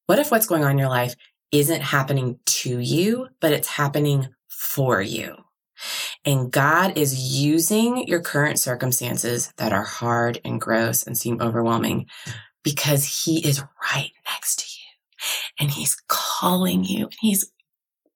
what 0.06 0.18
if 0.18 0.30
what's 0.30 0.46
going 0.46 0.64
on 0.64 0.72
in 0.72 0.78
your 0.78 0.88
life 0.88 1.14
isn't 1.52 1.82
happening 1.82 2.38
to 2.46 2.78
you, 2.78 3.28
but 3.40 3.52
it's 3.52 3.68
happening 3.68 4.28
for 4.48 5.00
you? 5.00 5.36
And 6.24 6.50
God 6.50 6.96
is 6.96 7.38
using 7.40 8.06
your 8.06 8.20
current 8.20 8.58
circumstances 8.58 9.52
that 9.58 9.72
are 9.72 9.84
hard 9.84 10.40
and 10.44 10.60
gross 10.60 11.02
and 11.02 11.16
seem 11.16 11.40
overwhelming 11.40 12.06
because 12.64 13.24
he 13.24 13.46
is 13.46 13.62
right 13.92 14.10
next 14.28 14.58
to 14.60 14.64
you 14.66 15.46
and 15.60 15.70
he's 15.70 15.96
calling 16.08 16.84
you 16.84 17.04
and 17.04 17.14
he's 17.20 17.50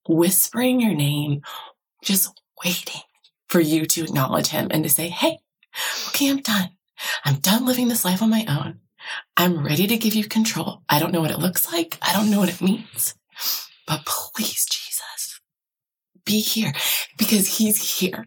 whispering 0.08 0.80
your 0.80 0.94
name, 0.94 1.42
just 2.02 2.40
waiting 2.64 3.02
for 3.48 3.60
you 3.60 3.86
to 3.86 4.04
acknowledge 4.04 4.48
him 4.48 4.68
and 4.70 4.82
to 4.84 4.90
say, 4.90 5.08
Hey, 5.08 5.38
okay, 6.08 6.30
I'm 6.30 6.40
done. 6.40 6.70
I'm 7.24 7.36
done 7.36 7.64
living 7.64 7.88
this 7.88 8.04
life 8.04 8.22
on 8.22 8.30
my 8.30 8.44
own. 8.48 8.80
I'm 9.36 9.64
ready 9.64 9.86
to 9.86 9.96
give 9.96 10.14
you 10.14 10.24
control. 10.24 10.82
I 10.88 10.98
don't 10.98 11.12
know 11.12 11.20
what 11.20 11.30
it 11.30 11.38
looks 11.38 11.72
like. 11.72 11.98
I 12.02 12.12
don't 12.12 12.30
know 12.30 12.38
what 12.38 12.48
it 12.48 12.60
means, 12.60 13.14
but 13.86 14.04
please, 14.04 14.66
Jesus, 14.66 15.40
be 16.24 16.40
here 16.40 16.72
because 17.16 17.58
he's 17.58 17.98
here. 17.98 18.26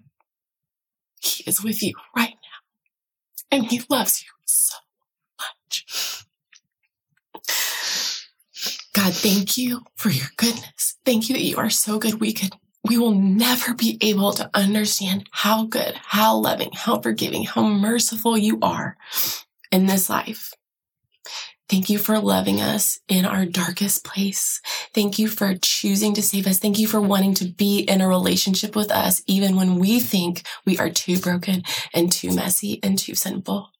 He 1.21 1.43
is 1.45 1.63
with 1.63 1.81
you 1.81 1.93
right 2.15 2.33
now 2.33 3.57
and 3.57 3.65
he 3.65 3.81
loves 3.89 4.23
you 4.23 4.29
so 4.45 4.75
much. 5.39 6.25
God, 8.93 9.13
thank 9.13 9.57
you 9.57 9.83
for 9.95 10.09
your 10.09 10.27
goodness. 10.37 10.97
Thank 11.05 11.29
you 11.29 11.35
that 11.35 11.43
you 11.43 11.57
are 11.57 11.69
so 11.69 11.97
good. 11.99 12.19
We 12.19 12.33
could, 12.33 12.53
we 12.83 12.97
will 12.97 13.13
never 13.13 13.73
be 13.73 13.97
able 14.01 14.33
to 14.33 14.49
understand 14.53 15.27
how 15.31 15.65
good, 15.65 15.95
how 15.95 16.35
loving, 16.35 16.71
how 16.73 16.99
forgiving, 16.99 17.43
how 17.43 17.63
merciful 17.63 18.37
you 18.37 18.59
are 18.61 18.97
in 19.71 19.85
this 19.87 20.09
life. 20.09 20.53
Thank 21.73 21.89
you 21.89 21.97
for 21.97 22.19
loving 22.19 22.61
us 22.61 22.99
in 23.07 23.25
our 23.25 23.47
darkest 23.47 24.05
place. 24.05 24.61
Thank 24.93 25.17
you 25.17 25.27
for 25.27 25.55
choosing 25.59 26.13
to 26.13 26.21
save 26.21 26.45
us. 26.45 26.59
Thank 26.59 26.77
you 26.77 26.85
for 26.87 27.01
wanting 27.01 27.33
to 27.33 27.45
be 27.45 27.79
in 27.79 27.99
a 27.99 28.07
relationship 28.07 28.75
with 28.75 28.91
us, 28.91 29.23
even 29.25 29.55
when 29.55 29.79
we 29.79 29.99
think 29.99 30.43
we 30.67 30.77
are 30.77 30.91
too 30.91 31.17
broken 31.17 31.63
and 31.91 32.11
too 32.11 32.31
messy 32.31 32.79
and 32.83 32.99
too 32.99 33.15
sinful. 33.15 33.71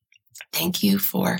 Thank 0.51 0.81
you 0.81 0.97
for 0.97 1.37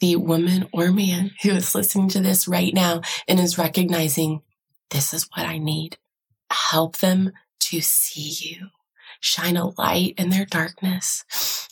the 0.00 0.16
woman 0.16 0.66
or 0.72 0.90
man 0.90 1.30
who 1.44 1.50
is 1.50 1.76
listening 1.76 2.08
to 2.08 2.20
this 2.20 2.48
right 2.48 2.74
now 2.74 3.02
and 3.28 3.38
is 3.38 3.56
recognizing 3.56 4.42
this 4.90 5.14
is 5.14 5.28
what 5.36 5.46
I 5.46 5.58
need. 5.58 5.96
Help 6.50 6.96
them 6.96 7.30
to 7.60 7.80
see 7.80 8.48
you. 8.48 8.66
Shine 9.24 9.56
a 9.56 9.70
light 9.78 10.14
in 10.18 10.28
their 10.28 10.44
darkness 10.44 11.24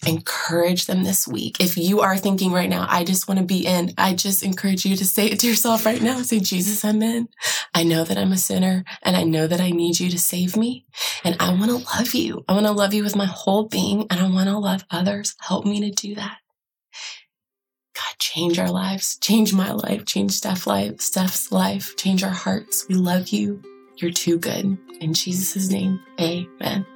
encourage 0.07 0.87
them 0.87 1.05
this 1.05 1.29
week. 1.29 1.61
If 1.61 1.77
you 1.77 2.01
are 2.01 2.17
thinking 2.17 2.53
right 2.53 2.69
now, 2.69 2.87
I 2.89 3.05
just 3.05 3.29
want 3.29 3.39
to 3.39 3.47
be 3.47 3.67
in, 3.67 3.93
I 3.97 4.15
just 4.15 4.43
encourage 4.43 4.85
you 4.85 4.97
to 4.97 5.05
say 5.05 5.27
it 5.27 5.41
to 5.41 5.47
yourself 5.47 5.87
right 5.87 6.03
now. 6.03 6.23
Say, 6.23 6.41
Jesus, 6.41 6.85
I'm 6.85 7.03
in. 7.03 7.29
I 7.75 7.85
know 7.85 8.05
that 8.05 8.19
I'm 8.19 8.33
a 8.33 8.37
sinner 8.37 8.85
and 9.03 9.17
I 9.17 9.23
know 9.23 9.47
that 9.47 9.61
I 9.61 9.71
need 9.71 10.01
you 10.01 10.11
to 10.11 10.19
save 10.19 10.57
me. 10.57 10.87
And 11.25 11.37
I 11.41 11.51
want 11.51 11.71
to 11.71 11.99
love 11.99 12.15
you. 12.15 12.45
I 12.49 12.55
want 12.55 12.67
to 12.67 12.73
love 12.73 12.95
you 12.95 13.05
with 13.05 13.17
my 13.17 13.27
whole 13.27 13.69
being 13.69 14.07
and 14.11 14.21
I 14.21 14.29
want 14.29 14.49
to 14.49 14.59
love 14.59 14.85
others. 14.91 15.35
Help 15.41 15.65
me 15.65 15.81
to 15.81 15.91
do 15.91 16.15
that. 16.17 16.39
God, 17.95 18.19
change 18.19 18.59
our 18.59 18.71
lives, 18.71 19.19
change 19.19 19.53
my 19.53 19.71
life, 19.71 20.07
change 20.07 20.33
Steph's 20.33 20.67
life, 20.67 21.01
Steph's 21.01 21.53
life, 21.53 21.95
change 21.97 22.25
our 22.25 22.31
hearts. 22.31 22.87
We 22.89 22.95
love 22.95 23.29
you. 23.29 23.63
You're 23.97 24.11
too 24.11 24.39
good. 24.39 24.79
In 25.01 25.13
Jesus' 25.13 25.69
name, 25.69 26.01
amen. 26.19 26.87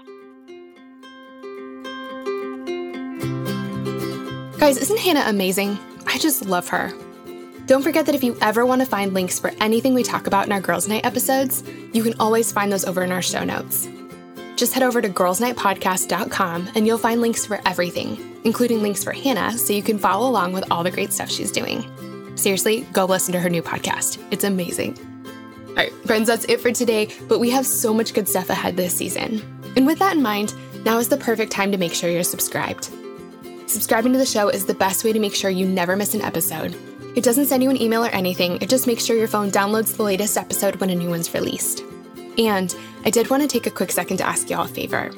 Guys, 4.58 4.78
isn't 4.78 4.98
Hanna 4.98 5.22
amazing? 5.26 5.78
I 6.06 6.16
just 6.18 6.46
love 6.46 6.66
her. 6.68 6.90
Don't 7.66 7.82
forget 7.82 8.06
that 8.06 8.14
if 8.14 8.24
you 8.24 8.38
ever 8.40 8.64
want 8.64 8.80
to 8.80 8.86
find 8.86 9.12
links 9.12 9.38
for 9.38 9.52
anything 9.60 9.92
we 9.92 10.02
talk 10.02 10.26
about 10.26 10.46
in 10.46 10.52
our 10.52 10.62
Girls 10.62 10.88
Night 10.88 11.04
episodes, 11.04 11.62
you 11.92 12.02
can 12.02 12.14
always 12.18 12.52
find 12.52 12.72
those 12.72 12.86
over 12.86 13.02
in 13.02 13.12
our 13.12 13.20
show 13.20 13.44
notes. 13.44 13.86
Just 14.56 14.72
head 14.72 14.82
over 14.82 15.02
to 15.02 15.10
girlsnightpodcast.com 15.10 16.70
and 16.74 16.86
you'll 16.86 16.96
find 16.96 17.20
links 17.20 17.44
for 17.44 17.60
everything, 17.66 18.40
including 18.44 18.80
links 18.80 19.04
for 19.04 19.12
Hanna 19.12 19.58
so 19.58 19.74
you 19.74 19.82
can 19.82 19.98
follow 19.98 20.26
along 20.26 20.54
with 20.54 20.70
all 20.70 20.82
the 20.82 20.90
great 20.90 21.12
stuff 21.12 21.30
she's 21.30 21.52
doing. 21.52 21.84
Seriously, 22.36 22.86
go 22.94 23.04
listen 23.04 23.32
to 23.32 23.40
her 23.40 23.50
new 23.50 23.62
podcast. 23.62 24.24
It's 24.30 24.44
amazing. 24.44 24.98
All 25.68 25.74
right, 25.74 25.92
friends, 26.06 26.28
that's 26.28 26.46
it 26.46 26.62
for 26.62 26.72
today, 26.72 27.10
but 27.28 27.40
we 27.40 27.50
have 27.50 27.66
so 27.66 27.92
much 27.92 28.14
good 28.14 28.26
stuff 28.26 28.48
ahead 28.48 28.78
this 28.78 28.94
season. 28.94 29.42
And 29.76 29.86
with 29.86 29.98
that 29.98 30.16
in 30.16 30.22
mind, 30.22 30.54
now 30.86 30.96
is 30.96 31.10
the 31.10 31.18
perfect 31.18 31.52
time 31.52 31.72
to 31.72 31.78
make 31.78 31.92
sure 31.92 32.08
you're 32.08 32.22
subscribed. 32.22 32.90
Subscribing 33.66 34.12
to 34.12 34.18
the 34.18 34.26
show 34.26 34.48
is 34.48 34.64
the 34.64 34.74
best 34.74 35.02
way 35.05 35.12
to 35.12 35.18
make 35.18 35.34
sure 35.34 35.51
you 35.51 35.66
never 35.66 35.97
miss 35.97 36.14
an 36.14 36.22
episode. 36.22 36.76
It 37.16 37.24
doesn't 37.24 37.47
send 37.47 37.62
you 37.62 37.70
an 37.70 37.80
email 37.80 38.05
or 38.05 38.10
anything, 38.10 38.59
it 38.62 38.68
just 38.68 38.86
makes 38.86 39.05
sure 39.05 39.16
your 39.16 39.26
phone 39.26 39.51
downloads 39.51 39.97
the 39.97 40.05
latest 40.05 40.36
episode 40.36 40.76
when 40.76 40.90
a 40.90 40.94
new 40.94 41.10
one's 41.10 41.34
released. 41.34 41.82
And 42.38 42.74
I 43.05 43.10
did 43.10 43.28
want 43.28 43.43
to 43.43 43.48
take 43.48 43.66
a 43.66 43.70
quick 43.70 43.90
second 43.90 44.18
to 44.18 44.26
ask 44.26 44.48
y'all 44.48 44.66
a 44.66 44.68
favor. 44.68 45.10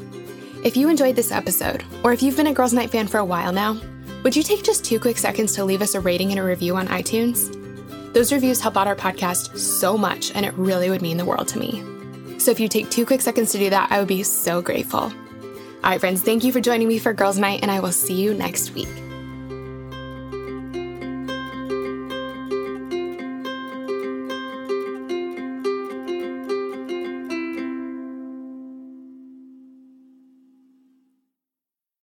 If 0.64 0.76
you 0.76 0.88
enjoyed 0.88 1.14
this 1.14 1.30
episode, 1.30 1.84
or 2.02 2.12
if 2.12 2.22
you've 2.22 2.36
been 2.36 2.46
a 2.46 2.54
Girls 2.54 2.72
Night 2.72 2.90
fan 2.90 3.06
for 3.06 3.18
a 3.18 3.24
while 3.24 3.52
now, 3.52 3.78
would 4.22 4.34
you 4.34 4.42
take 4.42 4.64
just 4.64 4.84
two 4.84 4.98
quick 4.98 5.18
seconds 5.18 5.54
to 5.54 5.64
leave 5.64 5.82
us 5.82 5.94
a 5.94 6.00
rating 6.00 6.30
and 6.30 6.40
a 6.40 6.42
review 6.42 6.74
on 6.74 6.88
iTunes? 6.88 7.54
Those 8.14 8.32
reviews 8.32 8.60
help 8.60 8.78
out 8.78 8.86
our 8.86 8.96
podcast 8.96 9.58
so 9.58 9.98
much, 9.98 10.34
and 10.34 10.46
it 10.46 10.54
really 10.54 10.88
would 10.88 11.02
mean 11.02 11.18
the 11.18 11.24
world 11.24 11.48
to 11.48 11.58
me. 11.58 11.84
So 12.38 12.50
if 12.50 12.58
you 12.58 12.68
take 12.68 12.90
two 12.90 13.04
quick 13.04 13.20
seconds 13.20 13.52
to 13.52 13.58
do 13.58 13.68
that, 13.70 13.92
I 13.92 13.98
would 13.98 14.08
be 14.08 14.22
so 14.22 14.62
grateful. 14.62 15.12
All 15.84 15.90
right, 15.90 16.00
friends, 16.00 16.22
thank 16.22 16.44
you 16.44 16.52
for 16.52 16.60
joining 16.60 16.88
me 16.88 16.98
for 16.98 17.12
Girls 17.12 17.38
Night, 17.38 17.60
and 17.62 17.70
I 17.70 17.80
will 17.80 17.92
see 17.92 18.14
you 18.14 18.34
next 18.34 18.74
week. 18.74 18.88